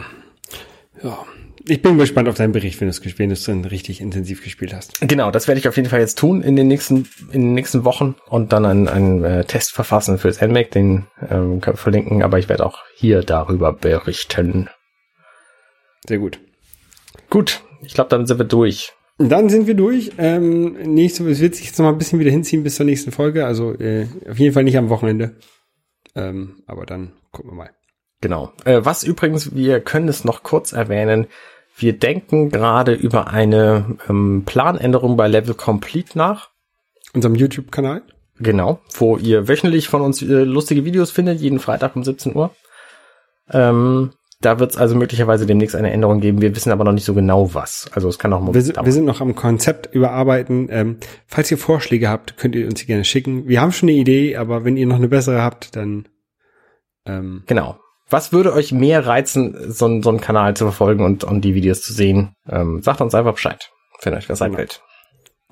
Ja. 1.03 1.25
Ich 1.69 1.81
bin 1.81 1.97
gespannt 1.97 2.27
auf 2.27 2.35
deinen 2.35 2.51
Bericht, 2.51 2.81
wenn 2.81 2.87
du 2.87 2.89
es 2.89 3.19
wenn 3.19 3.29
du 3.29 3.33
es 3.33 3.43
dann 3.43 3.63
richtig 3.63 4.01
intensiv 4.01 4.43
gespielt 4.43 4.73
hast. 4.73 4.99
Genau, 5.01 5.29
das 5.29 5.47
werde 5.47 5.59
ich 5.59 5.67
auf 5.67 5.75
jeden 5.77 5.89
Fall 5.89 5.99
jetzt 5.99 6.17
tun 6.17 6.41
in 6.41 6.55
den 6.55 6.67
nächsten 6.67 7.07
in 7.31 7.41
den 7.41 7.53
nächsten 7.53 7.85
Wochen 7.85 8.15
und 8.27 8.53
dann 8.53 8.65
einen, 8.65 8.87
einen 8.87 9.23
äh, 9.23 9.45
Test 9.45 9.71
verfassen 9.73 10.17
fürs 10.17 10.41
NMAC, 10.41 10.71
den 10.71 11.05
ähm, 11.21 11.61
können 11.61 11.75
wir 11.75 11.77
verlinken, 11.77 12.23
aber 12.23 12.39
ich 12.39 12.49
werde 12.49 12.65
auch 12.65 12.79
hier 12.95 13.21
darüber 13.21 13.71
berichten. 13.71 14.69
Sehr 16.07 16.17
gut. 16.17 16.39
Gut, 17.29 17.61
ich 17.83 17.93
glaube, 17.93 18.09
dann 18.09 18.25
sind 18.25 18.39
wir 18.39 18.45
durch. 18.45 18.93
Dann 19.19 19.49
sind 19.49 19.67
wir 19.67 19.75
durch. 19.75 20.11
Ähm, 20.17 20.73
nächste, 20.93 21.27
es 21.29 21.39
wird 21.39 21.53
sich 21.53 21.67
jetzt 21.67 21.77
noch 21.77 21.85
mal 21.85 21.91
ein 21.91 21.97
bisschen 21.97 22.19
wieder 22.19 22.31
hinziehen 22.31 22.63
bis 22.63 22.75
zur 22.75 22.85
nächsten 22.85 23.11
Folge. 23.11 23.45
Also 23.45 23.73
äh, 23.73 24.07
auf 24.29 24.39
jeden 24.39 24.53
Fall 24.53 24.63
nicht 24.63 24.77
am 24.77 24.89
Wochenende. 24.89 25.35
Ähm, 26.15 26.63
aber 26.65 26.85
dann 26.85 27.13
gucken 27.31 27.51
wir 27.51 27.55
mal. 27.55 27.69
Genau. 28.21 28.53
Äh, 28.65 28.79
was 28.83 29.03
übrigens, 29.03 29.55
wir 29.55 29.81
können 29.81 30.07
es 30.07 30.23
noch 30.23 30.43
kurz 30.43 30.71
erwähnen. 30.71 31.27
Wir 31.79 31.97
denken 31.97 32.49
gerade 32.49 32.93
über 32.93 33.27
eine 33.27 33.97
ähm, 34.09 34.43
Planänderung 34.45 35.15
bei 35.15 35.27
Level 35.27 35.55
Complete 35.55 36.17
nach. 36.17 36.49
Unserem 37.13 37.35
YouTube-Kanal. 37.35 38.03
Genau, 38.37 38.79
wo 38.93 39.17
ihr 39.17 39.47
wöchentlich 39.47 39.87
von 39.87 40.01
uns 40.01 40.21
äh, 40.21 40.25
lustige 40.25 40.85
Videos 40.85 41.11
findet, 41.11 41.41
jeden 41.41 41.59
Freitag 41.59 41.95
um 41.95 42.03
17 42.03 42.35
Uhr. 42.35 42.51
Ähm, 43.51 44.11
da 44.41 44.59
wird 44.59 44.71
es 44.71 44.77
also 44.77 44.95
möglicherweise 44.95 45.45
demnächst 45.45 45.75
eine 45.75 45.91
Änderung 45.91 46.21
geben. 46.21 46.41
Wir 46.41 46.55
wissen 46.55 46.71
aber 46.71 46.85
noch 46.85 46.93
nicht 46.93 47.03
so 47.03 47.13
genau 47.13 47.53
was. 47.53 47.89
Also 47.93 48.07
es 48.07 48.19
kann 48.19 48.31
auch 48.31 48.39
mal 48.39 48.53
wir, 48.53 48.61
sind, 48.61 48.77
wir 48.77 48.91
sind 48.93 49.05
noch 49.05 49.19
am 49.19 49.35
Konzept 49.35 49.93
überarbeiten. 49.93 50.67
Ähm, 50.71 50.97
falls 51.27 51.51
ihr 51.51 51.57
Vorschläge 51.57 52.09
habt, 52.09 52.37
könnt 52.37 52.55
ihr 52.55 52.65
uns 52.65 52.79
die 52.79 52.85
gerne 52.85 53.03
schicken. 53.03 53.47
Wir 53.47 53.59
haben 53.59 53.73
schon 53.73 53.89
eine 53.89 53.97
Idee, 53.97 54.37
aber 54.37 54.63
wenn 54.63 54.77
ihr 54.77 54.87
noch 54.87 54.95
eine 54.95 55.09
bessere 55.09 55.41
habt, 55.41 55.75
dann 55.75 56.07
ähm, 57.05 57.43
genau. 57.47 57.79
Was 58.09 58.33
würde 58.33 58.53
euch 58.53 58.71
mehr 58.71 59.05
reizen, 59.05 59.55
so, 59.71 60.01
so 60.01 60.09
einen 60.09 60.19
Kanal 60.19 60.55
zu 60.55 60.65
verfolgen 60.65 61.05
und, 61.05 61.23
und 61.23 61.41
die 61.41 61.53
Videos 61.53 61.81
zu 61.81 61.93
sehen? 61.93 62.33
Ähm, 62.49 62.81
sagt 62.81 63.01
uns 63.01 63.13
einfach 63.13 63.33
Bescheid, 63.33 63.69
wenn 64.01 64.15
euch 64.15 64.29
was 64.29 64.41
einfällt. 64.41 64.81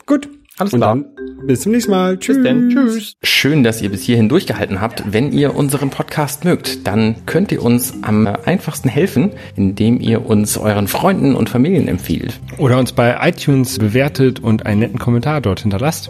Gut, 0.07 0.27
alles 0.57 0.73
klar. 0.73 0.93
Und 0.93 1.03
dann 1.03 1.45
bis 1.45 1.61
zum 1.61 1.71
nächsten 1.71 1.91
Mal. 1.91 2.17
Tschüss. 2.17 2.37
Bis 2.37 2.43
denn. 2.45 2.69
Tschüss. 2.69 3.13
Schön, 3.21 3.63
dass 3.63 3.81
ihr 3.81 3.89
bis 3.89 4.01
hierhin 4.01 4.27
durchgehalten 4.27 4.81
habt. 4.81 5.03
Wenn 5.05 5.31
ihr 5.31 5.55
unseren 5.55 5.91
Podcast 5.91 6.45
mögt, 6.45 6.87
dann 6.87 7.27
könnt 7.27 7.51
ihr 7.51 7.61
uns 7.61 7.93
am 8.01 8.25
einfachsten 8.25 8.89
helfen, 8.89 9.33
indem 9.55 9.99
ihr 9.99 10.25
uns 10.25 10.57
euren 10.57 10.87
Freunden 10.87 11.35
und 11.35 11.49
Familien 11.49 11.87
empfiehlt. 11.87 12.39
Oder 12.57 12.79
uns 12.79 12.91
bei 12.91 13.17
iTunes 13.21 13.77
bewertet 13.77 14.39
und 14.39 14.65
einen 14.65 14.79
netten 14.79 14.99
Kommentar 14.99 15.41
dort 15.41 15.59
hinterlasst. 15.59 16.09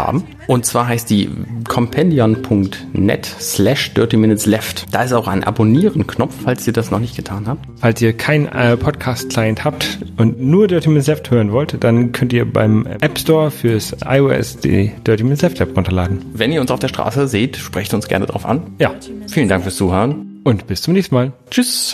Und 0.47 0.65
zwar 0.65 0.87
heißt 0.87 1.09
die 1.09 1.29
compendion.net 1.67 3.25
slash 3.25 3.93
dirty 3.93 4.17
minutes 4.17 4.45
left. 4.45 4.85
Da 4.91 5.03
ist 5.03 5.13
auch 5.13 5.27
ein 5.27 5.43
Abonnieren-Knopf, 5.43 6.33
falls 6.43 6.65
ihr 6.67 6.73
das 6.73 6.91
noch 6.91 6.99
nicht 6.99 7.15
getan 7.15 7.47
habt. 7.47 7.65
Falls 7.79 8.01
ihr 8.01 8.13
keinen 8.13 8.47
äh, 8.47 8.75
Podcast-Client 8.75 9.63
habt 9.63 9.99
und 10.17 10.41
nur 10.41 10.67
Dirty 10.67 10.89
Minutes 10.89 11.07
Left 11.07 11.31
hören 11.31 11.51
wollt, 11.51 11.83
dann 11.83 12.11
könnt 12.11 12.33
ihr 12.33 12.51
beim 12.51 12.85
App 12.85 13.17
Store 13.17 13.51
fürs 13.51 13.95
iOS 14.05 14.31
iOS 14.31 14.57
die 14.57 14.91
Dirty 15.05 15.23
Minutes 15.23 15.41
Left 15.41 15.59
App 15.59 15.75
runterladen. 15.75 16.25
Wenn 16.33 16.51
ihr 16.51 16.61
uns 16.61 16.71
auf 16.71 16.79
der 16.79 16.87
Straße 16.87 17.27
seht, 17.27 17.57
sprecht 17.57 17.93
uns 17.93 18.07
gerne 18.07 18.25
drauf 18.25 18.45
an. 18.45 18.61
Ja. 18.79 18.93
Vielen 19.29 19.49
Dank 19.49 19.63
fürs 19.63 19.75
Zuhören. 19.75 20.41
Und 20.43 20.67
bis 20.67 20.81
zum 20.81 20.93
nächsten 20.93 21.15
Mal. 21.15 21.33
Tschüss. 21.49 21.89